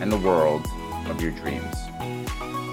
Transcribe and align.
and 0.00 0.10
the 0.10 0.18
world 0.18 0.66
of 1.06 1.20
your 1.20 1.30
dreams. 1.32 1.74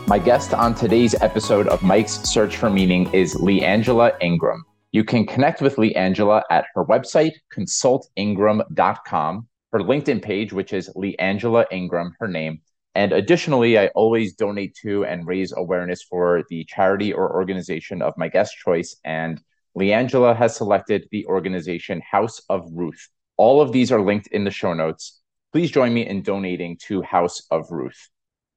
My 0.08 0.20
guest 0.20 0.54
on 0.54 0.76
today's 0.76 1.14
episode 1.22 1.68
of 1.68 1.84
Mike's 1.84 2.14
Search 2.24 2.58
for 2.58 2.70
Meaning 2.70 3.14
is 3.14 3.36
Le'Angela 3.36 4.12
Ingram. 4.22 4.66
You 4.92 5.04
can 5.04 5.26
connect 5.26 5.62
with 5.62 5.78
Le'Angela 5.78 6.42
at 6.50 6.66
her 6.76 6.84
website, 6.84 7.34
consultingram.com, 7.56 9.48
her 9.72 9.80
LinkedIn 9.80 10.22
page, 10.22 10.52
which 10.52 10.74
is 10.74 10.90
Le'Angela 10.98 11.66
Ingram, 11.72 12.14
her 12.20 12.28
name. 12.28 12.62
And 12.94 13.14
additionally, 13.14 13.80
I 13.80 13.88
always 13.88 14.34
donate 14.34 14.76
to 14.82 15.06
and 15.06 15.26
raise 15.26 15.54
awareness 15.56 16.04
for 16.04 16.44
the 16.50 16.66
charity 16.66 17.14
or 17.14 17.34
organization 17.34 18.02
of 18.02 18.14
my 18.18 18.28
guest 18.28 18.58
choice. 18.58 18.98
And 19.06 19.42
Le'Angela 19.78 20.36
has 20.36 20.58
selected 20.58 21.08
the 21.12 21.26
organization 21.28 22.02
House 22.02 22.42
of 22.50 22.68
Ruth. 22.74 23.08
All 23.38 23.62
of 23.62 23.72
these 23.72 23.94
are 23.94 24.02
linked 24.02 24.28
in 24.28 24.44
the 24.44 24.52
show 24.52 24.74
notes 24.74 25.21
please 25.52 25.72
join 25.72 25.94
me 25.94 26.08
in 26.08 26.22
donating 26.22 26.78
to 26.88 27.02
House 27.02 27.42
of 27.52 27.70
Ruth. 27.72 28.10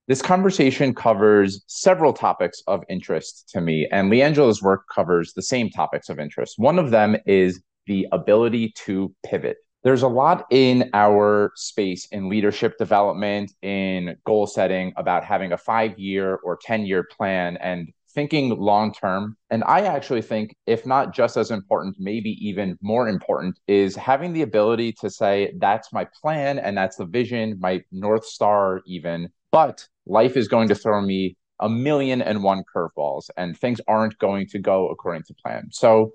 This 0.07 0.21
conversation 0.21 0.95
covers 0.95 1.65
several 1.67 2.13
topics 2.13 2.63
of 2.67 2.85
interest 2.89 3.49
to 3.55 3.61
me, 3.61 3.89
and 3.91 4.13
Le'Angela's 4.13 4.63
work 4.63 4.83
covers 4.95 5.33
the 5.33 5.43
same 5.43 5.71
topics 5.71 6.09
of 6.09 6.19
interest. 6.19 6.55
One 6.59 6.79
of 6.79 6.91
them 6.91 7.17
is 7.27 7.63
the 7.87 8.07
ability 8.13 8.75
to 8.85 9.15
pivot. 9.25 9.57
There's 9.83 10.03
a 10.03 10.09
lot 10.09 10.47
in 10.51 10.91
our 10.95 11.53
space 11.57 12.07
in 12.13 12.29
leadership 12.29 12.79
development, 12.79 13.53
in 13.63 14.17
goal 14.25 14.47
setting 14.47 14.93
about 14.97 15.25
having 15.25 15.53
a 15.53 15.59
five 15.59 15.99
year 15.99 16.37
or 16.37 16.59
10 16.63 16.87
year 16.87 17.05
plan. 17.05 17.57
And 17.59 17.93
thinking 18.15 18.51
long 18.51 18.93
term. 18.93 19.37
And 19.51 19.65
I 19.65 19.83
actually 19.83 20.23
think, 20.23 20.55
if 20.67 20.87
not 20.87 21.15
just 21.15 21.37
as 21.37 21.51
important, 21.51 21.97
maybe 21.99 22.31
even 22.47 22.79
more 22.81 23.09
important, 23.09 23.59
is 23.67 23.97
having 23.97 24.33
the 24.33 24.43
ability 24.43 24.93
to 25.01 25.11
say, 25.11 25.53
that's 25.59 25.93
my 25.93 26.07
plan 26.21 26.59
and 26.59 26.77
that's 26.77 26.97
the 26.97 27.07
vision, 27.07 27.59
my 27.61 27.83
North 27.91 28.25
Star, 28.25 28.81
even. 28.87 29.29
But 29.51 29.87
life 30.07 30.37
is 30.37 30.49
going 30.49 30.69
to 30.69 30.75
throw 30.75 31.01
me 31.01 31.37
a 31.61 31.69
million 31.69 32.21
and 32.21 32.43
one 32.43 32.63
curveballs, 32.75 33.31
and 33.37 33.57
things 33.57 33.81
aren't 33.87 34.19
going 34.19 34.47
to 34.49 34.59
go 34.59 34.89
according 34.91 35.23
to 35.25 35.35
plan. 35.35 35.69
So, 35.71 36.13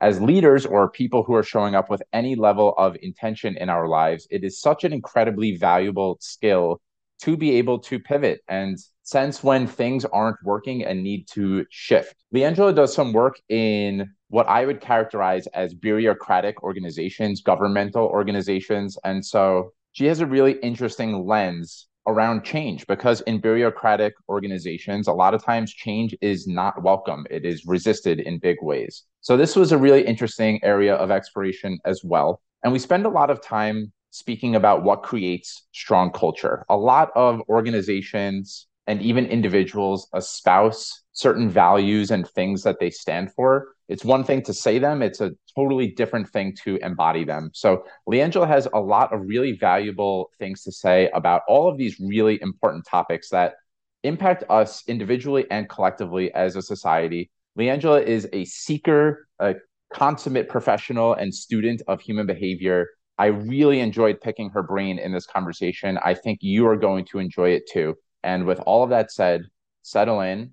as 0.00 0.20
leaders 0.20 0.64
or 0.64 0.90
people 0.90 1.22
who 1.22 1.34
are 1.34 1.42
showing 1.42 1.74
up 1.74 1.90
with 1.90 2.02
any 2.12 2.34
level 2.34 2.74
of 2.78 2.96
intention 3.02 3.56
in 3.56 3.68
our 3.68 3.86
lives, 3.86 4.26
it 4.30 4.44
is 4.44 4.60
such 4.60 4.84
an 4.84 4.92
incredibly 4.92 5.56
valuable 5.56 6.16
skill 6.20 6.80
to 7.20 7.36
be 7.36 7.52
able 7.52 7.78
to 7.78 8.00
pivot 8.00 8.40
and 8.48 8.78
sense 9.10 9.42
when 9.42 9.66
things 9.66 10.04
aren't 10.04 10.36
working 10.44 10.84
and 10.84 11.02
need 11.02 11.26
to 11.28 11.66
shift. 11.70 12.14
Le'Angela 12.34 12.74
does 12.74 12.94
some 12.94 13.12
work 13.12 13.40
in 13.48 14.08
what 14.28 14.48
I 14.48 14.64
would 14.64 14.80
characterize 14.80 15.48
as 15.48 15.74
bureaucratic 15.74 16.62
organizations, 16.62 17.42
governmental 17.42 18.06
organizations. 18.06 18.96
And 19.04 19.24
so 19.24 19.72
she 19.92 20.06
has 20.06 20.20
a 20.20 20.26
really 20.26 20.52
interesting 20.60 21.26
lens 21.26 21.88
around 22.06 22.44
change 22.44 22.86
because 22.86 23.20
in 23.22 23.40
bureaucratic 23.40 24.14
organizations, 24.28 25.08
a 25.08 25.12
lot 25.12 25.34
of 25.34 25.44
times 25.44 25.72
change 25.72 26.16
is 26.20 26.46
not 26.46 26.82
welcome, 26.82 27.26
it 27.30 27.44
is 27.44 27.66
resisted 27.66 28.20
in 28.20 28.38
big 28.38 28.56
ways. 28.62 29.04
So 29.20 29.36
this 29.36 29.56
was 29.56 29.72
a 29.72 29.78
really 29.78 30.06
interesting 30.06 30.60
area 30.62 30.94
of 30.94 31.10
exploration 31.10 31.78
as 31.84 32.02
well. 32.04 32.40
And 32.62 32.72
we 32.72 32.78
spend 32.78 33.06
a 33.06 33.10
lot 33.10 33.30
of 33.30 33.42
time 33.42 33.92
speaking 34.10 34.56
about 34.56 34.82
what 34.82 35.02
creates 35.02 35.66
strong 35.72 36.10
culture. 36.10 36.64
A 36.68 36.76
lot 36.76 37.10
of 37.14 37.42
organizations 37.48 38.66
and 38.90 39.00
even 39.02 39.24
individuals 39.26 40.08
espouse 40.16 41.04
certain 41.12 41.48
values 41.48 42.10
and 42.10 42.26
things 42.26 42.64
that 42.64 42.80
they 42.80 42.90
stand 42.90 43.32
for. 43.32 43.68
It's 43.88 44.04
one 44.04 44.24
thing 44.24 44.42
to 44.42 44.52
say 44.52 44.80
them, 44.80 45.00
it's 45.00 45.20
a 45.20 45.30
totally 45.54 45.92
different 45.92 46.28
thing 46.28 46.56
to 46.64 46.76
embody 46.82 47.22
them. 47.22 47.50
So, 47.54 47.84
Le'Angela 48.08 48.48
has 48.48 48.66
a 48.74 48.80
lot 48.80 49.12
of 49.12 49.20
really 49.20 49.52
valuable 49.52 50.30
things 50.40 50.64
to 50.64 50.72
say 50.72 51.08
about 51.14 51.42
all 51.46 51.70
of 51.70 51.78
these 51.78 52.00
really 52.00 52.42
important 52.42 52.84
topics 52.84 53.28
that 53.28 53.54
impact 54.02 54.42
us 54.50 54.82
individually 54.88 55.46
and 55.52 55.68
collectively 55.68 56.34
as 56.34 56.56
a 56.56 56.62
society. 56.62 57.30
Le'Angela 57.56 58.02
is 58.02 58.26
a 58.32 58.44
seeker, 58.44 59.28
a 59.38 59.54
consummate 59.92 60.48
professional 60.48 61.14
and 61.14 61.32
student 61.32 61.80
of 61.86 62.00
human 62.00 62.26
behavior. 62.26 62.88
I 63.18 63.26
really 63.26 63.78
enjoyed 63.78 64.20
picking 64.20 64.50
her 64.50 64.64
brain 64.64 64.98
in 64.98 65.12
this 65.12 65.26
conversation. 65.26 65.96
I 66.04 66.14
think 66.14 66.40
you 66.42 66.66
are 66.66 66.76
going 66.76 67.04
to 67.12 67.20
enjoy 67.20 67.50
it 67.50 67.68
too. 67.72 67.94
And 68.22 68.46
with 68.46 68.60
all 68.60 68.82
of 68.82 68.90
that 68.90 69.10
said, 69.10 69.42
settle 69.82 70.20
in, 70.20 70.52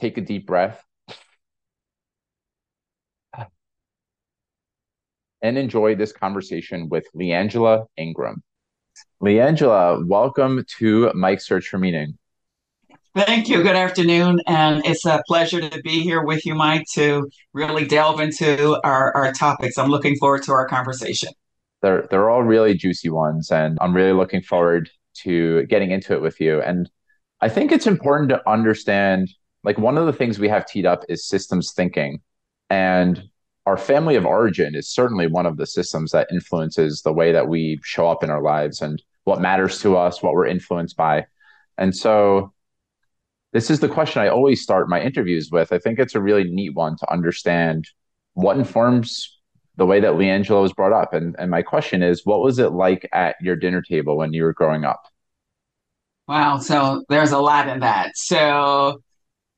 take 0.00 0.18
a 0.18 0.20
deep 0.20 0.46
breath, 0.46 0.82
and 5.42 5.58
enjoy 5.58 5.94
this 5.94 6.12
conversation 6.12 6.88
with 6.88 7.06
Le'Angela 7.14 7.86
Ingram. 7.96 8.42
Le'Angela, 9.22 10.06
welcome 10.06 10.64
to 10.78 11.12
Mike's 11.14 11.46
Search 11.46 11.68
for 11.68 11.78
Meaning. 11.78 12.16
Thank 13.14 13.48
you. 13.48 13.62
Good 13.62 13.76
afternoon. 13.76 14.40
And 14.46 14.84
it's 14.84 15.06
a 15.06 15.22
pleasure 15.26 15.66
to 15.66 15.80
be 15.80 16.02
here 16.02 16.22
with 16.22 16.44
you, 16.44 16.54
Mike, 16.54 16.84
to 16.94 17.28
really 17.54 17.86
delve 17.86 18.20
into 18.20 18.78
our, 18.84 19.14
our 19.16 19.32
topics. 19.32 19.78
I'm 19.78 19.88
looking 19.88 20.16
forward 20.16 20.42
to 20.44 20.52
our 20.52 20.68
conversation. 20.68 21.30
They're, 21.80 22.06
they're 22.10 22.28
all 22.28 22.42
really 22.42 22.74
juicy 22.74 23.08
ones. 23.08 23.50
And 23.50 23.78
I'm 23.80 23.94
really 23.94 24.12
looking 24.12 24.42
forward 24.42 24.90
to 25.22 25.64
getting 25.66 25.90
into 25.90 26.14
it 26.14 26.22
with 26.22 26.40
you. 26.40 26.60
And 26.62 26.90
I 27.40 27.48
think 27.48 27.72
it's 27.72 27.86
important 27.86 28.30
to 28.30 28.48
understand 28.48 29.30
like 29.64 29.78
one 29.78 29.98
of 29.98 30.06
the 30.06 30.12
things 30.12 30.38
we 30.38 30.48
have 30.48 30.66
teed 30.66 30.86
up 30.86 31.02
is 31.08 31.26
systems 31.26 31.72
thinking. 31.72 32.20
And 32.70 33.22
our 33.66 33.76
family 33.76 34.14
of 34.14 34.24
origin 34.24 34.74
is 34.74 34.88
certainly 34.88 35.26
one 35.26 35.44
of 35.44 35.56
the 35.56 35.66
systems 35.66 36.12
that 36.12 36.28
influences 36.32 37.02
the 37.02 37.12
way 37.12 37.32
that 37.32 37.48
we 37.48 37.80
show 37.82 38.08
up 38.08 38.22
in 38.22 38.30
our 38.30 38.42
lives 38.42 38.80
and 38.80 39.02
what 39.24 39.40
matters 39.40 39.80
to 39.82 39.96
us, 39.96 40.22
what 40.22 40.34
we're 40.34 40.46
influenced 40.46 40.96
by. 40.96 41.26
And 41.76 41.94
so 41.94 42.52
this 43.52 43.70
is 43.70 43.80
the 43.80 43.88
question 43.88 44.22
I 44.22 44.28
always 44.28 44.62
start 44.62 44.88
my 44.88 45.00
interviews 45.00 45.50
with. 45.50 45.72
I 45.72 45.78
think 45.78 45.98
it's 45.98 46.14
a 46.14 46.20
really 46.20 46.44
neat 46.44 46.74
one 46.74 46.96
to 46.98 47.12
understand 47.12 47.88
what 48.34 48.56
informs 48.56 49.35
the 49.76 49.86
way 49.86 50.00
that 50.00 50.14
Le'Angela 50.14 50.62
was 50.62 50.72
brought 50.72 50.92
up. 50.92 51.12
And, 51.12 51.36
and 51.38 51.50
my 51.50 51.62
question 51.62 52.02
is, 52.02 52.24
what 52.24 52.40
was 52.40 52.58
it 52.58 52.72
like 52.72 53.08
at 53.12 53.36
your 53.40 53.56
dinner 53.56 53.82
table 53.82 54.16
when 54.16 54.32
you 54.32 54.44
were 54.44 54.54
growing 54.54 54.84
up? 54.84 55.02
Wow. 56.28 56.58
So 56.58 57.04
there's 57.08 57.32
a 57.32 57.38
lot 57.38 57.68
in 57.68 57.80
that. 57.80 58.16
So 58.16 59.02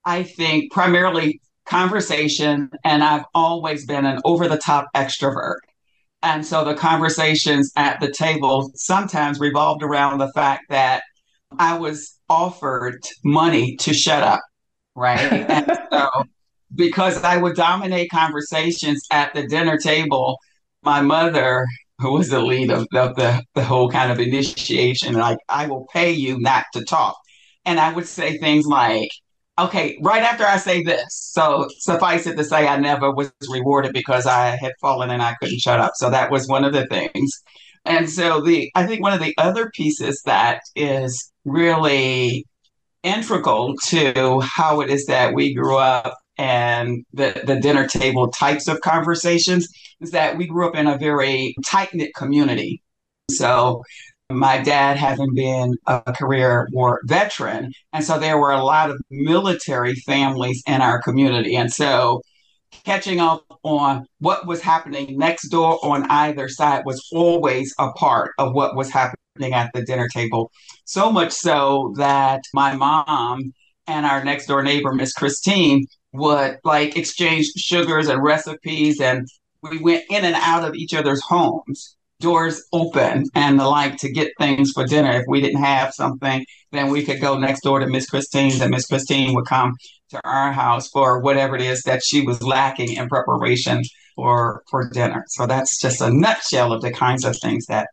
I 0.05 0.23
think 0.23 0.73
primarily 0.73 1.41
conversation, 1.67 2.71
and 2.85 3.05
I've 3.05 3.25
always 3.35 3.87
been 3.87 4.05
an 4.05 4.21
over 4.25 4.49
the 4.49 4.59
top 4.59 4.87
extrovert. 4.95 5.59
And 6.23 6.45
so 6.45 6.65
the 6.65 6.75
conversations 6.75 7.73
at 7.77 8.01
the 8.01 8.11
table 8.11 8.73
sometimes 8.75 9.39
revolved 9.39 9.83
around 9.83 10.19
the 10.19 10.33
fact 10.33 10.65
that 10.69 11.03
I 11.59 11.79
was 11.79 12.19
offered 12.29 13.01
money 13.25 13.77
to 13.77 13.95
shut 13.95 14.23
up. 14.23 14.41
Right. 14.95 15.19
and 15.49 15.79
so 15.91 16.11
because 16.75 17.23
I 17.23 17.37
would 17.37 17.57
dominate 17.57 18.11
conversations 18.11 19.03
at 19.11 19.35
the 19.35 19.47
dinner 19.47 19.79
table, 19.79 20.39
my 20.83 21.01
mother 21.01 21.67
who 22.01 22.13
was 22.13 22.29
the 22.29 22.41
lead 22.41 22.71
of, 22.71 22.87
the, 22.93 23.43
the 23.55 23.65
whole 23.65 23.91
kind 23.91 24.13
of 24.13 24.21
initiation, 24.21 25.15
like, 25.15 25.39
I 25.49 25.67
will 25.67 25.87
pay 25.93 26.13
you 26.13 26.39
not 26.39 26.67
to 26.75 26.85
talk. 26.85 27.17
And 27.65 27.81
I 27.81 27.93
would 27.93 28.07
say 28.07 28.39
things 28.39 28.67
like, 28.67 29.11
okay, 29.59 29.99
right 30.03 30.23
after 30.23 30.45
I 30.45 30.59
say 30.59 30.83
this, 30.83 31.05
so 31.11 31.69
suffice 31.79 32.27
it 32.27 32.37
to 32.37 32.45
say, 32.45 32.69
I 32.69 32.79
never 32.79 33.13
was 33.13 33.33
rewarded 33.51 33.93
because 33.93 34.27
I 34.27 34.57
had 34.57 34.73
fallen 34.81 35.11
and 35.11 35.23
I 35.23 35.35
couldn't 35.41 35.59
shut 35.59 35.81
up. 35.81 35.93
So 35.97 36.09
that 36.11 36.31
was 36.31 36.47
one 36.47 36.65
of 36.65 36.73
the 36.73 36.87
things. 36.87 37.33
And 37.85 38.09
so 38.09 38.41
the 38.41 38.71
I 38.75 38.87
think 38.87 39.03
one 39.03 39.13
of 39.13 39.21
the 39.21 39.35
other 39.39 39.71
pieces 39.75 40.23
that 40.27 40.61
is 40.77 41.33
really 41.45 42.45
integral 43.03 43.75
to 43.87 44.41
how 44.41 44.81
it 44.81 44.91
is 44.91 45.07
that 45.07 45.35
we 45.35 45.55
grew 45.55 45.77
up 45.77 46.15
and 46.39 47.05
the, 47.13 47.43
the 47.45 47.61
dinner 47.61 47.87
table 47.87 48.29
types 48.29 48.69
of 48.69 48.81
conversations 48.81 49.69
is 50.01 50.13
that 50.13 50.37
we 50.37 50.47
grew 50.47 50.69
up 50.69 50.77
in 50.77 50.87
a 50.87 50.97
very 50.97 51.55
tight 51.67 51.93
knit 51.93 52.15
community. 52.15 52.83
So, 53.31 53.83
my 54.31 54.61
dad 54.61 54.99
having 54.99 55.35
been 55.35 55.75
a 55.87 56.13
career 56.13 56.69
war 56.73 57.01
veteran, 57.05 57.73
and 57.93 58.05
so 58.05 58.19
there 58.19 58.39
were 58.39 58.53
a 58.53 58.63
lot 58.63 58.91
of 58.91 59.01
military 59.11 59.95
families 59.95 60.63
in 60.67 60.83
our 60.83 61.03
community. 61.03 61.57
And 61.57 61.73
so, 61.73 62.23
catching 62.85 63.21
up 63.21 63.45
on 63.63 64.07
what 64.19 64.47
was 64.47 64.61
happening 64.61 65.19
next 65.19 65.49
door 65.49 65.79
on 65.83 66.05
either 66.11 66.49
side 66.49 66.85
was 66.85 67.07
always 67.13 67.75
a 67.79 67.91
part 67.93 68.33
of 68.39 68.55
what 68.55 68.77
was 68.77 68.91
happening 68.91 69.53
at 69.53 69.71
the 69.75 69.83
dinner 69.83 70.09
table. 70.09 70.51
So 70.85 71.11
much 71.11 71.33
so 71.33 71.95
that 71.97 72.43
my 72.53 72.75
mom 72.75 73.53
and 73.87 74.07
our 74.07 74.23
next 74.25 74.47
door 74.47 74.63
neighbor, 74.63 74.93
Miss 74.93 75.13
Christine, 75.13 75.87
would 76.19 76.59
like 76.65 76.97
exchange 76.97 77.47
sugars 77.57 78.09
and 78.09 78.23
recipes 78.23 79.01
and 79.01 79.27
we 79.63 79.79
went 79.79 80.05
in 80.11 80.25
and 80.25 80.37
out 80.37 80.69
of 80.69 80.75
each 80.75 80.95
other's 80.95 81.23
homes 81.23 81.97
doors 82.21 82.65
open 82.73 83.25
and 83.35 83.61
the 83.61 83.65
like 83.65 83.97
to 83.99 84.11
get 84.11 84.33
things 84.39 84.73
for 84.73 84.85
dinner. 84.85 85.13
If 85.13 85.25
we 85.29 85.41
didn't 85.41 85.63
have 85.63 85.95
something, 85.95 86.45
then 86.73 86.91
we 86.91 87.05
could 87.05 87.21
go 87.21 87.39
next 87.39 87.63
door 87.63 87.79
to 87.79 87.87
Miss 87.87 88.09
Christine's 88.09 88.61
and 88.61 88.71
Miss 88.71 88.87
Christine 88.87 89.35
would 89.35 89.47
come 89.47 89.75
to 90.11 90.21
our 90.25 90.53
house 90.53 90.89
for 90.89 91.21
whatever 91.21 91.55
it 91.55 91.63
is 91.63 91.83
that 91.83 92.03
she 92.05 92.23
was 92.23 92.43
lacking 92.43 92.95
in 92.95 93.09
preparation 93.09 93.83
for 94.17 94.65
for 94.71 94.89
dinner. 94.91 95.25
So 95.29 95.47
that's 95.47 95.81
just 95.81 96.01
a 96.01 96.11
nutshell 96.13 96.73
of 96.73 96.83
the 96.83 96.93
kinds 96.93 97.25
of 97.25 97.37
things 97.37 97.67
that 97.67 97.89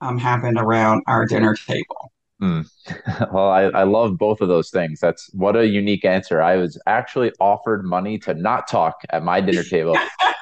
um, 0.00 0.18
happened 0.18 0.58
around 0.58 1.02
our 1.06 1.26
dinner 1.26 1.54
table. 1.54 2.12
Mm. 2.44 2.68
well, 3.32 3.48
I, 3.48 3.62
I 3.62 3.84
love 3.84 4.18
both 4.18 4.40
of 4.42 4.48
those 4.48 4.70
things. 4.70 5.00
That's 5.00 5.30
what 5.32 5.56
a 5.56 5.66
unique 5.66 6.04
answer. 6.04 6.42
I 6.42 6.56
was 6.56 6.78
actually 6.86 7.32
offered 7.40 7.84
money 7.84 8.18
to 8.18 8.34
not 8.34 8.68
talk 8.68 8.96
at 9.10 9.22
my 9.22 9.40
dinner 9.40 9.62
table. 9.62 9.96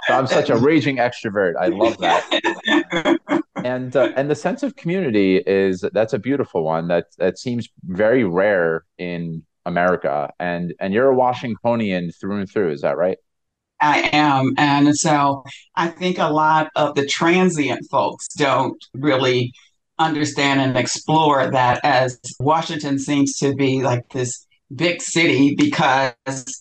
so 0.08 0.14
I'm 0.14 0.26
such 0.26 0.50
a 0.50 0.56
raging 0.56 0.96
extrovert. 0.96 1.54
I 1.60 1.68
love 1.68 1.96
that. 1.98 3.40
and 3.64 3.94
uh, 3.94 4.12
and 4.16 4.28
the 4.28 4.34
sense 4.34 4.64
of 4.64 4.74
community 4.74 5.36
is 5.46 5.84
that's 5.92 6.12
a 6.12 6.18
beautiful 6.18 6.64
one. 6.64 6.88
That 6.88 7.06
that 7.18 7.38
seems 7.38 7.68
very 7.84 8.24
rare 8.24 8.84
in 8.98 9.44
America. 9.64 10.32
And 10.40 10.74
and 10.80 10.92
you're 10.92 11.08
a 11.08 11.14
Washingtonian 11.14 12.10
through 12.10 12.40
and 12.40 12.50
through. 12.50 12.72
Is 12.72 12.80
that 12.80 12.96
right? 12.96 13.18
I 13.80 14.10
am. 14.12 14.54
And 14.58 14.96
so 14.96 15.44
I 15.74 15.88
think 15.88 16.18
a 16.18 16.28
lot 16.28 16.70
of 16.76 16.94
the 16.94 17.06
transient 17.06 17.88
folks 17.90 18.28
don't 18.28 18.82
really 18.94 19.52
understand 20.02 20.60
and 20.60 20.76
explore 20.76 21.50
that 21.50 21.80
as 21.84 22.18
Washington 22.40 22.98
seems 22.98 23.36
to 23.38 23.54
be 23.54 23.82
like 23.82 24.08
this 24.10 24.46
big 24.74 25.02
city 25.02 25.54
because 25.56 26.14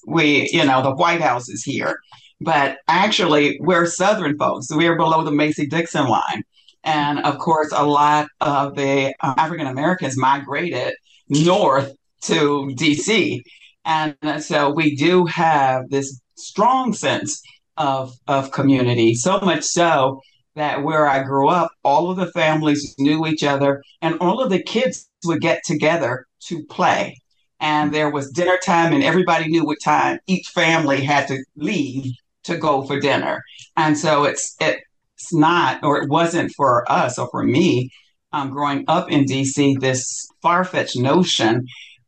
we, 0.07 0.49
you 0.51 0.65
know, 0.65 0.81
the 0.81 0.95
White 0.95 1.21
House 1.21 1.49
is 1.49 1.63
here. 1.63 1.99
But 2.39 2.77
actually, 2.88 3.59
we're 3.61 3.85
Southern 3.85 4.38
folks. 4.38 4.67
We're 4.71 4.97
below 4.97 5.23
the 5.23 5.31
Mason 5.31 5.69
Dixon 5.69 6.07
line. 6.07 6.43
And 6.83 7.19
of 7.19 7.38
course, 7.38 7.71
a 7.71 7.85
lot 7.85 8.27
of 8.39 8.75
the 8.75 9.13
uh, 9.19 9.35
African 9.38 9.67
Americans 9.67 10.17
migrated 10.17 10.93
north 11.29 11.93
to 12.23 12.71
DC. 12.75 13.41
And 13.85 14.15
so 14.39 14.71
we 14.71 14.95
do 14.95 15.25
have 15.25 15.89
this 15.89 16.19
strong 16.35 16.93
sense 16.93 17.41
of, 17.77 18.13
of 18.27 18.51
community, 18.51 19.13
so 19.13 19.39
much 19.39 19.63
so 19.63 20.21
that 20.56 20.83
where 20.83 21.07
I 21.07 21.24
grew 21.24 21.50
up, 21.50 21.71
all 21.83 22.12
of 22.12 22.18
the 22.18 22.31
families 22.31 22.95
knew 23.00 23.25
each 23.25 23.44
other 23.44 23.83
and 24.01 24.18
all 24.19 24.42
of 24.42 24.50
the 24.50 24.62
kids 24.62 25.09
would 25.25 25.42
get 25.42 25.62
together 25.65 26.25
to 26.48 26.63
play. 26.65 27.15
And 27.59 27.94
there 27.94 28.09
was 28.09 28.31
dinner 28.31 28.57
time, 28.65 28.92
and 28.92 29.03
everybody 29.03 29.48
knew 29.48 29.63
what 29.63 29.77
time 29.83 30.18
each 30.25 30.48
family 30.48 31.03
had 31.03 31.27
to 31.27 31.44
leave 31.56 32.12
to 32.45 32.57
go 32.57 32.83
for 32.83 33.00
dinner. 33.00 33.39
And 33.77 33.95
so 33.98 34.24
it's 34.24 34.56
it's 34.59 35.31
not, 35.31 35.83
or 35.83 36.01
it 36.01 36.09
wasn't 36.09 36.51
for 36.57 36.92
us 36.92 37.19
or 37.19 37.30
for 37.30 37.44
me 37.44 37.92
um, 38.33 38.50
growing 38.50 38.83
up 38.88 39.12
in 39.12 39.25
DC, 39.25 39.80
this 39.80 40.27
far 40.42 40.63
fetched 40.63 40.98
notion 40.98 41.68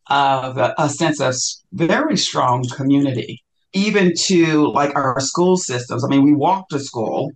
of 0.09 0.57
a, 0.57 0.73
a 0.77 0.89
sense 0.89 1.19
of 1.21 1.35
very 1.71 2.17
strong 2.17 2.65
community, 2.75 3.43
even 3.73 4.13
to 4.25 4.71
like 4.71 4.95
our 4.95 5.19
school 5.19 5.57
systems. 5.57 6.03
I 6.03 6.07
mean, 6.07 6.23
we 6.23 6.33
walked 6.33 6.71
to 6.71 6.79
school 6.79 7.31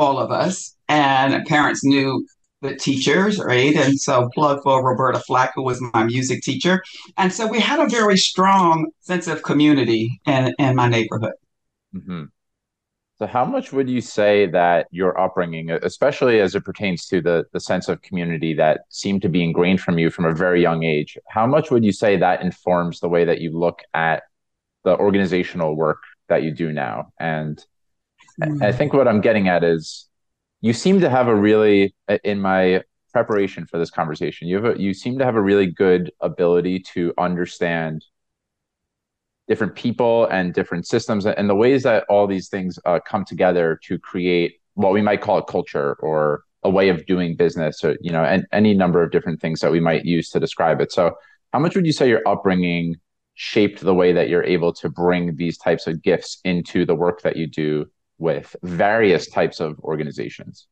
all 0.00 0.18
of 0.18 0.30
us, 0.30 0.74
and 0.88 1.44
parents 1.46 1.84
knew 1.84 2.26
the 2.62 2.74
teachers, 2.74 3.38
right? 3.38 3.74
And 3.74 3.98
so, 3.98 4.28
plug 4.34 4.62
for 4.62 4.84
Roberta 4.84 5.20
Flack, 5.20 5.52
who 5.54 5.62
was 5.62 5.80
my 5.94 6.04
music 6.04 6.42
teacher. 6.42 6.82
And 7.16 7.32
so, 7.32 7.46
we 7.46 7.60
had 7.60 7.80
a 7.80 7.88
very 7.88 8.16
strong 8.16 8.90
sense 9.00 9.26
of 9.28 9.42
community 9.42 10.20
in, 10.26 10.54
in 10.58 10.76
my 10.76 10.88
neighborhood. 10.88 11.32
Mm-hmm. 11.94 12.24
So, 13.18 13.26
how 13.26 13.44
much 13.44 13.72
would 13.72 13.88
you 13.88 14.00
say 14.00 14.46
that 14.46 14.86
your 14.90 15.18
upbringing, 15.20 15.70
especially 15.70 16.40
as 16.40 16.54
it 16.54 16.64
pertains 16.64 17.06
to 17.08 17.20
the 17.20 17.44
the 17.52 17.60
sense 17.60 17.88
of 17.88 18.00
community 18.02 18.54
that 18.54 18.80
seemed 18.88 19.22
to 19.22 19.28
be 19.28 19.44
ingrained 19.44 19.80
from 19.80 19.98
you 19.98 20.10
from 20.10 20.24
a 20.24 20.34
very 20.34 20.62
young 20.62 20.84
age, 20.84 21.18
how 21.28 21.46
much 21.46 21.70
would 21.70 21.84
you 21.84 21.92
say 21.92 22.16
that 22.16 22.42
informs 22.42 23.00
the 23.00 23.08
way 23.08 23.24
that 23.24 23.40
you 23.40 23.58
look 23.58 23.82
at 23.92 24.22
the 24.84 24.96
organizational 24.96 25.76
work 25.76 26.02
that 26.28 26.42
you 26.42 26.50
do 26.50 26.72
now? 26.72 27.12
And 27.18 27.62
Mm. 28.40 28.62
I 28.62 28.72
think 28.72 28.92
what 28.92 29.08
I'm 29.08 29.20
getting 29.20 29.48
at 29.48 29.64
is 29.64 30.08
you 30.60 30.72
seem 30.72 31.00
to 31.00 31.10
have 31.10 31.28
a 31.28 31.34
really 31.34 31.94
in 32.24 32.40
my 32.40 32.82
preparation 33.12 33.66
for 33.66 33.78
this 33.78 33.90
conversation, 33.90 34.48
you 34.48 34.62
have 34.62 34.76
a, 34.76 34.80
you 34.80 34.94
seem 34.94 35.18
to 35.18 35.24
have 35.24 35.36
a 35.36 35.42
really 35.42 35.66
good 35.66 36.12
ability 36.20 36.80
to 36.94 37.12
understand 37.18 38.04
different 39.48 39.74
people 39.74 40.26
and 40.26 40.54
different 40.54 40.86
systems 40.86 41.26
and 41.26 41.50
the 41.50 41.54
ways 41.54 41.82
that 41.82 42.04
all 42.08 42.26
these 42.26 42.48
things 42.48 42.78
uh, 42.84 43.00
come 43.04 43.24
together 43.24 43.80
to 43.82 43.98
create 43.98 44.60
what 44.74 44.92
we 44.92 45.02
might 45.02 45.20
call 45.20 45.38
a 45.38 45.44
culture 45.44 45.94
or 45.94 46.44
a 46.62 46.70
way 46.70 46.88
of 46.88 47.04
doing 47.06 47.34
business 47.34 47.82
or 47.82 47.96
you 48.00 48.12
know 48.12 48.22
and 48.22 48.46
any 48.52 48.74
number 48.74 49.02
of 49.02 49.10
different 49.10 49.40
things 49.40 49.60
that 49.60 49.72
we 49.72 49.80
might 49.80 50.04
use 50.04 50.30
to 50.30 50.38
describe 50.38 50.80
it 50.80 50.92
so 50.92 51.12
how 51.52 51.58
much 51.58 51.74
would 51.74 51.84
you 51.84 51.92
say 51.92 52.08
your 52.08 52.22
upbringing 52.28 52.94
shaped 53.34 53.80
the 53.80 53.94
way 53.94 54.12
that 54.12 54.28
you're 54.28 54.44
able 54.44 54.72
to 54.72 54.88
bring 54.88 55.34
these 55.34 55.58
types 55.58 55.88
of 55.88 56.00
gifts 56.00 56.38
into 56.44 56.86
the 56.86 56.94
work 56.94 57.22
that 57.22 57.36
you 57.36 57.48
do 57.48 57.84
with 58.20 58.54
various 58.62 59.28
types 59.28 59.58
of 59.58 59.80
organizations? 59.80 60.68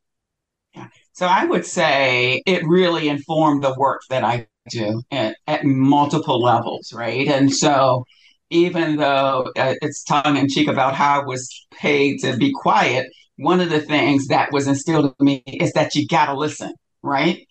Yeah. 0.75 0.89
So 1.13 1.27
I 1.27 1.45
would 1.45 1.67
say 1.67 2.43
it 2.47 2.63
really 2.65 3.09
informed 3.09 3.65
the 3.65 3.75
work 3.77 4.03
that 4.11 4.23
I 4.23 4.47
do 4.71 5.03
at, 5.11 5.37
at 5.47 5.65
multiple 5.65 6.41
levels, 6.41 6.93
right? 6.93 7.27
And 7.27 7.53
so 7.53 8.05
even 8.51 8.97
though 8.97 9.51
uh, 9.57 9.75
it's 9.83 10.05
tongue 10.05 10.37
in 10.37 10.49
cheek 10.49 10.69
about 10.69 10.95
how 10.95 11.23
I 11.23 11.25
was 11.25 11.67
paid 11.73 12.21
to 12.21 12.37
be 12.37 12.53
quiet, 12.53 13.09
one 13.37 13.61
of 13.61 13.71
the 13.71 13.81
things 13.81 14.29
that 14.29 14.53
was 14.53 14.69
instilled 14.69 15.15
in 15.19 15.25
me 15.25 15.43
is 15.47 15.73
that 15.73 15.95
you 15.95 16.07
got 16.07 16.27
to 16.27 16.35
listen, 16.35 16.75
right? 17.03 17.47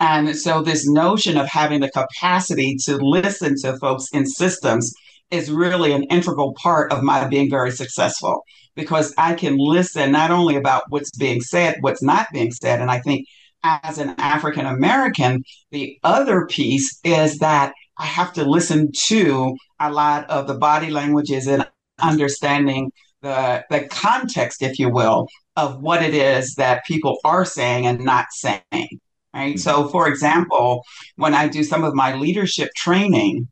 And 0.00 0.36
so 0.36 0.62
this 0.62 0.88
notion 0.88 1.36
of 1.36 1.46
having 1.46 1.80
the 1.80 1.90
capacity 1.90 2.76
to 2.84 2.96
listen 2.96 3.54
to 3.62 3.76
folks 3.78 4.08
in 4.12 4.26
systems 4.26 4.92
is 5.32 5.50
really 5.50 5.92
an 5.92 6.04
integral 6.04 6.54
part 6.54 6.92
of 6.92 7.02
my 7.02 7.26
being 7.26 7.50
very 7.50 7.70
successful 7.70 8.44
because 8.74 9.14
I 9.18 9.34
can 9.34 9.56
listen 9.58 10.12
not 10.12 10.30
only 10.30 10.56
about 10.56 10.84
what's 10.88 11.10
being 11.16 11.40
said, 11.40 11.78
what's 11.80 12.02
not 12.02 12.28
being 12.32 12.52
said. 12.52 12.80
And 12.80 12.90
I 12.90 13.00
think 13.00 13.26
as 13.64 13.98
an 13.98 14.14
African 14.18 14.66
American, 14.66 15.44
the 15.70 15.98
other 16.04 16.46
piece 16.46 17.00
is 17.04 17.38
that 17.38 17.72
I 17.98 18.06
have 18.06 18.32
to 18.34 18.44
listen 18.44 18.90
to 19.06 19.56
a 19.80 19.92
lot 19.92 20.28
of 20.30 20.46
the 20.46 20.54
body 20.54 20.90
languages 20.90 21.46
and 21.46 21.66
understanding 22.00 22.90
the, 23.20 23.64
the 23.70 23.86
context, 23.88 24.62
if 24.62 24.78
you 24.78 24.90
will, 24.90 25.28
of 25.56 25.80
what 25.80 26.02
it 26.02 26.14
is 26.14 26.54
that 26.54 26.84
people 26.84 27.18
are 27.24 27.44
saying 27.44 27.86
and 27.86 28.00
not 28.00 28.26
saying. 28.32 28.60
Right. 28.72 29.54
Mm-hmm. 29.54 29.58
So, 29.58 29.88
for 29.88 30.08
example, 30.08 30.82
when 31.16 31.34
I 31.34 31.48
do 31.48 31.62
some 31.62 31.84
of 31.84 31.94
my 31.94 32.14
leadership 32.14 32.70
training, 32.76 33.48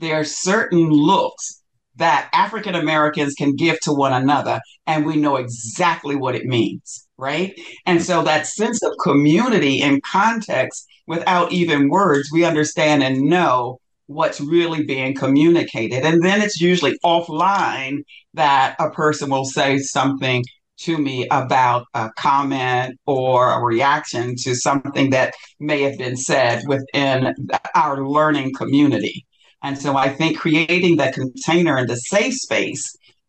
there 0.00 0.20
are 0.20 0.24
certain 0.24 0.90
looks 0.90 1.62
that 1.96 2.28
African 2.32 2.74
Americans 2.74 3.34
can 3.34 3.56
give 3.56 3.80
to 3.80 3.92
one 3.92 4.12
another, 4.12 4.60
and 4.86 5.06
we 5.06 5.16
know 5.16 5.36
exactly 5.36 6.14
what 6.14 6.34
it 6.34 6.44
means, 6.44 7.06
right? 7.16 7.58
And 7.86 8.02
so 8.02 8.22
that 8.22 8.46
sense 8.46 8.82
of 8.82 8.92
community 9.02 9.80
and 9.80 10.02
context 10.02 10.86
without 11.06 11.52
even 11.52 11.88
words, 11.88 12.30
we 12.32 12.44
understand 12.44 13.02
and 13.02 13.22
know 13.22 13.78
what's 14.06 14.40
really 14.40 14.84
being 14.84 15.14
communicated. 15.14 16.04
And 16.04 16.22
then 16.22 16.42
it's 16.42 16.60
usually 16.60 16.98
offline 17.04 18.02
that 18.34 18.76
a 18.78 18.90
person 18.90 19.30
will 19.30 19.44
say 19.44 19.78
something 19.78 20.44
to 20.78 20.98
me 20.98 21.26
about 21.30 21.86
a 21.94 22.10
comment 22.18 22.98
or 23.06 23.50
a 23.50 23.64
reaction 23.64 24.36
to 24.36 24.54
something 24.54 25.10
that 25.10 25.34
may 25.58 25.82
have 25.82 25.96
been 25.96 26.16
said 26.16 26.62
within 26.66 27.34
our 27.74 28.06
learning 28.06 28.52
community. 28.54 29.24
And 29.66 29.76
so 29.76 29.96
I 29.96 30.10
think 30.10 30.38
creating 30.38 30.96
the 30.96 31.10
container 31.10 31.76
and 31.76 31.88
the 31.88 31.96
safe 31.96 32.34
space 32.34 32.84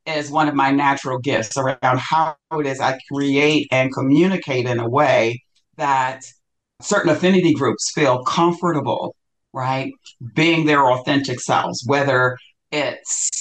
is 0.05 0.29
one 0.29 0.47
of 0.47 0.53
my 0.53 0.69
natural 0.69 1.17
gifts 1.17 1.57
around 1.57 1.97
how 1.97 2.35
it 2.51 2.67
is 2.67 2.79
I 2.79 2.99
create 3.11 3.67
and 3.71 3.91
communicate 3.91 4.67
in 4.67 4.79
a 4.79 4.87
way 4.87 5.41
that 5.77 6.21
certain 6.79 7.09
affinity 7.09 7.55
groups 7.55 7.91
feel 7.91 8.23
comfortable, 8.23 9.15
right? 9.51 9.91
Being 10.35 10.67
their 10.67 10.85
authentic 10.85 11.39
selves, 11.39 11.83
whether 11.87 12.37
it's 12.71 13.31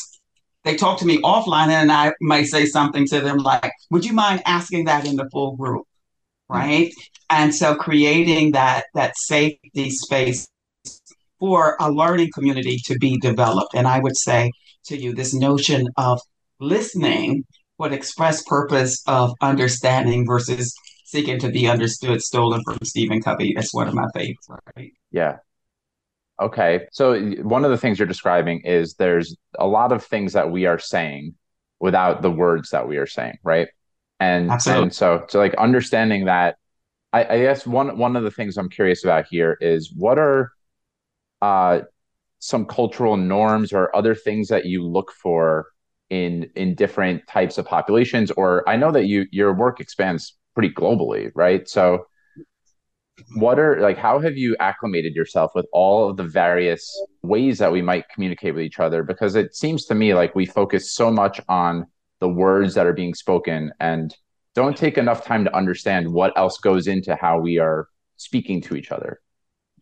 they 0.65 0.75
talk 0.75 0.99
to 1.00 1.07
me 1.07 1.21
offline 1.21 1.69
and 1.69 1.93
I 1.93 2.15
may 2.23 2.45
say 2.45 2.65
something 2.65 3.07
to 3.09 3.21
them 3.21 3.37
like, 3.37 3.73
would 3.91 4.07
you 4.07 4.15
mind 4.15 4.41
asking 4.47 4.87
that 4.87 5.07
in 5.07 5.17
the 5.17 5.29
full 5.31 5.55
group? 5.55 5.85
Hmm. 6.49 6.57
Right. 6.57 6.93
And 7.29 7.55
so 7.55 7.75
creating 7.75 8.53
that 8.53 8.85
that 8.95 9.19
safety 9.19 9.91
space 9.91 10.49
for 11.38 11.76
a 11.81 11.90
learning 11.90 12.31
community 12.35 12.78
to 12.87 12.99
be 12.99 13.19
developed. 13.19 13.75
And 13.75 13.87
I 13.87 14.00
would 14.00 14.16
say 14.16 14.50
to 14.87 14.97
you, 14.97 15.14
this 15.14 15.35
notion 15.35 15.87
of 15.97 16.21
listening, 16.61 17.45
what 17.76 17.93
express 17.93 18.43
purpose 18.45 19.02
of 19.07 19.33
understanding 19.40 20.26
versus 20.26 20.75
Seeking 21.05 21.38
to 21.40 21.50
Be 21.50 21.69
Understood, 21.69 22.21
stolen 22.21 22.61
from 22.64 22.78
Stephen 22.83 23.23
Covey. 23.23 23.52
That's 23.55 23.73
one 23.73 23.87
of 23.87 23.95
my 23.95 24.07
favorites. 24.14 24.49
Right? 24.76 24.93
Yeah. 25.12 25.37
Okay. 26.40 26.87
So 26.93 27.19
one 27.43 27.64
of 27.64 27.71
the 27.71 27.78
things 27.78 27.99
you're 27.99 28.09
describing 28.09 28.61
is 28.64 28.95
there's 28.95 29.37
a 29.59 29.66
lot 29.66 29.93
of 29.93 30.05
things 30.05 30.33
that 30.33 30.50
we 30.50 30.66
are 30.66 30.78
saying 30.78 31.35
without 31.81 32.23
the 32.23 32.31
words 32.31 32.71
that 32.71 32.88
we 32.88 32.97
are 32.97 33.07
saying, 33.07 33.38
right? 33.43 33.69
And 34.19 34.50
Absolutely. 34.50 34.83
and 34.85 34.95
so 34.95 35.25
so 35.28 35.38
like 35.38 35.55
understanding 35.55 36.25
that 36.25 36.57
I, 37.12 37.25
I 37.25 37.38
guess 37.38 37.66
one 37.66 37.97
one 37.99 38.16
of 38.16 38.25
the 38.25 38.31
things 38.31 38.57
I'm 38.57 38.69
curious 38.69 39.05
about 39.05 39.26
here 39.31 39.57
is 39.61 39.93
what 39.95 40.19
are 40.19 40.50
uh 41.43 41.81
some 42.38 42.66
cultural 42.66 43.16
norms 43.16 43.73
or 43.73 43.95
other 43.95 44.14
things 44.14 44.49
that 44.49 44.66
you 44.66 44.87
look 44.87 45.12
for 45.12 45.66
in 46.11 46.49
in 46.55 46.75
different 46.75 47.26
types 47.26 47.59
of 47.59 47.66
populations 47.66 48.31
or 48.33 48.69
I 48.69 48.76
know 48.76 48.93
that 48.93 49.07
you 49.07 49.26
your 49.33 49.52
work 49.52 49.81
expands 49.81 50.37
pretty 50.55 50.71
globally, 50.71 51.31
right? 51.35 51.69
So 51.69 52.07
what 53.35 53.59
are 53.59 53.81
like 53.81 53.97
how 53.97 54.19
have 54.19 54.37
you 54.37 54.55
acclimated 54.61 55.14
yourself 55.14 55.50
with 55.55 55.66
all 55.73 56.11
of 56.11 56.16
the 56.16 56.23
various 56.23 56.95
ways 57.23 57.59
that 57.59 57.73
we 57.73 57.81
might 57.81 58.09
communicate 58.11 58.55
with 58.55 58.62
each 58.62 58.78
other 58.78 59.02
because 59.02 59.37
it 59.37 59.55
seems 59.57 59.87
to 59.87 59.95
me 59.95 60.12
like 60.12 60.35
we 60.35 60.45
focus 60.45 60.93
so 60.93 61.11
much 61.11 61.40
on 61.49 61.87
the 62.21 62.28
words 62.28 62.75
that 62.75 62.87
are 62.87 62.93
being 62.93 63.14
spoken 63.14 63.73
and 63.81 64.14
don't 64.55 64.76
take 64.76 64.99
enough 64.99 65.25
time 65.25 65.45
to 65.45 65.57
understand 65.57 66.11
what 66.12 66.37
else 66.37 66.59
goes 66.59 66.87
into 66.87 67.14
how 67.16 67.38
we 67.38 67.59
are 67.59 67.88
speaking 68.16 68.61
to 68.61 68.76
each 68.76 68.93
other 68.93 69.21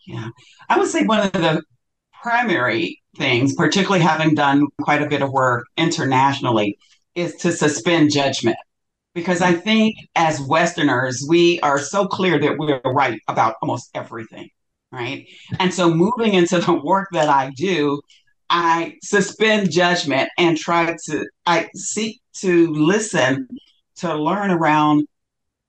yeah 0.07 0.29
i 0.69 0.79
would 0.79 0.89
say 0.89 1.05
one 1.05 1.21
of 1.21 1.33
the 1.33 1.63
primary 2.23 3.01
things 3.17 3.55
particularly 3.55 4.03
having 4.03 4.35
done 4.35 4.67
quite 4.83 5.03
a 5.03 5.09
bit 5.09 5.23
of 5.23 5.31
work 5.33 5.67
internationally 5.77 6.79
is 7.15 7.35
to 7.37 7.53
suspend 7.53 8.11
judgment 8.11 8.57
because 9.15 9.41
I 9.41 9.53
think 9.53 9.97
as 10.17 10.41
Westerners, 10.41 11.25
we 11.29 11.61
are 11.61 11.79
so 11.79 12.07
clear 12.07 12.39
that 12.39 12.59
we're 12.59 12.81
right 12.85 13.21
about 13.29 13.55
almost 13.63 13.91
everything, 13.95 14.51
right? 14.93 15.27
And 15.59 15.73
so 15.73 15.95
moving 15.95 16.35
into 16.35 16.59
the 16.59 16.75
work 16.75 17.09
that 17.13 17.29
I 17.29 17.51
do, 17.57 18.01
I 18.51 18.97
suspend 19.03 19.71
judgment 19.71 20.29
and 20.37 20.59
try 20.59 20.97
to, 21.07 21.27
I 21.47 21.69
seek 21.75 22.21
to 22.39 22.73
listen 22.73 23.49
to 23.97 24.15
learn 24.15 24.51
around 24.51 25.07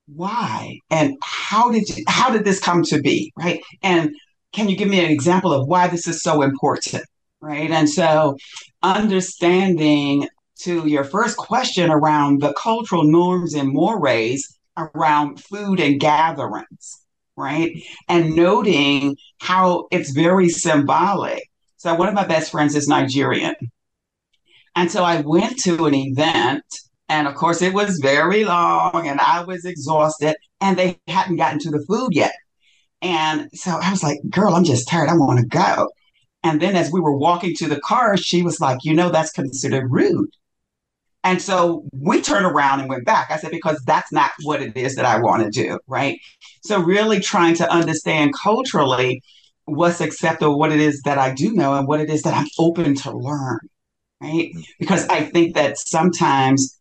why 0.07 0.79
and 0.89 1.15
how 1.23 1.71
did 1.71 1.87
you, 1.89 2.03
how 2.07 2.31
did 2.31 2.43
this 2.43 2.59
come 2.59 2.83
to 2.83 2.99
be, 2.99 3.31
right? 3.37 3.61
And 3.83 4.11
can 4.55 4.69
you 4.69 4.77
give 4.77 4.87
me 4.87 5.03
an 5.03 5.11
example 5.11 5.51
of 5.51 5.67
why 5.67 5.87
this 5.87 6.07
is 6.07 6.23
so 6.23 6.41
important, 6.41 7.03
right? 7.41 7.69
And 7.69 7.89
so 7.89 8.37
understanding 8.81 10.29
to 10.61 10.87
your 10.87 11.03
first 11.03 11.35
question 11.35 11.91
around 11.91 12.41
the 12.41 12.53
cultural 12.53 13.03
norms 13.03 13.53
and 13.53 13.69
mores 13.69 14.57
around 14.77 15.43
food 15.43 15.81
and 15.81 15.99
gatherings, 15.99 17.05
right? 17.35 17.71
And 18.07 18.35
noting 18.35 19.17
how 19.39 19.87
it's 19.91 20.11
very 20.11 20.47
symbolic. 20.47 21.43
So, 21.75 21.93
one 21.93 22.07
of 22.07 22.13
my 22.13 22.25
best 22.25 22.49
friends 22.49 22.75
is 22.75 22.87
Nigerian. 22.87 23.55
And 24.75 24.91
so 24.91 25.03
I 25.03 25.21
went 25.21 25.57
to 25.59 25.85
an 25.85 25.93
event, 25.93 26.63
and 27.07 27.27
of 27.27 27.35
course, 27.35 27.61
it 27.61 27.73
was 27.73 27.99
very 28.01 28.43
long, 28.43 29.07
and 29.07 29.19
I 29.19 29.43
was 29.43 29.65
exhausted, 29.65 30.35
and 30.61 30.77
they 30.77 30.99
hadn't 31.07 31.37
gotten 31.37 31.59
to 31.59 31.69
the 31.69 31.85
food 31.87 32.09
yet. 32.13 32.33
And 33.05 33.51
so 33.53 33.69
I 33.69 33.91
was 33.91 34.01
like, 34.01 34.17
girl, 34.31 34.55
I'm 34.55 34.63
just 34.63 34.87
tired. 34.87 35.09
I 35.09 35.13
want 35.13 35.39
to 35.39 35.45
go. 35.45 35.91
And 36.41 36.59
then 36.59 36.75
as 36.75 36.91
we 36.91 36.99
were 36.99 37.15
walking 37.15 37.55
to 37.57 37.67
the 37.67 37.79
car, 37.79 38.17
she 38.17 38.41
was 38.41 38.59
like, 38.59 38.79
you 38.83 38.95
know, 38.95 39.11
that's 39.11 39.31
considered 39.31 39.91
rude. 39.91 40.31
And 41.23 41.39
so 41.39 41.83
we 41.93 42.19
turned 42.19 42.47
around 42.47 42.79
and 42.79 42.89
went 42.89 43.05
back. 43.05 43.29
I 43.29 43.37
said, 43.37 43.51
because 43.51 43.79
that's 43.85 44.11
not 44.11 44.31
what 44.41 44.59
it 44.59 44.75
is 44.75 44.95
that 44.95 45.05
I 45.05 45.19
want 45.19 45.43
to 45.43 45.51
do. 45.51 45.79
Right. 45.85 46.19
So, 46.63 46.81
really 46.81 47.19
trying 47.19 47.53
to 47.55 47.71
understand 47.71 48.33
culturally 48.41 49.21
what's 49.65 50.01
acceptable, 50.01 50.57
what 50.57 50.71
it 50.71 50.79
is 50.79 51.01
that 51.03 51.19
I 51.19 51.31
do 51.31 51.53
know, 51.53 51.75
and 51.75 51.87
what 51.87 52.01
it 52.01 52.09
is 52.09 52.23
that 52.23 52.33
I'm 52.33 52.47
open 52.57 52.95
to 52.95 53.15
learn. 53.15 53.59
Right. 54.19 54.49
Mm-hmm. 54.49 54.61
Because 54.79 55.07
I 55.09 55.25
think 55.25 55.53
that 55.53 55.77
sometimes 55.77 56.79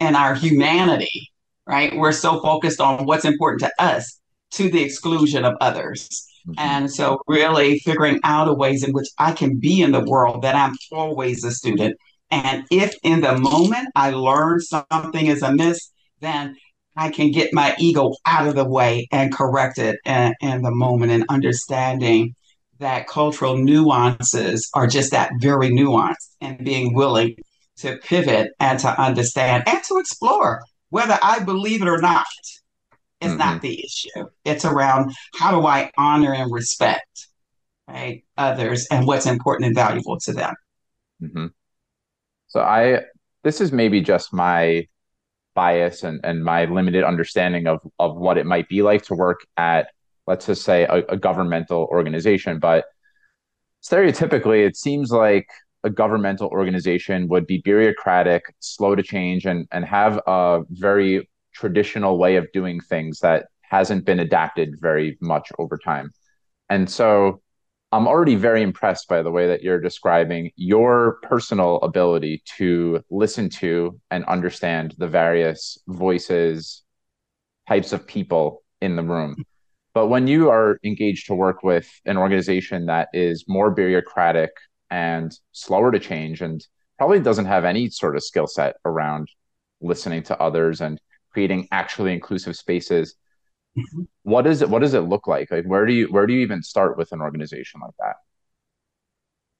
in 0.00 0.16
our 0.16 0.34
humanity, 0.34 1.30
right, 1.66 1.96
we're 1.96 2.12
so 2.12 2.40
focused 2.40 2.80
on 2.80 3.06
what's 3.06 3.24
important 3.24 3.60
to 3.60 3.72
us 3.82 4.18
to 4.52 4.70
the 4.70 4.82
exclusion 4.82 5.44
of 5.44 5.54
others. 5.60 6.26
Mm-hmm. 6.46 6.58
And 6.58 6.90
so, 6.90 7.20
really 7.28 7.78
figuring 7.80 8.20
out 8.24 8.48
a 8.48 8.52
ways 8.52 8.82
in 8.82 8.92
which 8.92 9.08
I 9.18 9.32
can 9.32 9.58
be 9.58 9.80
in 9.80 9.92
the 9.92 10.04
world 10.04 10.42
that 10.42 10.56
I'm 10.56 10.74
always 10.90 11.44
a 11.44 11.52
student 11.52 11.96
and 12.32 12.64
if 12.70 12.94
in 13.02 13.20
the 13.20 13.36
moment 13.36 13.90
I 13.94 14.10
learn 14.10 14.60
something 14.60 15.26
is 15.26 15.42
amiss, 15.42 15.90
then 16.20 16.56
I 16.96 17.10
can 17.10 17.30
get 17.30 17.52
my 17.52 17.76
ego 17.78 18.12
out 18.24 18.48
of 18.48 18.54
the 18.54 18.64
way 18.64 19.06
and 19.12 19.32
correct 19.32 19.76
it 19.76 19.98
in, 20.06 20.34
in 20.40 20.62
the 20.62 20.70
moment 20.70 21.12
and 21.12 21.26
understanding 21.28 22.34
that 22.78 23.06
cultural 23.06 23.58
nuances 23.58 24.68
are 24.72 24.86
just 24.86 25.10
that 25.10 25.32
very 25.40 25.68
nuance 25.68 26.34
and 26.40 26.64
being 26.64 26.94
willing 26.94 27.36
to 27.76 27.98
pivot 27.98 28.52
and 28.58 28.78
to 28.78 29.00
understand 29.00 29.64
and 29.66 29.84
to 29.84 29.98
explore 29.98 30.62
whether 30.88 31.18
I 31.22 31.40
believe 31.40 31.82
it 31.82 31.88
or 31.88 32.00
not 32.00 32.24
is 33.22 33.28
mm-hmm. 33.28 33.38
not 33.38 33.62
the 33.62 33.82
issue. 33.84 34.26
It's 34.44 34.64
around 34.64 35.12
how 35.38 35.52
do 35.58 35.66
I 35.66 35.90
honor 35.96 36.34
and 36.34 36.52
respect 36.52 37.28
right, 37.88 38.24
others 38.36 38.86
and 38.90 39.06
what's 39.06 39.26
important 39.26 39.66
and 39.66 39.74
valuable 39.74 40.18
to 40.20 40.32
them. 40.32 40.54
Mm-hmm. 41.22 41.46
So 42.48 42.60
I 42.60 43.00
this 43.44 43.60
is 43.60 43.72
maybe 43.72 44.00
just 44.00 44.32
my 44.32 44.86
bias 45.54 46.02
and, 46.02 46.20
and 46.24 46.44
my 46.44 46.64
limited 46.64 47.04
understanding 47.04 47.66
of 47.66 47.80
of 47.98 48.16
what 48.16 48.38
it 48.38 48.46
might 48.46 48.68
be 48.68 48.82
like 48.82 49.02
to 49.04 49.14
work 49.14 49.40
at 49.56 49.88
let's 50.26 50.46
just 50.46 50.64
say 50.64 50.84
a, 50.84 51.04
a 51.08 51.16
governmental 51.16 51.88
organization. 51.90 52.58
But 52.58 52.84
stereotypically 53.82 54.66
it 54.66 54.76
seems 54.76 55.10
like 55.10 55.46
a 55.84 55.90
governmental 55.90 56.48
organization 56.48 57.26
would 57.28 57.44
be 57.46 57.58
bureaucratic, 57.58 58.44
slow 58.60 58.94
to 58.94 59.02
change, 59.02 59.46
and 59.46 59.66
and 59.72 59.84
have 59.84 60.20
a 60.26 60.62
very 60.70 61.28
traditional 61.52 62.18
way 62.18 62.36
of 62.36 62.50
doing 62.52 62.80
things 62.80 63.20
that 63.20 63.46
hasn't 63.62 64.04
been 64.04 64.20
adapted 64.20 64.76
very 64.80 65.16
much 65.20 65.50
over 65.58 65.78
time. 65.78 66.10
And 66.68 66.88
so 66.88 67.40
I'm 67.90 68.08
already 68.08 68.36
very 68.36 68.62
impressed 68.62 69.08
by 69.08 69.22
the 69.22 69.30
way 69.30 69.46
that 69.48 69.62
you're 69.62 69.80
describing 69.80 70.50
your 70.56 71.18
personal 71.22 71.76
ability 71.80 72.42
to 72.56 73.02
listen 73.10 73.50
to 73.50 74.00
and 74.10 74.24
understand 74.24 74.94
the 74.96 75.08
various 75.08 75.78
voices, 75.86 76.82
types 77.68 77.92
of 77.92 78.06
people 78.06 78.62
in 78.80 78.96
the 78.96 79.02
room. 79.02 79.36
But 79.94 80.06
when 80.06 80.26
you 80.26 80.50
are 80.50 80.78
engaged 80.84 81.26
to 81.26 81.34
work 81.34 81.62
with 81.62 81.86
an 82.06 82.16
organization 82.16 82.86
that 82.86 83.08
is 83.12 83.44
more 83.46 83.70
bureaucratic 83.70 84.50
and 84.90 85.30
slower 85.52 85.92
to 85.92 85.98
change 85.98 86.40
and 86.40 86.66
probably 86.96 87.20
doesn't 87.20 87.44
have 87.44 87.64
any 87.64 87.90
sort 87.90 88.16
of 88.16 88.22
skill 88.22 88.46
set 88.46 88.76
around 88.84 89.28
listening 89.82 90.22
to 90.22 90.40
others 90.40 90.80
and 90.80 91.00
creating 91.32 91.68
actually 91.72 92.12
inclusive 92.12 92.56
spaces, 92.56 93.14
mm-hmm. 93.76 94.02
what 94.22 94.46
is 94.46 94.62
it 94.62 94.70
what 94.70 94.80
does 94.80 94.94
it 94.94 95.00
look 95.00 95.26
like? 95.26 95.50
Like 95.50 95.64
where 95.64 95.86
do 95.86 95.92
you 95.92 96.06
where 96.06 96.26
do 96.26 96.32
you 96.34 96.40
even 96.40 96.62
start 96.62 96.96
with 96.96 97.12
an 97.12 97.20
organization 97.20 97.80
like 97.80 97.94
that? 97.98 98.16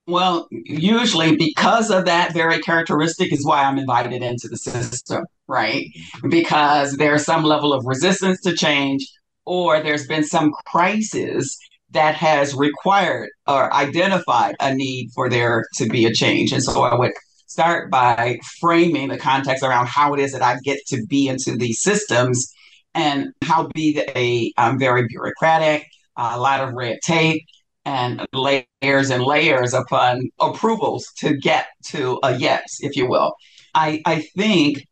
Well 0.05 0.47
usually 0.51 1.37
because 1.37 1.89
of 1.89 2.05
that 2.05 2.33
very 2.33 2.59
characteristic 2.59 3.31
is 3.31 3.45
why 3.45 3.63
i'm 3.63 3.77
invited 3.77 4.21
into 4.21 4.49
the 4.49 4.57
system 4.57 5.23
right? 5.47 5.85
Because 6.29 6.97
there's 6.97 7.25
some 7.25 7.43
level 7.43 7.73
of 7.73 7.85
resistance 7.85 8.41
to 8.41 8.55
change 8.55 9.07
or 9.45 9.81
there's 9.81 10.07
been 10.07 10.23
some 10.23 10.51
crisis 10.65 11.57
that 11.91 12.15
has 12.15 12.55
required 12.55 13.29
or 13.47 13.73
identified 13.73 14.55
a 14.59 14.73
need 14.73 15.09
for 15.13 15.29
there 15.29 15.65
to 15.75 15.87
be 15.87 16.05
a 16.05 16.13
change. 16.13 16.51
And 16.51 16.63
so 16.63 16.81
i 16.83 16.95
would 16.95 17.11
start 17.53 17.91
by 17.91 18.37
framing 18.59 19.07
the 19.09 19.17
context 19.17 19.63
around 19.63 19.87
how 19.87 20.13
it 20.13 20.19
is 20.19 20.31
that 20.33 20.41
i 20.41 20.57
get 20.63 20.79
to 20.87 21.05
be 21.07 21.27
into 21.27 21.55
these 21.55 21.81
systems 21.81 22.53
and 22.93 23.33
how 23.41 23.67
be 23.73 23.93
they 23.93 24.53
um, 24.57 24.77
very 24.79 25.07
bureaucratic, 25.07 25.87
a 26.15 26.39
lot 26.39 26.61
of 26.61 26.73
red 26.73 26.99
tape, 27.03 27.43
and 27.85 28.25
layers 28.33 29.09
and 29.09 29.23
layers 29.23 29.73
upon 29.73 30.29
approvals 30.39 31.07
to 31.17 31.35
get 31.37 31.67
to 31.87 32.19
a 32.23 32.37
yes, 32.37 32.77
if 32.79 32.95
you 32.95 33.07
will. 33.07 33.33
I, 33.73 34.01
I 34.05 34.21
think 34.37 34.85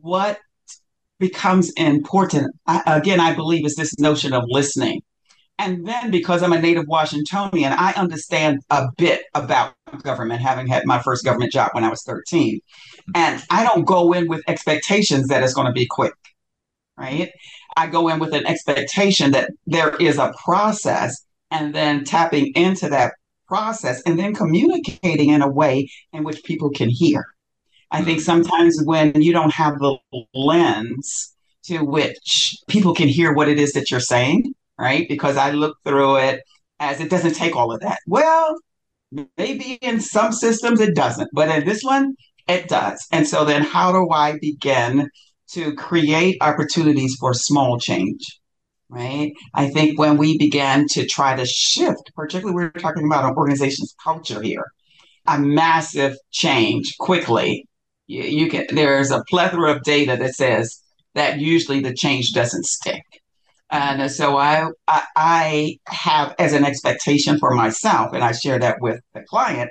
what 0.00 0.38
becomes 1.18 1.72
important, 1.72 2.54
I, 2.66 2.82
again, 2.86 3.20
I 3.20 3.34
believe, 3.34 3.66
is 3.66 3.74
this 3.74 3.98
notion 3.98 4.32
of 4.32 4.44
listening. 4.46 5.02
And 5.58 5.86
then 5.86 6.10
because 6.10 6.42
I'm 6.42 6.54
a 6.54 6.60
native 6.60 6.86
Washingtonian, 6.86 7.72
I 7.72 7.92
understand 7.92 8.60
a 8.70 8.88
bit 8.96 9.22
about 9.34 9.74
government, 9.98 10.40
having 10.40 10.66
had 10.66 10.84
my 10.86 11.00
first 11.00 11.24
government 11.24 11.52
job 11.52 11.70
when 11.72 11.84
I 11.84 11.88
was 11.88 12.02
13. 12.02 12.60
And 13.14 13.42
I 13.50 13.64
don't 13.64 13.84
go 13.84 14.12
in 14.12 14.28
with 14.28 14.42
expectations 14.46 15.28
that 15.28 15.42
it's 15.42 15.54
going 15.54 15.66
to 15.66 15.72
be 15.72 15.86
quick 15.86 16.14
right? 17.00 17.32
I 17.76 17.86
go 17.86 18.08
in 18.08 18.18
with 18.18 18.34
an 18.34 18.46
expectation 18.46 19.32
that 19.32 19.50
there 19.66 19.96
is 19.96 20.18
a 20.18 20.32
process 20.44 21.24
and 21.50 21.74
then 21.74 22.04
tapping 22.04 22.52
into 22.54 22.88
that 22.90 23.14
process 23.48 24.02
and 24.02 24.18
then 24.18 24.34
communicating 24.34 25.30
in 25.30 25.42
a 25.42 25.48
way 25.48 25.90
in 26.12 26.22
which 26.22 26.44
people 26.44 26.70
can 26.70 26.88
hear. 26.88 27.24
I 27.90 28.02
think 28.02 28.18
mm-hmm. 28.18 28.24
sometimes 28.24 28.80
when 28.84 29.20
you 29.20 29.32
don't 29.32 29.52
have 29.52 29.78
the 29.78 29.96
lens 30.34 31.34
to 31.64 31.78
which 31.78 32.56
people 32.68 32.94
can 32.94 33.08
hear 33.08 33.32
what 33.32 33.48
it 33.48 33.58
is 33.58 33.72
that 33.72 33.90
you're 33.90 33.98
saying, 33.98 34.54
right? 34.78 35.08
Because 35.08 35.36
I 35.36 35.50
look 35.50 35.78
through 35.84 36.18
it 36.18 36.42
as 36.78 37.00
it 37.00 37.10
doesn't 37.10 37.34
take 37.34 37.56
all 37.56 37.72
of 37.72 37.80
that. 37.80 37.98
Well, 38.06 38.56
maybe 39.36 39.78
in 39.82 40.00
some 40.00 40.32
systems 40.32 40.80
it 40.80 40.94
doesn't, 40.94 41.30
but 41.32 41.48
in 41.48 41.66
this 41.66 41.82
one, 41.82 42.14
it 42.48 42.68
does. 42.68 43.06
And 43.12 43.26
so 43.26 43.44
then 43.44 43.62
how 43.62 43.92
do 43.92 44.10
I 44.10 44.38
begin 44.40 45.08
to 45.52 45.74
create 45.74 46.38
opportunities 46.40 47.16
for 47.18 47.34
small 47.34 47.78
change? 47.78 48.24
Right. 48.88 49.32
I 49.54 49.68
think 49.68 50.00
when 50.00 50.16
we 50.16 50.36
began 50.36 50.86
to 50.90 51.06
try 51.06 51.36
to 51.36 51.46
shift, 51.46 52.10
particularly 52.16 52.54
we're 52.54 52.70
talking 52.70 53.06
about 53.06 53.24
an 53.24 53.36
organization's 53.36 53.94
culture 54.02 54.42
here, 54.42 54.66
a 55.28 55.38
massive 55.38 56.16
change 56.32 56.96
quickly. 56.98 57.68
You, 58.08 58.24
you 58.24 58.50
can 58.50 58.66
there's 58.70 59.12
a 59.12 59.22
plethora 59.28 59.76
of 59.76 59.84
data 59.84 60.16
that 60.16 60.34
says 60.34 60.82
that 61.14 61.38
usually 61.38 61.80
the 61.80 61.94
change 61.94 62.32
doesn't 62.32 62.64
stick. 62.64 63.04
And 63.70 64.10
so 64.10 64.36
I, 64.36 64.68
I, 64.88 65.02
I 65.16 65.78
have 65.86 66.34
as 66.38 66.52
an 66.52 66.64
expectation 66.64 67.38
for 67.38 67.54
myself, 67.54 68.12
and 68.12 68.24
I 68.24 68.32
share 68.32 68.58
that 68.58 68.80
with 68.80 69.00
the 69.14 69.22
client, 69.22 69.70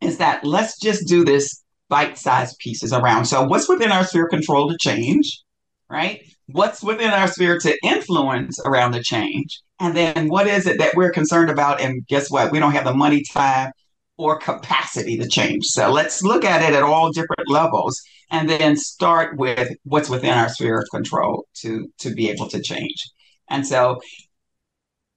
is 0.00 0.18
that 0.18 0.44
let's 0.44 0.78
just 0.78 1.08
do 1.08 1.24
this 1.24 1.62
bite-sized 1.88 2.56
pieces 2.58 2.92
around. 2.92 3.24
So 3.24 3.44
what's 3.44 3.68
within 3.68 3.90
our 3.90 4.04
sphere 4.04 4.26
of 4.26 4.30
control 4.30 4.70
to 4.70 4.76
change, 4.78 5.42
right? 5.88 6.22
What's 6.46 6.82
within 6.82 7.10
our 7.10 7.26
sphere 7.26 7.58
to 7.58 7.76
influence 7.84 8.60
around 8.64 8.92
the 8.92 9.02
change? 9.02 9.60
And 9.80 9.96
then 9.96 10.28
what 10.28 10.46
is 10.46 10.66
it 10.66 10.78
that 10.78 10.94
we're 10.94 11.10
concerned 11.10 11.50
about? 11.50 11.80
And 11.80 12.06
guess 12.06 12.30
what? 12.30 12.52
We 12.52 12.60
don't 12.60 12.72
have 12.72 12.84
the 12.84 12.94
money, 12.94 13.24
time, 13.32 13.72
or 14.16 14.38
capacity 14.38 15.16
to 15.18 15.28
change. 15.28 15.64
So 15.66 15.90
let's 15.90 16.22
look 16.22 16.44
at 16.44 16.62
it 16.62 16.74
at 16.74 16.82
all 16.82 17.10
different 17.10 17.48
levels 17.48 18.00
and 18.30 18.48
then 18.48 18.76
start 18.76 19.36
with 19.36 19.74
what's 19.84 20.08
within 20.08 20.30
our 20.30 20.48
sphere 20.48 20.78
of 20.78 20.88
control 20.90 21.46
to 21.54 21.88
to 21.98 22.14
be 22.14 22.30
able 22.30 22.48
to 22.48 22.62
change. 22.62 23.10
And 23.48 23.66
so 23.66 24.00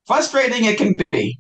frustrating 0.08 0.66
it 0.66 0.78
can 0.78 0.96
be. 1.12 1.40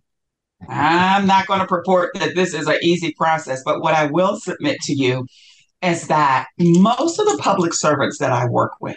I'm 0.69 1.27
not 1.27 1.47
going 1.47 1.59
to 1.59 1.67
purport 1.67 2.11
that 2.15 2.35
this 2.35 2.53
is 2.53 2.67
an 2.67 2.77
easy 2.81 3.13
process, 3.17 3.63
but 3.65 3.81
what 3.81 3.95
I 3.95 4.05
will 4.05 4.37
submit 4.37 4.79
to 4.83 4.93
you 4.93 5.27
is 5.81 6.07
that 6.07 6.47
most 6.57 7.19
of 7.19 7.25
the 7.25 7.37
public 7.41 7.73
servants 7.73 8.19
that 8.19 8.31
I 8.31 8.45
work 8.45 8.71
with 8.79 8.95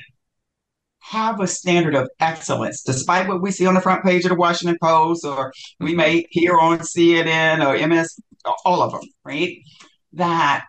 have 1.00 1.40
a 1.40 1.46
standard 1.46 1.94
of 1.94 2.08
excellence, 2.20 2.82
despite 2.82 3.28
what 3.28 3.42
we 3.42 3.50
see 3.50 3.66
on 3.66 3.74
the 3.74 3.80
front 3.80 4.04
page 4.04 4.24
of 4.24 4.30
the 4.30 4.36
Washington 4.36 4.76
Post, 4.80 5.24
or 5.24 5.52
we 5.80 5.94
may 5.94 6.26
hear 6.30 6.56
on 6.56 6.78
CNN 6.78 7.64
or 7.64 7.86
MS, 7.86 8.20
all 8.64 8.82
of 8.82 8.92
them, 8.92 9.02
right? 9.24 9.56
That 10.12 10.64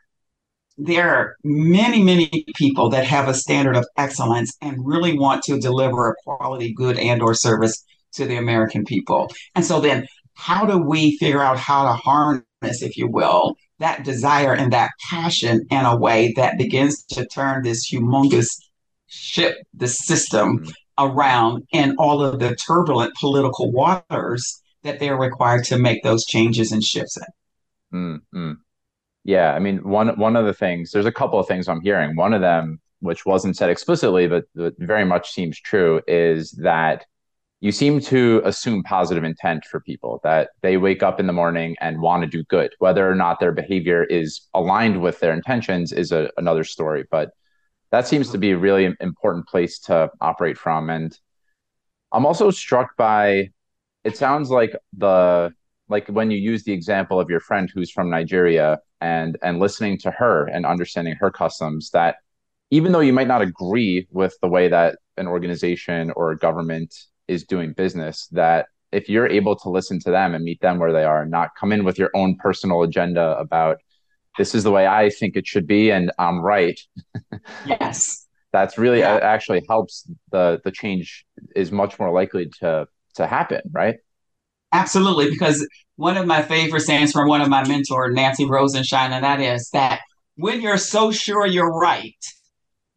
there 0.78 1.10
are 1.10 1.36
many, 1.44 2.04
many 2.04 2.46
people 2.56 2.90
that 2.90 3.06
have 3.06 3.28
a 3.28 3.34
standard 3.34 3.76
of 3.76 3.86
excellence 3.98 4.56
and 4.62 4.86
really 4.86 5.18
want 5.18 5.44
to 5.44 5.60
deliver 5.60 6.10
a 6.10 6.16
quality 6.24 6.74
good 6.74 6.98
and 6.98 7.22
or 7.22 7.34
service 7.34 7.84
to 8.14 8.26
the 8.26 8.38
American 8.38 8.86
people. 8.86 9.32
And 9.56 9.66
so 9.66 9.80
then 9.80 10.08
how 10.36 10.66
do 10.66 10.78
we 10.78 11.18
figure 11.18 11.42
out 11.42 11.58
how 11.58 11.86
to 11.86 11.94
harness, 11.94 12.82
if 12.82 12.96
you 12.96 13.08
will, 13.08 13.56
that 13.80 14.04
desire 14.04 14.54
and 14.54 14.72
that 14.74 14.92
passion 15.10 15.66
in 15.72 15.86
a 15.86 15.98
way 15.98 16.34
that 16.36 16.58
begins 16.58 17.04
to 17.06 17.26
turn 17.26 17.64
this 17.64 17.92
humongous 17.92 18.48
ship, 19.08 19.58
the 19.74 19.88
system 19.88 20.60
mm-hmm. 20.60 20.70
around 21.00 21.64
in 21.72 21.96
all 21.98 22.24
of 22.24 22.40
the 22.40 22.56
turbulent 22.56 23.14
political 23.20 23.72
waters 23.72 24.62
that 24.84 25.00
they're 25.00 25.18
required 25.18 25.64
to 25.66 25.78
make 25.78 26.04
those 26.04 26.26
changes 26.26 26.72
and 26.72 26.84
shifts 26.84 27.18
in. 27.18 28.20
Mm-hmm. 28.34 28.52
Yeah, 29.28 29.54
I 29.54 29.60
mean, 29.60 29.80
one 29.84 30.18
one 30.18 30.38
of 30.38 30.46
the 30.46 30.54
things, 30.54 30.92
there's 30.92 31.06
a 31.06 31.12
couple 31.12 31.38
of 31.38 31.48
things 31.48 31.68
I'm 31.68 31.82
hearing. 31.82 32.16
One 32.16 32.34
of 32.34 32.40
them, 32.40 32.80
which 33.02 33.26
wasn't 33.26 33.58
said 33.58 33.70
explicitly, 33.70 34.28
but, 34.28 34.46
but 34.56 34.74
very 34.80 35.04
much 35.04 35.32
seems 35.32 35.60
true, 35.60 36.02
is 36.08 36.52
that 36.54 37.06
you 37.60 37.74
seem 37.74 38.00
to 38.00 38.42
assume 38.46 38.84
positive 38.84 39.26
intent 39.26 39.66
for 39.66 39.82
people 39.82 40.22
that 40.24 40.52
they 40.62 40.78
wake 40.78 41.04
up 41.04 41.20
in 41.20 41.28
the 41.28 41.34
morning 41.34 41.76
and 41.82 42.00
want 42.02 42.24
to 42.24 42.28
do 42.28 42.44
good. 42.46 42.74
Whether 42.80 43.10
or 43.10 43.16
not 43.16 43.42
their 43.42 43.52
behavior 43.52 44.06
is 44.06 44.48
aligned 44.54 45.02
with 45.02 45.20
their 45.20 45.34
intentions 45.34 45.92
is 45.92 46.14
a, 46.14 46.30
another 46.38 46.64
story. 46.64 47.04
But 47.12 47.32
that 47.92 48.08
seems 48.08 48.32
to 48.32 48.38
be 48.38 48.52
a 48.52 48.58
really 48.58 48.96
important 49.02 49.48
place 49.48 49.80
to 49.80 50.10
operate 50.22 50.58
from. 50.58 50.90
And 50.90 51.18
I'm 52.14 52.26
also 52.26 52.50
struck 52.50 52.96
by 52.96 53.50
it 54.06 54.16
sounds 54.16 54.50
like 54.50 54.74
the 54.98 55.52
like 55.90 56.08
when 56.08 56.32
you 56.32 56.38
use 56.38 56.64
the 56.64 56.74
example 56.74 57.20
of 57.20 57.30
your 57.30 57.40
friend 57.40 57.70
who's 57.74 57.92
from 57.92 58.10
Nigeria 58.10 58.80
and 59.02 59.38
and 59.42 59.60
listening 59.60 59.98
to 60.00 60.12
her 60.12 60.46
and 60.48 60.66
understanding 60.66 61.16
her 61.20 61.32
customs 61.32 61.92
that 61.92 62.18
even 62.72 62.92
though 62.92 63.00
you 63.00 63.14
might 63.14 63.28
not 63.28 63.42
agree 63.42 64.08
with 64.12 64.36
the 64.42 64.48
way 64.48 64.68
that 64.68 64.98
an 65.18 65.28
organization 65.28 66.12
or 66.16 66.32
a 66.32 66.38
government 66.38 66.94
is 67.28 67.44
doing 67.44 67.74
business 67.74 68.28
that 68.32 68.68
if 68.92 69.10
you're 69.10 69.28
able 69.28 69.56
to 69.56 69.70
listen 69.70 70.00
to 70.00 70.12
them 70.12 70.34
and 70.34 70.44
meet 70.44 70.62
them 70.62 70.80
where 70.80 70.94
they 70.94 71.04
are 71.04 71.22
and 71.22 71.32
not 71.32 71.50
come 71.60 71.72
in 71.72 71.84
with 71.84 72.00
your 72.00 72.10
own 72.14 72.36
personal 72.38 72.84
agenda 72.84 73.38
about 73.38 73.78
this 74.38 74.54
is 74.54 74.64
the 74.64 74.72
way 74.72 74.88
I 74.88 75.10
think 75.10 75.36
it 75.36 75.48
should 75.48 75.68
be 75.68 75.92
and 75.92 76.12
I'm 76.20 76.40
right. 76.40 76.80
yes. 77.66 78.28
That's 78.54 78.78
really 78.78 79.00
yeah. 79.00 79.16
Uh, 79.16 79.20
actually 79.20 79.64
helps 79.68 80.10
the 80.32 80.62
the 80.64 80.72
change 80.72 81.26
is 81.56 81.72
much 81.72 82.00
more 82.00 82.12
likely 82.12 82.48
to 82.62 82.88
to 83.16 83.28
happen, 83.28 83.62
right? 83.72 83.98
Absolutely, 84.72 85.30
because 85.30 85.68
one 85.96 86.18
of 86.18 86.28
my 86.28 86.42
favorite 86.42 86.82
sayings 86.82 87.12
from 87.12 87.28
one 87.28 87.42
of 87.42 87.50
my 87.50 87.68
mentors, 87.68 88.14
Nancy 88.14 88.46
Rosenshine, 88.46 89.12
and 89.12 89.24
that 89.24 89.40
is 89.40 89.70
that 89.72 90.02
when 90.36 90.62
you're 90.62 90.78
so 90.78 91.12
sure 91.12 91.46
you're 91.46 91.72
right, 91.72 92.16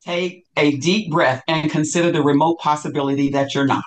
take 0.05 0.45
a 0.57 0.77
deep 0.77 1.11
breath 1.11 1.43
and 1.49 1.71
consider 1.71 2.11
the 2.11 2.23
remote 2.23 2.59
possibility 2.59 3.31
that 3.31 3.55
you're 3.55 3.67
not. 3.67 3.85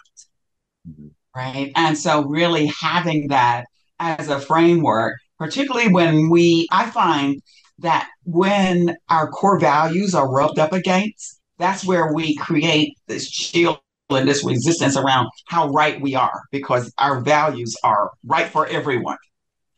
Mm-hmm. 0.88 1.08
Right. 1.36 1.72
And 1.76 1.98
so, 1.98 2.24
really 2.26 2.72
having 2.80 3.30
that 3.30 3.65
as 4.00 4.30
a 4.30 4.39
framework, 4.39 5.17
particularly 5.39 5.91
when 5.91 6.30
we, 6.30 6.67
I 6.72 6.89
find 6.89 7.41
that 7.80 8.10
when 8.24 8.96
our 9.10 9.28
core 9.30 9.60
values 9.60 10.13
are 10.13 10.32
rubbed 10.32 10.60
up 10.60 10.74
against, 10.74 11.39
that's 11.58 11.86
where 11.86 12.13
we 12.13 12.36
create 12.36 12.98
this 13.08 13.28
shield 13.28 13.80
and 14.15 14.28
this 14.28 14.43
resistance 14.43 14.95
around 14.95 15.28
how 15.47 15.69
right 15.69 15.99
we 16.02 16.15
are 16.15 16.41
because 16.52 16.93
our 16.97 17.21
values 17.21 17.76
are 17.84 18.12
right 18.26 18.47
for 18.47 18.67
everyone. 18.67 19.17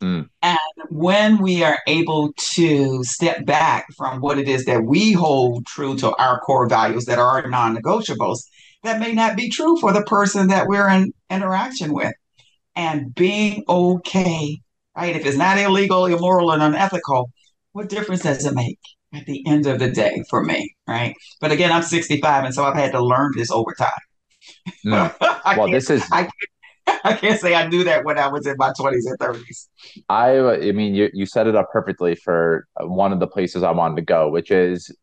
Mm. 0.01 0.29
And 0.41 0.59
when 0.89 1.41
we 1.41 1.63
are 1.63 1.79
able 1.87 2.33
to 2.53 3.03
step 3.03 3.45
back 3.45 3.87
from 3.97 4.19
what 4.19 4.37
it 4.37 4.47
is 4.47 4.65
that 4.65 4.83
we 4.83 5.13
hold 5.13 5.65
true 5.65 5.95
to 5.97 6.13
our 6.17 6.39
core 6.41 6.67
values 6.67 7.05
that 7.05 7.19
are 7.19 7.47
non 7.47 7.75
negotiables, 7.75 8.39
that 8.83 8.99
may 8.99 9.13
not 9.13 9.35
be 9.35 9.49
true 9.49 9.77
for 9.77 9.93
the 9.93 10.03
person 10.03 10.47
that 10.47 10.67
we're 10.67 10.89
in 10.89 11.13
interaction 11.29 11.93
with. 11.93 12.13
And 12.75 13.15
being 13.15 13.63
okay, 13.69 14.59
right? 14.95 15.15
If 15.15 15.25
it's 15.25 15.37
not 15.37 15.57
illegal, 15.57 16.05
immoral, 16.05 16.51
and 16.51 16.61
unethical, 16.61 17.31
what 17.71 17.89
difference 17.89 18.23
does 18.23 18.45
it 18.45 18.53
make 18.53 18.79
at 19.13 19.25
the 19.25 19.45
end 19.47 19.65
of 19.65 19.79
the 19.79 19.89
day 19.89 20.23
for 20.29 20.43
me, 20.43 20.75
right? 20.87 21.15
But 21.39 21.51
again, 21.51 21.71
I'm 21.71 21.83
65, 21.83 22.43
and 22.45 22.53
so 22.53 22.63
I've 22.63 22.75
had 22.75 22.91
to 22.91 23.03
learn 23.03 23.31
this 23.35 23.49
over 23.49 23.73
time. 23.77 23.91
No. 24.83 25.11
well, 25.57 25.69
this 25.69 25.89
is. 25.89 26.03
I 26.11 26.23
can't, 26.23 27.01
I 27.03 27.13
can't 27.13 27.39
say 27.39 27.55
I 27.55 27.67
knew 27.67 27.83
that 27.83 28.05
when 28.05 28.17
I 28.17 28.27
was 28.27 28.45
in 28.45 28.55
my 28.57 28.71
20s 28.71 29.05
and 29.05 29.19
30s. 29.19 29.67
I, 30.09 30.67
I 30.67 30.71
mean, 30.71 30.93
you, 30.93 31.09
you 31.13 31.25
set 31.25 31.47
it 31.47 31.55
up 31.55 31.71
perfectly 31.71 32.15
for 32.15 32.67
uh, 32.79 32.87
one 32.87 33.11
of 33.11 33.19
the 33.19 33.27
places 33.27 33.63
I 33.63 33.71
wanted 33.71 33.95
to 33.97 34.01
go, 34.03 34.29
which 34.29 34.51
is 34.51 34.95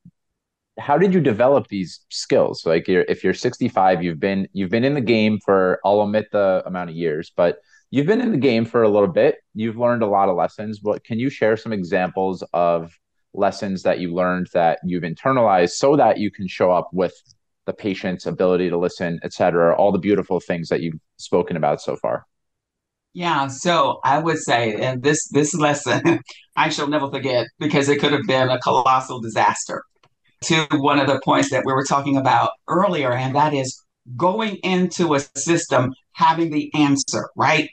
how 0.79 0.97
did 0.97 1.13
you 1.13 1.21
develop 1.21 1.69
these 1.69 2.01
skills? 2.09 2.65
Like, 2.65 2.89
you're, 2.89 3.03
if 3.03 3.23
you're 3.23 3.35
65, 3.35 4.03
you've 4.03 4.21
been 4.21 4.49
you've 4.53 4.71
been 4.71 4.85
in 4.85 4.95
the 4.95 5.01
game 5.01 5.39
for 5.45 5.81
I'll 5.85 6.01
omit 6.01 6.29
the 6.33 6.63
amount 6.67 6.91
of 6.91 6.97
years, 6.97 7.33
but 7.37 7.59
you've 7.91 8.07
been 8.07 8.21
in 8.21 8.33
the 8.33 8.39
game 8.39 8.65
for 8.65 8.83
a 8.83 8.89
little 8.89 9.09
bit. 9.09 9.37
You've 9.55 9.77
learned 9.77 10.03
a 10.03 10.07
lot 10.07 10.29
of 10.29 10.37
lessons. 10.37 10.79
But 10.79 11.05
can 11.05 11.19
you 11.19 11.31
share 11.31 11.57
some 11.57 11.73
examples 11.73 12.43
of 12.53 12.97
lessons 13.35 13.83
that 13.83 13.99
you 13.99 14.15
learned 14.15 14.49
that 14.53 14.79
you've 14.85 15.05
internalized 15.05 15.71
so 15.71 15.97
that 15.97 16.19
you 16.19 16.31
can 16.31 16.49
show 16.49 16.71
up 16.71 16.91
with 16.93 17.15
the 17.67 17.73
patient's 17.73 18.27
ability 18.27 18.71
to 18.71 18.77
listen, 18.77 19.21
et 19.23 19.33
cetera, 19.33 19.75
all 19.77 19.93
the 19.93 19.99
beautiful 19.99 20.41
things 20.41 20.69
that 20.69 20.81
you've 20.81 20.99
spoken 21.19 21.57
about 21.57 21.81
so 21.81 21.97
far? 21.97 22.25
Yeah, 23.15 23.49
so 23.49 24.01
I 24.05 24.19
would 24.19 24.39
say, 24.39 24.75
and 24.75 25.03
this 25.03 25.29
this 25.29 25.55
lesson 25.55 26.21
I 26.57 26.71
shall 26.71 26.89
never 26.89 27.11
forget 27.11 27.47
because 27.59 27.89
it 27.89 28.01
could 28.01 28.13
have 28.13 28.27
been 28.27 28.49
a 28.49 28.59
colossal 28.59 29.21
disaster. 29.21 29.83
To 30.47 30.67
one 30.73 30.99
of 30.99 31.07
the 31.07 31.21
points 31.25 31.51
that 31.51 31.63
we 31.65 31.73
were 31.73 31.85
talking 31.85 32.17
about 32.17 32.51
earlier, 32.67 33.13
and 33.13 33.37
that 33.37 33.55
is 33.55 33.81
going 34.17 34.57
into 34.57 35.15
a 35.15 35.21
system 35.37 35.95
having 36.13 36.51
the 36.51 36.73
answer, 36.75 37.29
right? 37.37 37.71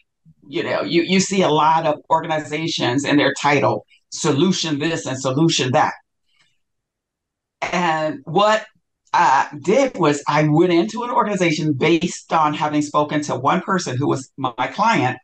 You 0.47 0.63
know, 0.63 0.81
you, 0.83 1.01
you 1.01 1.19
see 1.19 1.41
a 1.41 1.49
lot 1.49 1.87
of 1.87 1.99
organizations 2.11 3.05
in 3.05 3.17
their 3.17 3.33
title, 3.41 3.85
solution 4.11 4.77
this 4.77 5.07
and 5.07 5.19
solution 5.19 5.71
that. 5.71 5.93
And 7.61 8.19
what 8.25 8.65
I 9.13 9.49
did 9.61 9.97
was 9.97 10.23
I 10.27 10.47
went 10.47 10.71
into 10.71 11.03
an 11.03 11.09
organization 11.09 11.73
based 11.73 12.31
on 12.31 12.53
having 12.53 12.81
spoken 12.81 13.21
to 13.23 13.35
one 13.35 13.61
person 13.61 13.97
who 13.97 14.07
was 14.07 14.29
my 14.37 14.67
client. 14.73 15.17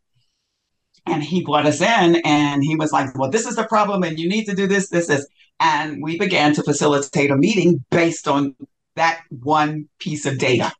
And 1.07 1.23
he 1.23 1.43
brought 1.43 1.67
us 1.67 1.81
in 1.81 2.21
and 2.25 2.63
he 2.63 2.75
was 2.75 2.91
like, 2.91 3.15
Well, 3.17 3.29
this 3.29 3.45
is 3.45 3.55
the 3.55 3.67
problem, 3.67 4.03
and 4.03 4.19
you 4.19 4.27
need 4.27 4.45
to 4.45 4.55
do 4.55 4.65
this, 4.67 4.89
this, 4.89 5.07
this. 5.07 5.27
And 5.59 6.01
we 6.01 6.17
began 6.17 6.53
to 6.55 6.63
facilitate 6.63 7.29
a 7.29 7.37
meeting 7.37 7.85
based 7.91 8.27
on 8.27 8.55
that 8.95 9.21
one 9.29 9.87
piece 9.99 10.25
of 10.25 10.39
data. 10.39 10.71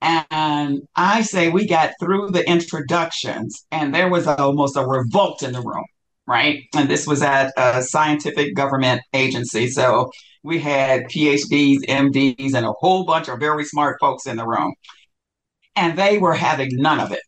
And 0.00 0.88
I 0.96 1.22
say 1.22 1.50
we 1.50 1.66
got 1.66 1.92
through 2.00 2.30
the 2.30 2.48
introductions, 2.48 3.66
and 3.70 3.94
there 3.94 4.08
was 4.08 4.26
almost 4.26 4.76
a 4.76 4.86
revolt 4.86 5.42
in 5.42 5.52
the 5.52 5.60
room, 5.60 5.84
right? 6.30 6.62
And 6.76 6.88
this 6.88 7.08
was 7.08 7.22
at 7.22 7.52
a 7.56 7.82
scientific 7.82 8.54
government 8.54 9.02
agency. 9.12 9.66
So 9.66 10.12
we 10.44 10.60
had 10.60 11.06
PhDs, 11.06 11.80
MDs, 11.88 12.54
and 12.54 12.64
a 12.64 12.72
whole 12.78 13.04
bunch 13.04 13.28
of 13.28 13.40
very 13.40 13.64
smart 13.64 13.98
folks 14.00 14.26
in 14.26 14.36
the 14.36 14.46
room. 14.46 14.72
And 15.74 15.98
they 15.98 16.18
were 16.18 16.34
having 16.34 16.70
none 16.72 17.00
of 17.00 17.10
it. 17.10 17.22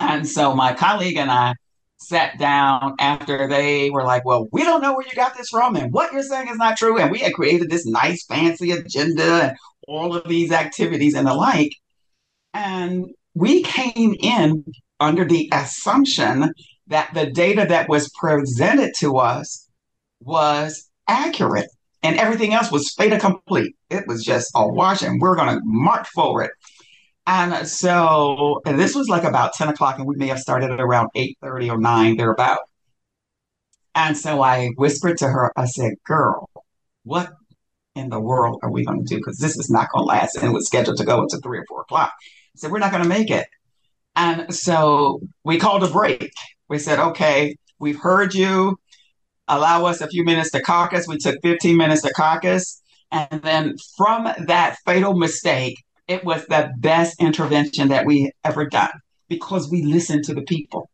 And 0.00 0.28
so 0.28 0.56
my 0.56 0.74
colleague 0.74 1.18
and 1.18 1.30
I 1.30 1.54
sat 1.98 2.36
down 2.38 2.96
after 2.98 3.48
they 3.48 3.90
were 3.90 4.04
like, 4.04 4.24
Well, 4.24 4.48
we 4.50 4.64
don't 4.64 4.82
know 4.82 4.94
where 4.94 5.06
you 5.06 5.14
got 5.14 5.36
this 5.36 5.48
from, 5.48 5.76
and 5.76 5.92
what 5.92 6.12
you're 6.12 6.22
saying 6.22 6.48
is 6.48 6.56
not 6.56 6.76
true. 6.76 6.98
And 6.98 7.12
we 7.12 7.20
had 7.20 7.34
created 7.34 7.70
this 7.70 7.86
nice, 7.86 8.24
fancy 8.26 8.72
agenda 8.72 9.42
and 9.42 9.56
all 9.86 10.16
of 10.16 10.28
these 10.28 10.50
activities 10.50 11.14
and 11.14 11.28
the 11.28 11.34
like. 11.34 11.72
And 12.54 13.06
we 13.34 13.62
came 13.62 14.16
in 14.20 14.64
under 15.00 15.24
the 15.24 15.48
assumption 15.52 16.52
that 16.88 17.12
the 17.14 17.30
data 17.30 17.66
that 17.68 17.88
was 17.88 18.10
presented 18.10 18.92
to 18.98 19.16
us 19.18 19.68
was 20.20 20.90
accurate 21.06 21.68
and 22.02 22.16
everything 22.18 22.54
else 22.54 22.70
was 22.70 22.92
fait 22.92 23.12
accompli. 23.12 23.74
It 23.90 24.06
was 24.06 24.24
just 24.24 24.50
a 24.54 24.66
wash, 24.66 25.02
and 25.02 25.20
we're 25.20 25.36
going 25.36 25.54
to 25.54 25.60
march 25.64 26.08
forward. 26.08 26.50
And 27.26 27.66
so 27.68 28.60
and 28.64 28.78
this 28.78 28.94
was 28.94 29.08
like 29.08 29.24
about 29.24 29.52
10 29.54 29.68
o'clock, 29.68 29.98
and 29.98 30.06
we 30.06 30.16
may 30.16 30.28
have 30.28 30.38
started 30.38 30.70
at 30.70 30.80
around 30.80 31.08
8:30 31.14 31.70
or 31.70 31.78
9, 31.78 32.16
thereabout. 32.16 32.60
And 33.94 34.16
so 34.16 34.42
I 34.42 34.68
whispered 34.76 35.18
to 35.18 35.28
her, 35.28 35.52
I 35.56 35.66
said, 35.66 35.94
Girl, 36.06 36.48
what 37.04 37.32
in 37.94 38.10
the 38.10 38.20
world 38.20 38.60
are 38.62 38.70
we 38.70 38.84
going 38.84 39.04
to 39.04 39.14
do? 39.14 39.16
Because 39.16 39.38
this 39.38 39.56
is 39.56 39.70
not 39.70 39.90
going 39.90 40.02
to 40.04 40.06
last. 40.06 40.36
And 40.36 40.44
it 40.44 40.52
was 40.52 40.66
scheduled 40.66 40.98
to 40.98 41.04
go 41.04 41.20
until 41.20 41.40
three 41.40 41.58
or 41.58 41.64
four 41.68 41.82
o'clock. 41.82 42.12
I 42.20 42.56
said, 42.56 42.70
We're 42.70 42.78
not 42.78 42.92
going 42.92 43.02
to 43.02 43.08
make 43.08 43.30
it. 43.30 43.46
And 44.14 44.54
so 44.54 45.20
we 45.44 45.58
called 45.58 45.84
a 45.84 45.88
break. 45.88 46.30
We 46.68 46.78
said, 46.78 46.98
Okay, 46.98 47.56
we've 47.78 47.98
heard 47.98 48.34
you. 48.34 48.78
Allow 49.48 49.86
us 49.86 50.00
a 50.00 50.08
few 50.08 50.24
minutes 50.24 50.50
to 50.50 50.60
caucus. 50.60 51.08
We 51.08 51.16
took 51.16 51.36
15 51.42 51.76
minutes 51.76 52.02
to 52.02 52.12
caucus. 52.12 52.82
And 53.10 53.40
then 53.42 53.76
from 53.96 54.28
that 54.46 54.76
fatal 54.84 55.14
mistake, 55.14 55.82
it 56.06 56.24
was 56.24 56.44
the 56.46 56.70
best 56.78 57.20
intervention 57.20 57.88
that 57.88 58.06
we 58.06 58.30
ever 58.44 58.66
done 58.66 58.90
because 59.28 59.70
we 59.70 59.82
listened 59.82 60.24
to 60.24 60.34
the 60.34 60.42
people. 60.42 60.90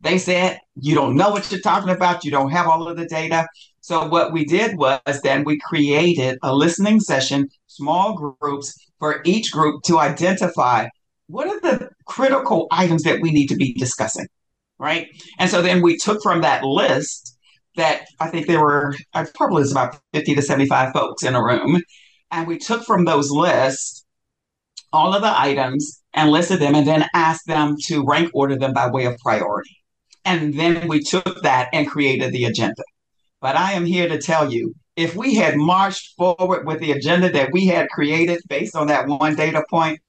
They 0.00 0.18
said, 0.18 0.58
You 0.80 0.94
don't 0.94 1.16
know 1.16 1.30
what 1.30 1.50
you're 1.50 1.60
talking 1.60 1.90
about. 1.90 2.24
You 2.24 2.30
don't 2.30 2.50
have 2.50 2.66
all 2.66 2.88
of 2.88 2.96
the 2.96 3.06
data. 3.06 3.46
So, 3.80 4.06
what 4.06 4.32
we 4.32 4.44
did 4.44 4.76
was 4.76 5.20
then 5.22 5.44
we 5.44 5.58
created 5.58 6.38
a 6.42 6.54
listening 6.54 7.00
session, 7.00 7.48
small 7.66 8.36
groups 8.40 8.74
for 8.98 9.22
each 9.24 9.50
group 9.50 9.82
to 9.84 9.98
identify 9.98 10.88
what 11.26 11.48
are 11.48 11.60
the 11.60 11.90
critical 12.06 12.68
items 12.70 13.02
that 13.02 13.20
we 13.20 13.30
need 13.30 13.48
to 13.48 13.56
be 13.56 13.72
discussing. 13.74 14.26
Right. 14.78 15.08
And 15.38 15.50
so 15.50 15.60
then 15.60 15.82
we 15.82 15.96
took 15.96 16.22
from 16.22 16.42
that 16.42 16.64
list 16.64 17.36
that 17.76 18.06
I 18.20 18.28
think 18.28 18.46
there 18.46 18.60
were, 18.60 18.94
I 19.14 19.26
probably 19.34 19.62
was 19.62 19.72
about 19.72 19.98
50 20.12 20.34
to 20.36 20.42
75 20.42 20.92
folks 20.92 21.22
in 21.24 21.34
a 21.34 21.42
room. 21.42 21.82
And 22.30 22.46
we 22.46 22.58
took 22.58 22.84
from 22.84 23.04
those 23.04 23.30
lists 23.30 24.04
all 24.92 25.14
of 25.14 25.22
the 25.22 25.40
items 25.40 26.02
and 26.14 26.30
listed 26.30 26.60
them 26.60 26.74
and 26.74 26.86
then 26.86 27.06
asked 27.14 27.46
them 27.46 27.76
to 27.86 28.04
rank 28.04 28.30
order 28.34 28.56
them 28.56 28.72
by 28.72 28.88
way 28.88 29.04
of 29.04 29.16
priority. 29.18 29.76
And 30.24 30.54
then 30.54 30.88
we 30.88 31.02
took 31.02 31.42
that 31.42 31.68
and 31.72 31.88
created 31.88 32.32
the 32.32 32.44
agenda. 32.44 32.82
But 33.40 33.56
I 33.56 33.72
am 33.72 33.86
here 33.86 34.08
to 34.08 34.20
tell 34.20 34.52
you 34.52 34.74
if 34.96 35.14
we 35.14 35.34
had 35.34 35.56
marched 35.56 36.16
forward 36.16 36.66
with 36.66 36.80
the 36.80 36.92
agenda 36.92 37.30
that 37.30 37.52
we 37.52 37.66
had 37.66 37.88
created 37.88 38.40
based 38.48 38.74
on 38.74 38.88
that 38.88 39.06
one 39.06 39.36
data 39.36 39.64
point, 39.70 40.00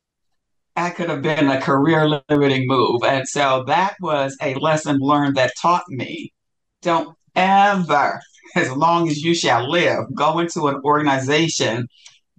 that 0.76 0.96
could 0.96 1.10
have 1.10 1.22
been 1.22 1.50
a 1.50 1.62
career 1.62 2.08
limiting 2.30 2.68
move. 2.68 3.02
And 3.04 3.28
so 3.28 3.64
that 3.68 3.96
was 4.00 4.38
a 4.42 4.56
lesson 4.56 4.98
learned 5.00 5.36
that 5.36 5.54
taught 5.62 5.84
me 5.90 6.34
don't 6.82 7.16
ever, 7.36 8.22
as 8.56 8.72
long 8.72 9.10
as 9.10 9.22
you 9.22 9.34
shall 9.34 9.70
live, 9.70 10.06
go 10.16 10.40
into 10.40 10.68
an 10.68 10.82
organization 10.84 11.88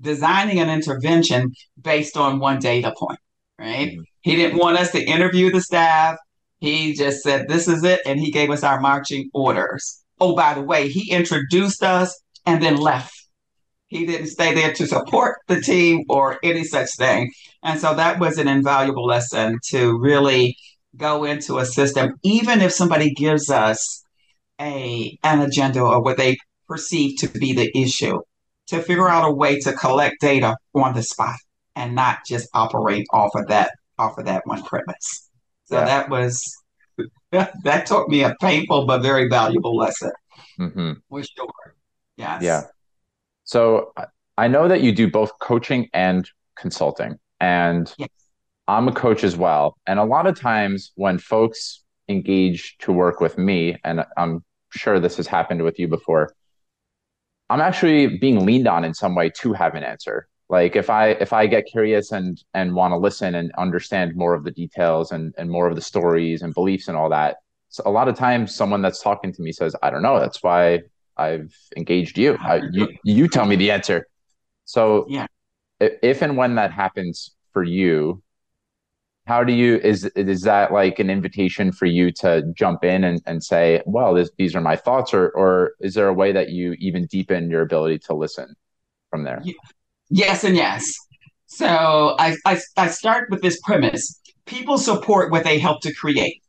designing 0.00 0.58
an 0.58 0.70
intervention 0.70 1.52
based 1.80 2.16
on 2.16 2.38
one 2.38 2.58
data 2.58 2.94
point, 2.98 3.20
right? 3.58 3.88
Mm-hmm. 3.88 4.00
He 4.22 4.36
didn't 4.36 4.58
want 4.58 4.78
us 4.78 4.92
to 4.92 5.02
interview 5.02 5.50
the 5.50 5.60
staff. 5.60 6.16
He 6.58 6.94
just 6.94 7.22
said, 7.22 7.48
this 7.48 7.68
is 7.68 7.84
it. 7.84 8.00
And 8.06 8.18
he 8.18 8.30
gave 8.30 8.50
us 8.50 8.62
our 8.62 8.80
marching 8.80 9.30
orders. 9.32 10.02
Oh, 10.20 10.34
by 10.34 10.54
the 10.54 10.62
way, 10.62 10.88
he 10.88 11.10
introduced 11.10 11.82
us 11.82 12.18
and 12.46 12.62
then 12.62 12.76
left. 12.76 13.14
He 13.88 14.06
didn't 14.06 14.28
stay 14.28 14.54
there 14.54 14.72
to 14.74 14.86
support 14.86 15.38
the 15.48 15.60
team 15.60 16.04
or 16.08 16.38
any 16.42 16.64
such 16.64 16.90
thing. 16.96 17.32
And 17.62 17.78
so 17.78 17.94
that 17.94 18.18
was 18.18 18.38
an 18.38 18.48
invaluable 18.48 19.06
lesson 19.06 19.58
to 19.70 19.98
really 19.98 20.56
go 20.96 21.24
into 21.24 21.58
a 21.58 21.66
system, 21.66 22.14
even 22.22 22.60
if 22.60 22.72
somebody 22.72 23.12
gives 23.12 23.50
us 23.50 24.02
a 24.60 25.18
an 25.22 25.40
agenda 25.40 25.80
or 25.80 26.02
what 26.02 26.16
they 26.16 26.36
perceive 26.68 27.18
to 27.18 27.28
be 27.28 27.52
the 27.52 27.70
issue 27.76 28.20
to 28.68 28.80
figure 28.82 29.08
out 29.08 29.28
a 29.28 29.32
way 29.32 29.58
to 29.58 29.72
collect 29.72 30.20
data 30.20 30.56
on 30.74 30.94
the 30.94 31.02
spot 31.02 31.36
and 31.74 31.94
not 31.94 32.18
just 32.26 32.48
operate 32.54 33.06
off 33.12 33.30
of 33.34 33.48
that 33.48 33.72
off 33.98 34.16
of 34.18 34.26
that 34.26 34.46
one 34.46 34.62
premise. 34.62 35.28
So 35.64 35.76
yeah. 35.76 35.84
that 35.84 36.10
was 36.10 36.56
that 37.32 37.86
taught 37.86 38.08
me 38.08 38.22
a 38.22 38.34
painful 38.40 38.86
but 38.86 39.02
very 39.02 39.28
valuable 39.28 39.76
lesson. 39.76 40.12
Mm-hmm. 40.58 40.92
For 41.08 41.22
sure. 41.22 41.74
Yes. 42.16 42.42
Yeah. 42.42 42.62
So 43.44 43.92
I 44.36 44.48
know 44.48 44.68
that 44.68 44.82
you 44.82 44.92
do 44.92 45.10
both 45.10 45.32
coaching 45.40 45.88
and 45.92 46.28
consulting, 46.56 47.18
and 47.40 47.92
yes. 47.98 48.08
I'm 48.68 48.88
a 48.88 48.92
coach 48.92 49.24
as 49.24 49.36
well. 49.36 49.76
And 49.86 49.98
a 49.98 50.04
lot 50.04 50.26
of 50.26 50.38
times 50.38 50.92
when 50.94 51.18
folks 51.18 51.82
engage 52.08 52.76
to 52.78 52.92
work 52.92 53.20
with 53.20 53.38
me, 53.38 53.76
and 53.84 54.04
I'm 54.16 54.44
sure 54.70 55.00
this 55.00 55.16
has 55.16 55.26
happened 55.26 55.62
with 55.62 55.78
you 55.78 55.88
before, 55.88 56.32
I'm 57.48 57.60
actually 57.60 58.18
being 58.18 58.46
leaned 58.46 58.68
on 58.68 58.84
in 58.84 58.94
some 58.94 59.14
way 59.14 59.30
to 59.40 59.52
have 59.54 59.74
an 59.74 59.82
answer. 59.82 60.28
Like 60.48 60.76
if 60.76 60.90
I 60.90 61.10
if 61.10 61.32
I 61.32 61.46
get 61.46 61.66
curious 61.66 62.12
and 62.12 62.42
and 62.54 62.74
want 62.74 62.92
to 62.92 62.96
listen 62.96 63.36
and 63.36 63.52
understand 63.56 64.16
more 64.16 64.34
of 64.34 64.44
the 64.44 64.50
details 64.50 65.12
and 65.12 65.32
and 65.38 65.48
more 65.48 65.68
of 65.68 65.76
the 65.76 65.82
stories 65.82 66.42
and 66.42 66.52
beliefs 66.52 66.88
and 66.88 66.96
all 66.96 67.08
that, 67.10 67.36
so 67.68 67.84
a 67.86 67.90
lot 67.90 68.08
of 68.08 68.16
times 68.16 68.54
someone 68.54 68.82
that's 68.82 69.00
talking 69.00 69.32
to 69.32 69.42
me 69.42 69.52
says, 69.52 69.76
"I 69.80 69.90
don't 69.90 70.02
know." 70.02 70.18
That's 70.18 70.42
why 70.42 70.82
I've 71.16 71.54
engaged 71.76 72.18
you. 72.18 72.36
I, 72.40 72.62
you 72.72 72.88
you 73.04 73.28
tell 73.28 73.46
me 73.46 73.54
the 73.54 73.70
answer. 73.70 74.08
So 74.64 75.06
yeah, 75.08 75.26
if 75.80 76.22
and 76.22 76.36
when 76.36 76.54
that 76.56 76.72
happens 76.72 77.32
for 77.52 77.62
you, 77.62 78.22
how 79.26 79.44
do 79.44 79.52
you 79.52 79.76
is 79.76 80.04
is 80.16 80.42
that 80.42 80.72
like 80.72 80.98
an 80.98 81.10
invitation 81.10 81.72
for 81.72 81.86
you 81.86 82.10
to 82.10 82.42
jump 82.54 82.84
in 82.84 83.04
and, 83.04 83.22
and 83.26 83.44
say 83.44 83.82
well 83.86 84.14
this, 84.14 84.30
these 84.38 84.56
are 84.56 84.60
my 84.60 84.76
thoughts 84.76 85.14
or 85.14 85.28
or 85.30 85.72
is 85.80 85.94
there 85.94 86.08
a 86.08 86.14
way 86.14 86.32
that 86.32 86.50
you 86.50 86.72
even 86.78 87.06
deepen 87.06 87.50
your 87.50 87.62
ability 87.62 87.98
to 87.98 88.14
listen 88.14 88.54
from 89.08 89.22
there? 89.22 89.42
Yes 90.08 90.44
and 90.44 90.56
yes. 90.56 90.92
So 91.46 92.16
I, 92.18 92.36
I 92.44 92.60
i 92.76 92.88
start 92.88 93.30
with 93.30 93.42
this 93.42 93.60
premise. 93.60 94.20
People 94.46 94.78
support 94.78 95.30
what 95.30 95.44
they 95.44 95.58
help 95.58 95.82
to 95.82 95.94
create 95.94 96.42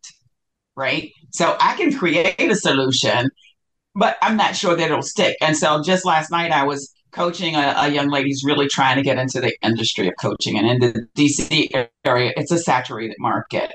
right? 0.76 1.12
So 1.32 1.56
i 1.60 1.76
can 1.76 1.96
create 1.96 2.40
a 2.40 2.56
solution 2.56 3.30
but 3.94 4.18
i'm 4.22 4.38
not 4.38 4.56
sure 4.56 4.76
that 4.76 4.86
it'll 4.86 5.02
stick. 5.02 5.38
And 5.42 5.56
so 5.56 5.82
just 5.84 6.06
last 6.06 6.32
night 6.32 6.52
i 6.52 6.64
was 6.64 6.94
coaching 7.12 7.56
a, 7.56 7.74
a, 7.78 7.90
young 7.90 8.10
lady 8.10 8.30
who's 8.30 8.44
really 8.44 8.68
trying 8.68 8.96
to 8.96 9.02
get 9.02 9.18
into 9.18 9.42
the 9.42 9.56
industry 9.62 10.08
of 10.08 10.14
coaching. 10.20 10.58
And 10.58 10.68
in 10.68 10.80
the 10.80 11.08
DC 11.16 11.88
area, 12.06 12.34
it's 12.38 12.52
a 12.52 12.58
saturated 12.58 13.18
market. 13.20 13.72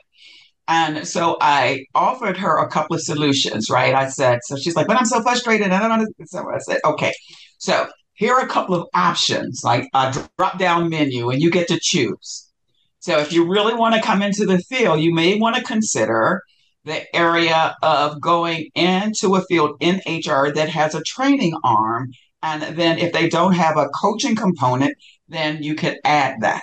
And 0.68 1.06
so 1.06 1.36
I 1.40 1.84
offered 1.94 2.36
her 2.38 2.58
a 2.58 2.68
couple 2.68 2.96
of 2.96 3.02
solutions, 3.02 3.70
right? 3.70 3.94
I 3.94 4.08
said, 4.08 4.40
so 4.42 4.56
she's 4.56 4.74
like, 4.74 4.86
but 4.86 4.96
I'm 4.96 5.04
so 5.04 5.22
frustrated. 5.22 5.70
I 5.70 5.86
don't 5.86 6.00
know. 6.00 6.06
So 6.24 6.48
I 6.50 6.58
said, 6.58 6.80
okay, 6.84 7.12
so 7.58 7.86
here 8.14 8.34
are 8.34 8.44
a 8.44 8.48
couple 8.48 8.74
of 8.74 8.88
options, 8.94 9.62
like 9.62 9.88
a 9.94 10.28
drop 10.38 10.58
down 10.58 10.88
menu, 10.88 11.30
and 11.30 11.40
you 11.40 11.50
get 11.50 11.68
to 11.68 11.78
choose. 11.80 12.50
So 12.98 13.18
if 13.18 13.32
you 13.32 13.46
really 13.46 13.74
want 13.74 13.94
to 13.94 14.02
come 14.02 14.22
into 14.22 14.46
the 14.46 14.58
field, 14.58 15.00
you 15.00 15.14
may 15.14 15.38
want 15.38 15.54
to 15.54 15.62
consider 15.62 16.42
the 16.84 17.14
area 17.14 17.76
of 17.82 18.20
going 18.20 18.70
into 18.74 19.34
a 19.34 19.42
field 19.42 19.76
in 19.80 19.96
HR 20.06 20.50
that 20.52 20.68
has 20.68 20.94
a 20.94 21.02
training 21.02 21.54
arm 21.62 22.10
and 22.46 22.78
then 22.78 22.98
if 22.98 23.12
they 23.12 23.28
don't 23.28 23.54
have 23.54 23.76
a 23.76 23.88
coaching 23.88 24.36
component, 24.36 24.96
then 25.28 25.62
you 25.62 25.74
could 25.74 25.96
add 26.04 26.40
that. 26.42 26.62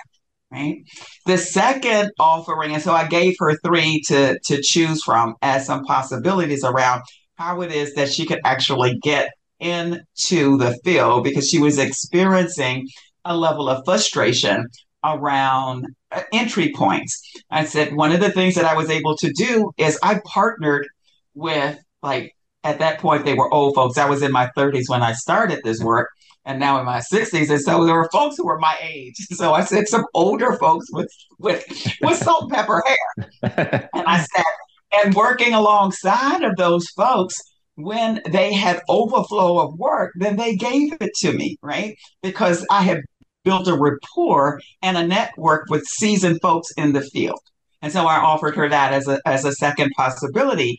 Right. 0.50 0.84
The 1.26 1.36
second 1.36 2.12
offering, 2.18 2.72
and 2.72 2.82
so 2.82 2.92
I 2.92 3.06
gave 3.06 3.34
her 3.40 3.56
three 3.58 4.00
to, 4.06 4.38
to 4.38 4.62
choose 4.62 5.02
from 5.02 5.34
as 5.42 5.66
some 5.66 5.84
possibilities 5.84 6.64
around 6.64 7.02
how 7.34 7.60
it 7.62 7.72
is 7.72 7.92
that 7.94 8.12
she 8.12 8.24
could 8.24 8.40
actually 8.44 8.98
get 9.02 9.30
into 9.58 10.56
the 10.56 10.78
field 10.84 11.24
because 11.24 11.48
she 11.48 11.58
was 11.58 11.78
experiencing 11.78 12.88
a 13.24 13.36
level 13.36 13.68
of 13.68 13.84
frustration 13.84 14.66
around 15.02 15.86
uh, 16.12 16.22
entry 16.32 16.72
points. 16.74 17.20
I 17.50 17.64
said 17.64 17.94
one 17.94 18.12
of 18.12 18.20
the 18.20 18.30
things 18.30 18.54
that 18.54 18.64
I 18.64 18.74
was 18.74 18.90
able 18.90 19.16
to 19.16 19.32
do 19.32 19.72
is 19.76 19.98
I 20.02 20.20
partnered 20.24 20.86
with 21.34 21.78
like 22.02 22.34
at 22.64 22.78
that 22.80 22.98
point 22.98 23.24
they 23.24 23.34
were 23.34 23.52
old 23.52 23.74
folks. 23.74 23.98
I 23.98 24.08
was 24.08 24.22
in 24.22 24.32
my 24.32 24.50
30s 24.56 24.88
when 24.88 25.02
I 25.02 25.12
started 25.12 25.60
this 25.62 25.80
work, 25.80 26.10
and 26.44 26.58
now 26.58 26.78
in 26.78 26.86
my 26.86 26.98
60s. 26.98 27.50
And 27.50 27.60
so 27.60 27.84
there 27.84 27.94
were 27.94 28.08
folks 28.10 28.36
who 28.36 28.46
were 28.46 28.58
my 28.58 28.76
age. 28.82 29.14
So 29.34 29.52
I 29.52 29.64
said 29.64 29.88
some 29.88 30.04
older 30.14 30.52
folks 30.58 30.86
with 30.92 31.10
with 31.38 31.64
with 32.00 32.16
salt 32.16 32.44
and 32.44 32.52
pepper 32.52 32.82
hair. 32.86 33.28
and 33.94 34.06
I 34.06 34.18
said, 34.18 34.44
and 34.92 35.14
working 35.14 35.54
alongside 35.54 36.42
of 36.42 36.56
those 36.56 36.86
folks, 36.96 37.34
when 37.76 38.20
they 38.30 38.52
had 38.52 38.80
overflow 38.88 39.58
of 39.58 39.78
work, 39.78 40.12
then 40.16 40.36
they 40.36 40.54
gave 40.56 40.92
it 41.00 41.10
to 41.20 41.32
me, 41.32 41.56
right? 41.62 41.96
Because 42.22 42.64
I 42.70 42.82
had 42.82 43.00
built 43.44 43.68
a 43.68 43.76
rapport 43.76 44.60
and 44.82 44.96
a 44.96 45.06
network 45.06 45.68
with 45.68 45.84
seasoned 45.84 46.40
folks 46.40 46.68
in 46.76 46.92
the 46.92 47.02
field. 47.02 47.40
And 47.82 47.92
so 47.92 48.06
I 48.06 48.16
offered 48.16 48.56
her 48.56 48.68
that 48.68 48.92
as 48.92 49.08
a, 49.08 49.20
as 49.26 49.44
a 49.44 49.52
second 49.52 49.90
possibility. 49.96 50.78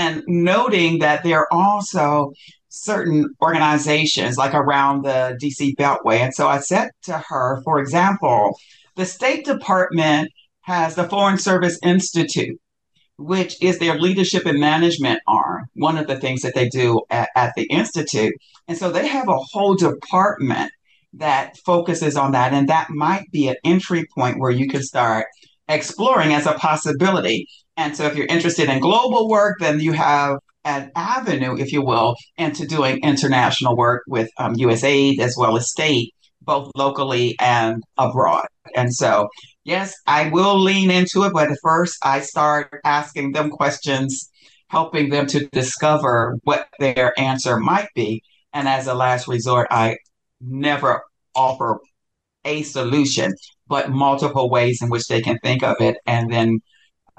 And 0.00 0.24
noting 0.26 1.00
that 1.00 1.22
there 1.24 1.40
are 1.40 1.52
also 1.52 2.32
certain 2.70 3.26
organizations 3.42 4.38
like 4.38 4.54
around 4.54 5.02
the 5.02 5.38
DC 5.42 5.74
Beltway. 5.76 6.20
And 6.20 6.32
so 6.32 6.48
I 6.48 6.60
said 6.60 6.88
to 7.02 7.18
her, 7.18 7.60
for 7.64 7.78
example, 7.78 8.56
the 8.96 9.04
State 9.04 9.44
Department 9.44 10.30
has 10.62 10.94
the 10.94 11.06
Foreign 11.06 11.36
Service 11.36 11.78
Institute, 11.82 12.58
which 13.18 13.62
is 13.62 13.78
their 13.78 13.98
leadership 13.98 14.46
and 14.46 14.58
management 14.58 15.20
arm, 15.26 15.66
one 15.74 15.98
of 15.98 16.06
the 16.06 16.18
things 16.18 16.40
that 16.42 16.54
they 16.54 16.70
do 16.70 17.02
at, 17.10 17.28
at 17.36 17.52
the 17.54 17.64
Institute. 17.64 18.32
And 18.68 18.78
so 18.78 18.90
they 18.90 19.06
have 19.06 19.28
a 19.28 19.44
whole 19.52 19.74
department 19.74 20.72
that 21.12 21.58
focuses 21.66 22.16
on 22.16 22.32
that. 22.32 22.54
And 22.54 22.70
that 22.70 22.88
might 22.88 23.30
be 23.32 23.48
an 23.48 23.56
entry 23.64 24.06
point 24.16 24.38
where 24.38 24.50
you 24.50 24.66
can 24.66 24.82
start 24.82 25.26
exploring 25.68 26.32
as 26.32 26.46
a 26.46 26.54
possibility. 26.54 27.46
And 27.80 27.96
so 27.96 28.04
if 28.04 28.14
you're 28.14 28.26
interested 28.26 28.68
in 28.68 28.78
global 28.78 29.26
work, 29.26 29.56
then 29.58 29.80
you 29.80 29.92
have 29.92 30.36
an 30.66 30.92
avenue, 30.94 31.56
if 31.56 31.72
you 31.72 31.80
will, 31.80 32.14
into 32.36 32.66
doing 32.66 33.00
international 33.02 33.74
work 33.74 34.02
with 34.06 34.28
um, 34.36 34.54
USAID 34.54 35.18
as 35.18 35.34
well 35.38 35.56
as 35.56 35.70
state, 35.70 36.12
both 36.42 36.70
locally 36.76 37.36
and 37.40 37.82
abroad. 37.96 38.48
And 38.76 38.94
so, 38.94 39.30
yes, 39.64 39.94
I 40.06 40.28
will 40.28 40.60
lean 40.60 40.90
into 40.90 41.22
it, 41.24 41.32
but 41.32 41.48
first 41.62 41.96
I 42.04 42.20
start 42.20 42.80
asking 42.84 43.32
them 43.32 43.48
questions, 43.48 44.30
helping 44.68 45.08
them 45.08 45.26
to 45.28 45.48
discover 45.48 46.36
what 46.44 46.68
their 46.80 47.18
answer 47.18 47.58
might 47.58 47.88
be. 47.94 48.22
And 48.52 48.68
as 48.68 48.88
a 48.88 48.94
last 48.94 49.26
resort, 49.26 49.68
I 49.70 49.96
never 50.38 51.02
offer 51.34 51.80
a 52.44 52.62
solution, 52.62 53.32
but 53.68 53.88
multiple 53.90 54.50
ways 54.50 54.80
in 54.82 54.90
which 54.90 55.06
they 55.08 55.22
can 55.22 55.38
think 55.42 55.62
of 55.62 55.76
it. 55.80 55.96
And 56.06 56.30
then 56.30 56.60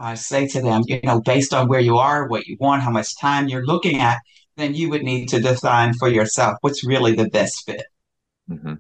I 0.02 0.16
say 0.16 0.48
to 0.48 0.62
them, 0.62 0.82
you 0.88 1.00
know, 1.04 1.22
based 1.22 1.54
on 1.54 1.68
where 1.68 1.80
you 1.80 1.98
are, 1.98 2.28
what 2.28 2.48
you 2.48 2.58
want, 2.60 2.82
how 2.82 2.90
much 2.90 3.18
time 3.20 3.48
you're 3.48 3.66
looking 3.66 4.00
at, 4.00 4.20
then 4.58 4.74
you 4.74 4.90
would 4.90 5.04
need 5.04 5.30
to 5.30 5.40
define 5.40 5.94
for 5.94 6.10
yourself 6.10 6.58
what's 6.62 6.84
really 6.84 7.14
the 7.14 7.30
best 7.30 7.66
fit. 7.66 7.86
Mm-hmm. 8.50 8.76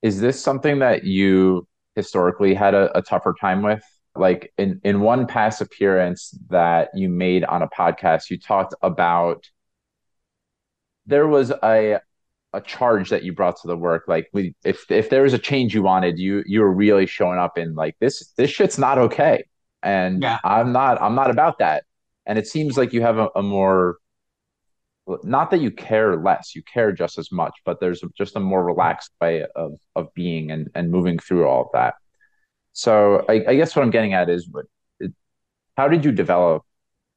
Is 0.00 0.20
this 0.20 0.40
something 0.40 0.78
that 0.80 1.04
you 1.04 1.68
historically 1.94 2.54
had 2.54 2.74
a, 2.74 2.96
a 2.96 3.02
tougher 3.02 3.34
time 3.38 3.62
with? 3.62 3.82
Like 4.14 4.52
in, 4.58 4.80
in 4.84 5.00
one 5.00 5.26
past 5.26 5.60
appearance 5.60 6.36
that 6.48 6.90
you 6.94 7.08
made 7.08 7.44
on 7.44 7.62
a 7.62 7.68
podcast, 7.68 8.30
you 8.30 8.38
talked 8.38 8.74
about 8.82 9.48
there 11.06 11.26
was 11.26 11.50
a 11.62 12.00
a 12.54 12.60
charge 12.60 13.08
that 13.08 13.22
you 13.22 13.32
brought 13.32 13.56
to 13.56 13.66
the 13.66 13.76
work 13.76 14.04
like 14.06 14.28
we 14.34 14.54
if 14.62 14.90
if 14.90 15.08
there 15.08 15.22
was 15.22 15.32
a 15.32 15.38
change 15.38 15.74
you 15.74 15.82
wanted 15.82 16.18
you 16.18 16.42
you 16.46 16.60
were 16.60 16.70
really 16.70 17.06
showing 17.06 17.38
up 17.38 17.56
in 17.56 17.74
like 17.74 17.96
this 17.98 18.30
this 18.36 18.50
shit's 18.50 18.78
not 18.78 18.98
okay 18.98 19.42
and 19.82 20.22
yeah. 20.22 20.38
i'm 20.44 20.72
not 20.72 21.00
i'm 21.00 21.14
not 21.14 21.30
about 21.30 21.58
that. 21.58 21.84
And 22.24 22.38
it 22.38 22.46
seems 22.46 22.78
like 22.78 22.92
you 22.92 23.02
have 23.02 23.18
a, 23.18 23.28
a, 23.34 23.42
more 23.42 23.96
not 25.24 25.50
that 25.50 25.60
you 25.60 25.72
care 25.72 26.16
less 26.16 26.54
you 26.54 26.62
care 26.62 26.92
just 26.92 27.18
as 27.18 27.32
much 27.32 27.52
but 27.64 27.80
there's 27.80 28.02
just 28.16 28.36
a 28.36 28.40
more 28.40 28.64
relaxed 28.64 29.10
way 29.20 29.44
of 29.56 29.72
of 29.96 30.14
being 30.14 30.52
and 30.52 30.70
and 30.76 30.90
moving 30.90 31.18
through 31.18 31.46
all 31.48 31.62
of 31.62 31.68
that. 31.72 31.94
So 32.72 33.24
i, 33.28 33.44
I 33.48 33.56
guess 33.56 33.74
what 33.74 33.82
i'm 33.82 33.90
getting 33.90 34.14
at 34.14 34.30
is 34.30 34.48
what 34.48 34.66
how 35.76 35.88
did 35.88 36.04
you 36.04 36.12
develop 36.12 36.62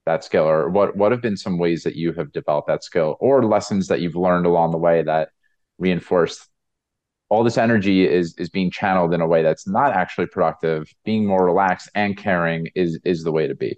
that 0.06 0.24
skill? 0.24 0.46
Or 0.46 0.70
what 0.70 0.96
what 0.96 1.12
have 1.12 1.22
been 1.22 1.38
some 1.38 1.58
ways 1.58 1.84
that 1.84 1.96
you 1.96 2.14
have 2.14 2.32
developed 2.32 2.68
that 2.68 2.84
skill 2.84 3.18
or 3.20 3.46
lessons 3.46 3.88
that 3.88 4.02
you've 4.02 4.16
learned 4.16 4.46
along 4.46 4.72
the 4.72 4.78
way 4.78 5.04
that 5.04 5.30
reinforce 5.78 6.48
all 7.30 7.44
this 7.44 7.58
energy 7.58 8.08
is 8.08 8.36
is 8.38 8.50
being 8.50 8.72
channeled 8.72 9.14
in 9.14 9.22
a 9.22 9.28
way 9.28 9.42
that's 9.42 9.68
not 9.68 9.94
actually 9.94 10.28
productive. 10.28 10.94
Being 11.04 11.26
more 11.26 11.46
relaxed 11.46 11.90
and 11.96 12.18
caring 12.18 12.68
is 12.76 13.00
is 13.04 13.24
the 13.24 13.32
way 13.32 13.48
to 13.48 13.56
be. 13.56 13.78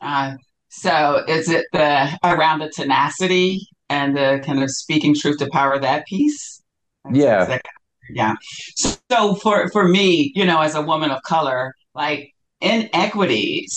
Uh, 0.00 0.34
so 0.68 1.24
is 1.28 1.48
it 1.48 1.66
the 1.72 2.18
around 2.24 2.60
the 2.60 2.70
tenacity 2.70 3.60
and 3.88 4.16
the 4.16 4.42
kind 4.44 4.62
of 4.62 4.70
speaking 4.70 5.14
truth 5.14 5.38
to 5.38 5.48
power 5.50 5.78
that 5.78 6.06
piece? 6.06 6.62
That's 7.04 7.16
yeah. 7.16 7.42
exactly, 7.42 7.70
yeah. 8.10 8.34
So 8.76 9.34
for 9.36 9.70
for 9.70 9.88
me 9.88 10.32
you 10.34 10.44
know 10.44 10.60
as 10.60 10.74
a 10.74 10.82
woman 10.82 11.10
of 11.10 11.22
color 11.22 11.74
like 11.94 12.32
inequities 12.60 13.72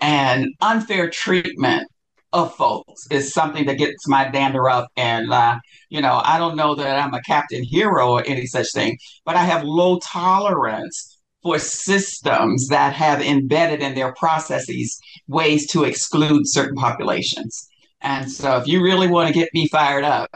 and 0.00 0.48
unfair 0.60 1.10
treatment 1.10 1.88
of 2.34 2.54
folks 2.56 3.06
is 3.10 3.32
something 3.32 3.64
that 3.66 3.78
gets 3.78 4.06
my 4.08 4.28
dander 4.28 4.68
up. 4.68 4.88
And, 4.96 5.32
uh, 5.32 5.60
you 5.88 6.02
know, 6.02 6.20
I 6.24 6.36
don't 6.36 6.56
know 6.56 6.74
that 6.74 6.98
I'm 6.98 7.14
a 7.14 7.22
captain 7.22 7.62
hero 7.62 8.10
or 8.10 8.24
any 8.26 8.44
such 8.46 8.72
thing, 8.74 8.98
but 9.24 9.36
I 9.36 9.44
have 9.44 9.62
low 9.62 10.00
tolerance 10.00 11.20
for 11.42 11.58
systems 11.58 12.68
that 12.68 12.92
have 12.92 13.22
embedded 13.22 13.80
in 13.80 13.94
their 13.94 14.12
processes 14.14 14.98
ways 15.28 15.70
to 15.70 15.84
exclude 15.84 16.42
certain 16.46 16.74
populations. 16.74 17.68
And 18.00 18.30
so 18.30 18.56
if 18.56 18.66
you 18.66 18.82
really 18.82 19.06
want 19.06 19.28
to 19.28 19.34
get 19.34 19.48
me 19.54 19.68
fired 19.68 20.04
up, 20.04 20.30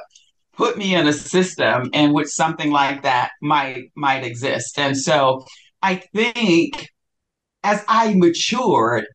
put 0.56 0.78
me 0.78 0.94
in 0.94 1.08
a 1.08 1.12
system 1.12 1.90
in 1.92 2.12
which 2.12 2.28
something 2.28 2.70
like 2.70 3.02
that 3.02 3.30
might 3.42 3.90
might 3.96 4.24
exist. 4.24 4.78
And 4.78 4.96
so 4.96 5.44
I 5.82 5.96
think 6.14 6.88
as 7.64 7.84
I 7.88 8.14
matured 8.14 9.06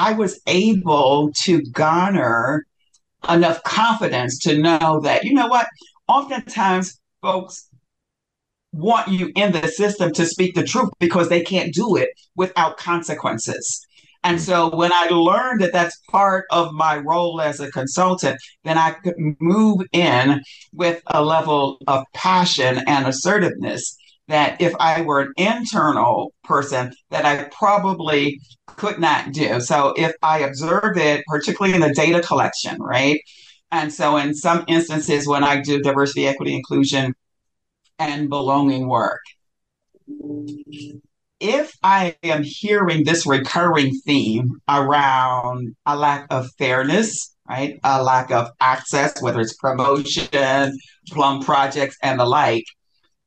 I 0.00 0.12
was 0.12 0.40
able 0.46 1.30
to 1.42 1.60
garner 1.72 2.64
enough 3.28 3.62
confidence 3.64 4.38
to 4.40 4.56
know 4.56 5.00
that, 5.02 5.24
you 5.24 5.34
know 5.34 5.46
what, 5.46 5.66
oftentimes 6.08 6.98
folks 7.20 7.68
want 8.72 9.08
you 9.08 9.30
in 9.36 9.52
the 9.52 9.68
system 9.68 10.10
to 10.14 10.24
speak 10.24 10.54
the 10.54 10.64
truth 10.64 10.88
because 11.00 11.28
they 11.28 11.42
can't 11.42 11.74
do 11.74 11.96
it 11.96 12.08
without 12.34 12.78
consequences. 12.78 13.86
And 14.24 14.40
so 14.40 14.74
when 14.74 14.90
I 14.90 15.08
learned 15.08 15.60
that 15.60 15.74
that's 15.74 16.00
part 16.10 16.46
of 16.50 16.72
my 16.72 16.96
role 16.96 17.42
as 17.42 17.60
a 17.60 17.70
consultant, 17.70 18.40
then 18.64 18.78
I 18.78 18.92
could 18.92 19.16
move 19.38 19.82
in 19.92 20.40
with 20.72 21.02
a 21.08 21.22
level 21.22 21.76
of 21.86 22.06
passion 22.14 22.82
and 22.86 23.06
assertiveness 23.06 23.98
that 24.30 24.60
if 24.60 24.72
I 24.78 25.02
were 25.02 25.20
an 25.20 25.32
internal 25.36 26.32
person, 26.44 26.92
that 27.10 27.24
I 27.24 27.44
probably 27.44 28.40
could 28.66 29.00
not 29.00 29.32
do. 29.32 29.60
So 29.60 29.92
if 29.96 30.12
I 30.22 30.40
observe 30.40 30.96
it, 30.96 31.24
particularly 31.26 31.74
in 31.74 31.80
the 31.80 31.92
data 31.92 32.22
collection, 32.22 32.80
right? 32.80 33.20
And 33.72 33.92
so 33.92 34.16
in 34.16 34.34
some 34.34 34.64
instances, 34.68 35.26
when 35.26 35.42
I 35.42 35.60
do 35.60 35.80
diversity, 35.80 36.26
equity, 36.28 36.54
inclusion, 36.54 37.14
and 37.98 38.28
belonging 38.28 38.88
work, 38.88 39.20
if 41.40 41.72
I 41.82 42.16
am 42.22 42.42
hearing 42.44 43.04
this 43.04 43.26
recurring 43.26 43.98
theme 44.04 44.60
around 44.68 45.74
a 45.86 45.96
lack 45.96 46.26
of 46.30 46.48
fairness, 46.56 47.34
right, 47.48 47.80
a 47.82 48.02
lack 48.02 48.30
of 48.30 48.50
access, 48.60 49.20
whether 49.20 49.40
it's 49.40 49.54
promotion, 49.54 50.78
plum 51.08 51.42
projects, 51.42 51.96
and 52.02 52.20
the 52.20 52.24
like, 52.24 52.64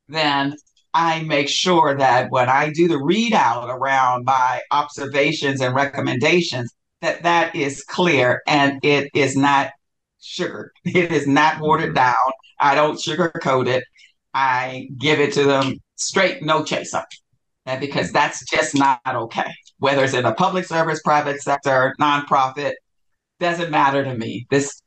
then 0.08 0.54
I 0.94 1.22
make 1.22 1.48
sure 1.48 1.96
that 1.96 2.30
when 2.30 2.48
I 2.48 2.70
do 2.70 2.86
the 2.86 2.94
readout 2.94 3.68
around 3.68 4.24
my 4.24 4.60
observations 4.70 5.60
and 5.60 5.74
recommendations, 5.74 6.72
that 7.02 7.24
that 7.24 7.54
is 7.56 7.82
clear 7.82 8.40
and 8.46 8.78
it 8.84 9.10
is 9.12 9.36
not 9.36 9.72
sugar. 10.20 10.72
It 10.84 11.12
is 11.12 11.26
not 11.26 11.60
watered 11.60 11.88
mm-hmm. 11.88 11.94
down. 11.94 12.32
I 12.60 12.76
don't 12.76 12.98
sugarcoat 12.98 13.66
it. 13.66 13.84
I 14.32 14.88
give 14.96 15.20
it 15.20 15.32
to 15.34 15.44
them 15.44 15.80
straight, 15.96 16.42
no 16.42 16.64
chaser. 16.64 17.04
And 17.66 17.80
because 17.80 18.12
that's 18.12 18.48
just 18.48 18.74
not 18.76 19.00
okay. 19.06 19.52
Whether 19.78 20.04
it's 20.04 20.14
in 20.14 20.24
a 20.24 20.34
public 20.34 20.64
service, 20.64 21.00
private 21.02 21.42
sector, 21.42 21.94
nonprofit, 22.00 22.74
doesn't 23.40 23.70
matter 23.70 24.04
to 24.04 24.14
me. 24.14 24.46
This 24.50 24.80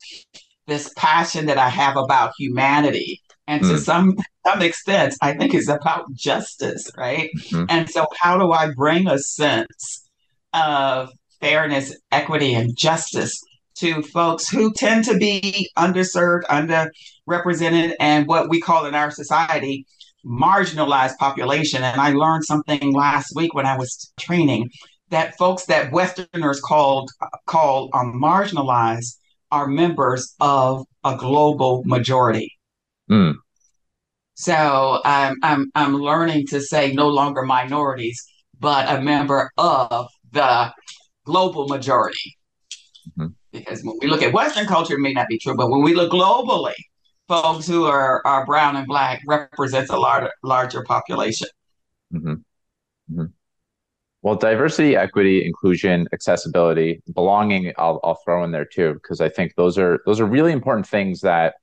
this 0.67 0.91
passion 0.95 1.45
that 1.47 1.57
I 1.57 1.69
have 1.69 1.97
about 1.97 2.33
humanity 2.37 3.21
and 3.47 3.63
mm. 3.63 3.69
to 3.69 3.77
some 3.77 4.15
some 4.45 4.61
extent 4.61 5.15
i 5.21 5.33
think 5.33 5.53
it's 5.53 5.69
about 5.69 6.11
justice 6.13 6.89
right 6.97 7.29
mm-hmm. 7.37 7.65
and 7.69 7.89
so 7.89 8.05
how 8.19 8.37
do 8.37 8.51
i 8.51 8.71
bring 8.71 9.07
a 9.07 9.17
sense 9.17 10.07
of 10.53 11.09
fairness 11.39 11.95
equity 12.11 12.53
and 12.53 12.77
justice 12.77 13.41
to 13.75 14.01
folks 14.01 14.49
who 14.49 14.73
tend 14.73 15.05
to 15.05 15.17
be 15.17 15.69
underserved 15.77 16.43
underrepresented 16.45 17.93
and 17.99 18.27
what 18.27 18.49
we 18.49 18.59
call 18.59 18.85
in 18.85 18.95
our 18.95 19.11
society 19.11 19.85
marginalized 20.25 21.17
population 21.17 21.83
and 21.83 21.99
i 21.99 22.11
learned 22.11 22.43
something 22.43 22.93
last 22.93 23.33
week 23.35 23.53
when 23.53 23.65
i 23.65 23.77
was 23.77 24.11
training 24.19 24.69
that 25.09 25.37
folks 25.37 25.65
that 25.65 25.91
westerners 25.91 26.59
called 26.59 27.09
call 27.45 27.89
um, 27.93 28.19
marginalized 28.21 29.17
are 29.51 29.67
members 29.67 30.35
of 30.41 30.85
a 31.05 31.15
global 31.15 31.81
majority 31.85 32.56
Mm. 33.09 33.35
So 34.35 35.01
I'm 35.03 35.35
I'm 35.41 35.71
I'm 35.73 35.95
learning 35.95 36.47
to 36.47 36.61
say 36.61 36.93
no 36.93 37.07
longer 37.07 37.43
minorities, 37.43 38.23
but 38.59 38.89
a 38.89 39.01
member 39.01 39.51
of 39.57 40.07
the 40.31 40.71
global 41.25 41.67
majority. 41.67 42.37
Mm-hmm. 43.09 43.27
Because 43.51 43.81
when 43.83 43.97
we 44.01 44.07
look 44.07 44.21
at 44.21 44.33
Western 44.33 44.65
culture, 44.65 44.95
it 44.95 44.99
may 44.99 45.13
not 45.13 45.27
be 45.27 45.39
true, 45.39 45.55
but 45.55 45.69
when 45.69 45.81
we 45.81 45.95
look 45.95 46.11
globally, 46.11 46.75
folks 47.27 47.65
who 47.65 47.85
are, 47.85 48.21
are 48.25 48.45
brown 48.45 48.75
and 48.75 48.85
black 48.85 49.21
represents 49.27 49.89
a 49.89 49.97
larger 49.97 50.31
larger 50.43 50.83
population. 50.83 51.47
Mm-hmm. 52.13 52.33
Mm-hmm. 53.11 53.25
Well, 54.21 54.35
diversity, 54.35 54.95
equity, 54.95 55.45
inclusion, 55.45 56.07
accessibility, 56.11 57.01
belonging, 57.13 57.71
I'll, 57.77 57.99
I'll 58.03 58.19
throw 58.25 58.43
in 58.43 58.51
there 58.51 58.65
too, 58.65 58.95
because 58.95 59.21
I 59.21 59.29
think 59.29 59.55
those 59.55 59.77
are 59.77 60.01
those 60.05 60.19
are 60.19 60.25
really 60.25 60.51
important 60.51 60.87
things 60.87 61.21
that 61.21 61.55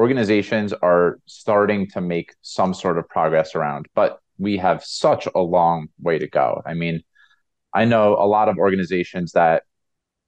organizations 0.00 0.72
are 0.72 1.18
starting 1.26 1.86
to 1.90 2.00
make 2.00 2.34
some 2.42 2.74
sort 2.74 2.98
of 2.98 3.08
progress 3.08 3.54
around, 3.54 3.86
but 3.94 4.18
we 4.38 4.56
have 4.56 4.82
such 4.82 5.28
a 5.34 5.40
long 5.40 5.88
way 6.00 6.18
to 6.18 6.26
go. 6.26 6.62
I 6.66 6.74
mean, 6.74 7.02
I 7.74 7.84
know 7.84 8.16
a 8.16 8.26
lot 8.26 8.48
of 8.48 8.56
organizations 8.56 9.32
that 9.32 9.64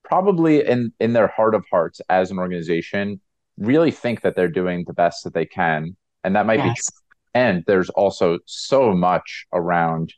probably 0.05 0.67
in 0.67 0.93
in 1.01 1.13
their 1.13 1.29
heart 1.29 1.55
of 1.55 1.65
hearts 1.71 2.01
as 2.09 2.31
an 2.31 2.39
organization 2.39 3.21
really 3.57 3.91
think 3.91 4.21
that 4.23 4.37
they're 4.37 4.49
doing 4.49 4.85
the 4.87 4.93
best 4.93 5.25
that 5.25 5.35
they 5.35 5.47
can 5.47 5.97
and 6.25 6.37
that 6.37 6.47
might 6.47 6.59
yes. 6.59 6.67
be 6.67 6.75
true. 6.75 7.43
and 7.43 7.65
there's 7.67 7.91
also 7.91 8.39
so 8.47 8.93
much 8.93 9.47
around 9.53 10.13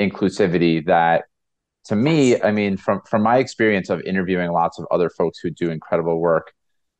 inclusivity 0.00 0.84
that 0.86 1.24
to 1.84 1.96
me 1.96 2.40
i 2.42 2.50
mean 2.50 2.76
from 2.76 3.00
from 3.08 3.22
my 3.22 3.38
experience 3.38 3.90
of 3.90 4.00
interviewing 4.02 4.50
lots 4.52 4.78
of 4.78 4.86
other 4.90 5.10
folks 5.10 5.38
who 5.38 5.50
do 5.50 5.70
incredible 5.70 6.20
work 6.20 6.52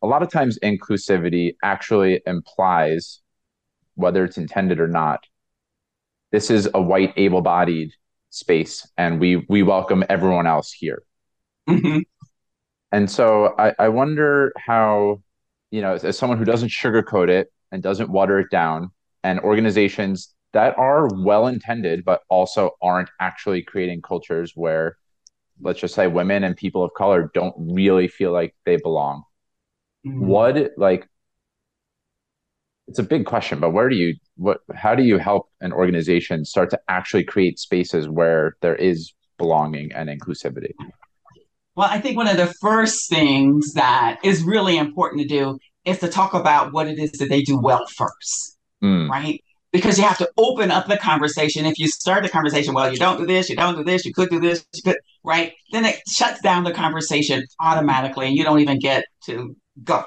a 0.05 0.07
lot 0.07 0.23
of 0.23 0.31
times 0.31 0.59
inclusivity 0.63 1.57
actually 1.63 2.21
implies 2.27 3.21
whether 3.95 4.23
it's 4.23 4.37
intended 4.37 4.79
or 4.79 4.87
not 4.87 5.25
this 6.31 6.51
is 6.51 6.69
a 6.75 6.83
white 6.83 7.15
able-bodied 7.17 7.91
space 8.29 8.87
and 8.99 9.19
we 9.19 9.37
we 9.49 9.63
welcome 9.63 10.05
everyone 10.11 10.47
else 10.47 10.71
here 10.73 11.03
mm-hmm. 11.69 12.01
and 12.93 13.11
so 13.11 13.55
I, 13.59 13.73
I 13.79 13.89
wonder 13.89 14.53
how 14.59 15.23
you 15.71 15.81
know 15.81 15.95
as, 15.95 16.05
as 16.05 16.19
someone 16.19 16.39
who 16.39 16.45
doesn't 16.45 16.69
sugarcoat 16.69 17.31
it 17.31 17.51
and 17.73 17.83
doesn't 17.83 18.11
water 18.11 18.39
it 18.41 18.51
down 18.51 18.91
and 19.23 19.41
organizations 19.41 20.35
that 20.53 20.77
are 20.77 21.09
well 21.15 21.47
intended 21.47 22.05
but 22.05 22.21
also 22.29 22.73
aren't 22.83 23.09
actually 23.21 23.63
creating 23.63 24.03
cultures 24.03 24.53
where 24.55 24.99
let's 25.63 25.81
just 25.81 25.95
say 25.95 26.09
women 26.09 26.45
and 26.45 26.59
people 26.59 26.85
of 26.85 26.93
color 26.95 27.31
don't 27.33 27.55
really 27.59 28.07
feel 28.07 28.33
like 28.33 28.55
they 28.67 28.77
belong 28.77 29.23
mm-hmm. 30.07 30.27
what 30.27 30.73
like 30.77 31.09
it's 32.87 32.99
a 32.99 33.03
big 33.03 33.25
question 33.25 33.61
but 33.61 33.71
where 33.71 33.89
do 33.89 33.97
you 33.97 34.15
what 34.37 34.59
how 34.75 34.95
do 34.95 35.03
you 35.03 35.19
help 35.19 35.49
an 35.61 35.73
organization 35.73 36.45
start 36.45 36.71
to 36.71 36.81
actually 36.89 37.25
create 37.25 37.59
spaces 37.59 38.09
where 38.09 38.57
there 38.61 38.77
is 38.77 39.13
belonging 39.39 39.93
and 39.93 40.09
inclusivity 40.09 40.73
well 41.75 41.89
i 41.91 42.01
think 42.01 42.17
one 42.17 42.29
of 42.29 42.37
the 42.37 42.53
first 42.61 43.09
things 43.09 43.73
that 43.75 44.19
is 44.23 44.43
really 44.43 44.77
important 44.77 45.23
to 45.23 45.29
do 45.29 45.59
is 45.85 45.99
to 45.99 46.09
talk 46.09 46.35
about 46.35 46.73
what 46.73 46.89
it 46.89 46.99
is 46.99 47.13
that 47.13 47.29
they 47.29 47.43
do 47.43 47.59
well 47.59 47.87
first 47.87 48.59
mm. 48.83 49.09
right 49.09 49.43
because 49.73 49.99
you 49.99 50.05
have 50.05 50.19
to 50.19 50.31
open 50.37 50.71
up 50.71 50.87
the 50.87 50.97
conversation 50.97 51.67
if 51.67 51.79
you 51.79 51.89
start 51.89 52.23
the 52.23 52.29
conversation 52.29 52.75
well 52.75 52.93
you 52.93 52.99
don't 52.99 53.19
do 53.19 53.27
this 53.27 53.49
you 53.49 53.57
don't 53.57 53.77
do 53.77 53.85
this 53.85 54.05
you 54.05 54.13
could 54.13 54.31
do 54.31 54.41
this 54.41 54.65
you 54.75 54.83
could 54.83 54.97
right 55.25 55.55
then 55.73 55.85
it 55.85 56.01
shuts 56.09 56.41
down 56.43 56.65
the 56.65 56.73
conversation 56.73 57.45
automatically 57.61 58.27
and 58.27 58.37
you 58.37 58.45
don't 58.45 58.61
even 58.61 58.79
get 58.79 59.05
to 59.25 59.57
go 59.83 60.05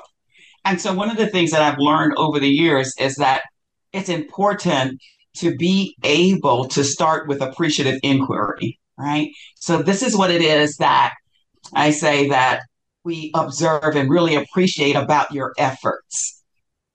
and 0.67 0.81
so, 0.81 0.93
one 0.93 1.09
of 1.09 1.15
the 1.15 1.27
things 1.27 1.51
that 1.51 1.61
I've 1.61 1.79
learned 1.79 2.15
over 2.17 2.41
the 2.41 2.49
years 2.49 2.93
is 2.99 3.15
that 3.15 3.43
it's 3.93 4.09
important 4.09 4.99
to 5.37 5.55
be 5.55 5.95
able 6.03 6.67
to 6.67 6.83
start 6.83 7.29
with 7.29 7.41
appreciative 7.41 8.01
inquiry, 8.03 8.77
right? 8.97 9.29
So, 9.55 9.81
this 9.81 10.03
is 10.03 10.17
what 10.17 10.29
it 10.29 10.41
is 10.41 10.75
that 10.77 11.13
I 11.73 11.91
say 11.91 12.27
that 12.29 12.63
we 13.05 13.31
observe 13.33 13.95
and 13.95 14.09
really 14.09 14.35
appreciate 14.35 14.97
about 14.97 15.31
your 15.31 15.53
efforts. 15.57 16.43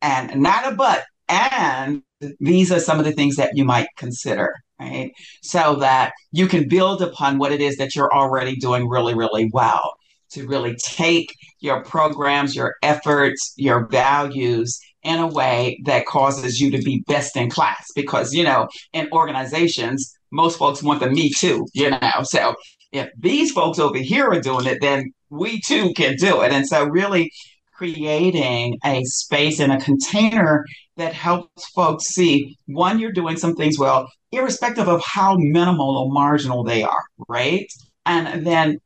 And 0.03 0.43
not 0.43 0.71
a 0.71 0.77
but, 0.77 1.05
and 1.31 2.03
these 2.41 2.71
are 2.71 2.81
some 2.81 2.99
of 2.99 3.07
the 3.07 3.13
things 3.13 3.37
that 3.37 3.57
you 3.57 3.65
might 3.65 3.89
consider, 3.97 4.55
right? 4.79 5.13
So 5.43 5.77
that 5.77 6.13
you 6.31 6.47
can 6.47 6.69
build 6.69 7.01
upon 7.01 7.39
what 7.39 7.53
it 7.53 7.63
is 7.63 7.79
that 7.79 7.97
you're 7.97 8.13
already 8.13 8.57
doing 8.57 8.87
really, 8.87 9.15
really 9.15 9.49
well 9.51 9.95
to 10.33 10.47
really 10.47 10.77
take 10.77 11.35
your 11.61 11.83
programs, 11.83 12.55
your 12.55 12.77
efforts, 12.83 13.55
your 13.57 13.87
values 13.87 14.81
in 15.03 15.19
a 15.19 15.27
way 15.27 15.81
that 15.85 16.07
causes 16.07 16.61
you 16.61 16.71
to 16.71 16.79
be 16.79 17.05
best 17.07 17.37
in 17.37 17.51
class. 17.51 17.89
Because, 17.95 18.33
you 18.33 18.45
know, 18.45 18.69
in 18.93 19.09
organizations, 19.13 20.17
most 20.31 20.59
folks 20.59 20.83
want 20.83 21.01
the 21.01 21.11
me 21.11 21.31
too, 21.31 21.67
you 21.75 21.91
know. 21.91 22.23
So 22.23 22.55
if 22.93 23.11
these 23.19 23.53
folks 23.53 23.79
over 23.79 23.99
here 23.99 24.29
are 24.29 24.41
doing 24.41 24.67
it, 24.67 24.79
then 24.81 25.13
we 25.31 25.61
too 25.61 25.93
can 25.95 26.17
do 26.17 26.43
it. 26.43 26.53
And 26.53 26.67
so, 26.67 26.85
really 26.85 27.31
creating 27.73 28.79
a 28.85 29.03
space 29.05 29.59
and 29.59 29.73
a 29.73 29.81
container 29.81 30.65
that 30.97 31.13
helps 31.13 31.69
folks 31.71 32.05
see 32.05 32.57
one, 32.67 32.99
you're 32.99 33.13
doing 33.13 33.37
some 33.37 33.57
things 33.57 33.79
well, 33.79 34.09
irrespective 34.31 34.89
of 34.89 35.03
how 35.05 35.37
minimal 35.39 35.97
or 35.99 36.13
marginal 36.13 36.63
they 36.63 36.83
are, 36.83 37.03
right? 37.29 37.67
And 38.07 38.47
then 38.47 38.79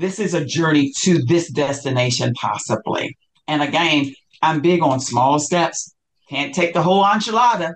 this 0.00 0.18
is 0.18 0.32
a 0.32 0.44
journey 0.44 0.92
to 1.02 1.22
this 1.24 1.52
destination, 1.52 2.32
possibly. 2.34 3.16
And 3.46 3.62
again, 3.62 4.14
I'm 4.40 4.62
big 4.62 4.82
on 4.82 4.98
small 4.98 5.38
steps. 5.38 5.94
Can't 6.30 6.54
take 6.54 6.72
the 6.72 6.82
whole 6.82 7.04
enchilada, 7.04 7.74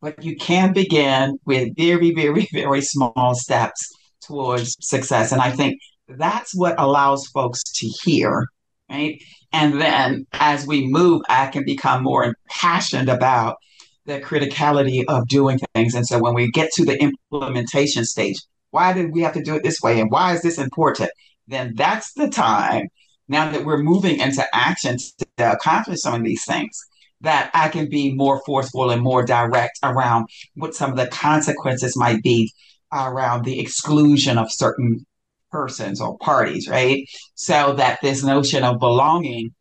but 0.00 0.22
you 0.22 0.36
can 0.36 0.72
begin 0.72 1.38
with 1.44 1.74
very, 1.76 2.14
very, 2.14 2.48
very 2.52 2.82
small 2.82 3.34
steps 3.34 3.84
towards 4.22 4.76
success. 4.80 5.32
And 5.32 5.40
I 5.40 5.50
think 5.50 5.80
that's 6.08 6.54
what 6.54 6.78
allows 6.78 7.26
folks 7.26 7.64
to 7.64 7.86
hear, 8.04 8.46
right? 8.88 9.20
And 9.52 9.80
then 9.80 10.26
as 10.34 10.66
we 10.68 10.86
move, 10.86 11.22
I 11.28 11.48
can 11.48 11.64
become 11.64 12.04
more 12.04 12.24
impassioned 12.24 13.08
about 13.08 13.56
the 14.04 14.20
criticality 14.20 15.02
of 15.08 15.26
doing 15.26 15.58
things. 15.74 15.96
And 15.96 16.06
so 16.06 16.20
when 16.20 16.34
we 16.34 16.48
get 16.52 16.70
to 16.74 16.84
the 16.84 16.96
implementation 17.02 18.04
stage, 18.04 18.36
why 18.70 18.92
did 18.92 19.12
we 19.12 19.22
have 19.22 19.34
to 19.34 19.42
do 19.42 19.56
it 19.56 19.64
this 19.64 19.80
way? 19.80 19.98
And 19.98 20.12
why 20.12 20.32
is 20.34 20.42
this 20.42 20.58
important? 20.58 21.10
Then 21.48 21.74
that's 21.74 22.12
the 22.14 22.28
time 22.28 22.88
now 23.28 23.50
that 23.50 23.64
we're 23.64 23.82
moving 23.82 24.20
into 24.20 24.44
action 24.54 24.96
to 25.18 25.52
accomplish 25.52 26.00
some 26.00 26.14
of 26.14 26.24
these 26.24 26.44
things 26.44 26.78
that 27.22 27.50
I 27.54 27.68
can 27.68 27.88
be 27.88 28.14
more 28.14 28.42
forceful 28.44 28.90
and 28.90 29.02
more 29.02 29.24
direct 29.24 29.78
around 29.82 30.28
what 30.54 30.74
some 30.74 30.90
of 30.90 30.96
the 30.96 31.08
consequences 31.08 31.96
might 31.96 32.22
be 32.22 32.52
around 32.92 33.44
the 33.44 33.58
exclusion 33.58 34.38
of 34.38 34.52
certain 34.52 35.06
persons 35.50 36.00
or 36.00 36.18
parties, 36.18 36.68
right? 36.68 37.04
So 37.34 37.72
that 37.74 37.98
this 38.02 38.22
notion 38.22 38.64
of 38.64 38.78
belonging 38.78 39.54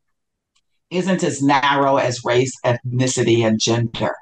isn't 0.89 1.23
as 1.23 1.41
narrow 1.41 1.97
as 1.97 2.23
race, 2.23 2.53
ethnicity, 2.65 3.45
and 3.45 3.59
gender. 3.59 4.13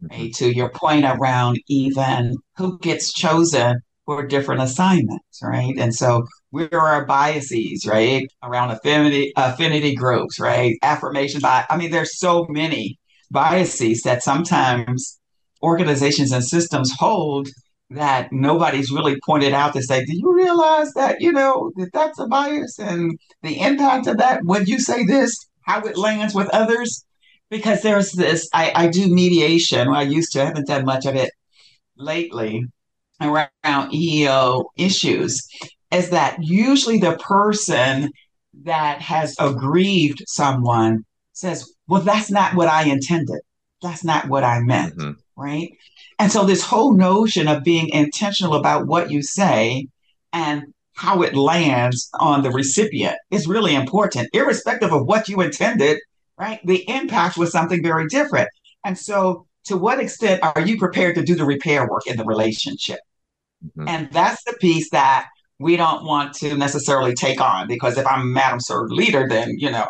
Right? 0.00 0.20
Mm-hmm. 0.20 0.44
To 0.44 0.54
your 0.54 0.68
point 0.68 1.04
around 1.04 1.60
even 1.68 2.36
who 2.56 2.78
gets 2.78 3.12
chosen 3.12 3.80
for 4.04 4.26
different 4.26 4.60
assignments, 4.60 5.40
right? 5.42 5.74
And 5.78 5.94
so 5.94 6.24
where 6.54 6.68
are 6.72 6.94
our 6.94 7.04
biases, 7.04 7.84
right? 7.84 8.30
Around 8.44 8.70
affinity 8.70 9.32
affinity 9.36 9.92
groups, 9.96 10.38
right? 10.38 10.76
Affirmation 10.82 11.40
by 11.40 11.66
I 11.68 11.76
mean, 11.76 11.90
there's 11.90 12.16
so 12.16 12.46
many 12.48 12.96
biases 13.32 14.02
that 14.02 14.22
sometimes 14.22 15.18
organizations 15.64 16.30
and 16.30 16.44
systems 16.44 16.92
hold 16.96 17.48
that 17.90 18.28
nobody's 18.30 18.92
really 18.92 19.18
pointed 19.26 19.52
out 19.52 19.72
to 19.72 19.82
say, 19.82 20.04
do 20.04 20.16
you 20.16 20.32
realize 20.32 20.92
that, 20.92 21.20
you 21.20 21.32
know, 21.32 21.72
that 21.74 21.92
that's 21.92 22.20
a 22.20 22.26
bias 22.28 22.78
and 22.78 23.18
the 23.42 23.58
impact 23.60 24.06
of 24.06 24.18
that 24.18 24.44
when 24.44 24.64
you 24.66 24.78
say 24.78 25.04
this, 25.04 25.36
how 25.62 25.80
it 25.80 25.98
lands 25.98 26.36
with 26.36 26.48
others? 26.50 27.04
Because 27.50 27.82
there's 27.82 28.12
this, 28.12 28.48
I, 28.54 28.72
I 28.76 28.86
do 28.86 29.12
mediation. 29.12 29.90
Well, 29.90 29.98
I 29.98 30.02
used 30.02 30.32
to, 30.32 30.42
I 30.42 30.46
haven't 30.46 30.68
done 30.68 30.84
much 30.84 31.04
of 31.04 31.16
it 31.16 31.30
lately 31.96 32.64
around 33.20 33.50
EEO 33.92 34.64
issues 34.76 35.46
is 35.94 36.10
that 36.10 36.42
usually 36.42 36.98
the 36.98 37.16
person 37.16 38.10
that 38.62 39.00
has 39.00 39.34
aggrieved 39.38 40.22
someone 40.26 41.04
says, 41.32 41.72
Well, 41.88 42.02
that's 42.02 42.30
not 42.30 42.54
what 42.54 42.68
I 42.68 42.84
intended. 42.84 43.40
That's 43.82 44.04
not 44.04 44.28
what 44.28 44.44
I 44.44 44.60
meant. 44.60 44.96
Mm-hmm. 44.96 45.12
Right. 45.36 45.72
And 46.18 46.30
so, 46.30 46.44
this 46.44 46.62
whole 46.62 46.94
notion 46.94 47.48
of 47.48 47.64
being 47.64 47.88
intentional 47.88 48.54
about 48.54 48.86
what 48.86 49.10
you 49.10 49.22
say 49.22 49.88
and 50.32 50.72
how 50.94 51.22
it 51.22 51.34
lands 51.34 52.08
on 52.20 52.42
the 52.42 52.50
recipient 52.50 53.16
is 53.30 53.48
really 53.48 53.74
important, 53.74 54.28
irrespective 54.32 54.92
of 54.92 55.06
what 55.06 55.28
you 55.28 55.40
intended. 55.40 55.98
Right. 56.38 56.60
The 56.64 56.88
impact 56.88 57.36
was 57.36 57.50
something 57.50 57.82
very 57.82 58.06
different. 58.06 58.48
And 58.84 58.96
so, 58.96 59.46
to 59.64 59.76
what 59.76 59.98
extent 59.98 60.42
are 60.42 60.60
you 60.60 60.78
prepared 60.78 61.16
to 61.16 61.22
do 61.22 61.34
the 61.34 61.44
repair 61.44 61.88
work 61.88 62.06
in 62.06 62.16
the 62.16 62.24
relationship? 62.24 63.00
Mm-hmm. 63.64 63.88
And 63.88 64.12
that's 64.12 64.44
the 64.44 64.54
piece 64.60 64.90
that 64.90 65.26
we 65.64 65.78
don't 65.78 66.04
want 66.04 66.34
to 66.34 66.54
necessarily 66.58 67.14
take 67.14 67.40
on 67.40 67.66
because 67.66 67.96
if 67.96 68.06
I'm 68.06 68.34
Madam 68.34 68.60
Sir 68.60 68.86
leader, 68.88 69.26
then, 69.26 69.54
you 69.56 69.70
know, 69.70 69.86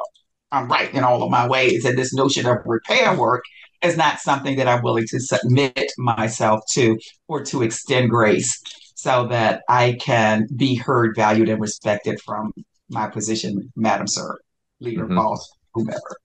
I'm 0.53 0.69
right 0.69 0.95
in 0.95 1.03
all 1.03 1.25
of 1.25 1.33
my 1.33 1.49
ways. 1.49 1.85
And 1.85 1.99
this 1.99 2.15
notion 2.15 2.47
of 2.47 2.59
repair 2.65 3.19
work 3.19 3.43
is 3.83 3.97
not 3.97 4.21
something 4.21 4.57
that 4.57 4.69
I'm 4.69 4.85
willing 4.85 5.07
to 5.09 5.19
submit 5.19 5.91
myself 5.99 6.61
to 6.75 6.97
or 7.27 7.43
to 7.47 7.63
extend 7.63 8.11
grace 8.11 8.57
so 8.95 9.27
that 9.27 9.63
I 9.69 9.97
can 10.01 10.47
be 10.55 10.77
heard, 10.77 11.17
valued, 11.17 11.49
and 11.49 11.61
respected 11.61 12.21
from 12.25 12.53
my 12.89 13.09
position, 13.09 13.73
Madam 13.75 14.07
Sir, 14.07 14.39
leader, 14.79 15.07
mm-hmm. 15.07 15.17
boss, 15.17 15.51
whomever. 15.73 16.17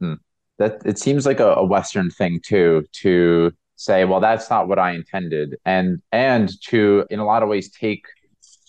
Hmm. 0.00 0.14
That 0.58 0.82
it 0.84 0.98
seems 0.98 1.26
like 1.26 1.38
a, 1.38 1.54
a 1.54 1.64
Western 1.64 2.10
thing 2.10 2.40
too 2.44 2.84
to 3.02 3.52
say, 3.76 4.04
well, 4.04 4.18
that's 4.18 4.50
not 4.50 4.66
what 4.66 4.80
I 4.80 4.90
intended, 4.94 5.54
and 5.64 6.02
and 6.10 6.50
to 6.70 7.06
in 7.08 7.20
a 7.20 7.24
lot 7.24 7.44
of 7.44 7.48
ways 7.48 7.70
take 7.70 8.02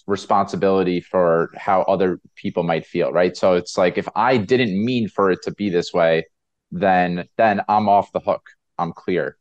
responsibility 0.10 1.00
for 1.00 1.52
how 1.56 1.84
other 1.84 2.20
people 2.36 2.64
might 2.64 2.86
feel, 2.86 3.12
right? 3.12 3.38
So 3.38 3.54
it's 3.54 3.78
like 3.78 3.98
if 3.98 4.10
I 4.16 4.38
didn't 4.38 4.84
mean 4.84 5.08
for 5.08 5.30
it 5.30 5.40
to 5.44 5.52
be 5.52 5.70
this 5.70 5.94
way, 5.94 6.26
then 6.72 7.28
then 7.38 7.62
I'm 7.70 7.88
off 7.88 8.12
the 8.12 8.20
hook. 8.20 8.42
I'm 8.78 8.92
clear. 8.92 9.38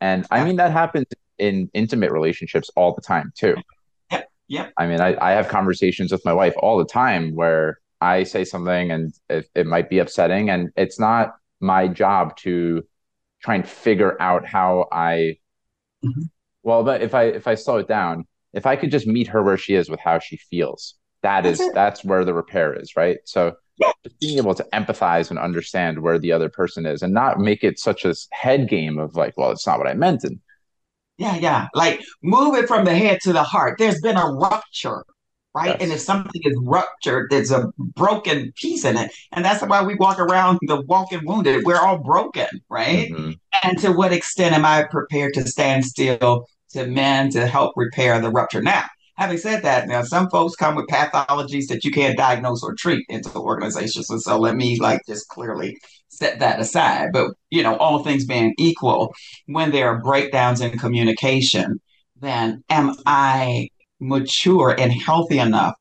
And 0.00 0.26
I 0.30 0.44
mean 0.44 0.56
that 0.56 0.72
happens 0.72 1.06
in 1.38 1.70
intimate 1.72 2.10
relationships 2.10 2.68
all 2.74 2.94
the 2.94 3.00
time 3.00 3.32
too. 3.36 3.56
Yeah. 4.10 4.22
Yeah. 4.48 4.68
I 4.76 4.86
mean, 4.88 5.00
I, 5.00 5.16
I 5.20 5.32
have 5.32 5.48
conversations 5.48 6.10
with 6.10 6.24
my 6.24 6.32
wife 6.32 6.54
all 6.58 6.78
the 6.78 6.84
time 6.84 7.34
where 7.34 7.78
I 8.00 8.24
say 8.24 8.44
something 8.44 8.90
and 8.90 9.14
it, 9.30 9.46
it 9.54 9.66
might 9.66 9.88
be 9.88 10.00
upsetting 10.00 10.50
and 10.50 10.70
it's 10.76 10.98
not 10.98 11.34
my 11.60 11.86
job 11.86 12.36
to 12.38 12.82
try 13.40 13.54
and 13.54 13.68
figure 13.68 14.20
out 14.20 14.46
how 14.46 14.88
I 14.90 15.38
mm-hmm. 16.04 16.22
well, 16.64 16.82
but 16.82 17.02
if 17.02 17.14
I 17.14 17.24
if 17.24 17.46
I 17.46 17.54
slow 17.54 17.78
it 17.78 17.86
down, 17.86 18.26
if 18.52 18.66
I 18.66 18.76
could 18.76 18.90
just 18.90 19.06
meet 19.06 19.28
her 19.28 19.42
where 19.42 19.58
she 19.58 19.74
is 19.74 19.90
with 19.90 20.00
how 20.00 20.18
she 20.18 20.36
feels, 20.36 20.94
that 21.22 21.46
is 21.46 21.62
that's 21.74 22.04
where 22.04 22.24
the 22.24 22.34
repair 22.34 22.72
is, 22.74 22.96
right? 22.96 23.18
So 23.24 23.56
being 24.20 24.38
able 24.38 24.54
to 24.54 24.66
empathize 24.72 25.30
and 25.30 25.38
understand 25.38 26.00
where 26.00 26.18
the 26.18 26.32
other 26.32 26.48
person 26.48 26.86
is 26.86 27.02
and 27.02 27.12
not 27.12 27.38
make 27.38 27.62
it 27.62 27.78
such 27.78 28.04
a 28.04 28.14
head 28.30 28.68
game 28.68 28.98
of 28.98 29.14
like, 29.14 29.36
well, 29.36 29.50
it's 29.50 29.66
not 29.66 29.78
what 29.78 29.88
I 29.88 29.94
meant. 29.94 30.24
And 30.24 30.40
yeah, 31.16 31.36
yeah. 31.36 31.68
Like 31.74 32.00
move 32.22 32.54
it 32.54 32.68
from 32.68 32.84
the 32.84 32.94
head 32.94 33.18
to 33.22 33.32
the 33.32 33.42
heart. 33.42 33.78
There's 33.78 34.00
been 34.00 34.16
a 34.16 34.26
rupture, 34.26 35.04
right? 35.54 35.68
Yes. 35.68 35.78
And 35.80 35.92
if 35.92 36.00
something 36.00 36.40
is 36.44 36.56
ruptured, 36.62 37.28
there's 37.30 37.50
a 37.50 37.70
broken 37.78 38.52
piece 38.56 38.84
in 38.84 38.96
it. 38.96 39.10
And 39.32 39.44
that's 39.44 39.62
why 39.62 39.82
we 39.82 39.94
walk 39.96 40.18
around 40.18 40.58
the 40.62 40.80
walking 40.82 41.20
wounded. 41.24 41.64
We're 41.64 41.80
all 41.80 41.98
broken, 41.98 42.48
right? 42.68 43.10
Mm-hmm. 43.10 43.32
And 43.62 43.78
to 43.80 43.92
what 43.92 44.12
extent 44.12 44.54
am 44.54 44.64
I 44.64 44.84
prepared 44.84 45.34
to 45.34 45.46
stand 45.46 45.84
still 45.84 46.46
to 46.70 46.86
men 46.86 47.30
to 47.30 47.46
help 47.46 47.72
repair 47.76 48.20
the 48.20 48.30
rupture. 48.30 48.62
Now, 48.62 48.84
having 49.16 49.38
said 49.38 49.62
that, 49.62 49.88
now 49.88 50.02
some 50.02 50.30
folks 50.30 50.54
come 50.54 50.74
with 50.74 50.86
pathologies 50.86 51.66
that 51.68 51.84
you 51.84 51.90
can't 51.90 52.16
diagnose 52.16 52.62
or 52.62 52.74
treat 52.74 53.04
into 53.08 53.36
organizations. 53.36 54.10
And 54.10 54.22
so 54.22 54.38
let 54.38 54.56
me 54.56 54.78
like 54.80 55.00
just 55.06 55.28
clearly 55.28 55.76
set 56.08 56.38
that 56.38 56.60
aside. 56.60 57.08
But 57.12 57.32
you 57.50 57.62
know, 57.62 57.76
all 57.76 58.02
things 58.02 58.26
being 58.26 58.54
equal, 58.58 59.14
when 59.46 59.70
there 59.70 59.88
are 59.88 60.02
breakdowns 60.02 60.60
in 60.60 60.78
communication, 60.78 61.80
then 62.20 62.62
am 62.68 62.94
I 63.06 63.68
mature 64.00 64.74
and 64.78 64.92
healthy 64.92 65.38
enough 65.38 65.74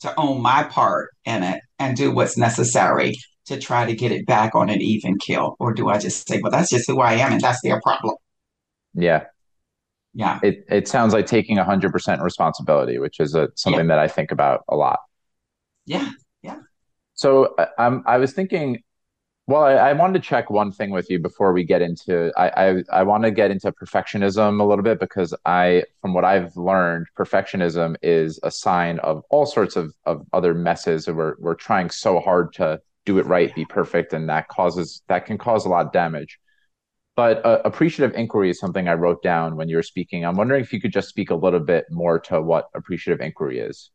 to 0.00 0.14
own 0.18 0.40
my 0.42 0.62
part 0.64 1.10
in 1.24 1.42
it 1.42 1.60
and 1.78 1.96
do 1.96 2.12
what's 2.12 2.36
necessary 2.36 3.14
to 3.46 3.58
try 3.58 3.86
to 3.86 3.94
get 3.94 4.12
it 4.12 4.26
back 4.26 4.54
on 4.54 4.68
an 4.68 4.80
even 4.80 5.18
kill? 5.18 5.56
Or 5.58 5.72
do 5.72 5.88
I 5.88 5.98
just 5.98 6.28
say, 6.28 6.40
well, 6.40 6.52
that's 6.52 6.70
just 6.70 6.88
who 6.88 7.00
I 7.00 7.14
am 7.14 7.32
and 7.32 7.40
that's 7.40 7.62
their 7.62 7.80
problem? 7.80 8.16
Yeah, 8.94 9.24
yeah. 10.16 10.40
It, 10.42 10.64
it 10.70 10.88
sounds 10.88 11.12
like 11.12 11.26
taking 11.26 11.58
100% 11.58 12.22
responsibility 12.22 12.98
which 12.98 13.20
is 13.20 13.34
a, 13.34 13.50
something 13.54 13.86
yeah. 13.86 13.96
that 13.96 13.98
i 13.98 14.08
think 14.08 14.32
about 14.32 14.64
a 14.68 14.74
lot. 14.74 15.00
Yeah. 15.84 16.10
Yeah. 16.42 16.60
So 17.14 17.54
um, 17.78 18.02
i 18.06 18.16
was 18.16 18.32
thinking 18.32 18.82
well 19.46 19.62
I, 19.62 19.74
I, 19.74 19.92
wanted 19.92 20.22
to 20.22 20.28
check 20.28 20.48
one 20.50 20.72
thing 20.72 20.90
with 20.90 21.10
you 21.10 21.18
before 21.18 21.52
we 21.52 21.64
get 21.64 21.82
into 21.82 22.32
i 22.36 22.48
i, 22.48 23.00
I 23.00 23.02
want 23.02 23.24
to 23.24 23.30
get 23.30 23.50
into 23.50 23.70
perfectionism 23.72 24.58
a 24.60 24.64
little 24.64 24.82
bit 24.82 24.98
because 24.98 25.34
i 25.44 25.84
from 26.00 26.14
what 26.14 26.24
i've 26.24 26.56
learned 26.56 27.06
perfectionism 27.16 27.96
is 28.02 28.40
a 28.42 28.50
sign 28.50 28.98
of 29.00 29.22
all 29.28 29.44
sorts 29.44 29.76
of, 29.76 29.92
of 30.06 30.26
other 30.32 30.54
messes 30.54 31.08
and 31.08 31.16
we're, 31.16 31.34
we're 31.38 31.54
trying 31.54 31.90
so 31.90 32.20
hard 32.20 32.54
to 32.54 32.80
do 33.04 33.18
it 33.18 33.26
right 33.26 33.54
be 33.54 33.66
perfect 33.66 34.14
and 34.14 34.28
that 34.30 34.48
causes 34.48 35.02
that 35.08 35.26
can 35.26 35.36
cause 35.36 35.66
a 35.66 35.68
lot 35.68 35.86
of 35.86 35.92
damage 35.92 36.38
but 37.16 37.44
uh, 37.44 37.62
appreciative 37.64 38.14
inquiry 38.14 38.50
is 38.50 38.60
something 38.60 38.88
I 38.88 38.92
wrote 38.92 39.22
down 39.22 39.56
when 39.56 39.68
you 39.68 39.76
were 39.76 39.82
speaking. 39.82 40.24
I'm 40.24 40.36
wondering 40.36 40.62
if 40.62 40.72
you 40.72 40.80
could 40.80 40.92
just 40.92 41.08
speak 41.08 41.30
a 41.30 41.34
little 41.34 41.60
bit 41.60 41.86
more 41.90 42.20
to 42.20 42.40
what 42.42 42.68
appreciative 42.74 43.24
inquiry 43.24 43.58
is. 43.58 43.90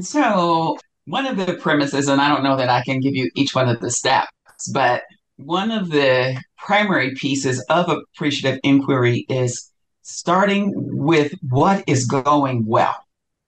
So, 0.00 0.78
one 1.06 1.26
of 1.26 1.36
the 1.36 1.54
premises, 1.54 2.08
and 2.08 2.20
I 2.20 2.28
don't 2.28 2.44
know 2.44 2.56
that 2.56 2.68
I 2.68 2.82
can 2.82 3.00
give 3.00 3.14
you 3.14 3.30
each 3.34 3.54
one 3.54 3.68
of 3.68 3.80
the 3.80 3.90
steps, 3.90 4.30
but 4.72 5.02
one 5.36 5.70
of 5.70 5.90
the 5.90 6.40
primary 6.58 7.14
pieces 7.14 7.64
of 7.68 7.88
appreciative 7.88 8.60
inquiry 8.62 9.24
is 9.28 9.70
starting 10.02 10.72
with 10.76 11.32
what 11.48 11.82
is 11.86 12.06
going 12.06 12.66
well, 12.66 12.96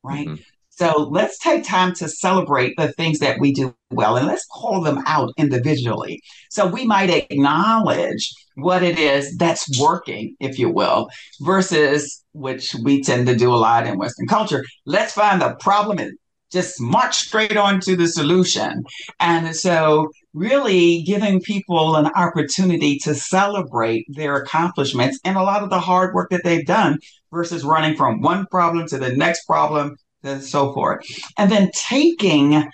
right? 0.02 0.26
Mm-hmm. 0.26 0.42
So 0.76 1.08
let's 1.10 1.38
take 1.38 1.64
time 1.64 1.94
to 1.94 2.08
celebrate 2.08 2.74
the 2.76 2.92
things 2.92 3.20
that 3.20 3.38
we 3.38 3.52
do 3.52 3.76
well 3.92 4.16
and 4.16 4.26
let's 4.26 4.44
call 4.46 4.80
them 4.80 5.04
out 5.06 5.32
individually. 5.36 6.20
So 6.50 6.66
we 6.66 6.84
might 6.84 7.10
acknowledge 7.10 8.32
what 8.56 8.82
it 8.82 8.98
is 8.98 9.36
that's 9.36 9.80
working, 9.80 10.34
if 10.40 10.58
you 10.58 10.68
will, 10.68 11.10
versus 11.42 12.24
which 12.32 12.74
we 12.82 13.02
tend 13.02 13.28
to 13.28 13.36
do 13.36 13.54
a 13.54 13.56
lot 13.56 13.86
in 13.86 13.98
Western 13.98 14.26
culture. 14.26 14.64
Let's 14.84 15.12
find 15.12 15.40
the 15.40 15.54
problem 15.60 15.98
and 15.98 16.18
just 16.50 16.80
march 16.80 17.18
straight 17.18 17.56
on 17.56 17.80
to 17.80 17.96
the 17.96 18.08
solution. 18.08 18.84
And 19.20 19.54
so, 19.54 20.10
really 20.32 21.02
giving 21.02 21.40
people 21.40 21.94
an 21.94 22.06
opportunity 22.06 22.98
to 22.98 23.14
celebrate 23.14 24.06
their 24.08 24.36
accomplishments 24.36 25.20
and 25.24 25.36
a 25.36 25.42
lot 25.42 25.62
of 25.62 25.70
the 25.70 25.78
hard 25.78 26.14
work 26.14 26.30
that 26.30 26.42
they've 26.42 26.66
done 26.66 26.98
versus 27.32 27.64
running 27.64 27.96
from 27.96 28.20
one 28.20 28.46
problem 28.46 28.86
to 28.88 28.98
the 28.98 29.14
next 29.14 29.44
problem 29.46 29.96
and 30.24 30.42
so 30.42 30.72
forth. 30.72 31.04
And 31.38 31.50
then 31.50 31.70
taking 31.88 32.64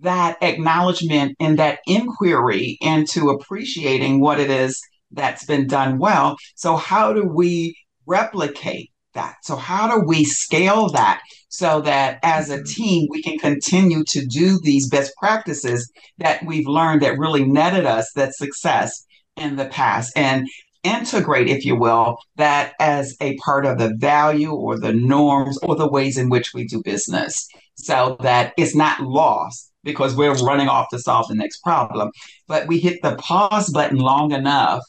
that 0.00 0.36
acknowledgement 0.42 1.36
and 1.40 1.58
that 1.58 1.78
inquiry 1.86 2.78
into 2.80 3.30
appreciating 3.30 4.20
what 4.20 4.38
it 4.38 4.50
is 4.50 4.80
that's 5.10 5.44
been 5.44 5.66
done 5.66 5.98
well. 5.98 6.36
So, 6.54 6.76
how 6.76 7.12
do 7.12 7.24
we 7.24 7.76
replicate 8.06 8.90
that? 9.14 9.36
So, 9.42 9.56
how 9.56 9.88
do 9.88 10.04
we 10.06 10.24
scale 10.24 10.88
that 10.90 11.22
so 11.48 11.80
that 11.82 12.18
as 12.22 12.50
a 12.50 12.58
mm-hmm. 12.58 12.64
team 12.64 13.08
we 13.10 13.22
can 13.22 13.38
continue 13.38 14.04
to 14.08 14.26
do 14.26 14.58
these 14.62 14.88
best 14.88 15.12
practices 15.18 15.90
that 16.18 16.44
we've 16.44 16.66
learned 16.66 17.02
that 17.02 17.18
really 17.18 17.44
netted 17.44 17.86
us 17.86 18.10
that 18.14 18.34
success 18.34 18.92
in 19.36 19.56
the 19.56 19.66
past? 19.66 20.12
And 20.16 20.46
integrate, 20.86 21.48
if 21.48 21.64
you 21.64 21.76
will, 21.76 22.18
that 22.36 22.74
as 22.80 23.16
a 23.20 23.36
part 23.38 23.66
of 23.66 23.78
the 23.78 23.94
value 23.98 24.52
or 24.52 24.78
the 24.78 24.92
norms 24.92 25.58
or 25.58 25.76
the 25.76 25.88
ways 25.88 26.16
in 26.16 26.28
which 26.28 26.52
we 26.54 26.66
do 26.66 26.82
business 26.82 27.48
so 27.74 28.16
that 28.20 28.52
it's 28.56 28.74
not 28.74 29.00
lost 29.00 29.72
because 29.84 30.16
we're 30.16 30.34
running 30.34 30.68
off 30.68 30.88
to 30.90 30.98
solve 30.98 31.28
the 31.28 31.34
next 31.34 31.62
problem. 31.62 32.10
But 32.48 32.66
we 32.66 32.78
hit 32.78 33.00
the 33.02 33.16
pause 33.16 33.70
button 33.70 33.98
long 33.98 34.32
enough 34.32 34.82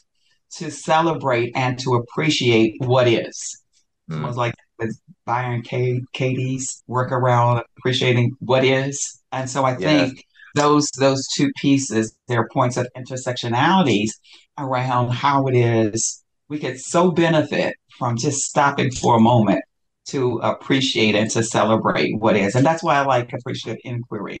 to 0.56 0.70
celebrate 0.70 1.52
and 1.54 1.78
to 1.80 1.94
appreciate 1.94 2.74
what 2.78 3.06
is. 3.06 3.62
Mm. 4.10 4.16
Almost 4.16 4.38
like 4.38 4.54
with 4.78 4.98
Byron 5.26 5.62
K- 5.62 6.02
Katie's 6.12 6.82
work 6.86 7.12
around 7.12 7.62
appreciating 7.78 8.32
what 8.40 8.64
is. 8.64 9.20
And 9.30 9.48
so 9.48 9.64
I 9.64 9.74
think 9.74 10.24
those 10.54 10.90
those 10.98 11.26
two 11.36 11.50
pieces, 11.60 12.14
they're 12.26 12.48
points 12.48 12.76
of 12.76 12.88
intersectionalities 12.96 14.10
around 14.58 15.10
how 15.10 15.46
it 15.46 15.54
is 15.54 16.22
we 16.48 16.58
could 16.58 16.80
so 16.80 17.10
benefit 17.10 17.76
from 17.98 18.16
just 18.16 18.40
stopping 18.40 18.90
for 18.90 19.16
a 19.16 19.20
moment 19.20 19.62
to 20.06 20.38
appreciate 20.38 21.14
and 21.14 21.30
to 21.30 21.42
celebrate 21.42 22.14
what 22.18 22.36
is. 22.36 22.54
And 22.54 22.64
that's 22.64 22.82
why 22.82 22.96
I 22.96 23.04
like 23.04 23.32
Appreciative 23.32 23.80
Inquiry, 23.84 24.38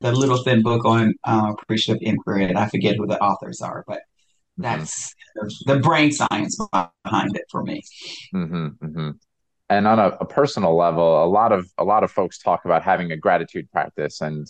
the 0.00 0.12
little 0.12 0.42
thin 0.44 0.62
book 0.62 0.84
on 0.84 1.14
uh, 1.24 1.52
Appreciative 1.60 2.00
Inquiry. 2.02 2.44
And 2.44 2.56
I 2.56 2.68
forget 2.68 2.96
who 2.96 3.06
the 3.06 3.20
authors 3.20 3.60
are, 3.60 3.84
but 3.86 3.98
mm-hmm. 3.98 4.62
that's 4.62 5.12
mm-hmm. 5.36 5.72
the 5.72 5.80
brain 5.80 6.12
science 6.12 6.56
behind 7.04 7.36
it 7.36 7.44
for 7.50 7.64
me. 7.64 7.82
Mm-hmm, 8.34 8.66
mm-hmm. 8.84 9.10
And 9.68 9.86
on 9.86 9.98
a, 9.98 10.08
a, 10.20 10.24
personal 10.24 10.76
level, 10.76 11.24
a 11.24 11.26
lot 11.26 11.52
of 11.52 11.64
a 11.78 11.84
lot 11.84 12.02
of 12.02 12.10
folks 12.10 12.38
talk 12.38 12.64
about 12.64 12.82
having 12.82 13.12
a 13.12 13.16
gratitude 13.16 13.70
practice, 13.70 14.20
and 14.20 14.44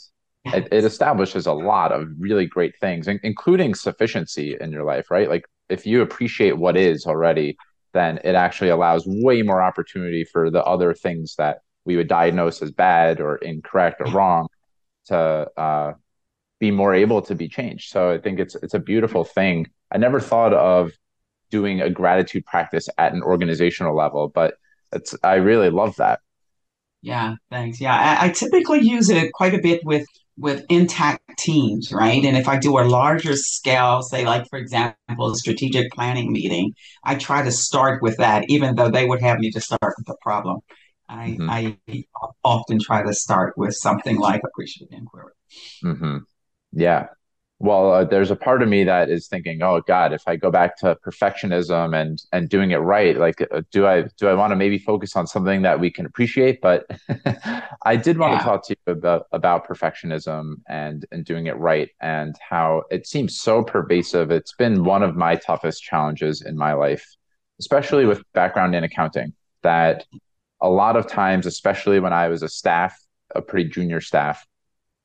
it, 0.44 0.68
it 0.72 0.84
establishes 0.84 1.46
a 1.46 1.52
lot 1.52 1.92
of 1.92 2.08
really 2.18 2.46
great 2.46 2.78
things, 2.80 3.08
including 3.08 3.74
sufficiency 3.74 4.56
in 4.60 4.72
your 4.72 4.84
life, 4.84 5.10
right? 5.10 5.28
Like 5.28 5.44
if 5.68 5.86
you 5.86 6.02
appreciate 6.02 6.56
what 6.56 6.76
is 6.76 7.06
already, 7.06 7.56
then 7.92 8.18
it 8.24 8.34
actually 8.34 8.70
allows 8.70 9.04
way 9.06 9.42
more 9.42 9.62
opportunity 9.62 10.24
for 10.24 10.50
the 10.50 10.64
other 10.64 10.94
things 10.94 11.34
that 11.36 11.58
we 11.84 11.96
would 11.96 12.08
diagnose 12.08 12.62
as 12.62 12.70
bad 12.70 13.20
or 13.20 13.36
incorrect 13.36 14.00
or 14.00 14.10
wrong 14.12 14.48
to 15.06 15.48
uh, 15.56 15.92
be 16.58 16.70
more 16.70 16.94
able 16.94 17.22
to 17.22 17.34
be 17.34 17.48
changed. 17.48 17.90
So 17.90 18.10
I 18.10 18.18
think 18.18 18.38
it's 18.38 18.54
it's 18.56 18.74
a 18.74 18.78
beautiful 18.78 19.24
thing. 19.24 19.66
I 19.90 19.98
never 19.98 20.20
thought 20.20 20.52
of 20.52 20.92
doing 21.50 21.80
a 21.80 21.90
gratitude 21.90 22.46
practice 22.46 22.88
at 22.96 23.12
an 23.12 23.22
organizational 23.22 23.96
level, 23.96 24.28
but 24.28 24.54
it's 24.92 25.14
I 25.22 25.34
really 25.36 25.70
love 25.70 25.96
that. 25.96 26.20
Yeah, 27.02 27.36
thanks. 27.50 27.80
Yeah, 27.80 27.96
I, 27.96 28.26
I 28.26 28.28
typically 28.28 28.80
use 28.80 29.08
it 29.08 29.32
quite 29.32 29.54
a 29.54 29.60
bit 29.60 29.80
with 29.84 30.06
with 30.40 30.64
intact 30.70 31.38
teams, 31.38 31.92
right? 31.92 32.24
And 32.24 32.36
if 32.36 32.48
I 32.48 32.58
do 32.58 32.78
a 32.78 32.80
larger 32.80 33.36
scale, 33.36 34.00
say, 34.00 34.24
like, 34.24 34.48
for 34.48 34.58
example, 34.58 35.30
a 35.30 35.36
strategic 35.36 35.92
planning 35.92 36.32
meeting, 36.32 36.72
I 37.04 37.16
try 37.16 37.42
to 37.42 37.52
start 37.52 38.02
with 38.02 38.16
that, 38.16 38.48
even 38.48 38.74
though 38.74 38.88
they 38.88 39.04
would 39.04 39.20
have 39.20 39.38
me 39.38 39.50
to 39.50 39.60
start 39.60 39.94
with 39.98 40.06
the 40.06 40.16
problem. 40.22 40.60
I, 41.08 41.36
mm-hmm. 41.38 41.50
I 41.50 42.06
often 42.42 42.78
try 42.80 43.02
to 43.02 43.12
start 43.12 43.58
with 43.58 43.74
something 43.74 44.16
like 44.16 44.40
appreciative 44.42 44.96
inquiry. 44.96 45.32
Mm-hmm. 45.84 46.18
Yeah, 46.72 47.08
well 47.60 47.92
uh, 47.92 48.04
there's 48.04 48.30
a 48.30 48.36
part 48.36 48.62
of 48.62 48.68
me 48.68 48.82
that 48.82 49.08
is 49.08 49.28
thinking 49.28 49.62
oh 49.62 49.80
god 49.86 50.12
if 50.12 50.22
i 50.26 50.34
go 50.34 50.50
back 50.50 50.76
to 50.76 50.96
perfectionism 51.06 51.94
and 51.94 52.22
and 52.32 52.48
doing 52.48 52.72
it 52.72 52.78
right 52.78 53.18
like 53.18 53.40
uh, 53.52 53.62
do 53.70 53.86
i 53.86 54.02
do 54.18 54.26
i 54.26 54.34
want 54.34 54.50
to 54.50 54.56
maybe 54.56 54.78
focus 54.78 55.14
on 55.14 55.26
something 55.26 55.62
that 55.62 55.78
we 55.78 55.90
can 55.90 56.06
appreciate 56.06 56.60
but 56.60 56.86
i 57.84 57.94
did 57.94 58.18
want 58.18 58.32
yeah. 58.32 58.38
to 58.38 58.44
talk 58.44 58.66
to 58.66 58.74
you 58.74 58.92
about 58.92 59.26
about 59.32 59.68
perfectionism 59.68 60.54
and 60.68 61.04
and 61.12 61.24
doing 61.24 61.46
it 61.46 61.56
right 61.58 61.90
and 62.00 62.34
how 62.40 62.82
it 62.90 63.06
seems 63.06 63.38
so 63.38 63.62
pervasive 63.62 64.30
it's 64.30 64.54
been 64.54 64.82
one 64.82 65.02
of 65.02 65.14
my 65.14 65.36
toughest 65.36 65.82
challenges 65.82 66.42
in 66.42 66.56
my 66.56 66.72
life 66.72 67.06
especially 67.60 68.06
with 68.06 68.22
background 68.32 68.74
in 68.74 68.82
accounting 68.82 69.32
that 69.62 70.06
a 70.62 70.68
lot 70.68 70.96
of 70.96 71.06
times 71.06 71.44
especially 71.44 72.00
when 72.00 72.12
i 72.12 72.26
was 72.26 72.42
a 72.42 72.48
staff 72.48 72.98
a 73.34 73.42
pretty 73.42 73.68
junior 73.68 74.00
staff 74.00 74.46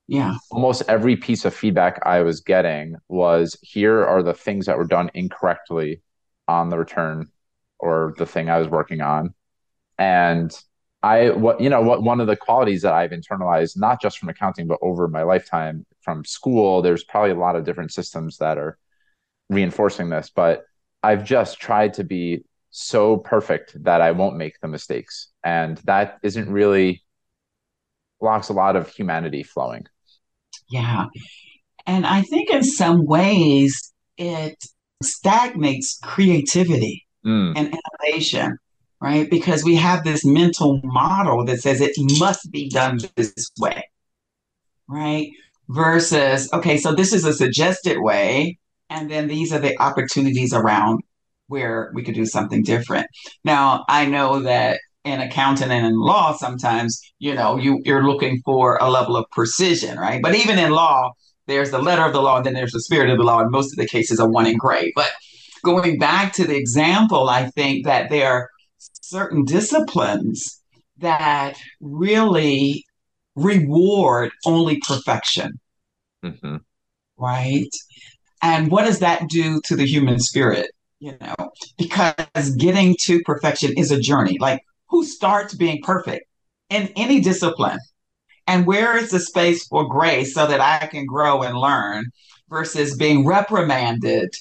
yeah. 0.07 0.35
Almost 0.51 0.83
every 0.87 1.15
piece 1.15 1.45
of 1.45 1.53
feedback 1.55 1.99
I 2.05 2.21
was 2.21 2.41
getting 2.41 2.95
was 3.07 3.57
here 3.61 4.05
are 4.05 4.21
the 4.21 4.33
things 4.33 4.67
that 4.67 4.77
were 4.77 4.85
done 4.85 5.09
incorrectly 5.13 6.01
on 6.47 6.69
the 6.69 6.77
return 6.77 7.29
or 7.79 8.13
the 8.17 8.25
thing 8.25 8.49
I 8.49 8.59
was 8.59 8.67
working 8.67 9.01
on. 9.01 9.33
And 9.97 10.51
I 11.01 11.29
what 11.31 11.61
you 11.61 11.69
know 11.69 11.81
what 11.81 12.03
one 12.03 12.19
of 12.19 12.27
the 12.27 12.35
qualities 12.35 12.81
that 12.81 12.93
I've 12.93 13.11
internalized 13.11 13.77
not 13.77 14.01
just 14.01 14.17
from 14.17 14.29
accounting 14.29 14.67
but 14.67 14.79
over 14.81 15.07
my 15.07 15.21
lifetime 15.21 15.85
from 16.01 16.25
school 16.25 16.81
there's 16.81 17.03
probably 17.03 17.31
a 17.31 17.35
lot 17.35 17.55
of 17.55 17.63
different 17.63 17.93
systems 17.93 18.37
that 18.37 18.57
are 18.57 18.79
reinforcing 19.49 20.09
this 20.09 20.31
but 20.35 20.65
I've 21.03 21.23
just 21.23 21.59
tried 21.59 21.93
to 21.95 22.03
be 22.03 22.45
so 22.71 23.17
perfect 23.17 23.83
that 23.83 24.01
I 24.01 24.11
won't 24.11 24.35
make 24.35 24.59
the 24.61 24.67
mistakes 24.67 25.29
and 25.43 25.77
that 25.85 26.17
isn't 26.23 26.49
really 26.49 27.03
blocks 28.19 28.49
a 28.49 28.53
lot 28.53 28.75
of 28.75 28.89
humanity 28.89 29.43
flowing 29.43 29.85
yeah. 30.70 31.05
And 31.86 32.05
I 32.05 32.22
think 32.22 32.49
in 32.49 32.63
some 32.63 33.05
ways 33.05 33.93
it 34.18 34.57
stagnates 35.03 35.99
creativity 36.03 37.05
mm. 37.26 37.53
and 37.55 37.74
innovation, 38.01 38.57
right? 39.01 39.30
Because 39.30 39.63
we 39.63 39.76
have 39.76 40.03
this 40.03 40.26
mental 40.26 40.80
model 40.84 41.45
that 41.45 41.61
says 41.61 41.82
it 41.82 41.95
must 42.20 42.51
be 42.51 42.70
done 42.70 42.99
this 43.16 43.51
way, 43.59 43.84
right? 44.88 45.30
Versus, 45.70 46.51
okay, 46.53 46.78
so 46.78 46.93
this 46.93 47.13
is 47.13 47.26
a 47.26 47.34
suggested 47.34 47.97
way, 47.99 48.57
and 48.89 49.09
then 49.09 49.28
these 49.28 49.51
are 49.51 49.59
the 49.59 49.80
opportunities 49.82 50.53
around 50.53 51.01
where 51.47 51.91
we 51.93 52.03
could 52.03 52.16
do 52.16 52.26
something 52.26 52.63
different. 52.63 53.07
Now, 53.43 53.86
I 53.88 54.05
know 54.05 54.41
that 54.41 54.80
in 55.05 55.21
accounting 55.21 55.71
and 55.71 55.85
in 55.85 55.97
law, 55.97 56.35
sometimes, 56.35 56.99
you 57.19 57.33
know, 57.33 57.57
you, 57.57 57.79
you're 57.85 58.05
looking 58.05 58.41
for 58.43 58.77
a 58.81 58.89
level 58.89 59.15
of 59.15 59.25
precision, 59.31 59.97
right? 59.97 60.21
But 60.21 60.35
even 60.35 60.57
in 60.57 60.71
law, 60.71 61.13
there's 61.45 61.71
the 61.71 61.81
letter 61.81 62.03
of 62.03 62.11
the 62.11 62.21
law 62.21 62.37
and 62.37 62.45
then 62.45 62.55
there's 62.55 62.71
the 62.71 62.81
spirit 62.81 63.11
of 63.11 63.17
the 63.17 63.23
law. 63.23 63.39
And 63.39 63.51
most 63.51 63.71
of 63.71 63.77
the 63.77 63.87
cases 63.87 64.19
are 64.19 64.27
one 64.27 64.47
in 64.47 64.57
gray. 64.57 64.91
But 64.95 65.11
going 65.63 65.99
back 65.99 66.33
to 66.33 66.45
the 66.45 66.57
example, 66.57 67.29
I 67.29 67.49
think 67.51 67.85
that 67.85 68.09
there 68.09 68.31
are 68.31 68.49
certain 69.01 69.45
disciplines 69.45 70.61
that 70.97 71.55
really 71.79 72.83
reward 73.35 74.31
only 74.45 74.79
perfection. 74.79 75.59
Mm-hmm. 76.23 76.57
Right. 77.17 77.69
And 78.41 78.71
what 78.71 78.85
does 78.85 78.99
that 78.99 79.29
do 79.29 79.61
to 79.65 79.75
the 79.75 79.85
human 79.85 80.19
spirit? 80.19 80.71
You 80.99 81.15
know, 81.21 81.35
because 81.77 82.55
getting 82.55 82.95
to 83.01 83.21
perfection 83.21 83.73
is 83.77 83.91
a 83.91 83.99
journey. 83.99 84.37
Like 84.39 84.61
who 84.95 85.03
starts 85.03 85.53
being 85.53 85.81
perfect 85.83 86.25
in 86.69 86.87
any 86.95 87.19
discipline? 87.19 87.79
And 88.47 88.65
where 88.65 88.95
is 88.95 89.11
the 89.11 89.19
space 89.19 89.67
for 89.67 89.89
grace 89.89 90.33
so 90.33 90.47
that 90.47 90.61
I 90.61 90.87
can 90.87 91.05
grow 91.05 91.41
and 91.41 91.57
learn 91.57 92.05
versus 92.47 92.95
being 92.95 93.25
reprimanded 93.25 94.33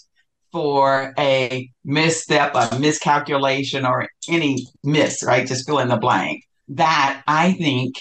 for 0.52 1.12
a 1.18 1.68
misstep, 1.84 2.55
a 2.55 2.78
miscalculation, 2.78 3.84
or 3.84 4.09
any 4.28 4.68
miss, 4.84 5.24
right? 5.24 5.44
Just 5.44 5.66
fill 5.66 5.80
in 5.80 5.88
the 5.88 5.96
blank. 5.96 6.44
That 6.68 7.24
I 7.26 7.55
think 7.55 7.96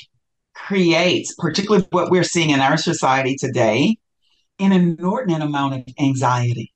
creates, 0.53 1.33
particularly 1.35 1.87
what 1.89 2.11
we're 2.11 2.23
seeing 2.23 2.51
in 2.51 2.59
our 2.59 2.77
society 2.77 3.35
today, 3.35 3.97
an 4.59 4.73
inordinate 4.73 5.41
amount 5.41 5.73
of 5.73 5.83
anxiety 5.99 6.72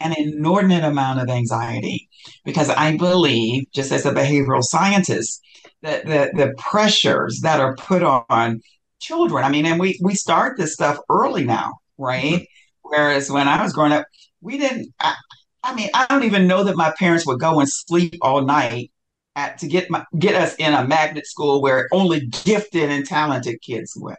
an 0.00 0.14
inordinate 0.16 0.84
amount 0.84 1.20
of 1.20 1.28
anxiety 1.28 2.08
because 2.44 2.70
I 2.70 2.96
believe, 2.96 3.70
just 3.72 3.92
as 3.92 4.06
a 4.06 4.12
behavioral 4.12 4.62
scientist, 4.62 5.40
that 5.82 6.06
the, 6.06 6.30
the 6.34 6.54
pressures 6.58 7.40
that 7.42 7.60
are 7.60 7.76
put 7.76 8.02
on 8.02 8.60
children. 9.00 9.44
I 9.44 9.48
mean, 9.48 9.66
and 9.66 9.80
we 9.80 9.98
we 10.02 10.14
start 10.14 10.58
this 10.58 10.74
stuff 10.74 10.98
early 11.08 11.44
now, 11.44 11.74
right? 11.98 12.46
Whereas 12.82 13.30
when 13.30 13.48
I 13.48 13.62
was 13.62 13.72
growing 13.72 13.92
up, 13.92 14.06
we 14.40 14.58
didn't. 14.58 14.92
I, 15.00 15.14
I, 15.62 15.74
mean, 15.74 15.90
I 15.94 16.06
don't 16.06 16.24
even 16.24 16.46
know 16.46 16.64
that 16.64 16.76
my 16.76 16.92
parents 16.98 17.26
would 17.26 17.40
go 17.40 17.60
and 17.60 17.68
sleep 17.68 18.16
all 18.22 18.42
night 18.42 18.92
at, 19.34 19.58
to 19.58 19.66
get 19.66 19.90
my 19.90 20.04
get 20.18 20.34
us 20.34 20.54
in 20.56 20.72
a 20.72 20.86
magnet 20.86 21.26
school 21.26 21.60
where 21.60 21.88
only 21.92 22.26
gifted 22.44 22.90
and 22.90 23.06
talented 23.06 23.60
kids 23.62 23.92
went. 23.96 24.18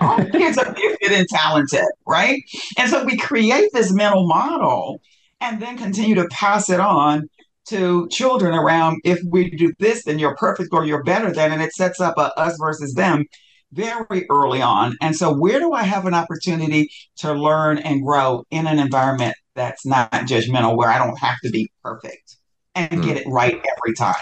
All 0.00 0.24
kids 0.26 0.58
are 0.58 0.72
gifted 0.72 1.12
and 1.12 1.28
talented, 1.28 1.84
right? 2.06 2.42
And 2.78 2.90
so 2.90 3.04
we 3.04 3.16
create 3.16 3.70
this 3.72 3.92
mental 3.92 4.26
model 4.26 5.00
and 5.40 5.60
then 5.60 5.76
continue 5.76 6.14
to 6.14 6.28
pass 6.28 6.70
it 6.70 6.80
on 6.80 7.28
to 7.66 8.08
children 8.08 8.54
around 8.54 9.00
if 9.04 9.20
we 9.28 9.50
do 9.50 9.72
this, 9.78 10.04
then 10.04 10.18
you're 10.18 10.36
perfect 10.36 10.70
or 10.72 10.84
you're 10.84 11.02
better 11.02 11.32
than, 11.32 11.52
and 11.52 11.62
it 11.62 11.72
sets 11.72 12.00
up 12.00 12.16
a 12.16 12.32
us 12.38 12.56
versus 12.58 12.94
them 12.94 13.24
very 13.72 14.26
early 14.30 14.62
on. 14.62 14.96
And 15.00 15.14
so, 15.14 15.32
where 15.32 15.58
do 15.58 15.72
I 15.72 15.82
have 15.82 16.06
an 16.06 16.14
opportunity 16.14 16.90
to 17.18 17.32
learn 17.32 17.78
and 17.78 18.04
grow 18.04 18.44
in 18.50 18.66
an 18.66 18.78
environment 18.78 19.34
that's 19.54 19.84
not 19.84 20.12
judgmental, 20.12 20.76
where 20.76 20.88
I 20.88 20.98
don't 20.98 21.18
have 21.18 21.38
to 21.42 21.50
be 21.50 21.70
perfect 21.82 22.36
and 22.74 22.90
mm. 22.90 23.04
get 23.04 23.16
it 23.16 23.26
right 23.26 23.54
every 23.54 23.94
time? 23.94 24.14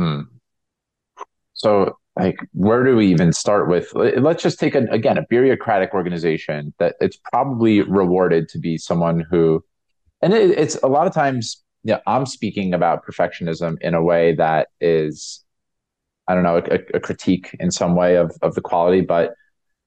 Mm. 0.00 0.26
So, 1.52 1.96
like 2.16 2.36
where 2.52 2.84
do 2.84 2.96
we 2.96 3.06
even 3.06 3.32
start 3.32 3.68
with 3.68 3.92
let's 3.94 4.42
just 4.42 4.58
take 4.58 4.74
a, 4.74 4.84
again 4.90 5.18
a 5.18 5.22
bureaucratic 5.26 5.92
organization 5.94 6.72
that 6.78 6.94
it's 7.00 7.18
probably 7.32 7.82
rewarded 7.82 8.48
to 8.48 8.58
be 8.58 8.78
someone 8.78 9.24
who 9.30 9.62
and 10.22 10.32
it, 10.32 10.50
it's 10.50 10.76
a 10.82 10.86
lot 10.86 11.06
of 11.06 11.12
times 11.12 11.62
yeah 11.82 11.98
i'm 12.06 12.26
speaking 12.26 12.72
about 12.72 13.04
perfectionism 13.04 13.76
in 13.80 13.94
a 13.94 14.02
way 14.02 14.34
that 14.34 14.68
is 14.80 15.44
i 16.28 16.34
don't 16.34 16.44
know 16.44 16.58
a, 16.58 16.96
a 16.96 17.00
critique 17.00 17.56
in 17.58 17.70
some 17.70 17.96
way 17.96 18.16
of, 18.16 18.36
of 18.42 18.54
the 18.54 18.60
quality 18.60 19.00
but 19.00 19.34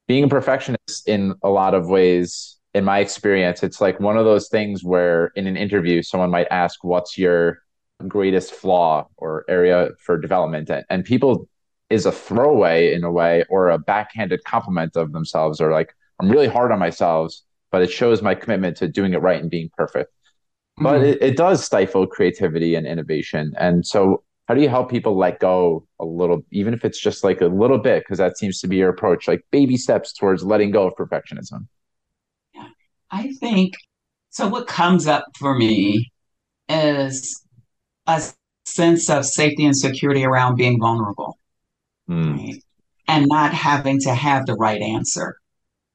being 0.08 0.24
a 0.24 0.30
perfectionist 0.30 1.08
in 1.08 1.34
a 1.44 1.50
lot 1.50 1.74
of 1.74 1.88
ways 1.88 2.58
in 2.74 2.84
my 2.84 3.00
experience 3.00 3.64
it's 3.64 3.80
like 3.80 4.00
one 4.00 4.18
of 4.18 4.26
those 4.26 4.50
things 4.50 4.84
where 4.84 5.32
in 5.36 5.48
an 5.48 5.58
interview 5.58 6.02
someone 6.02 6.30
might 6.30 6.48
ask 6.52 6.84
what's 6.84 7.18
your 7.18 7.60
greatest 8.08 8.54
flaw 8.54 9.08
or 9.18 9.44
area 9.50 9.90
for 10.00 10.18
development? 10.18 10.70
And, 10.70 10.86
and 10.90 11.06
people 11.06 11.48
is 11.90 12.06
a 12.06 12.12
throwaway 12.12 12.94
in 12.94 13.04
a 13.04 13.12
way 13.12 13.44
or 13.50 13.70
a 13.70 13.78
backhanded 13.78 14.44
compliment 14.44 14.96
of 14.96 15.14
themselves 15.14 15.62
or 15.62 15.72
like 15.72 15.94
i'm 16.20 16.30
really 16.30 16.48
hard 16.48 16.72
on 16.72 16.80
myself 16.80 17.34
but 17.72 17.82
it 17.82 17.92
shows 17.92 18.22
my 18.22 18.36
commitment 18.36 18.78
to 18.78 18.88
doing 18.88 19.14
it 19.14 19.22
right 19.22 19.42
and 19.42 19.50
being 19.50 19.70
perfect. 19.76 20.12
But 20.78 21.02
mm-hmm. 21.02 21.06
it, 21.06 21.22
it 21.22 21.38
does 21.38 21.64
stifle 21.64 22.08
creativity 22.08 22.76
and 22.76 22.86
innovation. 22.86 23.54
And 23.58 23.86
so 23.86 24.24
how 24.48 24.54
do 24.54 24.62
you 24.62 24.70
help 24.70 24.90
people 24.90 25.18
let 25.18 25.40
go 25.40 25.86
a 26.00 26.06
little 26.06 26.42
even 26.52 26.74
if 26.74 26.86
it's 26.86 27.00
just 27.00 27.24
like 27.24 27.42
a 27.42 27.48
little 27.48 27.80
bit? 27.80 28.04
Because 28.04 28.20
that 28.20 28.38
seems 28.38 28.60
to 28.62 28.68
be 28.68 28.78
your 28.78 28.90
approach 28.90 29.28
like 29.28 29.44
baby 29.52 29.76
steps 29.76 30.14
towards 30.14 30.44
letting 30.44 30.72
go 30.72 30.88
of 30.88 30.94
perfectionism. 30.96 31.68
Yeah. 32.54 32.68
I 33.12 33.34
think 33.40 33.74
so 34.30 34.48
what 34.48 34.68
comes 34.68 35.08
up 35.08 35.26
for 35.38 35.58
me 35.58 36.12
is 36.70 37.44
a 38.06 38.22
sense 38.66 39.10
of 39.10 39.26
safety 39.26 39.66
and 39.66 39.76
security 39.76 40.24
around 40.24 40.56
being 40.56 40.80
vulnerable 40.80 41.38
mm. 42.10 42.62
and 43.08 43.26
not 43.28 43.54
having 43.54 44.00
to 44.02 44.14
have 44.14 44.46
the 44.46 44.56
right 44.56 44.82
answer. 44.82 45.36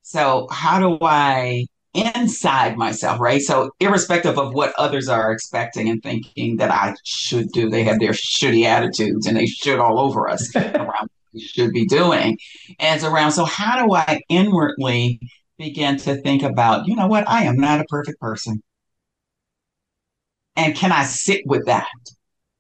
So, 0.03 0.49
how 0.51 0.79
do 0.79 0.99
I 1.03 1.67
inside 1.95 2.77
myself, 2.77 3.21
right? 3.21 3.41
So, 3.41 3.71
irrespective 3.81 4.39
of 4.39 4.55
what 4.55 4.75
others 4.79 5.09
are 5.09 5.33
expecting 5.33 5.89
and 5.89 6.03
thinking 6.03 6.57
that 6.57 6.71
I 6.71 6.95
should 7.05 7.49
do, 7.53 7.69
they 7.69 7.85
have 7.85 8.01
their 8.01 8.13
shitty 8.13 8.65
attitudes 8.65 9.27
and 9.27 9.37
they 9.37 9.47
should 9.47 9.79
all 9.79 9.99
over 9.99 10.29
us 10.29 10.55
around 10.57 10.87
what 10.87 11.11
we 11.35 11.41
should 11.41 11.73
be 11.73 11.87
doing. 11.87 12.39
And 12.79 12.97
it's 12.97 13.05
around, 13.05 13.33
so 13.33 13.45
how 13.45 13.85
do 13.85 13.95
I 13.95 14.21
inwardly 14.29 15.21
begin 15.59 15.97
to 15.99 16.17
think 16.17 16.43
about, 16.43 16.87
you 16.87 16.97
know 16.97 17.07
what, 17.07 17.29
I 17.29 17.45
am 17.45 17.57
not 17.57 17.81
a 17.81 17.85
perfect 17.85 18.21
person. 18.21 18.63
And 20.57 20.75
can 20.75 20.93
I 20.93 21.05
sit 21.05 21.43
with 21.47 21.67
that? 21.67 21.87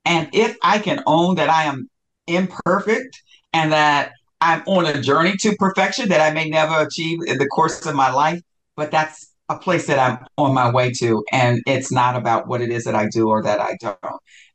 And 0.04 0.28
if 0.32 0.56
I 0.62 0.78
can 0.78 1.02
own 1.06 1.36
that 1.36 1.50
I 1.50 1.64
am 1.64 1.88
imperfect 2.26 3.22
and 3.52 3.72
that 3.72 4.12
I'm 4.40 4.62
on 4.66 4.86
a 4.86 5.00
journey 5.00 5.36
to 5.38 5.56
perfection 5.56 6.08
that 6.08 6.20
I 6.20 6.32
may 6.32 6.48
never 6.48 6.80
achieve 6.80 7.20
in 7.26 7.38
the 7.38 7.46
course 7.46 7.84
of 7.86 7.94
my 7.94 8.12
life, 8.12 8.40
but 8.76 8.90
that's 8.90 9.32
a 9.48 9.58
place 9.58 9.86
that 9.86 9.98
I'm 9.98 10.26
on 10.38 10.54
my 10.54 10.70
way 10.70 10.90
to. 10.94 11.24
And 11.32 11.62
it's 11.66 11.92
not 11.92 12.16
about 12.16 12.48
what 12.48 12.60
it 12.60 12.70
is 12.70 12.84
that 12.84 12.94
I 12.94 13.08
do 13.08 13.28
or 13.28 13.42
that 13.42 13.60
I 13.60 13.76
don't. 13.80 13.98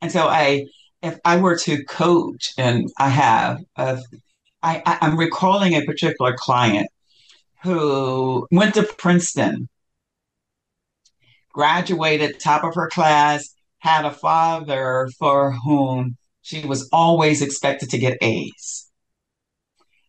And 0.02 0.12
so 0.12 0.26
I, 0.26 0.66
if 1.02 1.18
I 1.24 1.36
were 1.36 1.56
to 1.58 1.84
coach, 1.84 2.52
and 2.58 2.90
I 2.98 3.08
have, 3.08 3.62
I, 3.76 4.02
I'm 4.62 5.16
recalling 5.16 5.74
a 5.74 5.84
particular 5.84 6.34
client 6.36 6.88
who 7.62 8.46
went 8.50 8.74
to 8.74 8.82
Princeton, 8.82 9.68
graduated 11.52 12.40
top 12.40 12.64
of 12.64 12.74
her 12.74 12.88
class, 12.88 13.54
had 13.78 14.04
a 14.04 14.10
father 14.10 15.08
for 15.18 15.52
whom 15.52 16.16
she 16.42 16.66
was 16.66 16.88
always 16.92 17.42
expected 17.42 17.90
to 17.90 17.98
get 17.98 18.18
A's. 18.20 18.87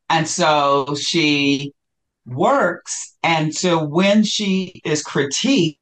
And 0.10 0.28
so 0.28 0.96
she 0.96 1.74
works. 2.26 3.16
And 3.24 3.54
so 3.54 3.84
when 3.84 4.24
she 4.24 4.82
is 4.86 5.04
critiqued, 5.04 5.78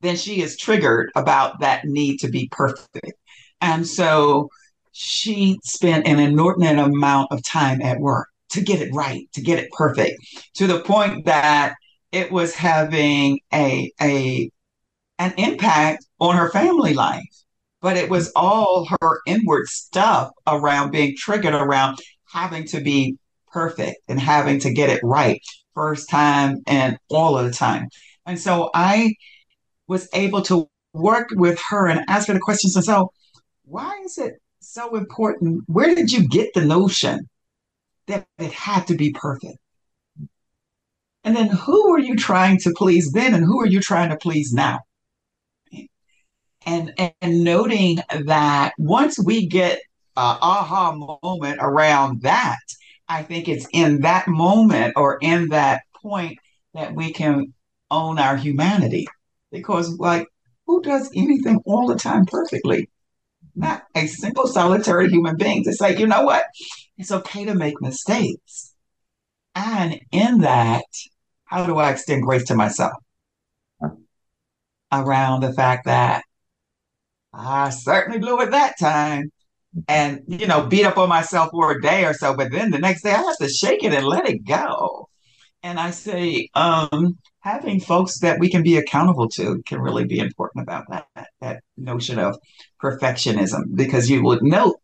then 0.00 0.16
she 0.16 0.42
is 0.42 0.56
triggered 0.56 1.10
about 1.16 1.60
that 1.60 1.84
need 1.84 2.18
to 2.18 2.28
be 2.28 2.48
perfect. 2.52 3.12
And 3.60 3.86
so 3.86 4.48
she 4.92 5.58
spent 5.62 6.06
an 6.06 6.18
inordinate 6.18 6.78
amount 6.78 7.32
of 7.32 7.42
time 7.42 7.82
at 7.82 7.98
work 7.98 8.28
to 8.50 8.60
get 8.60 8.80
it 8.80 8.94
right, 8.94 9.28
to 9.32 9.40
get 9.40 9.58
it 9.58 9.70
perfect, 9.72 10.18
to 10.54 10.66
the 10.66 10.80
point 10.80 11.24
that 11.26 11.74
it 12.12 12.30
was 12.30 12.54
having 12.54 13.40
a, 13.52 13.92
a 14.00 14.50
an 15.18 15.32
impact 15.38 16.06
on 16.20 16.36
her 16.36 16.50
family 16.50 16.94
life. 16.94 17.24
But 17.80 17.96
it 17.96 18.10
was 18.10 18.32
all 18.34 18.86
her 19.00 19.20
inward 19.26 19.66
stuff 19.66 20.30
around 20.46 20.90
being 20.90 21.14
triggered 21.16 21.54
around 21.54 21.98
having 22.32 22.66
to 22.68 22.80
be 22.80 23.16
perfect 23.56 24.02
and 24.06 24.20
having 24.20 24.58
to 24.60 24.70
get 24.70 24.90
it 24.90 25.00
right 25.02 25.40
first 25.74 26.10
time 26.10 26.62
and 26.66 26.98
all 27.08 27.38
of 27.38 27.46
the 27.46 27.52
time. 27.52 27.88
And 28.26 28.38
so 28.38 28.68
I 28.74 29.14
was 29.88 30.10
able 30.12 30.42
to 30.42 30.68
work 30.92 31.28
with 31.32 31.58
her 31.70 31.86
and 31.86 32.04
ask 32.06 32.28
her 32.28 32.34
the 32.34 32.40
questions. 32.40 32.76
And 32.76 32.84
so, 32.84 33.12
why 33.64 33.98
is 34.04 34.18
it 34.18 34.34
so 34.60 34.94
important? 34.94 35.62
Where 35.68 35.94
did 35.94 36.12
you 36.12 36.28
get 36.28 36.52
the 36.52 36.66
notion 36.66 37.30
that 38.08 38.26
it 38.38 38.52
had 38.52 38.86
to 38.88 38.94
be 38.94 39.10
perfect? 39.12 39.56
And 41.24 41.34
then, 41.34 41.48
who 41.48 41.94
are 41.94 41.98
you 41.98 42.14
trying 42.14 42.58
to 42.60 42.74
please 42.76 43.10
then, 43.12 43.32
and 43.32 43.42
who 43.42 43.58
are 43.62 43.72
you 43.74 43.80
trying 43.80 44.10
to 44.10 44.18
please 44.18 44.52
now? 44.52 44.80
And, 46.66 46.92
and 47.22 47.42
noting 47.42 48.00
that 48.26 48.74
once 48.76 49.18
we 49.18 49.46
get 49.46 49.78
an 50.16 50.36
aha 50.42 50.92
moment 51.22 51.58
around 51.60 52.22
that, 52.22 52.58
I 53.08 53.22
think 53.22 53.48
it's 53.48 53.66
in 53.72 54.00
that 54.00 54.28
moment 54.28 54.94
or 54.96 55.18
in 55.20 55.48
that 55.48 55.82
point 56.02 56.38
that 56.74 56.94
we 56.94 57.12
can 57.12 57.52
own 57.90 58.18
our 58.18 58.36
humanity. 58.36 59.06
Because, 59.50 59.98
like, 59.98 60.26
who 60.66 60.82
does 60.82 61.10
anything 61.14 61.60
all 61.64 61.86
the 61.86 61.96
time 61.96 62.26
perfectly? 62.26 62.90
Not 63.54 63.84
a 63.94 64.06
single 64.06 64.46
solitary 64.46 65.08
human 65.08 65.36
being 65.36 65.62
It's 65.64 65.80
like, 65.80 65.98
you 65.98 66.06
know 66.06 66.22
what? 66.22 66.44
It's 66.98 67.12
okay 67.12 67.44
to 67.44 67.54
make 67.54 67.80
mistakes. 67.80 68.74
And 69.54 69.98
in 70.12 70.40
that, 70.40 70.84
how 71.44 71.64
do 71.64 71.78
I 71.78 71.90
extend 71.90 72.24
grace 72.24 72.44
to 72.46 72.54
myself? 72.54 72.92
Around 74.92 75.40
the 75.40 75.52
fact 75.52 75.86
that 75.86 76.22
I 77.32 77.70
certainly 77.70 78.18
blew 78.18 78.40
it 78.40 78.50
that 78.50 78.78
time 78.78 79.30
and 79.88 80.22
you 80.26 80.46
know 80.46 80.66
beat 80.66 80.84
up 80.84 80.98
on 80.98 81.08
myself 81.08 81.50
for 81.50 81.72
a 81.72 81.80
day 81.82 82.04
or 82.04 82.14
so 82.14 82.34
but 82.34 82.50
then 82.50 82.70
the 82.70 82.78
next 82.78 83.02
day 83.02 83.10
i 83.12 83.22
have 83.22 83.36
to 83.38 83.48
shake 83.48 83.82
it 83.84 83.92
and 83.92 84.06
let 84.06 84.28
it 84.28 84.44
go. 84.44 85.08
And 85.62 85.80
i 85.80 85.90
say 85.90 86.48
um, 86.54 87.18
having 87.40 87.80
folks 87.80 88.20
that 88.20 88.38
we 88.38 88.50
can 88.50 88.62
be 88.62 88.76
accountable 88.76 89.28
to 89.30 89.62
can 89.66 89.80
really 89.80 90.04
be 90.04 90.18
important 90.18 90.62
about 90.62 90.84
that 90.90 91.28
that 91.40 91.62
notion 91.76 92.18
of 92.18 92.38
perfectionism 92.82 93.74
because 93.74 94.08
you 94.10 94.22
would 94.24 94.42
note 94.42 94.76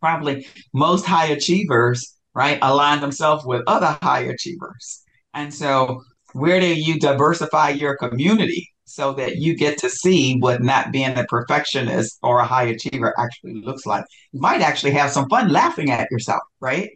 probably 0.00 0.46
most 0.72 1.04
high 1.06 1.26
achievers 1.26 2.16
right 2.34 2.58
align 2.62 3.00
themselves 3.00 3.44
with 3.44 3.62
other 3.66 3.98
high 4.02 4.20
achievers. 4.20 5.02
And 5.34 5.52
so 5.52 6.02
where 6.32 6.60
do 6.60 6.66
you 6.66 7.00
diversify 7.00 7.70
your 7.70 7.96
community 7.96 8.70
so 8.86 9.12
that 9.12 9.36
you 9.36 9.54
get 9.56 9.78
to 9.78 9.90
see 9.90 10.38
what 10.38 10.62
not 10.62 10.92
being 10.92 11.18
a 11.18 11.24
perfectionist 11.24 12.18
or 12.22 12.38
a 12.38 12.46
high 12.46 12.64
achiever 12.64 13.12
actually 13.18 13.60
looks 13.60 13.84
like. 13.84 14.04
You 14.32 14.40
might 14.40 14.62
actually 14.62 14.92
have 14.92 15.10
some 15.10 15.28
fun 15.28 15.48
laughing 15.48 15.90
at 15.90 16.10
yourself, 16.10 16.42
right? 16.60 16.90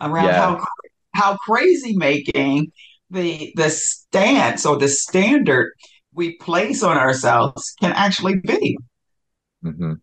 Around 0.00 0.26
yeah. 0.26 0.40
how 0.40 0.64
how 1.14 1.36
crazy 1.38 1.96
making 1.96 2.70
the 3.10 3.52
the 3.56 3.70
stance 3.70 4.66
or 4.66 4.76
the 4.76 4.88
standard 4.88 5.72
we 6.14 6.36
place 6.36 6.82
on 6.82 6.98
ourselves 6.98 7.74
can 7.80 7.92
actually 7.92 8.36
be. 8.36 8.78
Mm-hmm. 9.64 9.94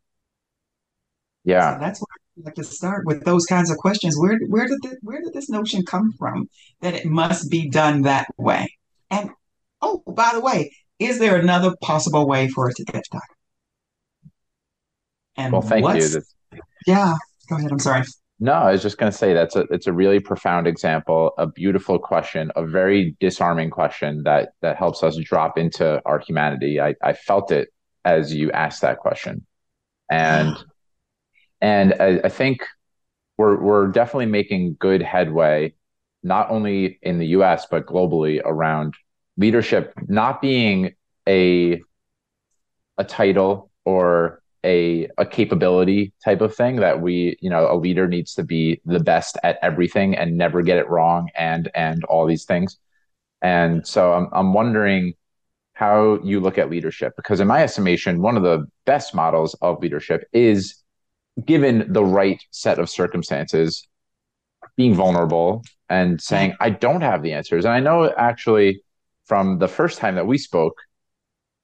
Yeah, 1.43 1.75
so 1.75 1.79
that's 1.79 1.99
where 1.99 2.07
I 2.37 2.45
like 2.45 2.55
to 2.55 2.63
start 2.63 3.05
with 3.05 3.23
those 3.23 3.45
kinds 3.45 3.69
of 3.69 3.77
questions. 3.77 4.17
Where 4.17 4.39
where 4.47 4.67
did 4.67 4.81
the, 4.81 4.97
where 5.01 5.21
did 5.21 5.33
this 5.33 5.49
notion 5.49 5.85
come 5.85 6.11
from 6.17 6.49
that 6.81 6.95
it 6.95 7.05
must 7.05 7.51
be 7.51 7.69
done 7.69 8.03
that 8.03 8.27
way? 8.37 8.67
And 9.11 9.29
oh, 9.81 10.03
by 10.07 10.31
the 10.33 10.39
way, 10.39 10.71
is 10.99 11.19
there 11.19 11.37
another 11.37 11.75
possible 11.81 12.27
way 12.27 12.47
for 12.49 12.69
it 12.69 12.75
to 12.75 12.83
get 12.83 13.03
done? 13.11 13.21
And 15.37 15.53
well, 15.53 15.61
thank 15.61 15.85
you. 15.95 16.21
Yeah, 16.85 17.15
go 17.49 17.55
ahead. 17.55 17.71
I'm 17.71 17.79
sorry. 17.79 18.03
No, 18.41 18.53
I 18.53 18.71
was 18.71 18.81
just 18.81 18.97
going 18.97 19.11
to 19.11 19.17
say 19.17 19.33
that's 19.33 19.55
a 19.55 19.61
it's 19.71 19.87
a 19.87 19.93
really 19.93 20.19
profound 20.19 20.67
example, 20.67 21.33
a 21.37 21.47
beautiful 21.47 21.99
question, 21.99 22.51
a 22.55 22.65
very 22.65 23.15
disarming 23.19 23.69
question 23.69 24.23
that 24.23 24.53
that 24.61 24.77
helps 24.77 25.03
us 25.03 25.17
drop 25.17 25.57
into 25.57 26.01
our 26.05 26.19
humanity. 26.19 26.79
I, 26.79 26.95
I 27.03 27.13
felt 27.13 27.51
it 27.51 27.69
as 28.05 28.33
you 28.33 28.51
asked 28.51 28.81
that 28.81 28.97
question, 28.99 29.45
and 30.09 30.55
and 31.61 31.95
I, 31.99 32.21
I 32.25 32.29
think 32.29 32.65
we're 33.37 33.61
we're 33.61 33.87
definitely 33.87 34.27
making 34.27 34.77
good 34.79 35.01
headway, 35.01 35.73
not 36.23 36.49
only 36.49 36.99
in 37.01 37.19
the 37.19 37.27
U.S. 37.27 37.67
but 37.69 37.85
globally 37.85 38.41
around 38.43 38.93
leadership 39.39 39.93
not 40.07 40.41
being 40.41 40.93
a 41.27 41.81
a 42.97 43.03
title 43.03 43.71
or 43.85 44.41
a 44.65 45.07
a 45.17 45.25
capability 45.25 46.13
type 46.23 46.41
of 46.41 46.53
thing 46.53 46.75
that 46.75 47.01
we 47.01 47.37
you 47.41 47.49
know 47.49 47.71
a 47.71 47.75
leader 47.75 48.07
needs 48.07 48.33
to 48.33 48.43
be 48.43 48.81
the 48.85 48.99
best 48.99 49.37
at 49.43 49.57
everything 49.61 50.15
and 50.15 50.37
never 50.37 50.61
get 50.61 50.77
it 50.77 50.87
wrong 50.89 51.29
and 51.35 51.71
and 51.73 52.03
all 52.03 52.27
these 52.27 52.45
things. 52.45 52.77
And 53.41 53.87
so 53.87 54.13
i'm 54.13 54.27
i'm 54.33 54.53
wondering 54.53 55.13
how 55.73 56.19
you 56.23 56.41
look 56.41 56.57
at 56.57 56.69
leadership 56.69 57.13
because 57.15 57.39
in 57.39 57.47
my 57.47 57.63
estimation 57.63 58.21
one 58.21 58.35
of 58.35 58.43
the 58.43 58.67
best 58.85 59.15
models 59.15 59.53
of 59.61 59.81
leadership 59.81 60.27
is 60.33 60.83
given 61.45 61.85
the 61.93 62.03
right 62.03 62.43
set 62.51 62.79
of 62.79 62.89
circumstances 62.89 63.87
being 64.75 64.93
vulnerable 64.93 65.63
and 65.87 66.19
saying 66.19 66.51
mm-hmm. 66.51 66.63
i 66.63 66.69
don't 66.69 66.99
have 67.01 67.23
the 67.23 67.31
answers. 67.31 67.63
And 67.63 67.73
i 67.73 67.79
know 67.79 68.13
actually 68.17 68.81
from 69.29 69.59
the 69.59 69.67
first 69.67 69.99
time 69.99 70.15
that 70.15 70.27
we 70.27 70.37
spoke, 70.37 70.75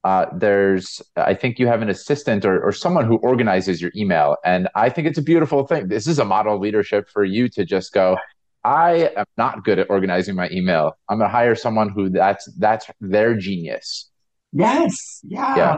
uh, 0.05 0.27
there's 0.37 1.01
I 1.17 1.33
think 1.33 1.57
you 1.57 1.65
have 1.65 1.81
an 1.81 1.89
assistant 1.89 2.45
or, 2.45 2.63
or 2.63 2.71
someone 2.71 3.05
who 3.05 3.17
organizes 3.17 3.81
your 3.81 3.91
email, 3.97 4.37
and 4.45 4.69
I 4.75 4.87
think 4.89 5.07
it's 5.07 5.17
a 5.17 5.23
beautiful 5.23 5.65
thing. 5.65 5.87
This 5.87 6.07
is 6.07 6.19
a 6.19 6.25
model 6.25 6.55
of 6.55 6.61
leadership 6.61 7.09
for 7.09 7.25
you 7.25 7.49
to 7.49 7.65
just 7.65 7.91
go. 7.91 8.17
I 8.63 9.09
am 9.17 9.25
not 9.35 9.63
good 9.63 9.79
at 9.79 9.89
organizing 9.89 10.35
my 10.35 10.47
email. 10.51 10.93
I'm 11.09 11.17
gonna 11.17 11.29
hire 11.29 11.55
someone 11.55 11.89
who 11.89 12.11
that's 12.11 12.47
that's 12.59 12.85
their 13.01 13.35
genius. 13.35 14.11
Yes. 14.53 15.21
Yeah. 15.23 15.57
yeah. 15.57 15.77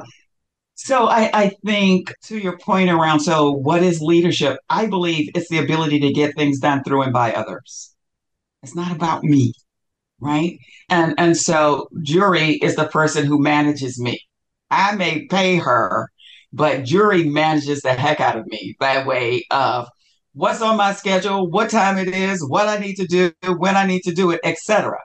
So 0.75 1.07
I, 1.07 1.29
I 1.33 1.51
think 1.65 2.13
to 2.25 2.37
your 2.37 2.57
point 2.57 2.89
around 2.89 3.21
so 3.21 3.51
what 3.51 3.81
is 3.81 4.01
leadership? 4.01 4.57
I 4.69 4.87
believe 4.87 5.31
it's 5.35 5.49
the 5.49 5.57
ability 5.57 6.01
to 6.01 6.11
get 6.11 6.35
things 6.35 6.59
done 6.59 6.83
through 6.83 7.03
and 7.03 7.13
by 7.13 7.31
others. 7.31 7.95
It's 8.61 8.75
not 8.75 8.91
about 8.91 9.23
me 9.23 9.53
right? 10.19 10.57
And 10.89 11.15
and 11.17 11.37
so 11.37 11.89
Jury 12.01 12.53
is 12.61 12.75
the 12.75 12.87
person 12.87 13.25
who 13.25 13.41
manages 13.41 13.99
me. 13.99 14.19
I 14.71 14.95
may 14.95 15.25
pay 15.27 15.57
her, 15.57 16.09
but 16.53 16.83
Jury 16.83 17.23
manages 17.23 17.81
the 17.81 17.93
heck 17.93 18.19
out 18.19 18.37
of 18.37 18.47
me 18.47 18.75
by 18.79 19.05
way 19.05 19.45
of 19.51 19.87
what's 20.33 20.61
on 20.61 20.77
my 20.77 20.93
schedule, 20.93 21.49
what 21.49 21.69
time 21.69 21.97
it 21.97 22.09
is, 22.09 22.45
what 22.47 22.67
I 22.67 22.77
need 22.79 22.95
to 22.95 23.07
do, 23.07 23.31
when 23.57 23.75
I 23.75 23.85
need 23.85 24.01
to 24.03 24.13
do 24.13 24.31
it, 24.31 24.41
etc. 24.43 24.97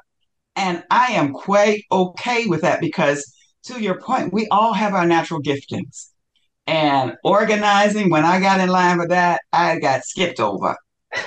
And 0.56 0.84
I 0.90 1.12
am 1.12 1.32
quite 1.32 1.84
okay 1.90 2.46
with 2.46 2.62
that 2.62 2.80
because 2.80 3.24
to 3.64 3.80
your 3.80 4.00
point, 4.00 4.32
we 4.32 4.46
all 4.48 4.72
have 4.72 4.94
our 4.94 5.06
natural 5.06 5.42
giftings. 5.42 6.08
And 6.66 7.14
organizing, 7.24 8.10
when 8.10 8.24
I 8.24 8.40
got 8.40 8.60
in 8.60 8.68
line 8.68 8.98
with 8.98 9.08
that, 9.08 9.40
I 9.52 9.78
got 9.78 10.04
skipped 10.04 10.40
over. 10.40 10.76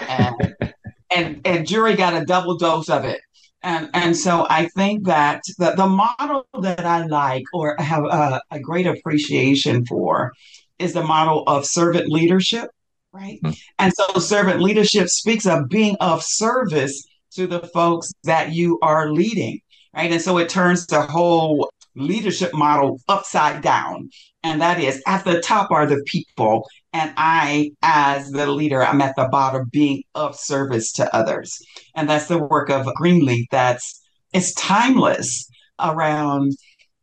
And 0.07 0.55
and 1.11 1.41
and 1.45 1.67
jury 1.67 1.95
got 1.95 2.19
a 2.19 2.25
double 2.25 2.57
dose 2.57 2.89
of 2.89 3.05
it 3.05 3.21
and, 3.65 3.89
and 3.93 4.15
so 4.15 4.45
I 4.49 4.67
think 4.67 5.05
that 5.07 5.41
the, 5.57 5.71
the 5.71 5.87
model 5.87 6.45
that 6.61 6.85
I 6.85 7.05
like 7.07 7.43
or 7.51 7.75
have 7.79 8.03
a, 8.03 8.41
a 8.51 8.59
great 8.59 8.85
appreciation 8.85 9.85
for 9.85 10.31
is 10.77 10.93
the 10.93 11.03
model 11.03 11.43
of 11.47 11.65
servant 11.65 12.07
leadership, 12.07 12.69
right? 13.11 13.39
Mm-hmm. 13.43 13.53
And 13.79 13.91
so 13.93 14.19
servant 14.19 14.61
leadership 14.61 15.09
speaks 15.09 15.47
of 15.47 15.67
being 15.67 15.97
of 15.99 16.23
service 16.23 17.07
to 17.31 17.47
the 17.47 17.61
folks 17.73 18.13
that 18.23 18.51
you 18.51 18.77
are 18.83 19.11
leading, 19.11 19.59
right? 19.95 20.11
And 20.11 20.21
so 20.21 20.37
it 20.37 20.47
turns 20.47 20.85
the 20.85 21.01
whole 21.01 21.71
leadership 21.95 22.53
model 22.53 22.99
upside 23.07 23.63
down. 23.63 24.09
And 24.45 24.61
that 24.61 24.79
is 24.79 25.01
at 25.07 25.25
the 25.25 25.41
top 25.41 25.71
are 25.71 25.87
the 25.87 26.03
people. 26.05 26.67
And 26.93 27.11
I, 27.17 27.71
as 27.81 28.29
the 28.29 28.45
leader, 28.45 28.83
I'm 28.83 29.01
at 29.01 29.15
the 29.15 29.27
bottom 29.31 29.67
being 29.71 30.03
of 30.13 30.35
service 30.35 30.91
to 30.93 31.15
others. 31.15 31.57
And 31.95 32.07
that's 32.07 32.27
the 32.27 32.37
work 32.37 32.69
of 32.69 32.85
Greenleaf 32.93 33.47
that's 33.49 34.03
it's 34.33 34.53
timeless 34.53 35.49
around 35.79 36.51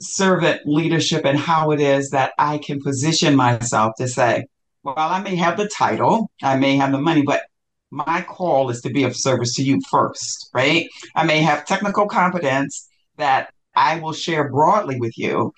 servant 0.01 0.61
leadership 0.67 1.25
and 1.25 1.37
how 1.37 1.73
it 1.73 1.81
is 1.81 2.11
that 2.11 2.33
I 2.39 2.59
can 2.59 2.81
position 2.81 3.35
myself 3.35 3.95
to 3.99 4.07
say, 4.07 4.47
well, 4.85 4.95
I 4.97 5.21
may 5.21 5.35
have 5.35 5.57
the 5.57 5.69
title, 5.69 6.31
I 6.45 6.57
may 6.57 6.77
have 6.77 6.93
the 6.93 7.01
money, 7.01 7.23
but 7.23 7.43
my 7.91 8.23
call 8.23 8.71
is 8.71 8.81
to 8.83 8.91
be 8.91 9.03
of 9.03 9.17
service 9.17 9.55
to 9.55 9.63
you 9.63 9.81
first, 9.91 10.49
right? 10.55 10.87
I 11.17 11.25
may 11.25 11.43
have 11.43 11.67
technical 11.67 12.07
competence 12.07 12.89
that 13.17 13.53
I 13.75 13.99
will 13.99 14.13
share 14.13 14.49
broadly 14.49 15.01
with 15.01 15.17
you, 15.19 15.53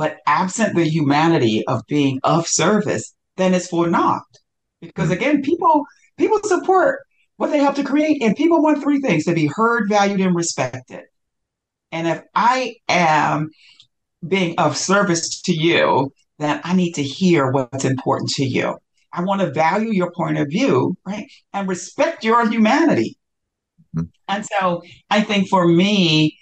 but 0.00 0.16
absent 0.26 0.74
the 0.74 0.88
humanity 0.88 1.62
of 1.66 1.82
being 1.86 2.20
of 2.24 2.46
service, 2.48 3.14
then 3.36 3.52
it's 3.52 3.68
for 3.68 3.86
naught. 3.86 4.22
Because 4.80 5.10
mm. 5.10 5.12
again, 5.12 5.42
people 5.42 5.84
people 6.16 6.40
support 6.42 7.00
what 7.36 7.50
they 7.50 7.58
have 7.58 7.74
to 7.74 7.84
create, 7.84 8.22
and 8.22 8.34
people 8.34 8.62
want 8.62 8.82
three 8.82 9.00
things 9.00 9.26
to 9.26 9.34
be 9.34 9.50
heard, 9.54 9.90
valued, 9.90 10.22
and 10.22 10.34
respected. 10.34 11.02
And 11.92 12.08
if 12.08 12.22
I 12.34 12.76
am 12.88 13.50
being 14.26 14.54
of 14.56 14.78
service 14.78 15.42
to 15.42 15.52
you, 15.52 16.14
then 16.38 16.62
I 16.64 16.74
need 16.74 16.92
to 16.92 17.02
hear 17.02 17.50
what's 17.50 17.84
important 17.84 18.30
to 18.36 18.44
you. 18.46 18.78
I 19.12 19.22
want 19.22 19.42
to 19.42 19.50
value 19.50 19.92
your 19.92 20.12
point 20.12 20.38
of 20.38 20.48
view, 20.48 20.96
right? 21.04 21.30
And 21.52 21.68
respect 21.68 22.24
your 22.24 22.48
humanity. 22.48 23.18
Mm-hmm. 23.94 24.06
And 24.28 24.46
so 24.46 24.82
I 25.10 25.20
think 25.20 25.50
for 25.50 25.68
me, 25.68 26.38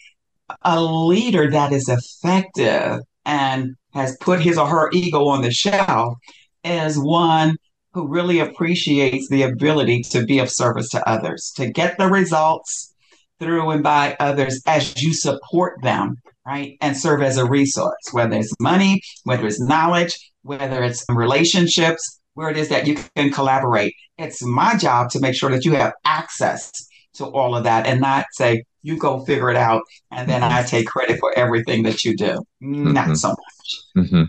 a 0.62 0.80
leader 0.80 1.50
that 1.50 1.72
is 1.72 1.88
effective 1.88 3.00
and 3.28 3.76
has 3.92 4.16
put 4.20 4.40
his 4.40 4.58
or 4.58 4.66
her 4.66 4.90
ego 4.92 5.28
on 5.28 5.42
the 5.42 5.50
shelf 5.50 6.16
is 6.64 6.98
one 6.98 7.56
who 7.92 8.08
really 8.08 8.40
appreciates 8.40 9.28
the 9.28 9.42
ability 9.42 10.02
to 10.02 10.24
be 10.24 10.38
of 10.38 10.50
service 10.50 10.88
to 10.88 11.08
others, 11.08 11.52
to 11.56 11.70
get 11.70 11.98
the 11.98 12.08
results 12.08 12.94
through 13.38 13.70
and 13.70 13.82
by 13.82 14.16
others 14.18 14.62
as 14.66 15.00
you 15.02 15.12
support 15.12 15.80
them, 15.82 16.16
right? 16.46 16.76
And 16.80 16.96
serve 16.96 17.22
as 17.22 17.36
a 17.36 17.44
resource, 17.44 18.02
whether 18.12 18.36
it's 18.36 18.54
money, 18.60 19.02
whether 19.24 19.46
it's 19.46 19.60
knowledge, 19.60 20.18
whether 20.42 20.82
it's 20.82 21.04
relationships, 21.10 22.20
where 22.34 22.48
it 22.48 22.56
is 22.56 22.70
that 22.70 22.86
you 22.86 22.96
can 23.14 23.30
collaborate. 23.30 23.94
It's 24.16 24.42
my 24.42 24.76
job 24.76 25.10
to 25.10 25.20
make 25.20 25.34
sure 25.34 25.50
that 25.50 25.64
you 25.64 25.72
have 25.72 25.92
access 26.04 26.72
to 27.18 27.26
all 27.26 27.54
of 27.54 27.64
that 27.64 27.86
and 27.86 28.00
not 28.00 28.26
say, 28.32 28.64
you 28.82 28.96
go 28.96 29.24
figure 29.24 29.50
it 29.50 29.56
out, 29.56 29.82
and 30.10 30.28
then 30.28 30.40
mm-hmm. 30.40 30.54
I 30.54 30.62
take 30.62 30.86
credit 30.86 31.18
for 31.20 31.36
everything 31.36 31.82
that 31.82 32.04
you 32.04 32.16
do. 32.16 32.44
Mm-hmm. 32.62 32.92
Not 32.92 33.16
so 33.16 33.28
much. 33.28 34.06
Mm-hmm. 34.06 34.22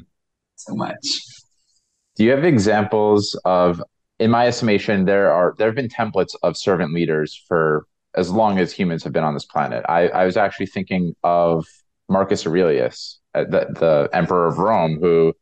So 0.56 0.76
much. 0.76 1.20
Do 2.16 2.26
you 2.26 2.32
have 2.32 2.44
examples 2.44 3.40
of, 3.46 3.82
in 4.20 4.30
my 4.32 4.48
estimation, 4.48 5.06
there 5.06 5.32
are 5.32 5.56
there 5.58 5.68
have 5.68 5.76
been 5.76 5.88
templates 5.88 6.36
of 6.44 6.58
servant 6.58 6.94
leaders 6.94 7.42
for 7.48 7.86
as 8.16 8.32
long 8.32 8.60
as 8.60 8.74
humans 8.74 9.04
have 9.04 9.14
been 9.14 9.24
on 9.24 9.34
this 9.34 9.46
planet. 9.46 9.86
I, 9.88 10.10
I 10.10 10.26
was 10.26 10.36
actually 10.36 10.66
thinking 10.66 11.16
of 11.24 11.66
Marcus 12.10 12.46
Aurelius, 12.46 13.20
uh, 13.36 13.44
the, 13.44 13.68
the 13.80 14.10
emperor 14.12 14.48
of 14.48 14.58
Rome, 14.58 15.00
who 15.00 15.34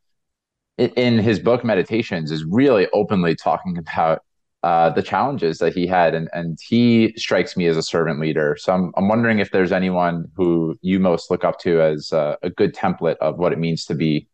in 0.76 1.18
his 1.18 1.40
book 1.40 1.64
Meditations 1.64 2.30
is 2.30 2.44
really 2.44 2.86
openly 2.92 3.34
talking 3.34 3.78
about 3.84 4.22
uh, 4.62 4.90
the 4.90 5.02
challenges 5.02 5.58
that 5.58 5.74
he 5.74 5.86
had, 5.86 6.14
and 6.14 6.28
and 6.32 6.58
he 6.60 7.14
strikes 7.16 7.56
me 7.56 7.66
as 7.66 7.76
a 7.76 7.82
servant 7.82 8.20
leader. 8.20 8.56
So 8.58 8.72
I'm 8.72 8.92
I'm 8.96 9.08
wondering 9.08 9.38
if 9.38 9.50
there's 9.50 9.72
anyone 9.72 10.30
who 10.34 10.76
you 10.82 10.98
most 10.98 11.30
look 11.30 11.44
up 11.44 11.58
to 11.60 11.80
as 11.80 12.12
a, 12.12 12.36
a 12.42 12.50
good 12.50 12.74
template 12.74 13.16
of 13.20 13.38
what 13.38 13.52
it 13.52 13.58
means 13.58 13.84
to 13.86 13.94
be 13.94 14.28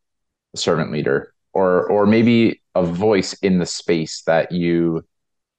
a 0.54 0.58
servant 0.58 0.92
leader, 0.92 1.34
or 1.52 1.86
or 1.90 2.06
maybe 2.06 2.62
a 2.74 2.84
voice 2.84 3.34
in 3.34 3.58
the 3.58 3.66
space 3.66 4.22
that 4.22 4.50
you 4.50 5.04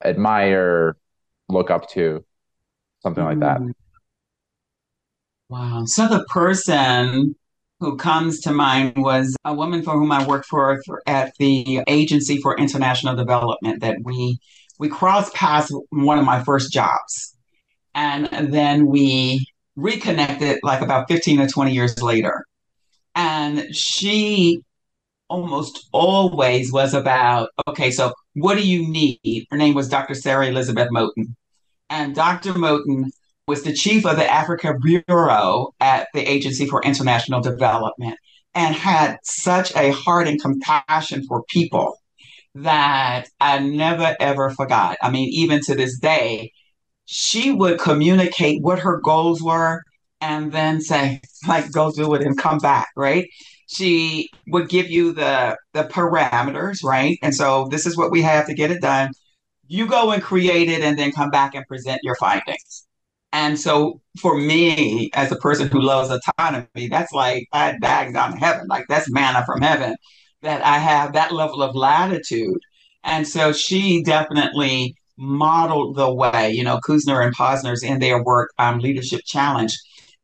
admire, 0.03 0.97
look 1.47 1.69
up 1.69 1.89
to, 1.89 2.25
something 3.01 3.23
like 3.23 3.39
that. 3.39 3.59
Mm. 3.59 3.71
Wow. 5.47 5.83
So 5.85 6.07
the 6.07 6.25
person 6.25 7.35
who 7.79 7.97
comes 7.97 8.39
to 8.41 8.51
mind 8.51 8.93
was 8.95 9.35
a 9.43 9.53
woman 9.53 9.83
for 9.83 9.93
whom 9.93 10.11
I 10.11 10.25
worked 10.25 10.47
for, 10.47 10.81
at 11.05 11.33
the 11.39 11.81
Agency 11.87 12.37
for 12.41 12.57
International 12.57 13.15
Development 13.15 13.81
that 13.81 13.97
we 14.03 14.39
we 14.77 14.89
crossed 14.89 15.33
paths 15.33 15.73
one 15.89 16.19
of 16.19 16.25
my 16.25 16.43
first 16.43 16.71
jobs. 16.71 17.35
And 17.93 18.53
then 18.53 18.87
we 18.87 19.45
reconnected 19.75 20.59
like 20.63 20.81
about 20.81 21.07
15 21.07 21.39
or 21.39 21.47
20 21.47 21.71
years 21.71 22.01
later. 22.01 22.45
And 23.15 23.73
she 23.73 24.61
almost 25.29 25.87
always 25.93 26.71
was 26.71 26.93
about, 26.93 27.49
okay, 27.69 27.89
so 27.89 28.13
what 28.33 28.55
do 28.55 28.67
you 28.67 28.87
need? 28.87 29.47
Her 29.49 29.57
name 29.57 29.73
was 29.73 29.87
Dr. 29.87 30.13
Sarah 30.13 30.47
Elizabeth 30.47 30.89
Moten. 30.89 31.35
And 31.89 32.13
Dr. 32.13 32.53
Moten 32.53 33.11
was 33.47 33.63
the 33.63 33.73
chief 33.73 34.05
of 34.05 34.17
the 34.17 34.31
Africa 34.31 34.75
Bureau 34.81 35.73
at 35.79 36.07
the 36.13 36.21
Agency 36.21 36.65
for 36.65 36.83
International 36.83 37.41
Development 37.41 38.17
and 38.53 38.75
had 38.75 39.17
such 39.23 39.75
a 39.75 39.91
heart 39.91 40.27
and 40.27 40.41
compassion 40.41 41.23
for 41.27 41.43
people 41.49 41.99
that 42.55 43.27
I 43.39 43.59
never 43.59 44.15
ever 44.19 44.49
forgot. 44.51 44.97
I 45.01 45.11
mean, 45.11 45.29
even 45.29 45.61
to 45.63 45.75
this 45.75 45.99
day, 45.99 46.51
she 47.05 47.51
would 47.51 47.79
communicate 47.79 48.61
what 48.63 48.79
her 48.79 48.99
goals 49.01 49.41
were 49.43 49.81
and 50.21 50.51
then 50.51 50.81
say, 50.81 51.21
like, 51.47 51.71
go 51.71 51.91
do 51.91 52.13
it 52.15 52.23
and 52.23 52.37
come 52.37 52.57
back, 52.59 52.87
right? 52.95 53.27
She 53.67 54.29
would 54.47 54.69
give 54.69 54.89
you 54.89 55.13
the 55.13 55.57
the 55.73 55.83
parameters, 55.85 56.83
right? 56.83 57.17
And 57.21 57.35
so 57.35 57.67
this 57.69 57.85
is 57.85 57.97
what 57.97 58.11
we 58.11 58.21
have 58.21 58.47
to 58.47 58.53
get 58.53 58.71
it 58.71 58.81
done. 58.81 59.11
You 59.67 59.87
go 59.87 60.11
and 60.11 60.21
create 60.23 60.69
it 60.69 60.81
and 60.81 60.97
then 60.97 61.11
come 61.11 61.29
back 61.31 61.55
and 61.55 61.65
present 61.67 61.99
your 62.03 62.15
findings. 62.15 62.84
And 63.35 63.59
so 63.59 63.99
for 64.21 64.37
me, 64.37 65.09
as 65.13 65.29
a 65.29 65.35
person 65.35 65.67
who 65.67 65.81
loves 65.81 66.09
autonomy, 66.09 66.87
that's 66.87 67.11
like 67.11 67.49
I 67.51 67.77
bag 67.79 68.13
down 68.13 68.31
to 68.31 68.37
heaven. 68.37 68.67
Like 68.67 68.85
that's 68.87 69.11
manna 69.11 69.43
from 69.45 69.61
heaven 69.61 69.97
that 70.41 70.65
I 70.65 70.77
have 70.77 71.11
that 71.13 71.33
level 71.33 71.61
of 71.61 71.75
latitude. 71.75 72.59
And 73.03 73.27
so 73.27 73.51
she 73.51 74.01
definitely 74.03 74.95
modeled 75.17 75.97
the 75.97 76.13
way, 76.13 76.51
you 76.51 76.63
know, 76.63 76.79
Kouzes 76.87 77.09
and 77.09 77.35
Posner's 77.35 77.83
in 77.83 77.99
their 77.99 78.23
work 78.23 78.51
on 78.57 78.79
Leadership 78.79 79.19
Challenge 79.25 79.77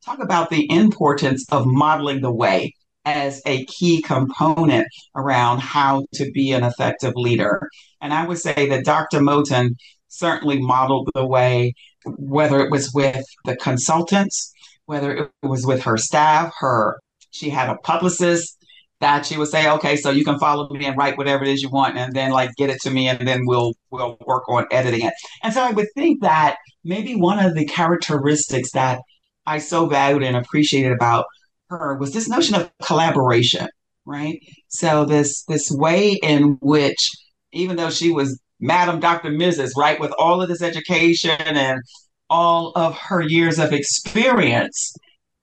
talk 0.06 0.20
about 0.20 0.50
the 0.50 0.72
importance 0.72 1.46
of 1.52 1.66
modeling 1.68 2.22
the 2.22 2.32
way 2.32 2.74
as 3.04 3.42
a 3.46 3.66
key 3.66 4.02
component 4.02 4.88
around 5.18 5.60
how 5.60 6.06
to 6.14 6.32
be 6.32 6.54
an 6.54 6.64
effective 6.64 7.14
leader. 7.18 7.70
And 8.00 8.14
I 8.14 8.26
would 8.26 8.40
say 8.40 8.70
that 8.70 8.86
Dr. 8.86 9.20
Moten 9.20 9.76
certainly 10.08 10.62
modeled 10.62 11.10
the 11.14 11.26
way 11.26 11.74
whether 12.06 12.60
it 12.60 12.72
was 12.72 12.94
with 12.94 13.24
the 13.46 13.56
consultants, 13.56 14.52
whether 14.86 15.14
it 15.14 15.32
was 15.42 15.66
with 15.66 15.84
her 15.84 15.98
staff, 15.98 16.54
her 16.60 17.00
she 17.32 17.50
had 17.50 17.70
a 17.70 17.76
publicist 17.78 18.58
that 19.00 19.26
she 19.26 19.38
would 19.38 19.48
say, 19.48 19.70
okay, 19.70 19.96
so 19.96 20.12
you 20.12 20.24
can 20.24 20.38
follow 20.38 20.70
me 20.70 20.86
and 20.86 20.96
write 20.96 21.18
whatever 21.18 21.44
it 21.44 21.50
is 21.50 21.62
you 21.62 21.70
want, 21.70 21.98
and 21.98 22.14
then 22.14 22.32
like 22.32 22.52
get 22.56 22.70
it 22.70 22.80
to 22.82 22.92
me, 22.92 23.08
and 23.08 23.28
then 23.28 23.42
we'll 23.46 23.74
we'll 23.90 24.18
work 24.26 24.48
on 24.48 24.66
editing 24.72 25.06
it. 25.06 25.14
And 25.44 25.54
so 25.54 25.64
I 25.64 25.72
would 25.72 25.88
think 25.96 26.22
that 26.22 26.58
maybe 26.84 27.16
one 27.16 27.44
of 27.44 27.56
the 27.56 27.66
characteristics 27.66 28.72
that 28.74 29.02
I 29.46 29.58
so 29.58 29.88
valued 29.88 30.24
and 30.24 30.38
appreciated 30.38 30.92
about 30.92 31.26
her 31.70 31.96
was 31.96 32.14
this 32.14 32.30
notion 32.30 32.56
of 32.56 32.72
collaboration, 32.84 33.68
right? 34.06 34.40
So 34.68 35.06
this 35.06 35.44
this 35.46 35.72
way 35.72 36.20
in 36.22 36.58
which, 36.62 37.10
even 37.52 37.78
though 37.78 37.90
she 37.90 38.12
was 38.12 38.40
Madam 38.62 39.00
Dr. 39.00 39.30
Mrs., 39.32 39.72
right, 39.76 40.00
with 40.00 40.14
all 40.18 40.42
of 40.42 40.48
this 40.48 40.62
education 40.62 41.42
and 41.42 41.82
all 42.30 42.72
of 42.76 42.98
her 42.98 43.22
years 43.22 43.60
of 43.60 43.74
experience, 43.74 44.96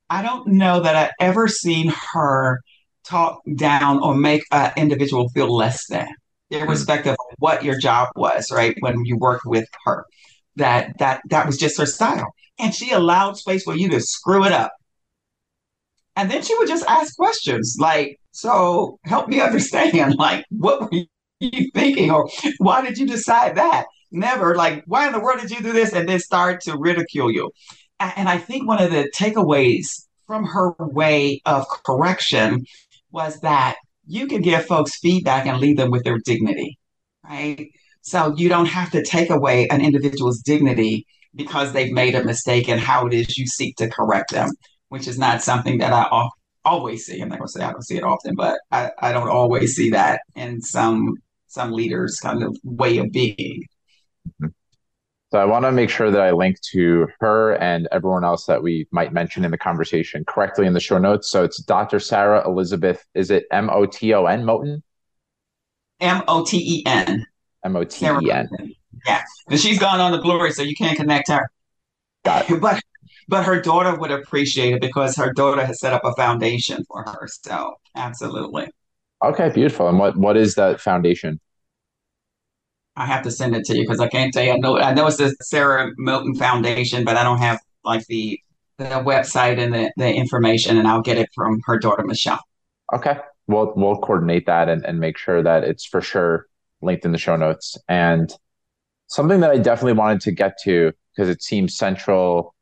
I 0.08 0.22
don't 0.22 0.46
know 0.46 0.80
that 0.80 0.96
I 0.96 1.10
ever 1.22 1.48
seen 1.48 1.92
her 2.12 2.60
talk 3.04 3.40
down 3.56 4.00
or 4.02 4.14
make 4.14 4.42
an 4.52 4.72
individual 4.76 5.28
feel 5.30 5.54
less 5.54 5.86
than, 5.88 6.08
irrespective 6.50 7.12
of 7.12 7.36
what 7.38 7.64
your 7.64 7.78
job 7.78 8.08
was, 8.16 8.50
right? 8.52 8.74
When 8.80 9.04
you 9.04 9.16
worked 9.18 9.44
with 9.44 9.66
her, 9.84 10.04
that 10.56 10.96
that 10.98 11.20
that 11.30 11.46
was 11.46 11.58
just 11.58 11.78
her 11.78 11.86
style, 11.86 12.32
and 12.58 12.74
she 12.74 12.92
allowed 12.92 13.36
space 13.36 13.64
for 13.64 13.76
you 13.76 13.88
to 13.90 14.00
screw 14.00 14.44
it 14.44 14.52
up, 14.52 14.72
and 16.16 16.30
then 16.30 16.42
she 16.42 16.56
would 16.56 16.68
just 16.68 16.86
ask 16.86 17.14
questions 17.16 17.76
like, 17.78 18.18
"So 18.32 18.98
help 19.04 19.28
me 19.28 19.40
understand, 19.48 20.16
like, 20.18 20.44
what 20.50 20.80
were 20.80 21.04
you 21.40 21.70
thinking, 21.74 22.10
or 22.10 22.28
why 22.58 22.82
did 22.82 22.98
you 22.98 23.06
decide 23.06 23.56
that?" 23.56 23.86
Never 24.10 24.54
like, 24.54 24.84
"Why 24.86 25.06
in 25.06 25.12
the 25.12 25.20
world 25.20 25.40
did 25.40 25.50
you 25.50 25.60
do 25.60 25.72
this?" 25.72 25.92
and 25.92 26.08
then 26.08 26.18
start 26.18 26.62
to 26.62 26.76
ridicule 26.76 27.30
you. 27.30 27.50
And 28.00 28.28
I 28.28 28.38
think 28.38 28.66
one 28.66 28.82
of 28.82 28.90
the 28.90 29.10
takeaways 29.16 30.06
from 30.26 30.44
her 30.44 30.72
way 30.78 31.40
of 31.46 31.66
correction 31.84 32.64
was 33.10 33.40
that 33.40 33.76
you 34.06 34.26
can 34.26 34.40
give 34.40 34.66
folks 34.66 34.98
feedback 34.98 35.46
and 35.46 35.58
leave 35.58 35.76
them 35.76 35.90
with 35.90 36.04
their 36.04 36.18
dignity, 36.24 36.78
right? 37.24 37.68
So 38.02 38.34
you 38.36 38.48
don't 38.48 38.66
have 38.66 38.90
to 38.92 39.04
take 39.04 39.30
away 39.30 39.68
an 39.68 39.80
individual's 39.82 40.40
dignity 40.40 41.06
because 41.34 41.72
they've 41.72 41.92
made 41.92 42.14
a 42.14 42.24
mistake 42.24 42.68
and 42.68 42.80
how 42.80 43.06
it 43.06 43.14
is 43.14 43.36
you 43.36 43.46
seek 43.46 43.76
to 43.76 43.88
correct 43.88 44.32
them, 44.32 44.50
which 44.88 45.06
is 45.06 45.18
not 45.18 45.42
something 45.42 45.78
that 45.78 45.92
I 45.92 46.28
always 46.64 47.04
see. 47.04 47.20
I'm 47.20 47.28
not 47.28 47.38
going 47.38 47.48
to 47.48 47.52
say 47.52 47.64
I 47.64 47.72
don't 47.72 47.84
see 47.84 47.96
it 47.96 48.04
often, 48.04 48.34
but 48.34 48.58
I, 48.70 48.90
I 48.98 49.12
don't 49.12 49.28
always 49.28 49.74
see 49.74 49.90
that 49.90 50.20
in 50.34 50.60
some 50.60 51.14
some 51.48 51.72
leaders' 51.72 52.18
kind 52.20 52.42
of 52.42 52.56
way 52.62 52.98
of 52.98 53.10
being. 53.12 53.64
So 55.30 55.38
I 55.38 55.44
want 55.44 55.66
to 55.66 55.72
make 55.72 55.90
sure 55.90 56.10
that 56.10 56.20
I 56.20 56.30
link 56.30 56.58
to 56.72 57.06
her 57.20 57.52
and 57.56 57.86
everyone 57.92 58.24
else 58.24 58.46
that 58.46 58.62
we 58.62 58.86
might 58.92 59.12
mention 59.12 59.44
in 59.44 59.50
the 59.50 59.58
conversation 59.58 60.24
correctly 60.26 60.66
in 60.66 60.72
the 60.72 60.80
show 60.80 60.96
notes. 60.96 61.30
So 61.30 61.44
it's 61.44 61.62
Dr. 61.62 62.00
Sarah 62.00 62.46
Elizabeth. 62.46 63.04
Is 63.14 63.30
it 63.30 63.44
M 63.52 63.68
O 63.68 63.84
T 63.84 64.14
O 64.14 64.24
N 64.24 64.44
Moten? 64.44 64.82
M 66.00 66.22
O 66.28 66.44
T 66.44 66.56
E 66.56 66.82
N. 66.86 67.26
M 67.64 67.76
O 67.76 67.84
T 67.84 68.06
E 68.06 68.30
N. 68.30 68.48
Yeah, 69.06 69.22
and 69.50 69.60
she's 69.60 69.78
gone 69.78 70.00
on 70.00 70.12
the 70.12 70.18
glory, 70.18 70.52
so 70.52 70.62
you 70.62 70.74
can't 70.74 70.96
connect 70.96 71.28
her. 71.28 71.50
Got 72.24 72.50
it. 72.50 72.60
But 72.60 72.80
but 73.28 73.44
her 73.44 73.60
daughter 73.60 73.94
would 73.96 74.10
appreciate 74.10 74.74
it 74.74 74.80
because 74.80 75.14
her 75.16 75.32
daughter 75.34 75.64
has 75.64 75.80
set 75.80 75.92
up 75.92 76.04
a 76.04 76.14
foundation 76.14 76.84
for 76.88 77.02
her. 77.02 77.28
So 77.42 77.74
absolutely. 77.94 78.70
Okay, 79.24 79.50
beautiful. 79.50 79.88
And 79.88 79.98
what 79.98 80.16
what 80.16 80.36
is 80.36 80.54
that 80.54 80.80
foundation? 80.80 81.40
I 82.96 83.06
have 83.06 83.22
to 83.22 83.30
send 83.30 83.54
it 83.54 83.64
to 83.66 83.76
you 83.76 83.82
because 83.82 84.00
I 84.00 84.08
can't 84.08 84.32
tell 84.32 84.44
you. 84.44 84.52
I 84.52 84.56
know 84.56 84.78
I 84.78 84.94
know 84.94 85.06
it's 85.06 85.16
the 85.16 85.34
Sarah 85.42 85.92
Moten 85.98 86.36
Foundation, 86.36 87.04
but 87.04 87.16
I 87.16 87.22
don't 87.22 87.38
have 87.38 87.60
like 87.84 88.06
the 88.06 88.40
the 88.78 88.84
website 88.84 89.58
and 89.58 89.74
the, 89.74 89.92
the 89.96 90.12
information, 90.12 90.78
and 90.78 90.86
I'll 90.86 91.02
get 91.02 91.18
it 91.18 91.28
from 91.34 91.60
her 91.66 91.78
daughter 91.78 92.04
Michelle. 92.04 92.42
Okay, 92.94 93.18
we'll 93.48 93.72
we'll 93.76 93.96
coordinate 93.96 94.46
that 94.46 94.68
and, 94.68 94.84
and 94.84 95.00
make 95.00 95.18
sure 95.18 95.42
that 95.42 95.64
it's 95.64 95.84
for 95.84 96.00
sure 96.00 96.46
linked 96.80 97.04
in 97.04 97.12
the 97.12 97.18
show 97.18 97.36
notes. 97.36 97.76
And 97.88 98.32
something 99.08 99.40
that 99.40 99.50
I 99.50 99.58
definitely 99.58 99.94
wanted 99.94 100.20
to 100.22 100.32
get 100.32 100.58
to 100.64 100.92
because 101.14 101.28
it 101.28 101.42
seems 101.42 101.76
central, 101.76 102.54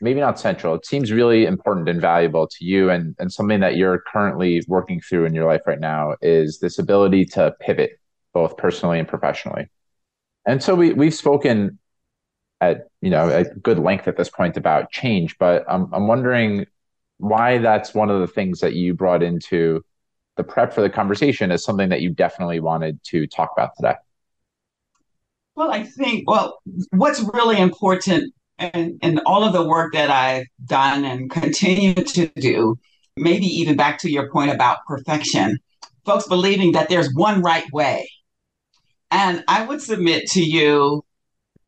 maybe 0.00 0.20
not 0.20 0.38
central, 0.38 0.74
it 0.74 0.86
seems 0.86 1.12
really 1.12 1.44
important 1.44 1.88
and 1.88 2.00
valuable 2.00 2.46
to 2.46 2.64
you 2.64 2.90
and, 2.90 3.14
and 3.18 3.32
something 3.32 3.60
that 3.60 3.76
you're 3.76 4.02
currently 4.12 4.62
working 4.68 5.00
through 5.00 5.24
in 5.24 5.34
your 5.34 5.46
life 5.46 5.62
right 5.66 5.80
now 5.80 6.14
is 6.22 6.60
this 6.60 6.78
ability 6.78 7.24
to 7.24 7.54
pivot 7.60 7.98
both 8.32 8.56
personally 8.56 8.98
and 8.98 9.08
professionally. 9.08 9.68
And 10.46 10.62
so 10.62 10.74
we 10.74 10.92
we've 10.92 11.14
spoken 11.14 11.78
at 12.60 12.88
you 13.00 13.10
know 13.10 13.28
a 13.28 13.44
good 13.44 13.78
length 13.78 14.08
at 14.08 14.16
this 14.16 14.30
point 14.30 14.56
about 14.56 14.90
change, 14.90 15.36
but 15.38 15.64
I'm 15.68 15.92
I'm 15.92 16.06
wondering 16.06 16.66
why 17.18 17.58
that's 17.58 17.94
one 17.94 18.10
of 18.10 18.20
the 18.20 18.26
things 18.26 18.60
that 18.60 18.74
you 18.74 18.94
brought 18.94 19.22
into 19.22 19.84
the 20.36 20.44
prep 20.44 20.72
for 20.72 20.80
the 20.80 20.90
conversation 20.90 21.50
is 21.50 21.64
something 21.64 21.88
that 21.88 22.00
you 22.00 22.10
definitely 22.10 22.60
wanted 22.60 23.02
to 23.04 23.26
talk 23.26 23.50
about 23.56 23.70
today. 23.76 23.96
Well, 25.56 25.72
I 25.72 25.82
think, 25.82 26.30
well, 26.30 26.60
what's 26.92 27.20
really 27.34 27.60
important 27.60 28.32
and, 28.58 28.98
and 29.02 29.20
all 29.24 29.44
of 29.44 29.52
the 29.52 29.66
work 29.66 29.92
that 29.92 30.10
I've 30.10 30.46
done 30.64 31.04
and 31.04 31.30
continue 31.30 31.94
to 31.94 32.26
do, 32.36 32.76
maybe 33.16 33.46
even 33.46 33.76
back 33.76 33.98
to 34.00 34.10
your 34.10 34.30
point 34.30 34.50
about 34.50 34.78
perfection, 34.86 35.58
folks 36.04 36.26
believing 36.26 36.72
that 36.72 36.88
there's 36.88 37.12
one 37.14 37.42
right 37.42 37.70
way. 37.72 38.08
And 39.10 39.44
I 39.48 39.64
would 39.64 39.80
submit 39.80 40.26
to 40.32 40.42
you 40.42 41.04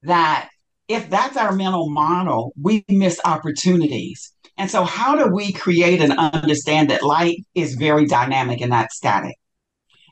that 0.02 0.50
if 0.88 1.08
that's 1.08 1.36
our 1.36 1.52
mental 1.52 1.88
model, 1.88 2.52
we 2.60 2.84
miss 2.88 3.20
opportunities. 3.24 4.32
And 4.58 4.70
so, 4.70 4.84
how 4.84 5.16
do 5.16 5.32
we 5.32 5.52
create 5.52 6.02
and 6.02 6.12
understand 6.12 6.90
that 6.90 7.02
light 7.02 7.46
is 7.54 7.76
very 7.76 8.06
dynamic 8.06 8.60
and 8.60 8.70
not 8.70 8.90
static? 8.90 9.36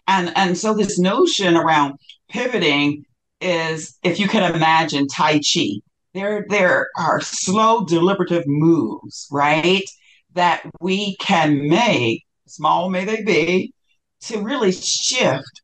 And, 0.07 0.33
and 0.37 0.57
so, 0.57 0.73
this 0.73 0.99
notion 0.99 1.57
around 1.57 1.99
pivoting 2.31 3.05
is 3.41 3.99
if 4.03 4.19
you 4.19 4.29
can 4.29 4.55
imagine 4.55 5.09
Tai 5.09 5.41
Chi, 5.41 5.81
there, 6.15 6.45
there 6.49 6.89
are 6.97 7.21
slow, 7.21 7.85
deliberative 7.85 8.45
moves, 8.47 9.27
right? 9.31 9.85
That 10.35 10.63
we 10.81 11.17
can 11.17 11.69
make, 11.69 12.25
small 12.47 12.91
may 12.91 13.05
they 13.05 13.23
be, 13.23 13.73
to 14.23 14.41
really 14.43 14.73
shift 14.73 15.63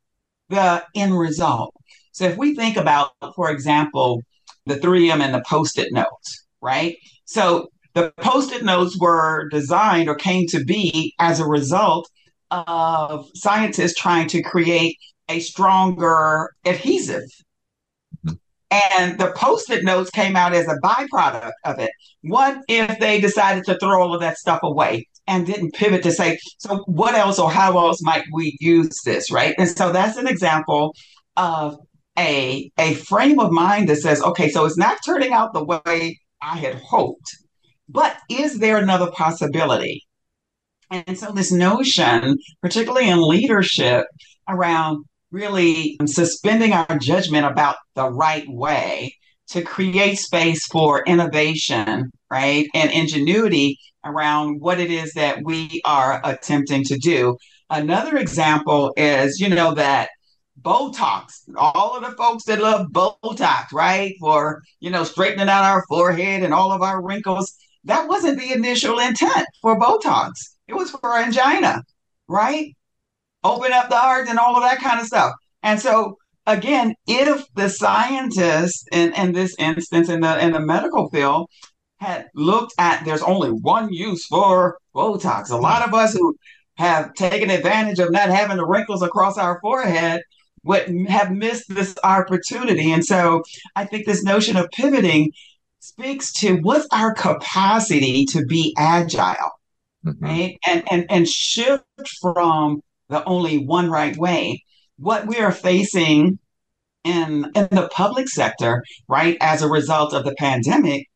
the 0.49 0.85
end 0.95 1.19
result. 1.19 1.75
So 2.13 2.25
if 2.25 2.37
we 2.37 2.55
think 2.55 2.77
about, 2.77 3.13
for 3.35 3.51
example, 3.51 4.23
the 4.67 4.77
3M 4.77 5.21
and 5.21 5.35
the 5.35 5.43
post-it 5.47 5.93
notes, 5.93 6.47
right? 6.61 6.97
So 7.25 7.69
the 7.95 8.13
post-it 8.19 8.65
notes 8.65 8.99
were 8.99 9.49
designed 9.51 10.09
or 10.09 10.15
came 10.15 10.47
to 10.49 10.65
be 10.65 11.15
as 11.19 11.41
a 11.41 11.47
result 11.47 12.09
of 12.51 13.29
scientists 13.35 13.95
trying 13.95 14.29
to 14.29 14.43
create 14.43 14.97
a 15.29 15.41
stronger 15.41 16.51
adhesive 16.65 17.29
and 18.75 19.19
the 19.19 19.33
post-it 19.37 19.85
notes 19.85 20.11
came 20.11 20.37
out 20.37 20.55
as 20.55 20.67
a 20.67 20.79
byproduct 20.83 21.53
of 21.65 21.79
it. 21.79 21.91
What 22.23 22.59
if 22.69 22.99
they 22.99 23.21
decided 23.21 23.65
to 23.65 23.79
throw 23.79 24.03
all 24.03 24.15
of 24.15 24.21
that 24.21 24.39
stuff 24.39 24.61
away 24.63 25.07
and 25.27 25.47
didn't 25.47 25.75
pivot 25.75 26.03
to 26.03 26.11
say, 26.11 26.39
so 26.59 26.79
what 26.87 27.15
else 27.15 27.39
or 27.39 27.51
how 27.51 27.79
else 27.79 28.03
might 28.03 28.25
we 28.33 28.57
use 28.61 29.01
this, 29.05 29.31
right? 29.31 29.55
And 29.59 29.69
so 29.69 29.93
that's 29.93 30.17
an 30.17 30.27
example 30.27 30.95
of 31.37 31.79
a 32.19 32.71
a 32.79 32.95
frame 32.95 33.39
of 33.39 33.51
mind 33.51 33.89
that 33.89 33.97
says, 33.97 34.23
okay, 34.23 34.49
so 34.49 34.65
it's 34.65 34.79
not 34.79 34.99
turning 35.05 35.33
out 35.33 35.53
the 35.53 35.65
way 35.65 36.19
I 36.43 36.59
had 36.59 36.75
hoped, 36.77 37.37
but 37.89 38.17
is 38.29 38.59
there 38.59 38.79
another 38.79 39.11
possibility? 39.11 40.03
And 40.91 41.19
so 41.19 41.33
this 41.33 41.51
notion, 41.51 42.39
particularly 42.63 43.09
in 43.09 43.27
leadership, 43.27 44.07
around 44.49 45.05
really 45.35 45.99
suspending 46.07 46.73
our 46.73 46.97
judgment 46.99 47.45
about 47.45 47.77
the 47.97 48.09
right 48.09 48.47
way 48.49 49.13
to 49.49 49.63
create 49.63 50.17
space 50.17 50.65
for 50.67 51.03
innovation, 51.05 52.11
right? 52.31 52.69
And 52.73 52.91
ingenuity 52.93 53.79
around 54.05 54.61
what 54.61 54.79
it 54.79 54.91
is 54.91 55.13
that 55.15 55.41
we 55.45 55.83
are 55.85 56.21
attempting 56.25 56.85
to 56.85 56.97
do. 56.97 57.37
Another 57.69 58.17
example 58.17 58.93
is, 58.97 59.41
you 59.41 59.49
know, 59.49 59.75
that 59.75 60.11
Botox, 60.63 61.33
all 61.57 61.97
of 61.97 62.05
the 62.09 62.17
folks 62.17 62.45
that 62.45 62.61
love 62.61 62.87
Botox, 62.93 63.73
right? 63.73 64.15
For, 64.21 64.63
you 64.79 64.91
know, 64.91 65.03
straightening 65.03 65.49
out 65.49 65.65
our 65.65 65.85
forehead 65.89 66.45
and 66.45 66.55
all 66.55 66.71
of 66.71 66.81
our 66.81 67.03
wrinkles. 67.03 67.53
That 67.83 68.09
wasn't 68.09 68.39
the 68.39 68.53
initial 68.53 68.99
intent 68.99 69.47
for 69.61 69.79
Botox. 69.79 70.31
It 70.69 70.75
was 70.75 70.91
for 70.91 71.19
angina, 71.19 71.83
right? 72.29 72.75
Open 73.45 73.73
up 73.73 73.89
the 73.89 73.97
heart 73.97 74.29
and 74.29 74.39
all 74.39 74.57
of 74.57 74.63
that 74.63 74.81
kind 74.81 75.01
of 75.01 75.07
stuff. 75.07 75.33
And 75.63 75.81
so 75.81 76.17
again, 76.47 76.95
if 77.07 77.47
the 77.55 77.69
scientists 77.69 78.85
in, 78.93 79.13
in 79.15 79.33
this 79.33 79.55
instance 79.59 80.09
in 80.09 80.21
the 80.21 80.43
in 80.45 80.53
the 80.53 80.61
medical 80.61 81.09
field 81.11 81.49
had 81.99 82.29
looked 82.35 82.75
at 82.79 83.05
there's 83.05 83.23
only 83.23 83.51
one 83.51 83.93
use 83.93 84.27
for 84.27 84.79
Botox. 84.95 85.51
A 85.51 85.57
lot 85.57 85.87
of 85.87 85.95
us 85.95 86.15
who 86.15 86.37
have 86.77 87.15
taken 87.15 87.51
advantage 87.51 87.99
of 87.99 88.11
not 88.11 88.29
having 88.31 88.57
the 88.57 88.67
wrinkles 88.67 89.03
across 89.03 89.39
our 89.39 89.61
forehead 89.61 90.23
would 90.65 90.89
have 91.09 91.31
missed 91.31 91.67
this 91.69 91.95
opportunity. 92.03 92.91
And 92.91 93.05
so 93.05 93.43
I 93.77 93.85
think 93.85 94.07
this 94.07 94.25
notion 94.25 94.57
of 94.57 94.71
pivoting 94.71 95.31
speaks 95.81 96.33
to 96.33 96.57
what's 96.57 96.87
our 96.93 97.15
capacity 97.15 98.25
to 98.27 98.45
be 98.47 98.75
agile, 98.79 99.53
mm-hmm. 100.05 100.25
right? 100.25 100.59
And 100.67 100.83
and 100.91 101.07
and 101.11 101.29
shift 101.29 101.85
from 102.21 102.83
the 103.15 103.25
only 103.25 103.59
one 103.59 103.91
right 103.91 104.17
way. 104.17 104.65
What 104.97 105.27
we 105.27 105.39
are 105.39 105.53
facing 105.53 106.39
in, 107.05 107.51
in 107.55 107.69
the 107.71 107.89
public 107.93 108.29
sector, 108.29 108.83
right, 109.09 109.37
as 109.41 109.63
a 109.63 109.69
result 109.69 110.13
of 110.13 110.25
the 110.25 110.35
pandemic, 110.37 111.07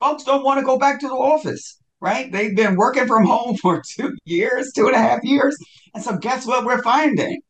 folks 0.00 0.22
don't 0.22 0.44
want 0.44 0.60
to 0.60 0.64
go 0.64 0.78
back 0.78 1.00
to 1.00 1.08
the 1.08 1.14
office, 1.14 1.78
right? 2.00 2.30
They've 2.30 2.54
been 2.54 2.76
working 2.76 3.06
from 3.06 3.26
home 3.26 3.56
for 3.62 3.82
two 3.96 4.16
years, 4.24 4.72
two 4.74 4.86
and 4.86 4.94
a 4.94 4.98
half 4.98 5.24
years. 5.24 5.56
And 5.94 6.02
so, 6.02 6.16
guess 6.16 6.46
what 6.46 6.64
we're 6.64 6.82
finding? 6.82 7.40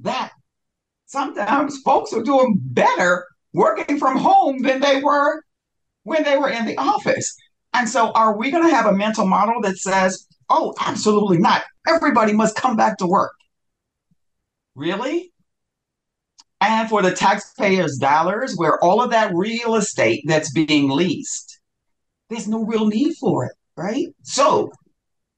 That 0.00 0.30
sometimes 1.06 1.80
folks 1.84 2.12
are 2.12 2.22
doing 2.22 2.54
better 2.58 3.26
working 3.52 3.98
from 3.98 4.16
home 4.16 4.62
than 4.62 4.80
they 4.80 5.02
were 5.02 5.42
when 6.04 6.22
they 6.22 6.38
were 6.38 6.50
in 6.50 6.64
the 6.64 6.78
office. 6.78 7.34
And 7.74 7.88
so, 7.88 8.12
are 8.12 8.38
we 8.38 8.52
going 8.52 8.68
to 8.68 8.74
have 8.74 8.86
a 8.86 8.96
mental 8.96 9.26
model 9.26 9.60
that 9.62 9.78
says, 9.78 10.28
oh, 10.48 10.74
absolutely 10.80 11.38
not? 11.38 11.64
Everybody 11.88 12.32
must 12.32 12.54
come 12.54 12.76
back 12.76 12.98
to 12.98 13.06
work. 13.06 13.32
Really? 14.78 15.32
And 16.60 16.88
for 16.88 17.02
the 17.02 17.10
taxpayers' 17.10 17.98
dollars, 17.98 18.54
where 18.54 18.82
all 18.82 19.02
of 19.02 19.10
that 19.10 19.34
real 19.34 19.74
estate 19.74 20.22
that's 20.24 20.52
being 20.52 20.88
leased, 20.88 21.58
there's 22.30 22.46
no 22.46 22.64
real 22.64 22.86
need 22.86 23.14
for 23.16 23.44
it, 23.44 23.52
right? 23.76 24.06
So, 24.22 24.70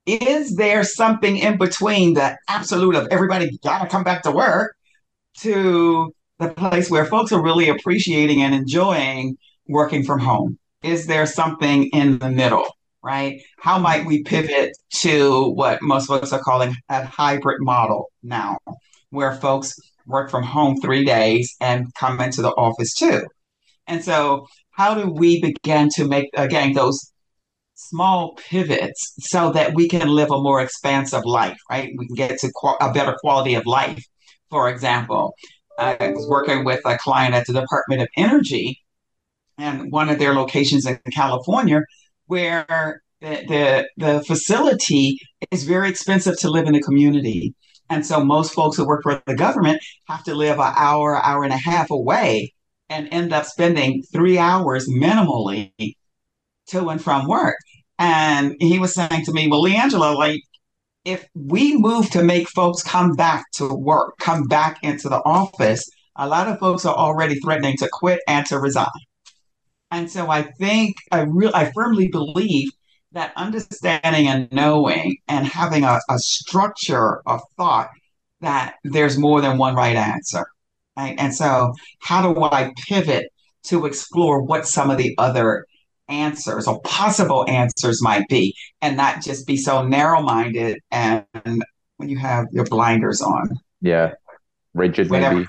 is 0.05 0.57
there 0.57 0.85
something 0.85 1.39
in 1.39 1.57
between 1.57 2.15
the 2.15 2.37
absolute 2.49 2.95
of 2.95 3.09
everybody 3.11 3.57
got 3.65 3.83
to 3.83 3.89
come 3.89 4.05
back 4.05 4.23
to 4.25 4.31
work 4.31 4.77
to 5.39 6.13
the 6.39 6.51
place 6.51 6.91
where 6.91 7.07
folks 7.07 7.33
are 7.33 7.43
really 7.43 7.71
appreciating 7.71 8.43
and 8.43 8.55
enjoying 8.55 9.39
working 9.69 10.05
from 10.05 10.21
home? 10.21 10.59
Is 10.83 11.07
there 11.07 11.25
something 11.25 11.85
in 11.95 12.19
the 12.19 12.29
middle, 12.29 12.67
right? 13.03 13.41
How 13.59 13.79
might 13.79 14.05
we 14.05 14.23
pivot 14.23 14.77
to 14.97 15.51
what 15.53 15.81
most 15.81 16.09
folks 16.09 16.35
are 16.35 16.43
calling 16.43 16.77
a 16.91 17.07
hybrid 17.07 17.63
model 17.63 18.11
now? 18.23 18.59
Where 19.11 19.35
folks 19.35 19.75
work 20.07 20.31
from 20.31 20.43
home 20.43 20.81
three 20.81 21.05
days 21.05 21.55
and 21.61 21.93
come 21.95 22.21
into 22.21 22.43
the 22.43 22.51
office 22.51 22.95
two. 22.95 23.23
And 23.87 24.05
so, 24.05 24.47
how 24.71 24.95
do 24.95 25.11
we 25.11 25.41
begin 25.41 25.89
to 25.97 26.07
make, 26.07 26.31
again, 26.35 26.73
those 26.73 27.13
small 27.75 28.35
pivots 28.37 29.15
so 29.19 29.51
that 29.53 29.75
we 29.75 29.89
can 29.89 30.09
live 30.09 30.31
a 30.31 30.41
more 30.41 30.61
expansive 30.61 31.25
life, 31.25 31.59
right? 31.71 31.93
We 31.97 32.07
can 32.07 32.17
get 32.17 32.39
to 32.41 32.53
a 32.81 32.93
better 32.93 33.17
quality 33.21 33.55
of 33.55 33.67
life. 33.67 34.03
For 34.51 34.69
example, 34.69 35.35
I 35.79 35.97
was 36.15 36.29
working 36.29 36.65
with 36.65 36.81
a 36.85 36.99
client 36.99 37.35
at 37.35 37.47
the 37.47 37.53
Department 37.55 38.03
of 38.03 38.09
Energy 38.17 38.81
and 39.59 39.91
one 39.91 40.09
of 40.09 40.19
their 40.19 40.35
locations 40.35 40.87
in 40.87 40.99
California 41.13 41.83
where 42.27 43.03
the, 43.21 43.45
the, 43.49 43.89
the 43.97 44.25
facility 44.25 45.19
is 45.51 45.65
very 45.65 45.89
expensive 45.89 46.39
to 46.41 46.51
live 46.51 46.67
in 46.67 46.73
the 46.73 46.83
community. 46.83 47.55
And 47.91 48.07
so 48.07 48.25
most 48.25 48.55
folks 48.55 48.77
who 48.77 48.87
work 48.87 49.03
for 49.03 49.21
the 49.27 49.35
government 49.35 49.83
have 50.09 50.23
to 50.25 50.35
live 50.35 50.59
an 50.59 50.73
hour, 50.77 51.17
hour 51.17 51.45
and 51.45 51.53
a 51.53 51.57
half 51.59 51.91
away 51.91 52.55
and 52.89 53.09
end 53.11 53.33
up 53.33 53.45
spending 53.45 54.03
three 54.13 54.39
hours 54.39 54.89
minimally 54.89 55.97
to 56.69 56.89
and 56.89 57.03
from 57.03 57.29
work. 57.29 57.57
And 57.99 58.57
he 58.61 58.79
was 58.79 58.95
saying 58.95 59.25
to 59.25 59.33
me, 59.33 59.49
Well, 59.49 59.63
Le'Angela, 59.63 60.17
like, 60.17 60.41
if 61.05 61.27
we 61.35 61.77
move 61.77 62.11
to 62.11 62.23
make 62.23 62.49
folks 62.49 62.83
come 62.83 63.15
back 63.15 63.45
to 63.55 63.67
work, 63.75 64.15
come 64.19 64.45
back 64.45 64.79
into 64.83 65.09
the 65.09 65.21
office, 65.25 65.89
a 66.17 66.29
lot 66.29 66.49
of 66.49 66.59
folks 66.59 66.85
are 66.85 66.95
already 66.95 67.37
threatening 67.41 67.77
to 67.79 67.89
quit 67.91 68.21
and 68.29 68.47
to 68.47 68.59
resign. 68.59 68.87
And 69.91 70.11
so 70.11 70.31
I 70.31 70.43
think 70.43 70.97
I 71.11 71.23
real 71.23 71.51
I 71.55 71.73
firmly 71.75 72.09
believe 72.09 72.71
that 73.13 73.33
understanding 73.37 74.29
and 74.29 74.51
knowing 74.53 75.17
and 75.29 75.47
having 75.47 75.85
a, 75.85 75.99
a 76.09 76.19
structure 76.19 77.21
of 77.27 77.41
thought 77.57 77.91
that 78.41 78.77
there's 78.85 79.19
more 79.19 79.41
than 79.41 79.59
one 79.59 79.75
right 79.75 79.97
answer. 79.97 80.47
Right? 80.97 81.15
And 81.19 81.35
so 81.35 81.73
how 82.01 82.33
do 82.33 82.43
I 82.43 82.73
pivot 82.89 83.33
to 83.65 83.87
explore 83.87 84.43
what 84.43 84.67
some 84.67 84.91
of 84.91 84.99
the 84.99 85.15
other 85.19 85.67
answers 86.09 86.67
or 86.67 86.81
possible 86.83 87.49
answers 87.49 88.03
might 88.03 88.27
be 88.29 88.55
and 88.83 88.97
not 88.97 89.23
just 89.23 89.47
be 89.47 89.57
so 89.57 89.87
narrow 89.87 90.21
minded 90.21 90.79
and 90.91 91.25
when 91.97 92.09
you 92.09 92.19
have 92.19 92.47
your 92.51 92.65
blinders 92.65 93.21
on. 93.23 93.51
Yeah. 93.81 94.15
Rigid 94.75 95.11
Whatever. 95.11 95.37
maybe. 95.37 95.49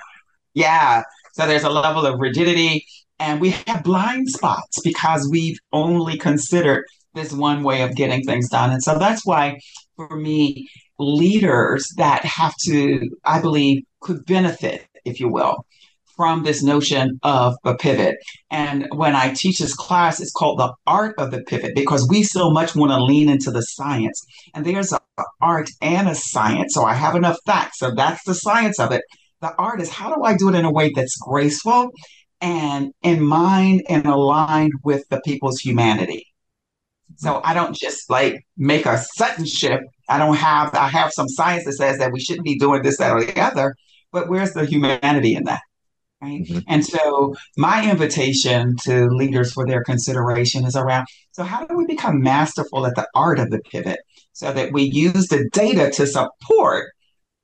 Yeah. 0.54 1.04
So 1.34 1.48
there's 1.48 1.64
a 1.64 1.70
level 1.70 2.06
of 2.06 2.20
rigidity 2.20 2.86
and 3.20 3.40
we 3.40 3.52
have 3.68 3.84
blind 3.84 4.30
spots 4.30 4.82
because 4.84 5.28
we've 5.30 5.58
only 5.72 6.18
considered 6.18 6.86
this 7.14 7.34
one 7.34 7.64
way 7.64 7.82
of 7.82 7.96
getting 7.96 8.24
things 8.24 8.50
done. 8.50 8.72
And 8.72 8.84
so 8.84 8.98
that's 8.98 9.26
why 9.26 9.60
for 9.96 10.16
me, 10.16 10.68
leaders 11.00 11.88
that 11.98 12.24
have 12.26 12.54
to, 12.64 13.10
I 13.26 13.42
believe, 13.42 13.84
could 14.02 14.26
benefit, 14.26 14.88
if 15.06 15.20
you 15.20 15.30
will, 15.30 15.66
from 16.16 16.44
this 16.44 16.62
notion 16.62 17.20
of 17.24 17.56
a 17.66 17.76
pivot. 17.76 18.16
And 18.50 18.88
when 18.92 19.16
I 19.16 19.34
teach 19.34 19.60
this 19.60 19.74
class, 19.74 20.20
it's 20.20 20.32
called 20.32 20.60
the 20.60 20.74
art 20.86 21.16
of 21.18 21.32
the 21.32 21.42
pivot 21.44 21.74
because 21.76 22.08
we 22.10 22.24
so 22.24 22.52
much 22.52 22.76
want 22.76 22.92
to 22.92 23.04
lean 23.04 23.30
into 23.30 23.52
the 23.52 23.62
science. 23.62 24.24
And 24.54 24.66
there's 24.66 24.92
an 24.92 25.00
art 25.42 25.70
and 25.82 26.08
a 26.08 26.16
science. 26.16 26.74
So 26.74 26.84
I 26.84 26.94
have 26.94 27.16
enough 27.16 27.38
facts. 27.46 27.80
So 27.80 27.94
that's 27.96 28.24
the 28.24 28.36
science 28.36 28.80
of 28.80 28.92
it. 28.92 29.04
The 29.42 29.56
art 29.56 29.82
is 29.82 29.90
how 29.90 30.14
do 30.14 30.24
I 30.24 30.38
do 30.38 30.50
it 30.50 30.56
in 30.56 30.66
a 30.66 30.72
way 30.72 30.92
that's 30.96 31.18
graceful 31.18 31.90
and 32.40 32.92
in 33.02 33.24
mind 33.24 33.84
and 33.90 34.06
aligned 34.06 34.74
with 34.84 35.08
the 35.10 35.22
people's 35.22 35.60
humanity. 35.60 36.31
So 37.22 37.40
I 37.44 37.54
don't 37.54 37.76
just 37.76 38.10
like 38.10 38.48
make 38.58 38.88
a 38.88 38.98
sudden 38.98 39.46
shift. 39.46 39.84
I 40.10 40.18
don't 40.18 40.36
have 40.38 40.74
I 40.74 40.88
have 40.88 41.12
some 41.12 41.30
science 41.30 41.66
that 41.66 41.74
says 41.74 42.00
that 42.00 42.12
we 42.12 42.20
shouldn't 42.20 42.46
be 42.46 42.58
doing 42.58 42.82
this, 42.82 42.98
that, 42.98 43.12
or 43.12 43.24
the 43.24 43.40
other, 43.40 43.76
but 44.12 44.28
where's 44.28 44.54
the 44.54 44.66
humanity 44.66 45.36
in 45.36 45.44
that? 45.44 45.62
Right. 46.20 46.42
Mm-hmm. 46.42 46.60
And 46.68 46.84
so 46.84 47.36
my 47.58 47.88
invitation 47.88 48.76
to 48.86 49.08
leaders 49.10 49.54
for 49.54 49.68
their 49.68 49.84
consideration 49.84 50.66
is 50.66 50.76
around 50.76 51.08
so 51.32 51.44
how 51.44 51.64
do 51.66 51.76
we 51.76 51.86
become 51.86 52.22
masterful 52.22 52.88
at 52.88 52.96
the 52.96 53.08
art 53.14 53.40
of 53.40 53.52
the 53.52 53.60
pivot 53.60 54.00
so 54.34 54.52
that 54.52 54.74
we 54.74 54.84
use 54.84 55.28
the 55.28 55.48
data 55.54 55.92
to 55.92 56.08
support 56.08 56.92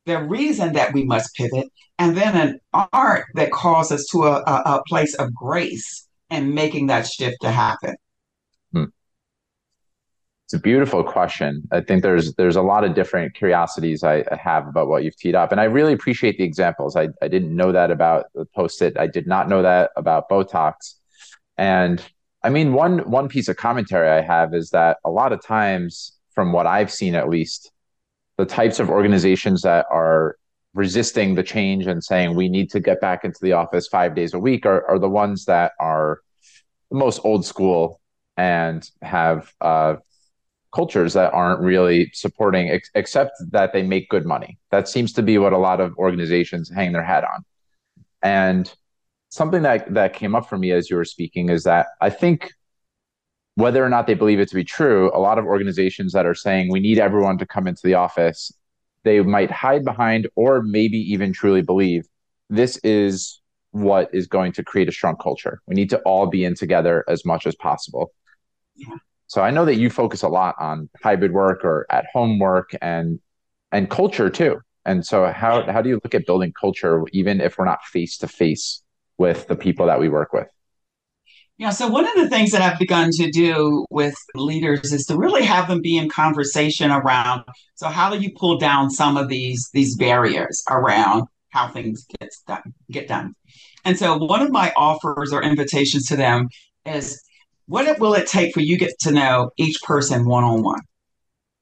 the 0.05 0.23
reason 0.23 0.73
that 0.73 0.93
we 0.93 1.03
must 1.03 1.35
pivot 1.35 1.67
and 1.99 2.17
then 2.17 2.35
an 2.35 2.59
art 2.93 3.25
that 3.35 3.51
calls 3.51 3.91
us 3.91 4.05
to 4.11 4.23
a, 4.23 4.41
a, 4.41 4.77
a 4.77 4.83
place 4.87 5.13
of 5.15 5.33
grace 5.35 6.07
and 6.29 6.55
making 6.55 6.87
that 6.87 7.07
shift 7.07 7.37
to 7.41 7.51
happen. 7.51 7.95
It's 10.47 10.53
a 10.53 10.59
beautiful 10.59 11.03
question. 11.03 11.67
I 11.73 11.81
think 11.81 12.03
there's 12.03 12.33
there's 12.35 12.55
a 12.55 12.61
lot 12.61 12.85
of 12.85 12.93
different 12.93 13.33
curiosities 13.33 14.01
I 14.01 14.23
have 14.31 14.65
about 14.65 14.87
what 14.87 15.03
you've 15.03 15.17
teed 15.17 15.35
up, 15.35 15.51
and 15.51 15.59
I 15.59 15.65
really 15.65 15.91
appreciate 15.91 16.37
the 16.37 16.45
examples. 16.45 16.95
I, 16.95 17.09
I 17.21 17.27
didn't 17.27 17.53
know 17.53 17.73
that 17.73 17.91
about 17.91 18.27
the 18.33 18.45
post-it. 18.45 18.97
I 18.97 19.07
did 19.07 19.27
not 19.27 19.49
know 19.49 19.61
that 19.61 19.91
about 19.97 20.29
Botox, 20.29 20.93
and 21.57 22.01
I 22.43 22.49
mean 22.49 22.71
one 22.71 22.99
one 22.99 23.27
piece 23.27 23.49
of 23.49 23.57
commentary 23.57 24.09
I 24.09 24.21
have 24.21 24.53
is 24.53 24.69
that 24.69 24.99
a 25.03 25.09
lot 25.09 25.33
of 25.33 25.43
times, 25.45 26.13
from 26.33 26.53
what 26.53 26.65
I've 26.65 26.93
seen 26.93 27.13
at 27.13 27.27
least, 27.27 27.73
the 28.37 28.45
types 28.45 28.79
of 28.79 28.89
organizations 28.89 29.63
that 29.63 29.85
are 29.91 30.37
resisting 30.73 31.35
the 31.35 31.43
change 31.43 31.87
and 31.87 32.01
saying 32.01 32.35
we 32.37 32.47
need 32.47 32.69
to 32.69 32.79
get 32.79 33.01
back 33.01 33.25
into 33.25 33.39
the 33.41 33.51
office 33.51 33.89
five 33.89 34.15
days 34.15 34.33
a 34.33 34.39
week 34.39 34.65
are, 34.65 34.87
are 34.87 34.99
the 34.99 35.09
ones 35.09 35.43
that 35.43 35.73
are 35.77 36.21
the 36.89 36.97
most 36.97 37.19
old 37.25 37.45
school 37.45 37.99
and 38.37 38.89
have 39.01 39.51
uh, 39.59 39.95
cultures 40.73 41.13
that 41.13 41.33
aren't 41.33 41.61
really 41.61 42.09
supporting 42.13 42.69
ex- 42.69 42.89
except 42.95 43.31
that 43.51 43.73
they 43.73 43.83
make 43.83 44.09
good 44.09 44.25
money 44.25 44.57
that 44.71 44.87
seems 44.87 45.13
to 45.13 45.23
be 45.23 45.37
what 45.37 45.53
a 45.53 45.57
lot 45.57 45.79
of 45.79 45.95
organizations 45.97 46.69
hang 46.73 46.91
their 46.91 47.03
hat 47.03 47.23
on 47.23 47.43
and 48.21 48.73
something 49.29 49.61
that 49.63 49.93
that 49.93 50.13
came 50.13 50.35
up 50.35 50.47
for 50.47 50.57
me 50.57 50.71
as 50.71 50.89
you 50.89 50.95
were 50.95 51.05
speaking 51.05 51.49
is 51.49 51.63
that 51.63 51.87
i 52.01 52.09
think 52.09 52.53
whether 53.55 53.83
or 53.83 53.89
not 53.89 54.05
they 54.05 54.13
believe 54.13 54.39
it 54.39 54.49
to 54.49 54.55
be 54.55 54.63
true 54.63 55.11
a 55.13 55.19
lot 55.19 55.39
of 55.39 55.45
organizations 55.45 56.13
that 56.13 56.25
are 56.25 56.35
saying 56.35 56.71
we 56.71 56.79
need 56.79 56.99
everyone 56.99 57.37
to 57.37 57.45
come 57.45 57.67
into 57.67 57.81
the 57.83 57.93
office 57.93 58.51
they 59.03 59.21
might 59.21 59.49
hide 59.49 59.85
behind 59.85 60.27
or 60.35 60.61
maybe 60.61 60.97
even 60.97 61.31
truly 61.31 61.61
believe 61.61 62.05
this 62.49 62.77
is 62.77 63.41
what 63.71 64.09
is 64.13 64.27
going 64.27 64.51
to 64.53 64.63
create 64.63 64.89
a 64.89 64.91
strong 64.91 65.15
culture. 65.15 65.61
We 65.67 65.75
need 65.75 65.89
to 65.91 65.99
all 65.99 66.27
be 66.27 66.43
in 66.43 66.55
together 66.55 67.03
as 67.07 67.25
much 67.25 67.45
as 67.45 67.55
possible. 67.55 68.11
Yeah. 68.75 68.95
So 69.27 69.41
I 69.41 69.51
know 69.51 69.65
that 69.65 69.75
you 69.75 69.89
focus 69.89 70.23
a 70.23 70.29
lot 70.29 70.55
on 70.59 70.89
hybrid 71.03 71.33
work 71.33 71.63
or 71.63 71.85
at 71.89 72.05
home 72.13 72.39
work 72.39 72.71
and 72.81 73.19
and 73.71 73.89
culture 73.89 74.29
too. 74.29 74.61
And 74.85 75.05
so 75.05 75.31
how 75.31 75.69
how 75.71 75.81
do 75.81 75.89
you 75.89 75.99
look 76.03 76.15
at 76.15 76.25
building 76.25 76.53
culture 76.59 77.03
even 77.11 77.41
if 77.41 77.57
we're 77.57 77.65
not 77.65 77.83
face 77.83 78.17
to 78.19 78.27
face 78.27 78.81
with 79.17 79.47
the 79.47 79.55
people 79.55 79.85
that 79.87 79.99
we 79.99 80.09
work 80.09 80.33
with? 80.33 80.47
Yeah, 81.59 81.71
so 81.71 81.87
one 81.87 82.05
of 82.07 82.13
the 82.15 82.29
things 82.29 82.51
that 82.51 82.61
I've 82.61 82.77
begun 82.77 83.09
to 83.13 83.31
do 83.31 83.85
with 83.89 84.15
leaders 84.35 84.93
is 84.93 85.07
to 85.07 85.17
really 85.17 85.43
have 85.43 85.67
them 85.67 85.81
be 85.81 85.97
in 85.97 86.07
conversation 86.07 86.91
around 86.91 87.43
so 87.73 87.87
how 87.87 88.11
do 88.11 88.19
you 88.19 88.31
pull 88.35 88.59
down 88.59 88.91
some 88.91 89.17
of 89.17 89.27
these 89.27 89.69
these 89.73 89.95
barriers 89.95 90.63
around 90.69 91.27
how 91.49 91.67
things 91.67 92.05
get 92.19 92.29
done 92.47 92.73
get 92.91 93.07
done. 93.07 93.33
And 93.83 93.97
so 93.97 94.17
one 94.17 94.41
of 94.41 94.51
my 94.51 94.71
offers 94.77 95.33
or 95.33 95.41
invitations 95.41 96.05
to 96.07 96.15
them 96.15 96.49
is 96.85 97.21
what 97.67 97.99
will 97.99 98.13
it 98.13 98.27
take 98.27 98.53
for 98.53 98.61
you 98.61 98.77
get 98.77 98.97
to 99.01 99.11
know 99.11 99.51
each 99.57 99.81
person 99.83 100.25
one 100.25 100.43
on 100.43 100.63
one? 100.63 100.81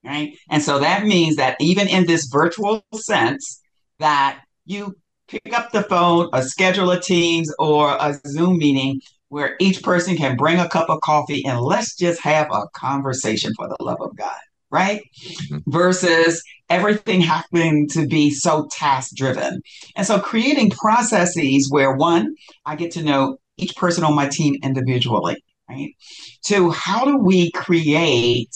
Right? 0.04 0.36
And 0.50 0.62
so 0.62 0.78
that 0.78 1.04
means 1.04 1.36
that 1.36 1.56
even 1.60 1.88
in 1.88 2.06
this 2.06 2.26
virtual 2.26 2.84
sense 2.94 3.60
that 3.98 4.40
you 4.64 4.94
pick 5.28 5.52
up 5.52 5.72
the 5.72 5.82
phone 5.82 6.28
or 6.32 6.42
schedule 6.42 6.90
a 6.90 7.00
Teams 7.00 7.52
or 7.58 7.96
a 8.00 8.14
Zoom 8.26 8.58
meeting 8.58 9.00
where 9.28 9.56
each 9.58 9.82
person 9.82 10.16
can 10.16 10.36
bring 10.36 10.60
a 10.60 10.68
cup 10.68 10.88
of 10.88 11.00
coffee 11.00 11.44
and 11.44 11.60
let's 11.60 11.96
just 11.96 12.20
have 12.22 12.48
a 12.52 12.68
conversation 12.74 13.52
for 13.56 13.68
the 13.68 13.76
love 13.80 14.00
of 14.00 14.16
God, 14.16 14.38
right? 14.70 15.02
Mm-hmm. 15.24 15.70
Versus 15.70 16.42
everything 16.70 17.20
having 17.20 17.88
to 17.88 18.06
be 18.06 18.30
so 18.30 18.68
task 18.70 19.14
driven. 19.16 19.60
And 19.96 20.06
so 20.06 20.20
creating 20.20 20.70
processes 20.70 21.68
where 21.70 21.96
one, 21.96 22.36
I 22.64 22.76
get 22.76 22.92
to 22.92 23.02
know 23.02 23.38
each 23.56 23.74
person 23.74 24.04
on 24.04 24.14
my 24.14 24.28
team 24.28 24.56
individually, 24.62 25.42
right? 25.68 25.94
Two, 26.44 26.70
how 26.70 27.04
do 27.04 27.18
we 27.18 27.50
create 27.52 28.52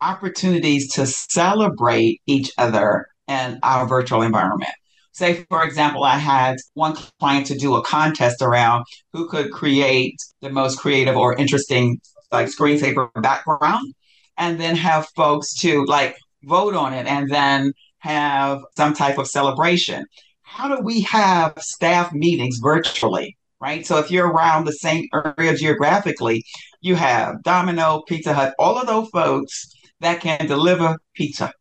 opportunities 0.00 0.92
to 0.94 1.06
celebrate 1.06 2.20
each 2.26 2.50
other 2.58 3.06
in 3.28 3.58
our 3.62 3.86
virtual 3.86 4.22
environment? 4.22 4.72
Say, 5.12 5.44
for 5.48 5.64
example, 5.64 6.04
I 6.04 6.16
had 6.16 6.56
one 6.74 6.96
client 7.18 7.46
to 7.48 7.56
do 7.56 7.74
a 7.74 7.82
contest 7.82 8.42
around 8.42 8.84
who 9.12 9.28
could 9.28 9.50
create 9.50 10.16
the 10.40 10.50
most 10.50 10.78
creative 10.78 11.16
or 11.16 11.34
interesting 11.34 12.00
like 12.30 12.46
screensaver 12.46 13.10
background 13.20 13.92
and 14.38 14.60
then 14.60 14.76
have 14.76 15.08
folks 15.16 15.52
to 15.60 15.84
like 15.86 16.16
vote 16.44 16.74
on 16.74 16.94
it 16.94 17.06
and 17.06 17.28
then 17.28 17.72
have 17.98 18.60
some 18.76 18.94
type 18.94 19.18
of 19.18 19.26
celebration. 19.26 20.06
How 20.42 20.74
do 20.74 20.82
we 20.82 21.02
have 21.02 21.54
staff 21.58 22.12
meetings 22.12 22.58
virtually? 22.62 23.36
Right. 23.60 23.86
So 23.86 23.98
if 23.98 24.10
you're 24.10 24.28
around 24.28 24.64
the 24.64 24.72
same 24.72 25.06
area 25.12 25.54
geographically, 25.54 26.44
you 26.80 26.94
have 26.94 27.42
Domino, 27.42 28.02
Pizza 28.08 28.32
Hut, 28.32 28.54
all 28.58 28.78
of 28.78 28.86
those 28.86 29.10
folks 29.10 29.70
that 30.00 30.20
can 30.20 30.46
deliver 30.46 30.96
pizza 31.14 31.52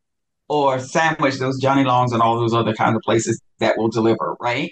or 0.47 0.79
sandwich 0.79 1.37
those 1.39 1.59
Johnny 1.59 1.83
Longs 1.83 2.13
and 2.13 2.21
all 2.21 2.39
those 2.39 2.53
other 2.53 2.73
kind 2.73 2.95
of 2.95 3.01
places 3.01 3.41
that 3.59 3.77
will 3.77 3.89
deliver, 3.89 4.37
right? 4.39 4.71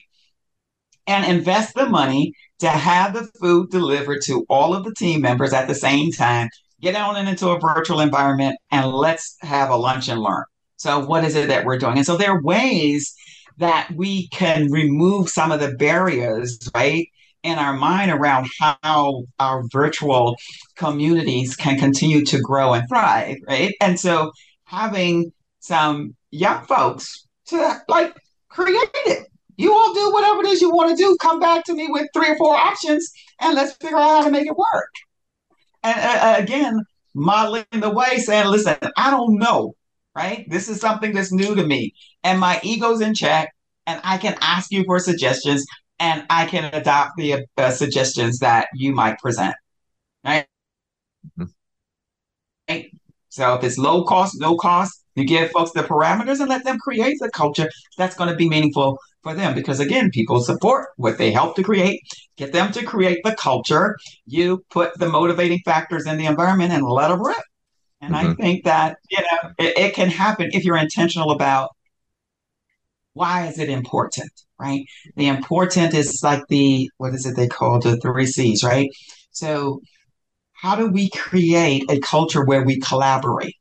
And 1.06 1.26
invest 1.26 1.76
the 1.76 1.88
money 1.88 2.34
to 2.60 2.70
have 2.70 3.14
the 3.14 3.30
food 3.40 3.72
delivered 3.72 4.22
to 4.24 4.46
all 4.50 4.74
of 4.74 4.84
the 4.84 4.94
team 4.94 5.22
members 5.22 5.54
at 5.54 5.68
the 5.68 5.76
same 5.76 6.12
time. 6.12 6.50
Get 6.82 6.96
on 6.96 7.28
into 7.28 7.50
a 7.50 7.60
virtual 7.60 8.00
environment 8.00 8.58
and 8.72 8.88
let's 8.88 9.38
have 9.42 9.70
a 9.70 9.76
lunch 9.76 10.08
and 10.08 10.20
learn. 10.20 10.44
So, 10.78 11.06
what 11.06 11.24
is 11.24 11.36
it 11.36 11.48
that 11.48 11.66
we're 11.66 11.78
doing? 11.78 11.98
And 11.98 12.06
so, 12.06 12.18
there 12.18 12.32
are 12.32 12.42
ways 12.42 13.14
that 13.58 13.90
we 13.96 14.28
can 14.30 14.72
remove 14.72 15.30
some 15.30 15.52
of 15.52 15.60
the 15.60 15.74
barriers, 15.76 16.70
right? 16.76 17.08
In 17.48 17.58
our 17.58 17.74
mind 17.74 18.12
around 18.12 18.48
how 18.60 19.24
our 19.40 19.64
virtual 19.72 20.36
communities 20.76 21.56
can 21.56 21.80
continue 21.80 22.26
to 22.26 22.40
grow 22.42 22.74
and 22.74 22.88
thrive, 22.90 23.38
right? 23.48 23.74
And 23.80 23.98
so 23.98 24.32
having 24.66 25.32
some 25.60 26.16
young 26.32 26.66
folks 26.66 27.26
to 27.48 27.82
like 27.88 28.14
create 28.50 28.90
it. 29.06 29.28
You 29.56 29.74
all 29.74 29.94
do 29.94 30.12
whatever 30.12 30.42
it 30.42 30.48
is 30.48 30.62
you 30.62 30.70
want 30.72 30.92
to 30.92 31.04
do. 31.04 31.18
Come 31.22 31.40
back 31.40 31.64
to 31.66 31.74
me 31.74 31.88
with 31.90 32.08
three 32.14 32.30
or 32.30 32.38
four 32.38 32.54
options 32.56 33.10
and 33.40 33.56
let's 33.56 33.74
figure 33.78 33.98
out 33.98 34.10
how 34.10 34.24
to 34.26 34.32
make 34.32 34.46
it 34.46 34.56
work. 34.56 34.92
And 35.84 35.98
uh, 35.98 36.36
again, 36.38 36.82
modeling 37.16 37.66
the 37.72 37.90
way, 37.90 38.18
saying, 38.18 38.48
listen, 38.48 38.76
I 38.98 39.10
don't 39.10 39.40
know, 39.40 39.74
right? 40.16 40.46
This 40.50 40.68
is 40.68 40.82
something 40.82 41.14
that's 41.14 41.32
new 41.32 41.56
to 41.56 41.66
me 41.66 41.94
and 42.24 42.40
my 42.40 42.60
ego's 42.62 43.02
in 43.02 43.16
check 43.16 43.54
and 43.88 44.02
I 44.04 44.18
can 44.18 44.36
ask 44.42 44.72
you 44.72 44.84
for 44.84 45.00
suggestions 45.00 45.66
and 46.00 46.26
I 46.30 46.46
can 46.46 46.74
adopt 46.74 47.18
the 47.18 47.46
uh, 47.58 47.72
suggestions 47.72 48.40
that 48.40 48.68
you 48.74 48.94
might 48.94 49.20
present. 49.20 49.56
Right? 50.24 50.46
Mm-hmm. 51.40 51.44
right? 52.70 52.92
So 53.30 53.54
if 53.56 53.64
it's 53.64 53.78
low 53.78 54.04
cost, 54.04 54.40
no 54.40 54.56
cost, 54.58 55.04
you 55.16 55.26
give 55.26 55.52
folks 55.52 55.72
the 55.72 55.82
parameters 55.82 56.40
and 56.40 56.50
let 56.50 56.64
them 56.64 56.78
create 56.78 57.18
the 57.20 57.30
culture 57.32 57.70
that's 57.98 58.16
going 58.16 58.30
to 58.30 58.36
be 58.36 58.48
meaningful 58.48 59.00
for 59.24 59.34
them. 59.34 59.56
Because 59.56 59.80
again, 59.80 60.12
people 60.12 60.42
support 60.42 60.90
what 60.98 61.18
they 61.18 61.32
help 61.32 61.56
to 61.56 61.64
create. 61.64 62.02
Get 62.38 62.54
them 62.54 62.72
to 62.74 62.84
create 62.84 63.20
the 63.24 63.36
culture. 63.36 63.98
You 64.26 64.64
put 64.70 64.98
the 65.00 65.10
motivating 65.10 65.60
factors 65.66 66.06
in 66.06 66.18
the 66.18 66.26
environment 66.26 66.72
and 66.72 66.84
let 66.84 67.10
them 67.10 67.26
rip. 67.26 67.38
And 68.02 68.14
mm-hmm. 68.14 68.32
I 68.32 68.34
think 68.36 68.64
that 68.66 68.98
you 69.10 69.20
know 69.20 69.52
it, 69.58 69.78
it 69.78 69.94
can 69.96 70.10
happen 70.10 70.50
if 70.52 70.64
you're 70.64 70.78
intentional 70.78 71.32
about 71.32 71.70
why 73.18 73.48
is 73.48 73.60
it 73.60 73.70
important, 73.70 74.32
right? 74.60 74.86
The 75.16 75.28
important 75.28 75.94
is 75.94 76.22
like 76.24 76.44
the, 76.48 76.90
what 76.98 77.14
is 77.14 77.26
it 77.26 77.36
they 77.36 77.48
call 77.48 77.80
the 77.80 77.98
three 77.98 78.26
C's, 78.26 78.64
right? 78.64 78.90
So, 79.32 79.82
how 80.54 80.76
do 80.76 80.88
we 80.88 81.10
create 81.10 81.84
a 81.90 82.00
culture 82.00 82.44
where 82.46 82.64
we 82.64 82.80
collaborate? 82.80 83.56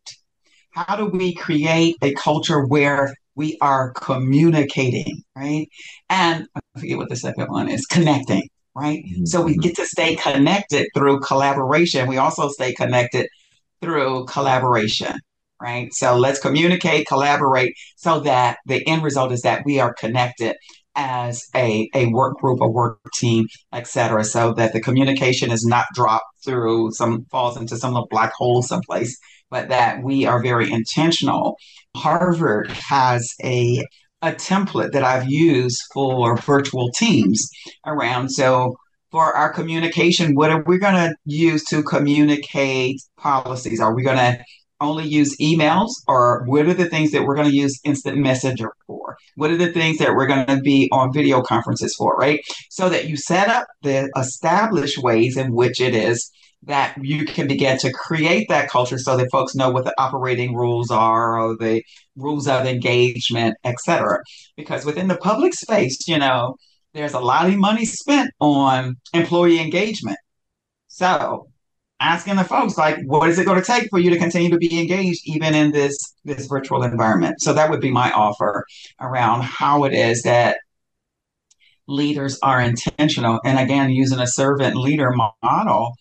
How 0.70 0.96
do 0.96 1.06
we 1.06 1.34
create 1.34 1.96
a 2.02 2.14
culture 2.14 2.64
where 2.66 3.14
we 3.34 3.58
are 3.60 3.92
communicating, 3.92 5.22
right? 5.34 5.68
And 6.08 6.46
I 6.54 6.60
forget 6.78 6.98
what 6.98 7.10
the 7.10 7.16
second 7.16 7.48
one 7.48 7.68
is 7.68 7.84
connecting, 7.86 8.48
right? 8.74 9.04
Mm-hmm. 9.04 9.26
So 9.26 9.42
we 9.42 9.56
get 9.56 9.76
to 9.76 9.86
stay 9.86 10.16
connected 10.16 10.88
through 10.94 11.20
collaboration. 11.20 12.08
We 12.08 12.18
also 12.18 12.48
stay 12.48 12.72
connected 12.72 13.28
through 13.82 14.24
collaboration 14.24 15.18
right? 15.60 15.92
So 15.92 16.16
let's 16.16 16.40
communicate, 16.40 17.06
collaborate 17.06 17.74
so 17.96 18.20
that 18.20 18.58
the 18.66 18.86
end 18.86 19.02
result 19.02 19.32
is 19.32 19.42
that 19.42 19.64
we 19.64 19.80
are 19.80 19.94
connected 19.94 20.56
as 20.94 21.44
a, 21.54 21.88
a 21.94 22.06
work 22.06 22.38
group, 22.38 22.60
a 22.60 22.68
work 22.68 22.98
team, 23.14 23.46
et 23.72 23.86
cetera, 23.86 24.24
so 24.24 24.54
that 24.54 24.72
the 24.72 24.80
communication 24.80 25.50
is 25.50 25.64
not 25.64 25.84
dropped 25.94 26.24
through 26.44 26.90
some 26.92 27.26
falls 27.30 27.56
into 27.56 27.76
some 27.76 27.92
little 27.92 28.08
black 28.10 28.32
hole 28.32 28.62
someplace, 28.62 29.18
but 29.50 29.68
that 29.68 30.02
we 30.02 30.24
are 30.24 30.42
very 30.42 30.70
intentional. 30.70 31.56
Harvard 31.94 32.70
has 32.70 33.30
a 33.44 33.84
a 34.22 34.32
template 34.32 34.92
that 34.92 35.04
I've 35.04 35.28
used 35.28 35.82
for 35.92 36.38
virtual 36.38 36.90
teams 36.92 37.48
around. 37.84 38.30
So 38.30 38.76
for 39.10 39.36
our 39.36 39.52
communication, 39.52 40.34
what 40.34 40.50
are 40.50 40.64
we 40.66 40.78
going 40.78 40.94
to 40.94 41.14
use 41.26 41.64
to 41.66 41.82
communicate 41.82 43.00
policies? 43.18 43.78
Are 43.80 43.94
we 43.94 44.02
going 44.02 44.16
to 44.16 44.38
only 44.80 45.06
use 45.06 45.36
emails 45.38 45.90
or 46.06 46.44
what 46.46 46.66
are 46.66 46.74
the 46.74 46.88
things 46.88 47.10
that 47.12 47.24
we're 47.24 47.34
going 47.34 47.48
to 47.48 47.56
use 47.56 47.80
instant 47.84 48.18
messenger 48.18 48.72
for? 48.86 49.16
What 49.36 49.50
are 49.50 49.56
the 49.56 49.72
things 49.72 49.98
that 49.98 50.14
we're 50.14 50.26
going 50.26 50.46
to 50.46 50.60
be 50.60 50.88
on 50.92 51.12
video 51.12 51.42
conferences 51.42 51.94
for 51.96 52.14
right? 52.16 52.40
So 52.70 52.88
that 52.88 53.08
you 53.08 53.16
set 53.16 53.48
up 53.48 53.66
the 53.82 54.10
established 54.16 54.98
ways 54.98 55.36
in 55.36 55.54
which 55.54 55.80
it 55.80 55.94
is 55.94 56.30
that 56.62 56.96
you 57.00 57.24
can 57.24 57.46
begin 57.46 57.78
to 57.78 57.92
create 57.92 58.48
that 58.48 58.68
culture 58.68 58.98
so 58.98 59.16
that 59.16 59.30
folks 59.30 59.54
know 59.54 59.70
what 59.70 59.84
the 59.84 59.94
operating 59.98 60.54
rules 60.54 60.90
are 60.90 61.38
or 61.38 61.56
the 61.56 61.82
rules 62.16 62.48
of 62.48 62.64
engagement 62.64 63.54
etc 63.62 64.18
because 64.56 64.84
within 64.84 65.06
the 65.06 65.18
public 65.18 65.52
space 65.52 66.08
you 66.08 66.18
know 66.18 66.56
there's 66.96 67.12
a 67.12 67.20
lot 67.20 67.46
of 67.46 67.56
money 67.56 67.84
spent 67.84 68.30
on 68.40 68.96
employee 69.12 69.60
engagement. 69.60 70.16
So 70.88 71.45
asking 72.00 72.36
the 72.36 72.44
folks 72.44 72.76
like 72.76 72.98
what 73.06 73.28
is 73.28 73.38
it 73.38 73.46
going 73.46 73.60
to 73.60 73.66
take 73.66 73.88
for 73.88 73.98
you 73.98 74.10
to 74.10 74.18
continue 74.18 74.50
to 74.50 74.58
be 74.58 74.78
engaged 74.78 75.22
even 75.24 75.54
in 75.54 75.72
this 75.72 75.96
this 76.24 76.46
virtual 76.46 76.82
environment? 76.82 77.40
So 77.40 77.52
that 77.52 77.70
would 77.70 77.80
be 77.80 77.90
my 77.90 78.10
offer 78.12 78.64
around 79.00 79.42
how 79.42 79.84
it 79.84 79.92
is 79.92 80.22
that 80.22 80.58
leaders 81.88 82.38
are 82.42 82.60
intentional. 82.60 83.40
And 83.44 83.58
again 83.58 83.90
using 83.90 84.18
a 84.18 84.26
servant 84.26 84.76
leader 84.76 85.12
model 85.42 85.94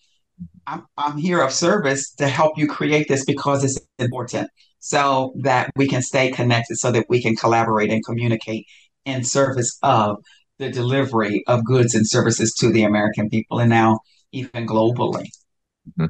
I'm, 0.66 0.86
I'm 0.96 1.16
here 1.16 1.40
of 1.40 1.52
service 1.52 2.12
to 2.14 2.28
help 2.28 2.58
you 2.58 2.66
create 2.66 3.08
this 3.08 3.24
because 3.24 3.64
it's 3.64 3.78
important 3.98 4.50
so 4.80 5.32
that 5.36 5.70
we 5.76 5.86
can 5.86 6.02
stay 6.02 6.30
connected 6.30 6.76
so 6.76 6.90
that 6.90 7.06
we 7.08 7.22
can 7.22 7.36
collaborate 7.36 7.90
and 7.90 8.04
communicate 8.04 8.66
in 9.04 9.24
service 9.24 9.78
of 9.82 10.18
the 10.58 10.70
delivery 10.70 11.44
of 11.46 11.64
goods 11.64 11.94
and 11.94 12.08
services 12.08 12.52
to 12.54 12.72
the 12.72 12.82
american 12.82 13.28
people 13.28 13.58
and 13.58 13.70
now 13.70 13.98
even 14.32 14.66
globally 14.66 15.28
Mm-hmm. 15.88 16.06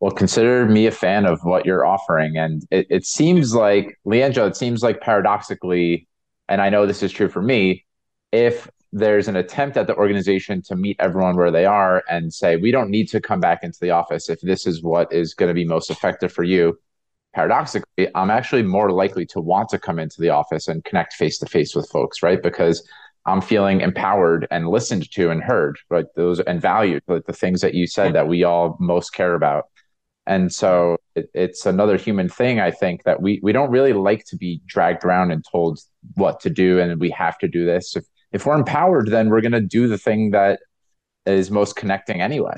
Well, 0.00 0.12
consider 0.12 0.66
me 0.66 0.86
a 0.86 0.90
fan 0.90 1.26
of 1.26 1.44
what 1.44 1.64
you're 1.64 1.86
offering. 1.86 2.36
And 2.36 2.66
it, 2.70 2.86
it 2.90 3.06
seems 3.06 3.54
like, 3.54 3.98
Leandra, 4.04 4.48
it 4.48 4.56
seems 4.56 4.82
like 4.82 5.00
paradoxically, 5.00 6.08
and 6.48 6.60
I 6.60 6.70
know 6.70 6.86
this 6.86 7.04
is 7.04 7.12
true 7.12 7.28
for 7.28 7.40
me, 7.40 7.84
if 8.32 8.68
there's 8.92 9.28
an 9.28 9.36
attempt 9.36 9.76
at 9.76 9.86
the 9.86 9.94
organization 9.96 10.60
to 10.62 10.76
meet 10.76 10.96
everyone 10.98 11.36
where 11.36 11.50
they 11.50 11.64
are 11.64 12.02
and 12.10 12.34
say, 12.34 12.56
we 12.56 12.70
don't 12.70 12.90
need 12.90 13.08
to 13.10 13.20
come 13.20 13.40
back 13.40 13.62
into 13.62 13.78
the 13.80 13.90
office 13.90 14.28
if 14.28 14.40
this 14.40 14.66
is 14.66 14.82
what 14.82 15.12
is 15.12 15.34
going 15.34 15.48
to 15.48 15.54
be 15.54 15.64
most 15.64 15.88
effective 15.88 16.32
for 16.32 16.42
you. 16.42 16.78
Paradoxically, 17.34 18.08
I'm 18.14 18.30
actually 18.30 18.64
more 18.64 18.90
likely 18.90 19.24
to 19.26 19.40
want 19.40 19.70
to 19.70 19.78
come 19.78 19.98
into 19.98 20.20
the 20.20 20.28
office 20.28 20.68
and 20.68 20.84
connect 20.84 21.14
face 21.14 21.38
to 21.38 21.46
face 21.46 21.74
with 21.74 21.88
folks, 21.88 22.22
right? 22.22 22.42
Because 22.42 22.86
I'm 23.24 23.40
feeling 23.40 23.80
empowered 23.80 24.46
and 24.50 24.68
listened 24.68 25.10
to 25.12 25.30
and 25.30 25.42
heard, 25.42 25.78
right? 25.90 26.06
Those 26.16 26.40
and 26.40 26.60
valued, 26.60 27.02
like 27.06 27.26
the 27.26 27.32
things 27.32 27.60
that 27.60 27.74
you 27.74 27.86
said 27.86 28.14
that 28.14 28.28
we 28.28 28.44
all 28.44 28.76
most 28.80 29.10
care 29.10 29.34
about. 29.34 29.66
And 30.26 30.52
so 30.52 30.96
it, 31.14 31.30
it's 31.34 31.66
another 31.66 31.96
human 31.96 32.28
thing, 32.28 32.60
I 32.60 32.70
think, 32.70 33.04
that 33.04 33.22
we 33.22 33.40
we 33.42 33.52
don't 33.52 33.70
really 33.70 33.92
like 33.92 34.24
to 34.26 34.36
be 34.36 34.60
dragged 34.66 35.04
around 35.04 35.30
and 35.30 35.44
told 35.50 35.80
what 36.14 36.40
to 36.40 36.50
do 36.50 36.80
and 36.80 37.00
we 37.00 37.10
have 37.10 37.38
to 37.38 37.48
do 37.48 37.64
this. 37.64 37.96
If 37.96 38.04
if 38.32 38.46
we're 38.46 38.56
empowered, 38.56 39.08
then 39.08 39.30
we're 39.30 39.40
gonna 39.40 39.60
do 39.60 39.88
the 39.88 39.98
thing 39.98 40.30
that 40.32 40.60
is 41.26 41.50
most 41.50 41.76
connecting 41.76 42.20
anyway. 42.20 42.54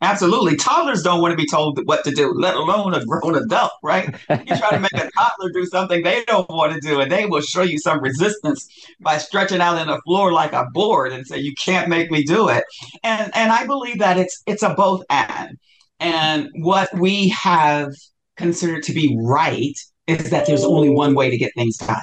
Absolutely. 0.00 0.54
Toddlers 0.54 1.02
don't 1.02 1.20
want 1.20 1.32
to 1.32 1.36
be 1.36 1.46
told 1.46 1.84
what 1.86 2.04
to 2.04 2.12
do, 2.12 2.32
let 2.32 2.54
alone 2.54 2.94
a 2.94 3.04
grown 3.04 3.34
adult, 3.34 3.72
right? 3.82 4.14
You 4.30 4.56
try 4.56 4.70
to 4.70 4.78
make 4.78 4.92
a 4.92 5.10
toddler 5.18 5.50
do 5.52 5.66
something 5.66 6.02
they 6.02 6.24
don't 6.24 6.48
want 6.48 6.72
to 6.72 6.80
do, 6.80 7.00
and 7.00 7.10
they 7.10 7.26
will 7.26 7.40
show 7.40 7.62
you 7.62 7.78
some 7.80 8.00
resistance 8.00 8.68
by 9.00 9.18
stretching 9.18 9.60
out 9.60 9.80
in 9.80 9.88
the 9.88 10.00
floor 10.06 10.32
like 10.32 10.52
a 10.52 10.66
board 10.72 11.12
and 11.12 11.26
say, 11.26 11.38
You 11.38 11.52
can't 11.54 11.88
make 11.88 12.12
me 12.12 12.22
do 12.22 12.48
it. 12.48 12.62
And 13.02 13.32
and 13.34 13.50
I 13.50 13.66
believe 13.66 13.98
that 13.98 14.18
it's 14.18 14.40
it's 14.46 14.62
a 14.62 14.74
both 14.74 15.02
and. 15.10 15.58
And 16.00 16.48
what 16.60 16.96
we 16.96 17.30
have 17.30 17.92
considered 18.36 18.84
to 18.84 18.92
be 18.92 19.16
right 19.20 19.74
is 20.06 20.30
that 20.30 20.46
there's 20.46 20.64
only 20.64 20.90
one 20.90 21.16
way 21.16 21.28
to 21.28 21.36
get 21.36 21.52
things 21.56 21.76
done. 21.76 22.00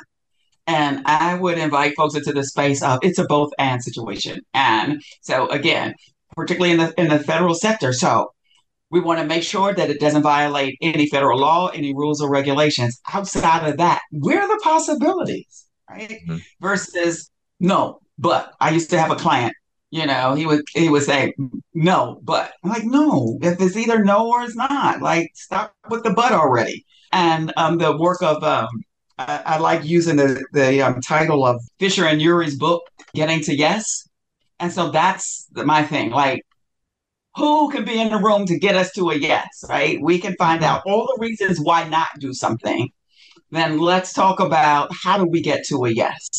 And 0.67 1.01
I 1.05 1.35
would 1.35 1.57
invite 1.57 1.93
folks 1.95 2.15
into 2.15 2.33
the 2.33 2.43
space 2.43 2.81
of 2.81 2.99
it's 3.03 3.19
a 3.19 3.25
both 3.25 3.51
and 3.59 3.81
situation. 3.83 4.41
And 4.53 5.01
so 5.21 5.47
again, 5.49 5.93
particularly 6.35 6.71
in 6.71 6.77
the 6.77 6.93
in 6.99 7.09
the 7.09 7.19
federal 7.19 7.55
sector. 7.55 7.93
So 7.93 8.31
we 8.91 8.99
want 8.99 9.19
to 9.19 9.25
make 9.25 9.43
sure 9.43 9.73
that 9.73 9.89
it 9.89 9.99
doesn't 9.99 10.21
violate 10.21 10.77
any 10.81 11.07
federal 11.07 11.39
law, 11.39 11.67
any 11.67 11.93
rules 11.93 12.21
or 12.21 12.29
regulations. 12.29 13.01
Outside 13.13 13.67
of 13.67 13.77
that, 13.77 14.01
where 14.11 14.41
are 14.41 14.47
the 14.47 14.61
possibilities, 14.63 15.65
right? 15.89 16.09
Mm-hmm. 16.09 16.37
Versus 16.61 17.29
no, 17.59 17.99
but 18.17 18.53
I 18.59 18.71
used 18.71 18.89
to 18.91 18.99
have 18.99 19.11
a 19.11 19.15
client. 19.15 19.53
You 19.91 20.05
know, 20.05 20.33
he 20.35 20.45
would 20.45 20.61
he 20.73 20.89
would 20.89 21.03
say 21.03 21.33
no, 21.73 22.19
but 22.23 22.53
I'm 22.63 22.69
like 22.69 22.83
no. 22.83 23.37
If 23.41 23.61
it's 23.61 23.77
either 23.77 24.03
no 24.03 24.27
or 24.27 24.43
it's 24.43 24.55
not, 24.55 25.01
like 25.01 25.31
stop 25.35 25.73
with 25.89 26.03
the 26.03 26.11
but 26.11 26.31
already. 26.31 26.85
And 27.11 27.53
um, 27.55 27.77
the 27.77 27.97
work 27.97 28.21
of 28.21 28.43
um, 28.43 28.67
I, 29.17 29.41
I, 29.45 29.57
like 29.59 29.85
using 29.85 30.17
the 30.17 30.43
the 30.51 30.81
um, 30.81 30.99
title 31.01 31.45
of 31.45 31.61
Fisher 31.79 32.05
and 32.05 32.21
Ury's 32.21 32.57
book, 32.57 32.83
Getting 33.13 33.41
to 33.41 33.55
Yes 33.55 34.04
and 34.59 34.71
so 34.71 34.91
that's 34.91 35.47
my 35.53 35.83
thing. 35.83 36.11
Like, 36.11 36.43
who 37.35 37.69
can 37.69 37.83
be 37.83 37.99
in 37.99 38.09
the 38.09 38.17
room 38.17 38.45
to 38.45 38.57
get 38.57 38.75
us 38.75 38.91
to 38.93 39.09
a 39.09 39.15
yes, 39.15 39.63
right? 39.69 39.99
We 40.01 40.19
can 40.19 40.35
find 40.35 40.61
mm-hmm. 40.61 40.75
out 40.75 40.83
all 40.85 41.07
the 41.07 41.21
reasons 41.21 41.59
why 41.59 41.87
not 41.87 42.07
do 42.19 42.33
something. 42.33 42.89
then 43.51 43.79
let's 43.79 44.13
talk 44.13 44.39
about 44.39 44.89
how 45.03 45.17
do 45.17 45.25
we 45.25 45.41
get 45.41 45.65
to 45.65 45.85
a 45.85 45.89
yes. 45.89 46.29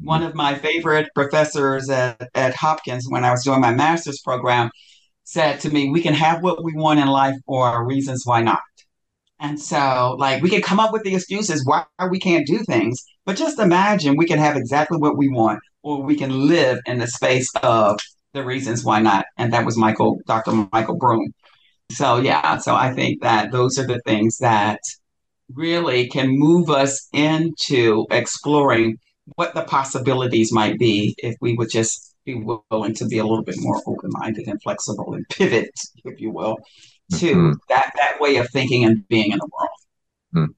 One 0.00 0.22
of 0.22 0.34
my 0.34 0.54
favorite 0.54 1.08
professors 1.14 1.90
at, 1.90 2.28
at 2.34 2.54
Hopkins 2.54 3.06
when 3.08 3.24
I 3.24 3.30
was 3.30 3.44
doing 3.44 3.60
my 3.60 3.74
master's 3.74 4.20
program 4.20 4.70
said 5.24 5.60
to 5.60 5.70
me, 5.70 5.90
We 5.90 6.00
can 6.00 6.14
have 6.14 6.42
what 6.42 6.64
we 6.64 6.72
want 6.74 7.00
in 7.00 7.08
life 7.08 7.36
or 7.46 7.86
reasons 7.86 8.22
why 8.24 8.42
not. 8.42 8.60
And 9.40 9.60
so, 9.60 10.16
like, 10.18 10.42
we 10.42 10.50
can 10.50 10.62
come 10.62 10.80
up 10.80 10.92
with 10.92 11.04
the 11.04 11.14
excuses 11.14 11.64
why 11.64 11.84
we 12.10 12.18
can't 12.18 12.46
do 12.46 12.58
things, 12.58 13.04
but 13.24 13.36
just 13.36 13.58
imagine 13.58 14.16
we 14.16 14.26
can 14.26 14.38
have 14.38 14.56
exactly 14.56 14.98
what 14.98 15.16
we 15.16 15.28
want, 15.28 15.60
or 15.88 16.02
we 16.02 16.16
can 16.16 16.46
live 16.46 16.78
in 16.84 16.98
the 16.98 17.06
space 17.06 17.50
of 17.62 17.98
the 18.34 18.44
reasons 18.44 18.84
why 18.84 19.00
not. 19.00 19.24
And 19.38 19.54
that 19.54 19.64
was 19.64 19.78
Michael, 19.78 20.20
Dr. 20.26 20.68
Michael 20.70 20.98
Broom. 20.98 21.32
So, 21.92 22.18
yeah, 22.18 22.58
so 22.58 22.74
I 22.74 22.92
think 22.92 23.22
that 23.22 23.52
those 23.52 23.78
are 23.78 23.86
the 23.86 24.00
things 24.04 24.36
that 24.38 24.80
really 25.54 26.06
can 26.08 26.28
move 26.28 26.68
us 26.68 27.08
into 27.14 28.06
exploring 28.10 28.98
what 29.36 29.54
the 29.54 29.62
possibilities 29.62 30.52
might 30.52 30.78
be 30.78 31.14
if 31.18 31.36
we 31.40 31.54
would 31.54 31.70
just 31.70 32.14
be 32.26 32.34
willing 32.34 32.94
to 32.94 33.06
be 33.06 33.16
a 33.16 33.24
little 33.24 33.42
bit 33.42 33.56
more 33.58 33.80
open 33.86 34.10
minded 34.12 34.46
and 34.46 34.60
flexible 34.62 35.14
and 35.14 35.26
pivot, 35.30 35.70
if 36.04 36.20
you 36.20 36.30
will, 36.30 36.56
to 37.12 37.34
mm-hmm. 37.34 37.52
that 37.70 37.92
that 37.96 38.20
way 38.20 38.36
of 38.36 38.50
thinking 38.50 38.84
and 38.84 39.08
being 39.08 39.32
in 39.32 39.38
the 39.38 39.48
world. 39.58 40.48
Mm. 40.50 40.54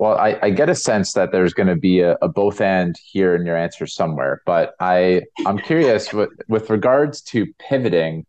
Well, 0.00 0.16
I, 0.16 0.38
I, 0.40 0.48
get 0.48 0.70
a 0.70 0.74
sense 0.74 1.12
that 1.12 1.30
there's 1.30 1.52
going 1.52 1.66
to 1.66 1.76
be 1.76 2.00
a, 2.00 2.16
a, 2.22 2.28
both 2.28 2.62
and 2.62 2.96
here 3.04 3.34
in 3.34 3.44
your 3.44 3.54
answer 3.54 3.86
somewhere, 3.86 4.40
but 4.46 4.72
I 4.80 5.24
I'm 5.44 5.58
curious 5.58 6.10
with 6.10 6.30
with 6.48 6.70
regards 6.70 7.20
to 7.32 7.44
pivoting, 7.58 8.24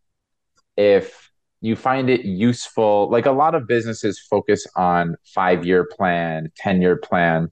if 0.75 1.31
you 1.61 1.77
find 1.77 2.09
it 2.09 2.25
useful, 2.25 3.09
like 3.09 3.25
a 3.25 3.31
lot 3.31 3.55
of 3.55 3.67
businesses 3.67 4.19
focus 4.19 4.67
on 4.75 5.15
five 5.33 5.65
year 5.65 5.85
plan, 5.85 6.51
ten 6.57 6.81
year 6.81 6.97
plan, 6.97 7.49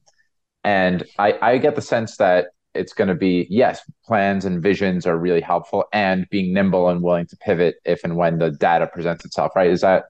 and 0.66 1.06
I 1.18 1.40
I 1.42 1.58
get 1.58 1.76
the 1.76 1.82
sense 1.82 2.18
that 2.18 2.48
it's 2.74 2.92
going 2.92 3.08
to 3.08 3.16
be 3.16 3.48
yes 3.50 3.80
plans 4.06 4.44
and 4.44 4.62
visions 4.62 5.08
are 5.08 5.18
really 5.18 5.40
helpful 5.40 5.86
and 5.94 6.28
being 6.30 6.54
nimble 6.54 6.90
and 6.90 7.02
willing 7.02 7.28
to 7.28 7.38
pivot 7.38 7.76
if 7.86 8.04
and 8.04 8.18
when 8.18 8.38
the 8.40 8.52
data 8.52 8.86
presents 8.86 9.24
itself 9.24 9.54
right? 9.56 9.72
Is 9.72 9.80
that 9.80 10.08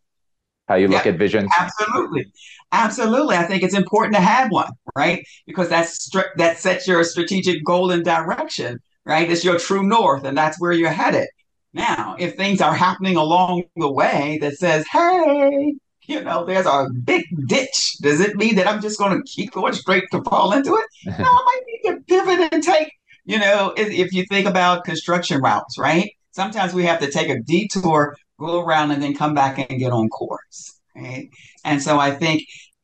how 0.69 0.75
you 0.75 0.87
look 0.87 1.03
yeah, 1.03 1.11
at 1.11 1.17
visions 1.17 1.51
absolutely 1.59 2.25
absolutely 2.71 3.35
i 3.35 3.43
think 3.43 3.63
it's 3.63 3.75
important 3.75 4.15
to 4.15 4.21
have 4.21 4.49
one 4.51 4.71
right 4.95 5.25
because 5.45 5.67
that's 5.67 6.09
that 6.37 6.57
sets 6.57 6.87
your 6.87 7.03
strategic 7.03 7.63
goal 7.65 7.91
and 7.91 8.05
direction 8.05 8.79
right 9.05 9.29
it's 9.29 9.43
your 9.43 9.59
true 9.59 9.83
north 9.83 10.23
and 10.23 10.37
that's 10.37 10.59
where 10.61 10.71
you're 10.71 10.89
headed 10.89 11.27
now 11.73 12.15
if 12.17 12.35
things 12.35 12.61
are 12.61 12.73
happening 12.73 13.17
along 13.17 13.63
the 13.75 13.91
way 13.91 14.37
that 14.41 14.55
says 14.57 14.85
hey 14.87 15.73
you 16.09 16.23
know, 16.23 16.43
there's 16.43 16.65
a 16.65 16.87
big 17.03 17.23
ditch. 17.47 17.97
Does 18.01 18.19
it 18.19 18.35
mean 18.35 18.55
that 18.55 18.67
I'm 18.67 18.81
just 18.81 18.97
going 18.97 19.15
to 19.15 19.23
keep 19.23 19.51
going 19.51 19.73
straight 19.73 20.05
to 20.11 20.23
fall 20.23 20.53
into 20.53 20.73
it? 20.73 20.85
no, 21.19 21.25
I 21.25 21.43
might 21.45 21.61
need 21.67 21.89
to 21.91 22.01
pivot 22.07 22.49
and 22.51 22.63
take, 22.63 22.91
you 23.25 23.37
know, 23.37 23.73
if, 23.77 23.91
if 23.91 24.11
you 24.11 24.25
think 24.25 24.47
about 24.47 24.85
construction 24.85 25.39
routes, 25.39 25.77
right? 25.77 26.09
Sometimes 26.31 26.73
we 26.73 26.83
have 26.85 26.99
to 27.01 27.11
take 27.11 27.29
a 27.29 27.39
detour, 27.39 28.17
go 28.39 28.61
around, 28.61 28.91
and 28.91 29.01
then 29.01 29.15
come 29.15 29.33
back 29.33 29.57
and 29.57 29.79
get 29.79 29.91
on 29.91 30.09
course. 30.09 30.79
Right? 30.95 31.29
And 31.63 31.81
so 31.81 31.99
I 31.99 32.11
think 32.11 32.43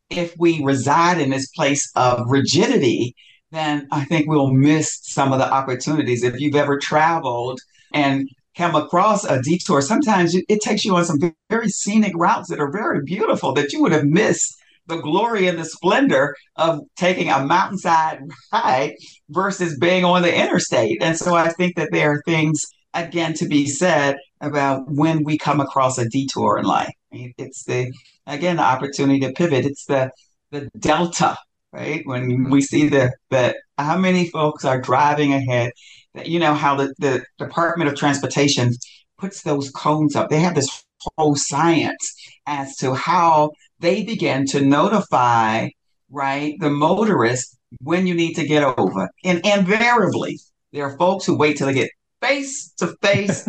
if 0.09 0.35
we 0.37 0.63
reside 0.63 1.19
in 1.19 1.29
this 1.29 1.49
place 1.49 1.91
of 1.95 2.29
rigidity, 2.29 3.15
then 3.51 3.87
I 3.91 4.05
think 4.05 4.27
we'll 4.27 4.51
miss 4.51 4.99
some 5.01 5.33
of 5.33 5.39
the 5.39 5.51
opportunities. 5.51 6.23
If 6.23 6.39
you've 6.39 6.55
ever 6.55 6.77
traveled 6.77 7.59
and 7.93 8.27
come 8.55 8.75
across 8.75 9.25
a 9.25 9.41
detour, 9.41 9.81
sometimes 9.81 10.35
it 10.35 10.61
takes 10.61 10.85
you 10.85 10.95
on 10.95 11.05
some 11.05 11.19
very 11.49 11.69
scenic 11.69 12.13
routes 12.15 12.49
that 12.49 12.59
are 12.59 12.71
very 12.71 13.01
beautiful 13.03 13.53
that 13.53 13.73
you 13.73 13.81
would 13.81 13.91
have 13.91 14.05
missed 14.05 14.55
the 14.87 14.97
glory 14.97 15.47
and 15.47 15.57
the 15.57 15.65
splendor 15.65 16.35
of 16.57 16.79
taking 16.95 17.29
a 17.29 17.43
mountainside 17.43 18.19
ride 18.53 18.93
versus 19.29 19.77
being 19.79 20.05
on 20.05 20.21
the 20.21 20.33
interstate. 20.33 21.01
And 21.01 21.17
so 21.17 21.35
I 21.35 21.49
think 21.49 21.75
that 21.75 21.89
there 21.91 22.11
are 22.11 22.23
things, 22.25 22.65
again, 22.93 23.33
to 23.35 23.47
be 23.47 23.67
said 23.67 24.17
about 24.45 24.89
when 24.89 25.23
we 25.23 25.37
come 25.37 25.59
across 25.59 25.97
a 25.97 26.07
detour 26.07 26.57
in 26.57 26.65
life. 26.65 26.93
It's 27.11 27.63
the, 27.63 27.91
again, 28.27 28.57
the 28.57 28.63
opportunity 28.63 29.19
to 29.21 29.31
pivot. 29.33 29.65
It's 29.65 29.85
the, 29.85 30.11
the 30.51 30.69
delta, 30.79 31.37
right? 31.71 32.01
When 32.05 32.49
we 32.49 32.61
see 32.61 32.87
the, 32.89 33.11
the, 33.29 33.55
how 33.77 33.97
many 33.97 34.29
folks 34.29 34.65
are 34.65 34.79
driving 34.79 35.33
ahead 35.33 35.71
that 36.13 36.27
you 36.27 36.39
know 36.39 36.53
how 36.53 36.75
the, 36.75 36.93
the 36.99 37.25
Department 37.37 37.89
of 37.89 37.95
Transportation 37.95 38.71
puts 39.17 39.41
those 39.41 39.71
cones 39.71 40.15
up. 40.15 40.29
They 40.29 40.39
have 40.39 40.55
this 40.55 40.83
whole 41.17 41.35
science 41.35 42.15
as 42.45 42.75
to 42.77 42.93
how 42.93 43.51
they 43.79 44.03
begin 44.03 44.45
to 44.47 44.61
notify 44.61 45.69
right 46.09 46.55
the 46.59 46.69
motorist 46.69 47.57
when 47.81 48.07
you 48.07 48.13
need 48.13 48.33
to 48.35 48.47
get 48.47 48.63
over. 48.63 49.09
And 49.23 49.45
invariably, 49.45 50.39
there 50.71 50.85
are 50.85 50.97
folks 50.97 51.25
who 51.25 51.37
wait 51.37 51.57
till 51.57 51.67
they 51.67 51.73
get 51.73 51.89
face 52.25 52.71
to 52.77 52.95
face 53.01 53.47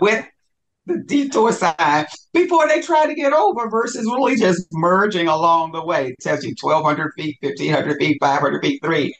with 0.00 0.24
the 0.86 0.98
detour 1.06 1.52
sign 1.52 2.06
before 2.32 2.66
they 2.68 2.80
try 2.80 3.06
to 3.06 3.14
get 3.14 3.32
over 3.32 3.68
versus 3.68 4.04
really 4.06 4.36
just 4.36 4.66
merging 4.72 5.28
along 5.28 5.72
the 5.72 5.84
way. 5.84 6.08
You 6.08 6.16
1,200 6.22 7.12
feet, 7.16 7.38
1,500 7.40 7.98
feet, 7.98 8.18
500 8.20 8.62
feet, 8.62 8.82
three. 8.82 9.14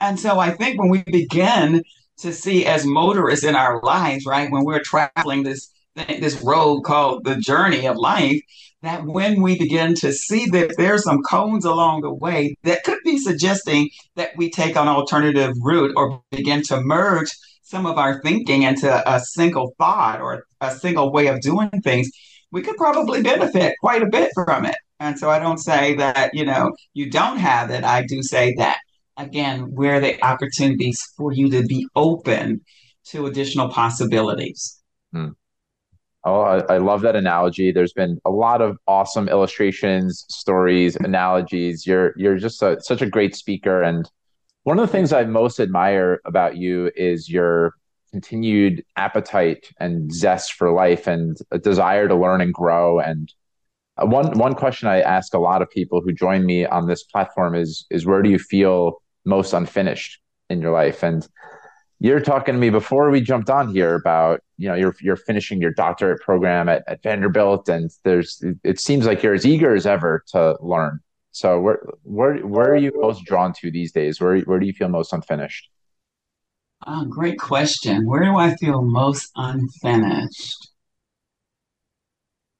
And 0.00 0.18
so 0.18 0.38
I 0.38 0.50
think 0.50 0.78
when 0.78 0.90
we 0.90 1.02
begin 1.02 1.82
to 2.18 2.32
see 2.32 2.66
as 2.66 2.86
motorists 2.86 3.44
in 3.44 3.54
our 3.54 3.80
lives, 3.82 4.26
right? 4.26 4.50
When 4.50 4.64
we're 4.64 4.82
traveling 4.82 5.42
this 5.42 5.72
this 5.94 6.42
road 6.42 6.82
called 6.82 7.24
the 7.24 7.36
journey 7.36 7.86
of 7.86 7.96
life, 7.96 8.40
that 8.82 9.04
when 9.04 9.40
we 9.40 9.58
begin 9.58 9.94
to 9.94 10.12
see 10.12 10.46
that 10.50 10.74
there's 10.76 11.04
some 11.04 11.22
cones 11.22 11.64
along 11.64 12.02
the 12.02 12.12
way 12.12 12.54
that 12.64 12.84
could 12.84 12.98
be 13.02 13.18
suggesting 13.18 13.88
that 14.14 14.36
we 14.36 14.50
take 14.50 14.76
an 14.76 14.88
alternative 14.88 15.54
route 15.62 15.92
or 15.96 16.22
begin 16.30 16.62
to 16.62 16.80
merge 16.82 17.30
some 17.66 17.84
of 17.84 17.98
our 17.98 18.22
thinking 18.22 18.62
into 18.62 18.88
a 19.12 19.18
single 19.18 19.74
thought 19.76 20.20
or 20.20 20.44
a 20.60 20.70
single 20.70 21.12
way 21.12 21.26
of 21.26 21.40
doing 21.40 21.68
things, 21.82 22.08
we 22.52 22.62
could 22.62 22.76
probably 22.76 23.22
benefit 23.22 23.74
quite 23.80 24.02
a 24.02 24.08
bit 24.08 24.30
from 24.36 24.64
it. 24.64 24.76
And 25.00 25.18
so 25.18 25.30
I 25.30 25.40
don't 25.40 25.58
say 25.58 25.96
that, 25.96 26.32
you 26.32 26.44
know, 26.44 26.70
you 26.94 27.10
don't 27.10 27.38
have 27.38 27.70
it. 27.70 27.82
I 27.82 28.06
do 28.06 28.22
say 28.22 28.54
that 28.58 28.78
again, 29.16 29.74
where 29.74 29.98
the 29.98 30.22
opportunities 30.24 31.00
for 31.16 31.32
you 31.32 31.50
to 31.50 31.64
be 31.64 31.88
open 31.96 32.60
to 33.06 33.26
additional 33.26 33.68
possibilities? 33.68 34.80
Hmm. 35.12 35.30
Oh, 36.24 36.40
I, 36.40 36.74
I, 36.74 36.78
love 36.78 37.02
that 37.02 37.14
analogy. 37.14 37.72
There's 37.72 37.92
been 37.92 38.20
a 38.24 38.30
lot 38.30 38.60
of 38.60 38.78
awesome 38.86 39.28
illustrations, 39.28 40.24
stories, 40.28 40.96
analogies. 40.96 41.86
You're 41.86 42.14
you're 42.16 42.36
just 42.36 42.62
a, 42.62 42.80
such 42.80 43.00
a 43.00 43.08
great 43.08 43.36
speaker, 43.36 43.82
and 43.82 44.10
one 44.66 44.80
of 44.80 44.84
the 44.84 44.90
things 44.90 45.12
I 45.12 45.22
most 45.22 45.60
admire 45.60 46.20
about 46.24 46.56
you 46.56 46.90
is 46.96 47.30
your 47.30 47.74
continued 48.10 48.84
appetite 48.96 49.70
and 49.78 50.12
zest 50.12 50.54
for 50.54 50.72
life, 50.72 51.06
and 51.06 51.36
a 51.52 51.58
desire 51.58 52.08
to 52.08 52.16
learn 52.16 52.40
and 52.40 52.52
grow. 52.52 52.98
And 52.98 53.32
uh, 53.96 54.06
one 54.06 54.36
one 54.36 54.54
question 54.54 54.88
I 54.88 55.02
ask 55.02 55.34
a 55.34 55.38
lot 55.38 55.62
of 55.62 55.70
people 55.70 56.00
who 56.00 56.12
join 56.12 56.44
me 56.44 56.66
on 56.66 56.88
this 56.88 57.04
platform 57.04 57.54
is 57.54 57.86
is 57.90 58.06
where 58.06 58.22
do 58.22 58.28
you 58.28 58.40
feel 58.40 59.00
most 59.24 59.52
unfinished 59.52 60.18
in 60.50 60.60
your 60.60 60.72
life. 60.72 61.04
And 61.04 61.24
you're 62.00 62.18
talking 62.18 62.56
to 62.56 62.60
me 62.60 62.70
before 62.70 63.08
we 63.10 63.20
jumped 63.20 63.50
on 63.50 63.72
here 63.72 63.94
about 63.94 64.40
you 64.58 64.66
know 64.66 64.74
you're 64.74 64.96
you're 65.00 65.16
finishing 65.16 65.60
your 65.60 65.70
doctorate 65.70 66.22
program 66.22 66.68
at, 66.68 66.82
at 66.88 67.04
Vanderbilt, 67.04 67.68
and 67.68 67.88
there's 68.02 68.42
it 68.64 68.80
seems 68.80 69.06
like 69.06 69.22
you're 69.22 69.34
as 69.34 69.46
eager 69.46 69.76
as 69.76 69.86
ever 69.86 70.24
to 70.32 70.56
learn. 70.60 70.98
So 71.36 71.60
where 71.60 71.80
where 72.02 72.38
where 72.38 72.72
are 72.72 72.78
you 72.78 72.92
most 72.94 73.26
drawn 73.26 73.52
to 73.60 73.70
these 73.70 73.92
days? 73.92 74.22
Where 74.22 74.38
where 74.40 74.58
do 74.58 74.64
you 74.64 74.72
feel 74.72 74.88
most 74.88 75.12
unfinished? 75.12 75.68
Oh, 76.86 77.04
great 77.04 77.38
question. 77.38 78.06
Where 78.06 78.24
do 78.24 78.36
I 78.36 78.56
feel 78.56 78.80
most 78.80 79.32
unfinished? 79.36 80.70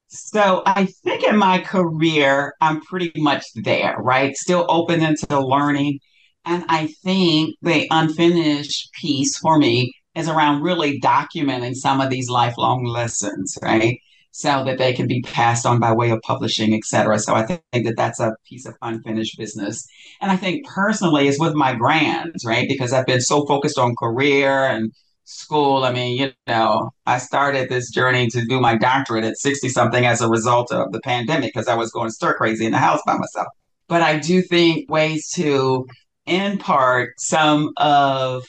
So 0.09 0.61
I 0.67 0.85
think 1.03 1.23
in 1.23 1.37
my 1.37 1.57
career, 1.57 2.53
I'm 2.61 2.81
pretty 2.81 3.19
much 3.19 3.45
there, 3.55 3.95
right? 3.97 4.35
Still 4.35 4.67
open 4.69 5.01
into 5.01 5.39
learning 5.39 5.99
and 6.45 6.63
I 6.69 6.93
think 7.03 7.55
the 7.63 7.87
unfinished 7.89 8.93
piece 8.93 9.39
for 9.39 9.57
me 9.57 9.91
is 10.13 10.29
around 10.29 10.61
really 10.61 11.01
documenting 11.01 11.73
some 11.73 11.99
of 11.99 12.11
these 12.11 12.29
lifelong 12.29 12.85
lessons, 12.85 13.57
right? 13.59 13.97
So 14.37 14.63
that 14.65 14.77
they 14.77 14.93
can 14.93 15.07
be 15.07 15.23
passed 15.23 15.65
on 15.65 15.79
by 15.79 15.91
way 15.91 16.11
of 16.11 16.21
publishing, 16.21 16.75
et 16.75 16.83
cetera. 16.85 17.17
So 17.17 17.33
I 17.33 17.43
think 17.43 17.63
that 17.73 17.95
that's 17.97 18.19
a 18.19 18.35
piece 18.47 18.67
of 18.67 18.75
unfinished 18.83 19.35
business. 19.35 19.83
And 20.21 20.29
I 20.29 20.35
think 20.35 20.63
personally 20.67 21.27
is 21.27 21.39
with 21.39 21.55
my 21.55 21.73
grands, 21.73 22.45
right? 22.45 22.67
Because 22.69 22.93
I've 22.93 23.07
been 23.07 23.19
so 23.19 23.47
focused 23.47 23.79
on 23.79 23.95
career 23.95 24.51
and 24.65 24.91
school. 25.23 25.83
I 25.83 25.91
mean, 25.91 26.19
you 26.19 26.31
know, 26.45 26.91
I 27.07 27.17
started 27.17 27.69
this 27.69 27.89
journey 27.89 28.27
to 28.27 28.45
do 28.45 28.59
my 28.59 28.77
doctorate 28.77 29.23
at 29.23 29.39
60 29.39 29.69
something 29.69 30.05
as 30.05 30.21
a 30.21 30.29
result 30.29 30.71
of 30.71 30.91
the 30.91 31.01
pandemic 31.01 31.51
because 31.55 31.67
I 31.67 31.73
was 31.73 31.89
going 31.89 32.11
stir 32.11 32.35
crazy 32.35 32.67
in 32.67 32.73
the 32.73 32.77
house 32.77 33.01
by 33.07 33.17
myself. 33.17 33.47
But 33.87 34.03
I 34.03 34.19
do 34.19 34.43
think 34.43 34.87
ways 34.91 35.31
to 35.31 35.87
in 36.27 36.59
part 36.59 37.15
some 37.17 37.71
of 37.77 38.45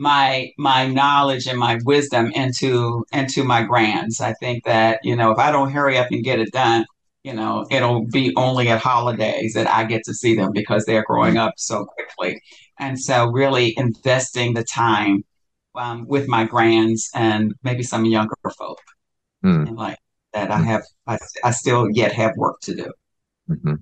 my 0.00 0.50
my 0.58 0.86
knowledge 0.86 1.46
and 1.46 1.58
my 1.58 1.78
wisdom 1.84 2.32
into 2.32 3.04
into 3.12 3.44
my 3.44 3.62
grands. 3.62 4.20
I 4.20 4.32
think 4.34 4.64
that 4.64 5.00
you 5.04 5.14
know 5.14 5.30
if 5.30 5.38
I 5.38 5.52
don't 5.52 5.70
hurry 5.70 5.98
up 5.98 6.08
and 6.10 6.24
get 6.24 6.40
it 6.40 6.50
done, 6.52 6.86
you 7.22 7.34
know, 7.34 7.66
it'll 7.70 8.06
be 8.06 8.32
only 8.36 8.68
at 8.68 8.80
holidays 8.80 9.52
that 9.54 9.68
I 9.68 9.84
get 9.84 10.04
to 10.04 10.14
see 10.14 10.34
them 10.34 10.52
because 10.52 10.86
they're 10.86 11.04
growing 11.04 11.36
up 11.36 11.54
so 11.58 11.84
quickly. 11.84 12.40
And 12.78 12.98
so, 12.98 13.26
really 13.26 13.74
investing 13.76 14.54
the 14.54 14.64
time 14.64 15.24
um, 15.74 16.06
with 16.08 16.28
my 16.28 16.44
grands 16.44 17.10
and 17.14 17.52
maybe 17.62 17.82
some 17.82 18.06
younger 18.06 18.34
folk, 18.56 18.80
mm. 19.44 19.68
and 19.68 19.76
like 19.76 19.98
that, 20.32 20.50
I 20.50 20.58
hmm. 20.58 20.64
have, 20.64 20.82
I, 21.06 21.18
I 21.44 21.50
still 21.50 21.90
yet 21.90 22.12
have 22.12 22.32
work 22.36 22.60
to 22.62 22.74
do. 22.74 22.92
Mm-hmm. 23.50 23.74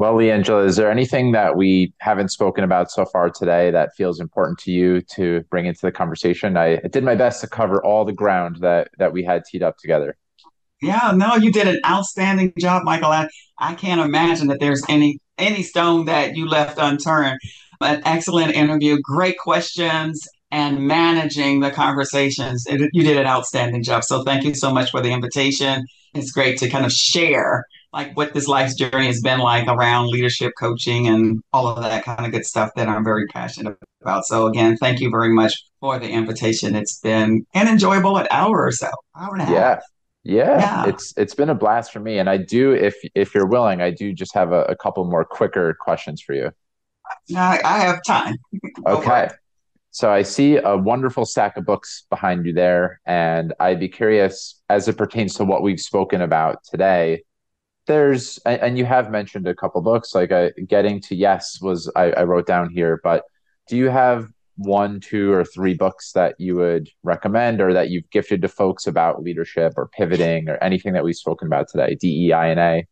Well, 0.00 0.14
Le'Angela, 0.14 0.64
is 0.64 0.76
there 0.76 0.90
anything 0.90 1.32
that 1.32 1.58
we 1.58 1.92
haven't 1.98 2.30
spoken 2.30 2.64
about 2.64 2.90
so 2.90 3.04
far 3.04 3.28
today 3.28 3.70
that 3.70 3.94
feels 3.94 4.18
important 4.18 4.58
to 4.60 4.70
you 4.70 5.02
to 5.02 5.42
bring 5.50 5.66
into 5.66 5.82
the 5.82 5.92
conversation? 5.92 6.56
I, 6.56 6.76
I 6.82 6.88
did 6.90 7.04
my 7.04 7.14
best 7.14 7.42
to 7.42 7.46
cover 7.46 7.84
all 7.84 8.06
the 8.06 8.12
ground 8.14 8.60
that 8.62 8.88
that 8.96 9.12
we 9.12 9.22
had 9.22 9.44
teed 9.44 9.62
up 9.62 9.76
together. 9.76 10.16
Yeah, 10.80 11.12
no, 11.14 11.34
you 11.34 11.52
did 11.52 11.68
an 11.68 11.80
outstanding 11.86 12.54
job, 12.58 12.82
Michael. 12.82 13.10
I, 13.10 13.28
I 13.58 13.74
can't 13.74 14.00
imagine 14.00 14.48
that 14.48 14.58
there's 14.58 14.82
any 14.88 15.18
any 15.36 15.62
stone 15.62 16.06
that 16.06 16.34
you 16.34 16.48
left 16.48 16.78
unturned. 16.78 17.38
An 17.82 18.00
excellent 18.06 18.54
interview, 18.54 18.98
great 19.02 19.36
questions, 19.36 20.26
and 20.50 20.86
managing 20.86 21.60
the 21.60 21.70
conversations. 21.70 22.64
It, 22.66 22.88
you 22.94 23.02
did 23.02 23.18
an 23.18 23.26
outstanding 23.26 23.82
job. 23.82 24.04
So 24.04 24.22
thank 24.22 24.44
you 24.44 24.54
so 24.54 24.72
much 24.72 24.92
for 24.92 25.02
the 25.02 25.12
invitation. 25.12 25.84
It's 26.14 26.32
great 26.32 26.58
to 26.60 26.70
kind 26.70 26.86
of 26.86 26.92
share 26.92 27.66
like 27.92 28.16
what 28.16 28.32
this 28.34 28.46
life's 28.46 28.74
journey 28.74 29.06
has 29.06 29.20
been 29.20 29.40
like 29.40 29.66
around 29.66 30.08
leadership 30.08 30.52
coaching 30.58 31.08
and 31.08 31.42
all 31.52 31.66
of 31.66 31.82
that 31.82 32.04
kind 32.04 32.24
of 32.24 32.32
good 32.32 32.44
stuff 32.44 32.70
that 32.76 32.88
I'm 32.88 33.02
very 33.02 33.26
passionate 33.26 33.76
about. 34.00 34.24
So 34.26 34.46
again, 34.46 34.76
thank 34.76 35.00
you 35.00 35.10
very 35.10 35.32
much 35.32 35.54
for 35.80 35.98
the 35.98 36.08
invitation. 36.08 36.76
It's 36.76 37.00
been 37.00 37.44
an 37.54 37.68
enjoyable 37.68 38.16
an 38.16 38.28
hour 38.30 38.64
or 38.64 38.72
so, 38.72 38.90
hour 39.18 39.34
and 39.34 39.48
a 39.48 39.52
yeah. 39.52 39.60
half. 39.60 39.82
Yeah, 40.22 40.58
yeah, 40.58 40.86
it's 40.86 41.14
it's 41.16 41.34
been 41.34 41.48
a 41.48 41.54
blast 41.54 41.92
for 41.92 42.00
me, 42.00 42.18
and 42.18 42.28
I 42.28 42.36
do, 42.36 42.72
if 42.72 42.94
if 43.14 43.34
you're 43.34 43.46
willing, 43.46 43.80
I 43.80 43.90
do 43.90 44.12
just 44.12 44.34
have 44.34 44.52
a, 44.52 44.64
a 44.64 44.76
couple 44.76 45.02
more 45.06 45.24
quicker 45.24 45.74
questions 45.80 46.20
for 46.20 46.34
you. 46.34 46.50
I, 47.34 47.58
I 47.64 47.78
have 47.78 48.00
time. 48.06 48.36
okay, 48.86 49.30
so 49.92 50.10
I 50.12 50.20
see 50.20 50.56
a 50.56 50.76
wonderful 50.76 51.24
stack 51.24 51.56
of 51.56 51.64
books 51.64 52.04
behind 52.10 52.44
you 52.44 52.52
there, 52.52 53.00
and 53.06 53.54
I'd 53.60 53.80
be 53.80 53.88
curious 53.88 54.60
as 54.68 54.88
it 54.88 54.98
pertains 54.98 55.34
to 55.36 55.44
what 55.44 55.62
we've 55.62 55.80
spoken 55.80 56.20
about 56.20 56.58
today. 56.70 57.22
There's 57.90 58.38
and 58.46 58.78
you 58.78 58.84
have 58.84 59.10
mentioned 59.10 59.48
a 59.48 59.54
couple 59.54 59.82
books 59.82 60.14
like 60.14 60.30
uh, 60.30 60.50
getting 60.68 61.00
to 61.00 61.16
yes 61.16 61.60
was 61.60 61.90
I, 61.96 62.12
I 62.12 62.22
wrote 62.22 62.46
down 62.46 62.70
here, 62.70 63.00
but 63.02 63.24
do 63.66 63.76
you 63.76 63.88
have 63.88 64.28
one, 64.54 65.00
two, 65.00 65.32
or 65.32 65.44
three 65.44 65.74
books 65.74 66.12
that 66.12 66.36
you 66.38 66.54
would 66.54 66.88
recommend 67.02 67.60
or 67.60 67.72
that 67.72 67.90
you've 67.90 68.08
gifted 68.10 68.42
to 68.42 68.48
folks 68.48 68.86
about 68.86 69.24
leadership 69.24 69.72
or 69.76 69.88
pivoting 69.88 70.48
or 70.48 70.56
anything 70.62 70.92
that 70.92 71.02
we've 71.02 71.16
spoken 71.16 71.48
about 71.48 71.66
today? 71.68 71.96
DEI 72.00 72.52
and 72.52 72.60
A. 72.60 72.86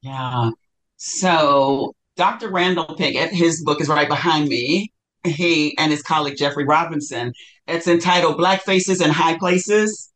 Yeah. 0.00 0.52
So 0.96 1.94
Dr. 2.16 2.48
Randal 2.48 2.96
Pinkett, 2.96 3.28
his 3.28 3.62
book 3.62 3.82
is 3.82 3.88
right 3.88 4.08
behind 4.08 4.48
me. 4.48 4.90
He 5.22 5.76
and 5.76 5.92
his 5.92 6.00
colleague 6.00 6.38
Jeffrey 6.38 6.64
Robinson. 6.64 7.34
It's 7.66 7.86
entitled 7.86 8.38
Black 8.38 8.62
Faces 8.62 9.02
in 9.02 9.10
High 9.10 9.36
Places 9.36 10.10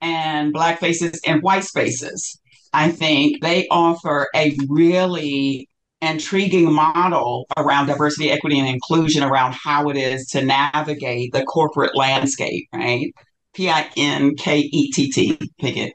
and 0.00 0.52
Black 0.52 0.78
Faces 0.78 1.20
in 1.24 1.40
White 1.40 1.64
Spaces. 1.64 2.40
I 2.76 2.90
think 2.90 3.40
they 3.40 3.66
offer 3.68 4.28
a 4.36 4.54
really 4.68 5.66
intriguing 6.02 6.70
model 6.70 7.46
around 7.56 7.86
diversity, 7.86 8.30
equity, 8.30 8.58
and 8.58 8.68
inclusion 8.68 9.22
around 9.22 9.54
how 9.54 9.88
it 9.88 9.96
is 9.96 10.26
to 10.32 10.44
navigate 10.44 11.32
the 11.32 11.42
corporate 11.44 11.96
landscape, 11.96 12.68
right? 12.74 13.14
P 13.54 13.70
I 13.70 13.90
N 13.96 14.36
K 14.36 14.58
E 14.58 14.92
T 14.92 15.10
T, 15.10 15.38
Pinkett. 15.58 15.92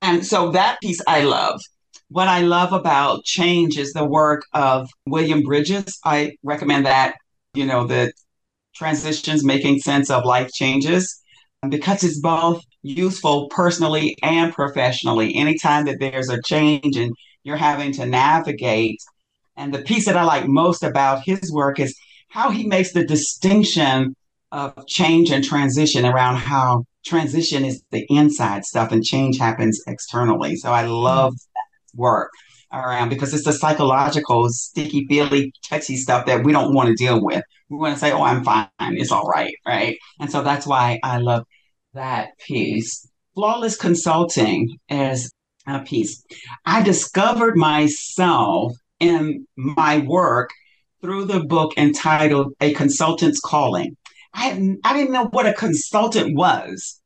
And 0.00 0.24
so 0.24 0.52
that 0.52 0.80
piece 0.80 1.02
I 1.06 1.20
love. 1.20 1.60
What 2.08 2.28
I 2.28 2.40
love 2.40 2.72
about 2.72 3.24
change 3.24 3.76
is 3.76 3.92
the 3.92 4.06
work 4.06 4.42
of 4.54 4.88
William 5.04 5.42
Bridges. 5.42 5.98
I 6.02 6.36
recommend 6.42 6.86
that, 6.86 7.16
you 7.52 7.66
know, 7.66 7.86
the 7.86 8.10
transitions 8.74 9.44
making 9.44 9.80
sense 9.80 10.10
of 10.10 10.24
life 10.24 10.50
changes 10.50 11.22
because 11.68 12.04
it's 12.04 12.20
both 12.20 12.62
useful 12.86 13.48
personally 13.48 14.16
and 14.22 14.52
professionally. 14.52 15.34
Anytime 15.34 15.86
that 15.86 15.98
there's 16.00 16.28
a 16.28 16.40
change 16.42 16.96
and 16.96 17.14
you're 17.42 17.56
having 17.56 17.92
to 17.92 18.06
navigate 18.06 19.00
and 19.56 19.72
the 19.72 19.82
piece 19.82 20.04
that 20.06 20.16
I 20.16 20.24
like 20.24 20.46
most 20.46 20.82
about 20.82 21.22
his 21.24 21.52
work 21.52 21.80
is 21.80 21.96
how 22.28 22.50
he 22.50 22.66
makes 22.66 22.92
the 22.92 23.04
distinction 23.04 24.14
of 24.52 24.86
change 24.86 25.30
and 25.30 25.42
transition 25.42 26.04
around 26.04 26.36
how 26.36 26.84
transition 27.04 27.64
is 27.64 27.82
the 27.90 28.06
inside 28.10 28.64
stuff 28.64 28.92
and 28.92 29.02
change 29.02 29.38
happens 29.38 29.80
externally. 29.86 30.56
So 30.56 30.72
I 30.72 30.86
love 30.86 31.32
mm-hmm. 31.32 31.52
that 31.54 32.00
work 32.00 32.30
around 32.72 33.08
because 33.08 33.32
it's 33.32 33.44
the 33.44 33.52
psychological, 33.52 34.48
sticky, 34.50 35.06
feely, 35.06 35.52
touchy 35.68 35.96
stuff 35.96 36.26
that 36.26 36.44
we 36.44 36.52
don't 36.52 36.74
want 36.74 36.88
to 36.88 36.94
deal 36.94 37.22
with. 37.24 37.42
We 37.70 37.78
want 37.78 37.94
to 37.94 38.00
say, 38.00 38.12
oh, 38.12 38.22
I'm 38.22 38.44
fine. 38.44 38.68
It's 38.78 39.12
all 39.12 39.26
right. 39.26 39.54
Right. 39.66 39.96
And 40.20 40.30
so 40.30 40.42
that's 40.42 40.66
why 40.66 41.00
I 41.02 41.18
love 41.18 41.44
that 41.96 42.38
piece. 42.38 43.08
Flawless 43.34 43.76
consulting 43.76 44.78
is 44.88 45.30
a 45.66 45.80
piece. 45.80 46.24
I 46.64 46.82
discovered 46.82 47.56
myself 47.56 48.72
in 49.00 49.46
my 49.56 49.98
work 49.98 50.50
through 51.02 51.26
the 51.26 51.40
book 51.40 51.72
entitled 51.76 52.54
A 52.60 52.72
Consultant's 52.72 53.40
Calling. 53.40 53.96
I, 54.32 54.76
I 54.84 54.94
didn't 54.94 55.12
know 55.12 55.26
what 55.26 55.46
a 55.46 55.52
consultant 55.52 56.36
was. 56.36 57.00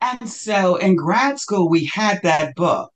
And 0.00 0.28
so 0.28 0.76
in 0.76 0.96
grad 0.96 1.38
school, 1.38 1.68
we 1.68 1.86
had 1.86 2.20
that 2.22 2.54
book. 2.56 2.92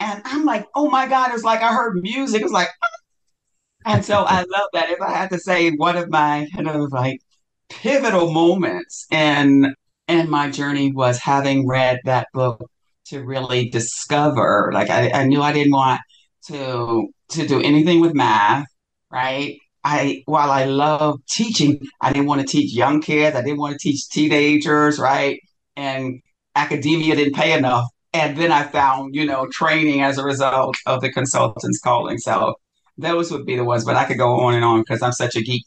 And 0.00 0.22
I'm 0.24 0.44
like, 0.44 0.66
oh 0.74 0.88
my 0.88 1.08
God, 1.08 1.32
it's 1.34 1.44
like 1.44 1.62
I 1.62 1.72
heard 1.72 1.96
music. 2.02 2.42
It's 2.42 2.52
like, 2.52 2.68
ah. 2.82 3.92
and 3.94 4.04
so 4.04 4.24
I 4.26 4.38
love 4.48 4.68
that. 4.74 4.90
If 4.90 5.00
I 5.00 5.10
had 5.10 5.30
to 5.30 5.38
say 5.38 5.70
one 5.70 5.96
of 5.96 6.10
my 6.10 6.48
kind 6.54 6.68
of 6.68 6.92
like 6.92 7.20
pivotal 7.68 8.32
moments 8.32 9.06
in 9.10 9.74
in 10.08 10.30
my 10.30 10.50
journey 10.50 10.92
was 10.92 11.18
having 11.18 11.68
read 11.68 12.00
that 12.04 12.28
book 12.32 12.68
to 13.06 13.22
really 13.22 13.68
discover, 13.68 14.70
like 14.72 14.90
I, 14.90 15.10
I 15.10 15.24
knew 15.24 15.42
I 15.42 15.52
didn't 15.52 15.72
want 15.72 16.00
to 16.48 17.08
to 17.30 17.46
do 17.46 17.60
anything 17.60 18.00
with 18.00 18.14
math, 18.14 18.66
right? 19.10 19.58
I 19.84 20.22
while 20.26 20.50
I 20.50 20.64
love 20.64 21.20
teaching, 21.28 21.80
I 22.00 22.12
didn't 22.12 22.26
want 22.26 22.40
to 22.40 22.46
teach 22.46 22.74
young 22.74 23.00
kids. 23.00 23.36
I 23.36 23.42
didn't 23.42 23.58
want 23.58 23.78
to 23.78 23.78
teach 23.78 24.08
teenagers, 24.08 24.98
right? 24.98 25.40
And 25.76 26.20
academia 26.54 27.14
didn't 27.16 27.34
pay 27.34 27.56
enough. 27.56 27.86
And 28.12 28.36
then 28.36 28.50
I 28.50 28.64
found, 28.64 29.14
you 29.14 29.26
know, 29.26 29.46
training 29.52 30.02
as 30.02 30.18
a 30.18 30.24
result 30.24 30.76
of 30.86 31.00
the 31.02 31.12
consultant's 31.12 31.80
calling. 31.80 32.18
So 32.18 32.54
those 32.96 33.30
would 33.30 33.46
be 33.46 33.56
the 33.56 33.64
ones, 33.64 33.84
but 33.84 33.96
I 33.96 34.04
could 34.04 34.18
go 34.18 34.40
on 34.40 34.54
and 34.54 34.64
on 34.64 34.80
because 34.80 35.02
I'm 35.02 35.12
such 35.12 35.36
a 35.36 35.42
geek 35.42 35.64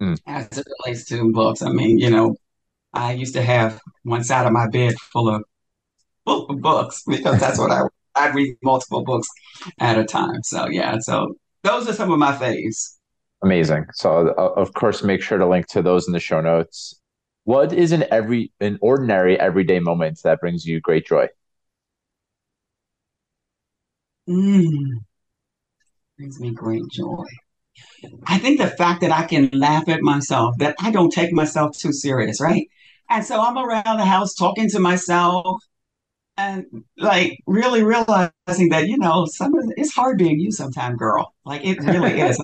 mm. 0.00 0.18
as 0.26 0.46
it 0.58 0.66
relates 0.84 1.04
to 1.06 1.30
books. 1.32 1.62
I 1.62 1.70
mean, 1.70 1.98
you 1.98 2.10
know, 2.10 2.36
I 2.92 3.12
used 3.12 3.34
to 3.34 3.42
have 3.42 3.80
one 4.04 4.24
side 4.24 4.46
of 4.46 4.52
my 4.52 4.68
bed 4.68 4.94
full 5.12 5.28
of 5.28 5.44
full 6.24 6.46
of 6.46 6.60
books 6.60 7.02
because 7.08 7.40
that's 7.40 7.58
what 7.58 7.70
I 7.70 7.82
I 8.14 8.30
read 8.30 8.56
multiple 8.62 9.04
books 9.04 9.28
at 9.78 9.98
a 9.98 10.04
time. 10.04 10.42
So 10.42 10.68
yeah, 10.68 10.98
so 10.98 11.34
those 11.62 11.88
are 11.88 11.92
some 11.92 12.10
of 12.10 12.18
my 12.18 12.32
faves. 12.32 12.96
Amazing. 13.42 13.86
So 13.94 14.34
uh, 14.36 14.60
of 14.60 14.74
course, 14.74 15.02
make 15.02 15.22
sure 15.22 15.38
to 15.38 15.46
link 15.46 15.66
to 15.68 15.82
those 15.82 16.06
in 16.06 16.12
the 16.12 16.20
show 16.20 16.40
notes. 16.40 17.00
What 17.44 17.72
is 17.72 17.92
an 17.92 18.04
every 18.10 18.52
an 18.60 18.78
ordinary 18.82 19.38
everyday 19.38 19.80
moment 19.80 20.20
that 20.24 20.40
brings 20.40 20.66
you 20.66 20.80
great 20.80 21.06
joy? 21.06 21.28
Mm, 24.28 25.00
brings 26.18 26.38
me 26.40 26.50
great 26.50 26.82
joy. 26.92 27.24
I 28.26 28.38
think 28.38 28.58
the 28.60 28.68
fact 28.68 29.00
that 29.00 29.10
I 29.10 29.24
can 29.24 29.50
laugh 29.52 29.88
at 29.88 30.02
myself, 30.02 30.56
that 30.58 30.76
I 30.80 30.90
don't 30.90 31.10
take 31.10 31.32
myself 31.32 31.76
too 31.76 31.92
serious, 31.92 32.40
right? 32.40 32.68
And 33.10 33.24
so 33.24 33.40
I'm 33.40 33.58
around 33.58 33.98
the 33.98 34.04
house 34.04 34.34
talking 34.34 34.70
to 34.70 34.78
myself, 34.78 35.60
and 36.36 36.64
like 36.96 37.38
really 37.46 37.82
realizing 37.82 38.70
that 38.70 38.86
you 38.86 38.96
know 38.96 39.26
some 39.26 39.54
of 39.58 39.64
it's 39.76 39.92
hard 39.92 40.18
being 40.18 40.38
you 40.40 40.52
sometimes 40.52 40.96
girl. 40.96 41.34
Like 41.44 41.64
it 41.64 41.80
really 41.80 42.20
is. 42.28 42.40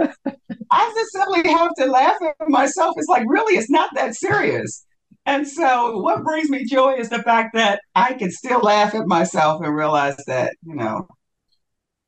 I 0.71 0.93
just 0.95 1.13
simply 1.13 1.51
have 1.53 1.73
to 1.79 1.87
laugh 1.87 2.17
at 2.23 2.49
myself. 2.49 2.95
It's 2.99 3.09
like 3.09 3.25
really 3.29 3.57
it's 3.57 3.71
not 3.71 3.91
that 3.95 4.15
serious. 4.15 4.85
And 5.25 5.47
so 5.47 5.99
what 5.99 6.25
brings 6.25 6.51
me 6.51 6.65
joy 6.65 6.95
is 6.95 7.09
the 7.09 7.23
fact 7.23 7.55
that 7.55 7.81
i 7.97 8.15
can 8.15 8.31
still 8.31 8.61
laugh 8.61 8.95
at 8.95 9.07
myself 9.09 9.61
and 9.61 9.75
realize 9.75 10.17
that 10.29 10.55
you 10.63 10.75
know 10.75 11.09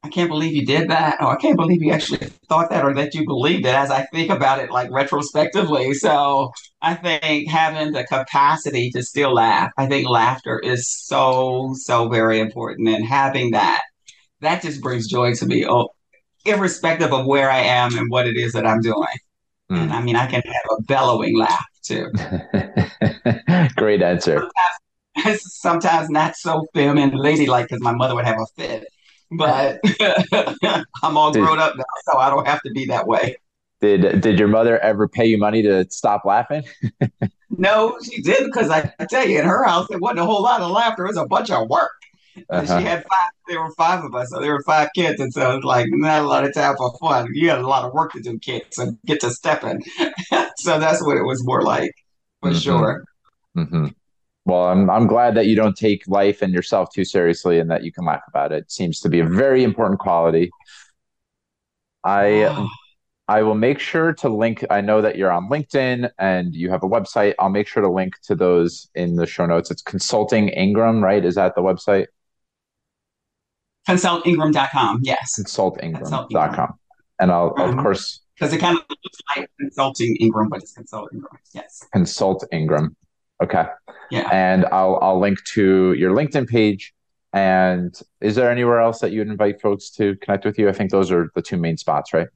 I 0.02 0.08
can't 0.10 0.30
believe 0.30 0.54
you 0.54 0.64
did 0.64 0.88
that. 0.90 1.20
Or 1.20 1.28
I 1.28 1.36
can't 1.36 1.56
believe 1.56 1.82
you 1.82 1.92
actually 1.92 2.28
thought 2.48 2.70
that 2.70 2.84
or 2.84 2.94
that 2.94 3.14
you 3.14 3.26
believed 3.26 3.66
it 3.66 3.74
as 3.74 3.90
I 3.90 4.04
think 4.12 4.30
about 4.30 4.60
it 4.60 4.70
like 4.70 4.90
retrospectively. 4.90 5.92
So 5.94 6.52
I 6.80 6.94
think 6.94 7.48
having 7.48 7.92
the 7.92 8.04
capacity 8.04 8.90
to 8.92 9.02
still 9.02 9.34
laugh, 9.34 9.72
I 9.76 9.86
think 9.86 10.08
laughter 10.08 10.58
is 10.60 10.88
so, 10.88 11.74
so 11.74 12.08
very 12.08 12.38
important. 12.38 12.88
And 12.88 13.04
having 13.04 13.50
that, 13.52 13.82
that 14.40 14.62
just 14.62 14.80
brings 14.80 15.08
joy 15.08 15.34
to 15.34 15.46
me, 15.46 15.66
oh, 15.66 15.88
irrespective 16.44 17.12
of 17.12 17.26
where 17.26 17.50
I 17.50 17.58
am 17.58 17.96
and 17.98 18.10
what 18.10 18.26
it 18.26 18.36
is 18.36 18.52
that 18.52 18.66
I'm 18.66 18.80
doing. 18.80 19.18
Mm. 19.70 19.82
And 19.82 19.92
I 19.92 20.00
mean, 20.00 20.16
I 20.16 20.26
can 20.26 20.42
have 20.42 20.78
a 20.78 20.82
bellowing 20.82 21.36
laugh 21.36 21.66
too. 21.82 22.10
Great 23.76 24.02
answer. 24.02 24.48
sometimes 25.38 26.08
not 26.08 26.36
so 26.36 26.66
feminine 26.72 27.16
ladylike 27.16 27.66
because 27.68 27.82
my 27.82 27.92
mother 27.92 28.14
would 28.14 28.24
have 28.24 28.38
a 28.38 28.46
fit. 28.56 28.86
But 29.30 29.80
I'm 31.02 31.16
all 31.16 31.30
did, 31.32 31.44
grown 31.44 31.59
up 31.59 31.76
now, 31.76 31.84
so 32.10 32.18
I 32.18 32.30
don't 32.30 32.46
have 32.46 32.62
to 32.62 32.70
be 32.70 32.86
that 32.86 33.06
way. 33.06 33.36
Did 33.80 34.20
Did 34.20 34.38
your 34.38 34.48
mother 34.48 34.78
ever 34.78 35.06
pay 35.06 35.26
you 35.26 35.38
money 35.38 35.62
to 35.62 35.86
stop 35.90 36.24
laughing? 36.24 36.64
no, 37.50 37.98
she 38.02 38.22
didn't 38.22 38.52
because 38.52 38.70
I, 38.70 38.92
I 38.98 39.06
tell 39.06 39.26
you, 39.28 39.38
in 39.38 39.44
her 39.44 39.64
house, 39.64 39.86
it 39.90 40.00
wasn't 40.00 40.20
a 40.20 40.24
whole 40.24 40.42
lot 40.42 40.62
of 40.62 40.70
laughter. 40.70 41.05
It 41.05 41.09
was 41.09 41.16
a 41.16 41.26
bunch 41.26 41.50
of 41.50 41.68
work. 41.68 41.90
Uh-huh. 42.50 42.78
She 42.78 42.84
had 42.84 43.05
five. 43.09 43.30
There 43.48 43.60
were 43.60 43.72
five 43.76 44.05
of 44.05 44.14
us, 44.14 44.30
so 44.30 44.40
there 44.40 44.52
were 44.52 44.62
five 44.62 44.90
kids, 44.94 45.20
and 45.20 45.32
so 45.32 45.56
it's 45.56 45.64
like 45.64 45.86
not 45.90 46.22
a 46.22 46.26
lot 46.26 46.44
of 46.44 46.55
time 46.55 46.76
for 46.76 46.96
fun. 46.98 47.28
You 47.32 47.50
had 47.50 47.59
a 47.59 47.66
lot 47.66 47.84
of 47.84 47.92
work 47.92 48.12
to 48.12 48.20
do, 48.20 48.38
kids, 48.38 48.76
so 48.76 48.92
get 49.06 49.20
to 49.20 49.30
stepping. 49.30 49.82
so 50.56 50.78
that's 50.78 51.02
what 51.05 51.16
it 51.16 51.22
was 51.22 51.44
more 51.44 51.62
like, 51.62 51.92
for 52.40 52.50
mm-hmm. 52.50 52.59
sure. 52.59 53.05
Mm-hmm. 53.56 53.86
Well, 54.48 54.64
I'm 54.64 54.88
I'm 54.88 55.06
glad 55.06 55.34
that 55.34 55.46
you 55.46 55.54
don't 55.54 55.76
take 55.76 56.08
life 56.08 56.40
and 56.40 56.54
yourself 56.54 56.90
too 56.90 57.04
seriously, 57.04 57.58
and 57.58 57.70
that 57.70 57.84
you 57.84 57.92
can 57.92 58.06
laugh 58.06 58.22
about 58.28 58.50
it. 58.50 58.60
it 58.62 58.72
seems 58.72 58.98
to 59.00 59.10
be 59.10 59.20
a 59.20 59.26
very 59.26 59.62
important 59.62 60.00
quality. 60.00 60.50
I. 62.02 62.66
I 63.30 63.42
will 63.42 63.56
make 63.56 63.78
sure 63.78 64.14
to 64.14 64.30
link. 64.30 64.64
I 64.70 64.80
know 64.80 65.02
that 65.02 65.18
you're 65.18 65.30
on 65.30 65.50
LinkedIn 65.50 66.10
and 66.18 66.54
you 66.54 66.70
have 66.70 66.82
a 66.82 66.88
website. 66.88 67.34
I'll 67.38 67.50
make 67.50 67.68
sure 67.68 67.82
to 67.82 67.90
link 67.90 68.14
to 68.22 68.34
those 68.34 68.88
in 68.94 69.16
the 69.16 69.26
show 69.26 69.44
notes. 69.44 69.70
It's 69.70 69.82
Consulting 69.82 70.48
Ingram, 70.48 71.04
right? 71.04 71.22
Is 71.22 71.34
that 71.34 71.54
the 71.54 71.60
website? 71.60 72.06
Consultingram.com. 73.86 75.00
Yes. 75.02 75.38
Consultingram.com. 75.38 76.78
And 77.20 77.30
I'll, 77.30 77.48
of 77.48 77.56
mm-hmm. 77.56 77.80
course, 77.80 78.22
because 78.34 78.54
it 78.54 78.60
kind 78.60 78.78
of 78.78 78.84
looks 78.88 79.18
like 79.36 79.50
Consulting 79.60 80.16
Ingram, 80.16 80.48
but 80.48 80.62
it's 80.62 80.72
Consult 80.72 81.10
Ingram. 81.12 81.38
Yes. 81.52 81.84
Consult 81.92 82.46
Ingram. 82.50 82.96
Okay. 83.43 83.65
Yeah. 84.10 84.28
And 84.32 84.66
I'll 84.66 84.98
I'll 85.01 85.20
link 85.20 85.43
to 85.55 85.93
your 85.94 86.12
LinkedIn 86.12 86.48
page. 86.48 86.94
And 87.32 87.94
is 88.20 88.35
there 88.36 88.51
anywhere 88.51 88.81
else 88.81 89.01
that 89.01 89.12
you'd 89.12 89.28
invite 89.28 89.60
folks 89.60 89.90
to 89.90 90.16
connect 90.16 90.44
with 90.44 90.59
you? 90.59 90.69
I 90.69 90.73
think 90.73 90.90
those 90.90 91.10
are 91.10 91.31
the 91.35 91.43
two 91.43 91.59
main 91.59 91.77
spots, 91.77 92.15
right? 92.15 92.28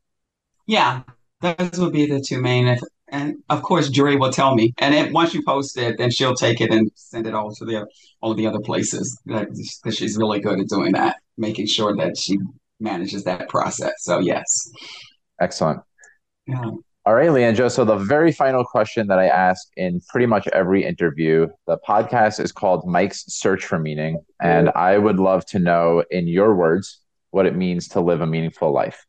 Yeah, 0.67 1.03
those 1.41 1.79
would 1.79 1.93
be 1.93 2.07
the 2.07 2.21
two 2.21 2.41
main. 2.41 2.69
If, 2.69 2.81
and 3.09 3.37
of 3.49 3.63
course, 3.63 3.89
Jury 3.89 4.17
will 4.17 4.31
tell 4.31 4.55
me. 4.55 4.75
And 4.79 4.95
then 4.95 5.13
once 5.13 5.35
you 5.35 5.43
post 5.45 5.79
it, 5.79 5.97
then 5.99 6.11
she'll 6.11 6.35
take 6.35 6.61
it 6.61 6.73
and 6.73 6.91
send 6.95 7.27
it 7.27 7.35
all 7.35 7.55
to 7.55 7.65
the 7.65 7.87
all 8.21 8.35
the 8.35 8.47
other 8.47 8.61
places. 8.61 9.19
Because 9.25 9.97
she's 9.97 10.17
really 10.17 10.41
good 10.41 10.61
at 10.61 10.69
doing 10.69 10.93
that, 10.93 11.17
making 11.37 11.67
sure 11.67 11.97
that 11.97 12.17
she 12.19 12.39
manages 12.79 13.25
that 13.25 13.49
process. 13.49 13.93
So 14.01 14.19
yes. 14.19 14.71
Excellent. 15.41 15.81
Yeah. 16.47 16.71
All 17.05 17.15
right, 17.15 17.33
Leandro. 17.33 17.67
So 17.67 17.85
the 17.85 17.97
very 17.97 18.31
final 18.31 18.65
question 18.65 19.09
that 19.09 19.19
I 19.19 19.27
ask 19.27 19.67
in 19.77 20.01
pretty 20.09 20.27
much 20.27 20.47
every 20.49 20.85
interview, 20.85 21.49
the 21.67 21.77
podcast 21.77 22.39
is 22.39 22.53
called 22.53 22.87
Mike's 22.87 23.25
Search 23.27 23.65
for 23.65 23.81
Meaning, 23.81 24.25
and 24.41 24.71
I 24.77 24.99
would 24.99 25.19
love 25.19 25.45
to 25.47 25.59
know, 25.59 26.05
in 26.13 26.29
your 26.29 26.55
words, 26.55 27.01
what 27.33 27.45
it 27.45 27.57
means 27.57 27.89
to 27.89 28.01
live 28.01 28.21
a 28.21 28.27
meaningful 28.27 28.73
life. 28.73 29.05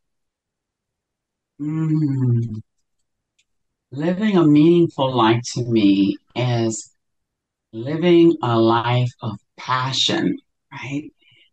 Mm. 1.61 2.61
Living 3.91 4.37
a 4.37 4.43
meaningful 4.43 5.15
life 5.15 5.43
to 5.53 5.63
me 5.63 6.17
is 6.35 6.95
living 7.73 8.35
a 8.41 8.57
life 8.59 9.11
of 9.21 9.37
passion, 9.55 10.35
right? 10.71 11.11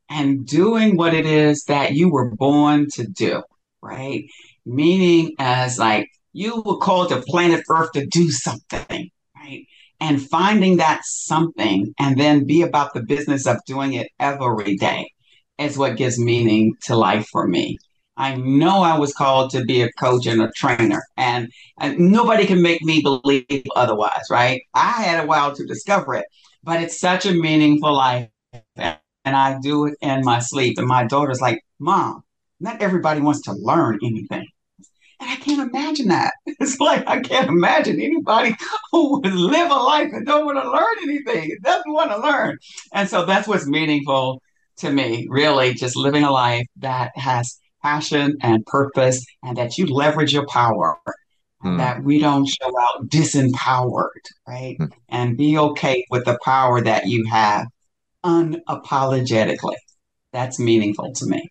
And 0.09 0.47
doing 0.47 0.97
what 0.97 1.13
it 1.13 1.27
is 1.27 1.65
that 1.65 1.93
you 1.93 2.11
were 2.11 2.35
born 2.35 2.87
to 2.95 3.07
do, 3.07 3.43
right? 3.83 4.25
Meaning, 4.65 5.35
as 5.39 5.79
like 5.79 6.09
you 6.33 6.63
were 6.65 6.79
called 6.79 7.11
to 7.11 7.23
planet 7.23 7.65
Earth 7.69 7.93
to 7.93 8.07
do 8.07 8.31
something, 8.31 9.11
right? 9.37 9.65
And 10.01 10.23
finding 10.23 10.79
that 10.79 11.01
something 11.05 11.95
and 11.99 12.19
then 12.19 12.47
be 12.47 12.63
about 12.63 12.95
the 12.95 13.03
business 13.03 13.47
of 13.47 13.59
doing 13.67 13.95
it 13.95 14.09
every 14.19 14.77
day 14.77 15.11
is 15.59 15.77
what 15.77 15.97
gives 15.97 16.19
meaning 16.19 16.75
to 16.83 16.97
life 16.97 17.27
for 17.31 17.47
me. 17.47 17.77
I 18.17 18.35
know 18.37 18.83
I 18.83 18.99
was 18.99 19.15
called 19.15 19.51
to 19.53 19.65
be 19.65 19.83
a 19.83 19.93
coach 19.93 20.27
and 20.27 20.43
a 20.43 20.51
trainer, 20.55 21.03
and, 21.17 21.49
and 21.79 21.99
nobody 21.99 22.47
can 22.47 22.61
make 22.61 22.83
me 22.83 23.01
believe 23.03 23.47
otherwise, 23.75 24.25
right? 24.31 24.61
I 24.75 25.03
had 25.03 25.25
a 25.25 25.27
while 25.27 25.55
to 25.55 25.67
discover 25.67 26.15
it, 26.17 26.27
but 26.63 26.83
it's 26.83 27.01
such 27.01 27.25
a 27.25 27.33
meaningful 27.33 27.95
life. 27.95 28.29
And 28.77 28.99
I 29.37 29.59
do 29.63 29.87
it 29.87 29.95
in 30.03 30.23
my 30.25 30.39
sleep. 30.39 30.79
And 30.79 30.87
my 30.87 31.07
daughter's 31.07 31.41
like, 31.41 31.61
Mom, 31.79 32.23
not 32.59 32.83
everybody 32.83 33.21
wants 33.21 33.43
to 33.43 33.53
learn 33.53 33.99
anything. 34.03 34.47
And 35.21 35.31
I 35.31 35.37
can't 35.37 35.69
imagine 35.69 36.09
that. 36.09 36.33
It's 36.61 36.79
like 36.79 37.07
I 37.07 37.21
can't 37.21 37.49
imagine 37.49 38.01
anybody 38.01 38.55
who 38.93 39.21
would 39.21 39.33
live 39.33 39.71
a 39.71 39.75
life 39.75 40.11
and 40.13 40.27
don't 40.27 40.45
want 40.45 40.59
to 40.63 40.71
learn 40.71 40.97
anything. 41.03 41.57
Doesn't 41.63 41.93
want 41.93 42.11
to 42.11 42.19
learn. 42.19 42.59
And 42.93 43.09
so 43.09 43.25
that's 43.25 43.49
what's 43.49 43.67
meaningful 43.67 44.43
to 44.79 44.91
me, 44.91 45.27
really, 45.31 45.73
just 45.73 45.97
living 45.97 46.25
a 46.25 46.31
life 46.31 46.67
that 46.79 47.13
has 47.17 47.59
passion 47.83 48.37
and 48.43 48.65
purpose 48.67 49.25
and 49.43 49.57
that 49.57 49.79
you 49.79 49.87
leverage 49.87 50.33
your 50.33 50.47
power 50.47 50.99
mm. 51.65 51.79
that 51.79 52.03
we 52.03 52.19
don't 52.19 52.47
show 52.47 52.71
out 52.81 53.09
disempowered 53.09 54.25
right 54.47 54.77
mm. 54.79 54.93
and 55.09 55.37
be 55.37 55.57
okay 55.57 56.05
with 56.11 56.25
the 56.25 56.39
power 56.45 56.81
that 56.81 57.07
you 57.07 57.25
have 57.27 57.67
unapologetically 58.25 59.77
that's 60.33 60.59
meaningful 60.59 61.13
to 61.13 61.27
me 61.27 61.51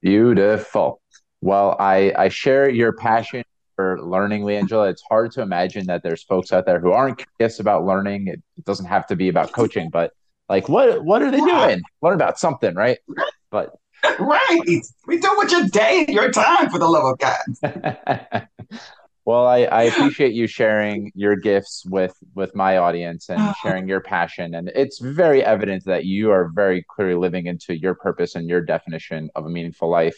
beautiful 0.00 1.00
well 1.40 1.76
i 1.78 2.12
i 2.16 2.28
share 2.28 2.68
your 2.68 2.92
passion 2.92 3.42
for 3.76 4.00
learning 4.02 4.42
Le'Angela 4.42 4.90
it's 4.90 5.02
hard 5.08 5.30
to 5.32 5.40
imagine 5.40 5.86
that 5.86 6.02
there's 6.02 6.24
folks 6.24 6.52
out 6.52 6.66
there 6.66 6.80
who 6.80 6.90
aren't 6.90 7.24
curious 7.36 7.60
about 7.60 7.84
learning 7.84 8.26
it 8.26 8.42
doesn't 8.64 8.86
have 8.86 9.06
to 9.06 9.16
be 9.16 9.28
about 9.28 9.52
coaching 9.52 9.88
but 9.90 10.12
like 10.48 10.68
what 10.68 11.04
what 11.04 11.22
are 11.22 11.30
they 11.30 11.38
doing 11.38 11.80
learn 12.02 12.14
about 12.14 12.38
something 12.38 12.74
right 12.74 12.98
but 13.50 13.78
right. 14.18 14.82
We 15.06 15.18
do 15.18 15.28
what 15.36 15.50
your 15.50 15.66
day 15.66 16.04
and 16.06 16.14
your 16.14 16.30
time 16.30 16.70
for 16.70 16.78
the 16.78 16.88
love 16.88 17.04
of 17.04 17.18
God. 17.18 18.48
well, 19.24 19.46
I, 19.46 19.62
I 19.64 19.82
appreciate 19.84 20.32
you 20.32 20.46
sharing 20.46 21.12
your 21.14 21.36
gifts 21.36 21.84
with 21.86 22.14
with 22.34 22.54
my 22.54 22.78
audience 22.78 23.28
and 23.28 23.40
ah. 23.40 23.54
sharing 23.62 23.88
your 23.88 24.00
passion. 24.00 24.54
And 24.54 24.70
it's 24.74 24.98
very 24.98 25.44
evident 25.44 25.84
that 25.84 26.04
you 26.04 26.30
are 26.30 26.50
very 26.54 26.84
clearly 26.88 27.16
living 27.16 27.46
into 27.46 27.78
your 27.78 27.94
purpose 27.94 28.34
and 28.34 28.48
your 28.48 28.60
definition 28.60 29.30
of 29.34 29.46
a 29.46 29.50
meaningful 29.50 29.90
life. 29.90 30.16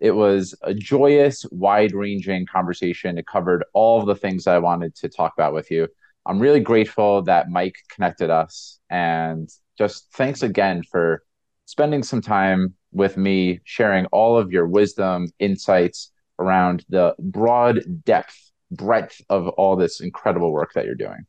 It 0.00 0.12
was 0.12 0.54
a 0.62 0.72
joyous, 0.72 1.44
wide 1.50 1.92
ranging 1.92 2.46
conversation. 2.46 3.18
It 3.18 3.26
covered 3.26 3.64
all 3.74 4.00
of 4.00 4.06
the 4.06 4.16
things 4.16 4.46
I 4.46 4.58
wanted 4.58 4.94
to 4.96 5.08
talk 5.08 5.34
about 5.34 5.52
with 5.52 5.70
you. 5.70 5.88
I'm 6.26 6.38
really 6.38 6.60
grateful 6.60 7.22
that 7.22 7.50
Mike 7.50 7.76
connected 7.90 8.30
us. 8.30 8.78
And 8.88 9.48
just 9.78 10.10
thanks 10.12 10.42
again 10.42 10.82
for 10.82 11.22
spending 11.66 12.02
some 12.02 12.20
time 12.20 12.74
with 12.92 13.16
me, 13.16 13.60
sharing 13.64 14.06
all 14.06 14.36
of 14.36 14.52
your 14.52 14.66
wisdom, 14.66 15.28
insights 15.38 16.10
around 16.38 16.84
the 16.88 17.14
broad 17.18 17.80
depth, 18.04 18.50
breadth 18.70 19.20
of 19.28 19.48
all 19.48 19.76
this 19.76 20.00
incredible 20.00 20.52
work 20.52 20.72
that 20.74 20.86
you're 20.86 20.94
doing. 20.94 21.26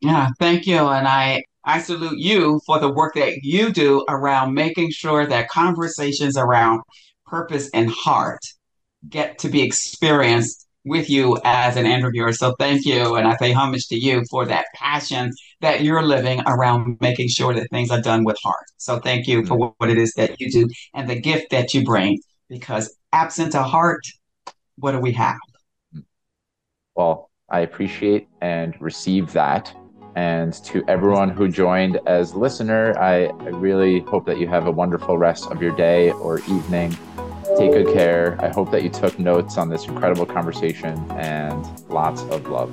Yeah, 0.00 0.30
thank 0.38 0.66
you. 0.66 0.78
And 0.78 1.06
I 1.06 1.44
I 1.64 1.80
salute 1.80 2.18
you 2.18 2.60
for 2.64 2.78
the 2.78 2.90
work 2.90 3.14
that 3.14 3.40
you 3.42 3.72
do 3.72 4.04
around 4.08 4.54
making 4.54 4.90
sure 4.90 5.26
that 5.26 5.48
conversations 5.48 6.36
around 6.36 6.80
purpose 7.28 7.70
and 7.74 7.90
heart 7.90 8.40
get 9.08 9.38
to 9.38 9.48
be 9.48 9.62
experienced 9.62 10.66
with 10.84 11.10
you 11.10 11.38
as 11.44 11.76
an 11.76 11.86
interviewer. 11.86 12.32
So 12.32 12.54
thank 12.58 12.84
you. 12.84 13.16
And 13.16 13.28
I 13.28 13.36
pay 13.36 13.52
homage 13.52 13.88
to 13.88 13.98
you 13.98 14.24
for 14.30 14.46
that 14.46 14.66
passion 14.74 15.30
that 15.60 15.82
you're 15.82 16.02
living 16.02 16.40
around 16.46 16.96
making 17.00 17.28
sure 17.28 17.52
that 17.52 17.68
things 17.70 17.90
are 17.90 18.00
done 18.00 18.24
with 18.24 18.38
heart. 18.42 18.64
So 18.78 18.98
thank 18.98 19.26
you 19.26 19.44
for 19.44 19.56
mm-hmm. 19.56 19.74
what 19.76 19.90
it 19.90 19.98
is 19.98 20.12
that 20.14 20.40
you 20.40 20.50
do 20.50 20.68
and 20.94 21.08
the 21.08 21.20
gift 21.20 21.50
that 21.50 21.74
you 21.74 21.84
bring, 21.84 22.20
because 22.48 22.96
absent 23.12 23.54
a 23.54 23.62
heart, 23.62 24.00
what 24.76 24.92
do 24.92 25.00
we 25.00 25.12
have? 25.12 25.38
Well, 26.94 27.30
I 27.50 27.60
appreciate 27.60 28.28
and 28.40 28.80
receive 28.80 29.32
that. 29.32 29.74
And 30.16 30.52
to 30.64 30.82
everyone 30.88 31.28
who 31.28 31.48
joined 31.48 32.00
as 32.06 32.34
listener, 32.34 32.98
I, 32.98 33.26
I 33.26 33.48
really 33.48 34.00
hope 34.00 34.26
that 34.26 34.38
you 34.38 34.48
have 34.48 34.66
a 34.66 34.72
wonderful 34.72 35.18
rest 35.18 35.50
of 35.50 35.62
your 35.62 35.76
day 35.76 36.10
or 36.10 36.40
evening. 36.40 36.96
Take 37.58 37.72
good 37.72 37.92
care. 37.92 38.36
I 38.38 38.48
hope 38.48 38.70
that 38.70 38.84
you 38.84 38.88
took 38.88 39.18
notes 39.18 39.58
on 39.58 39.68
this 39.68 39.86
incredible 39.86 40.24
conversation 40.24 40.96
and 41.12 41.66
lots 41.88 42.22
of 42.22 42.46
love. 42.48 42.70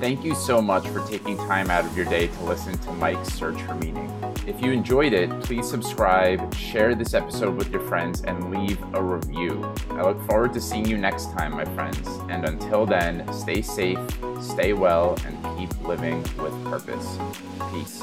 Thank 0.00 0.24
you 0.24 0.36
so 0.36 0.62
much 0.62 0.86
for 0.88 1.04
taking 1.08 1.36
time 1.36 1.70
out 1.70 1.84
of 1.84 1.96
your 1.96 2.06
day 2.06 2.28
to 2.28 2.42
listen 2.44 2.78
to 2.78 2.92
Mike's 2.92 3.32
Search 3.32 3.60
for 3.62 3.74
Meaning. 3.74 4.08
If 4.46 4.60
you 4.62 4.70
enjoyed 4.70 5.12
it, 5.12 5.28
please 5.42 5.68
subscribe, 5.68 6.54
share 6.54 6.94
this 6.94 7.14
episode 7.14 7.56
with 7.56 7.70
your 7.72 7.80
friends, 7.80 8.22
and 8.22 8.50
leave 8.50 8.80
a 8.94 9.02
review. 9.02 9.64
I 9.90 10.02
look 10.02 10.20
forward 10.28 10.52
to 10.54 10.60
seeing 10.60 10.86
you 10.86 10.98
next 10.98 11.32
time, 11.32 11.52
my 11.52 11.64
friends. 11.64 12.08
And 12.28 12.44
until 12.44 12.86
then, 12.86 13.32
stay 13.32 13.60
safe, 13.60 13.98
stay 14.40 14.72
well, 14.72 15.16
and 15.26 15.58
keep 15.58 15.76
living 15.86 16.22
with 16.38 16.64
purpose. 16.64 17.18
Peace. 17.72 18.02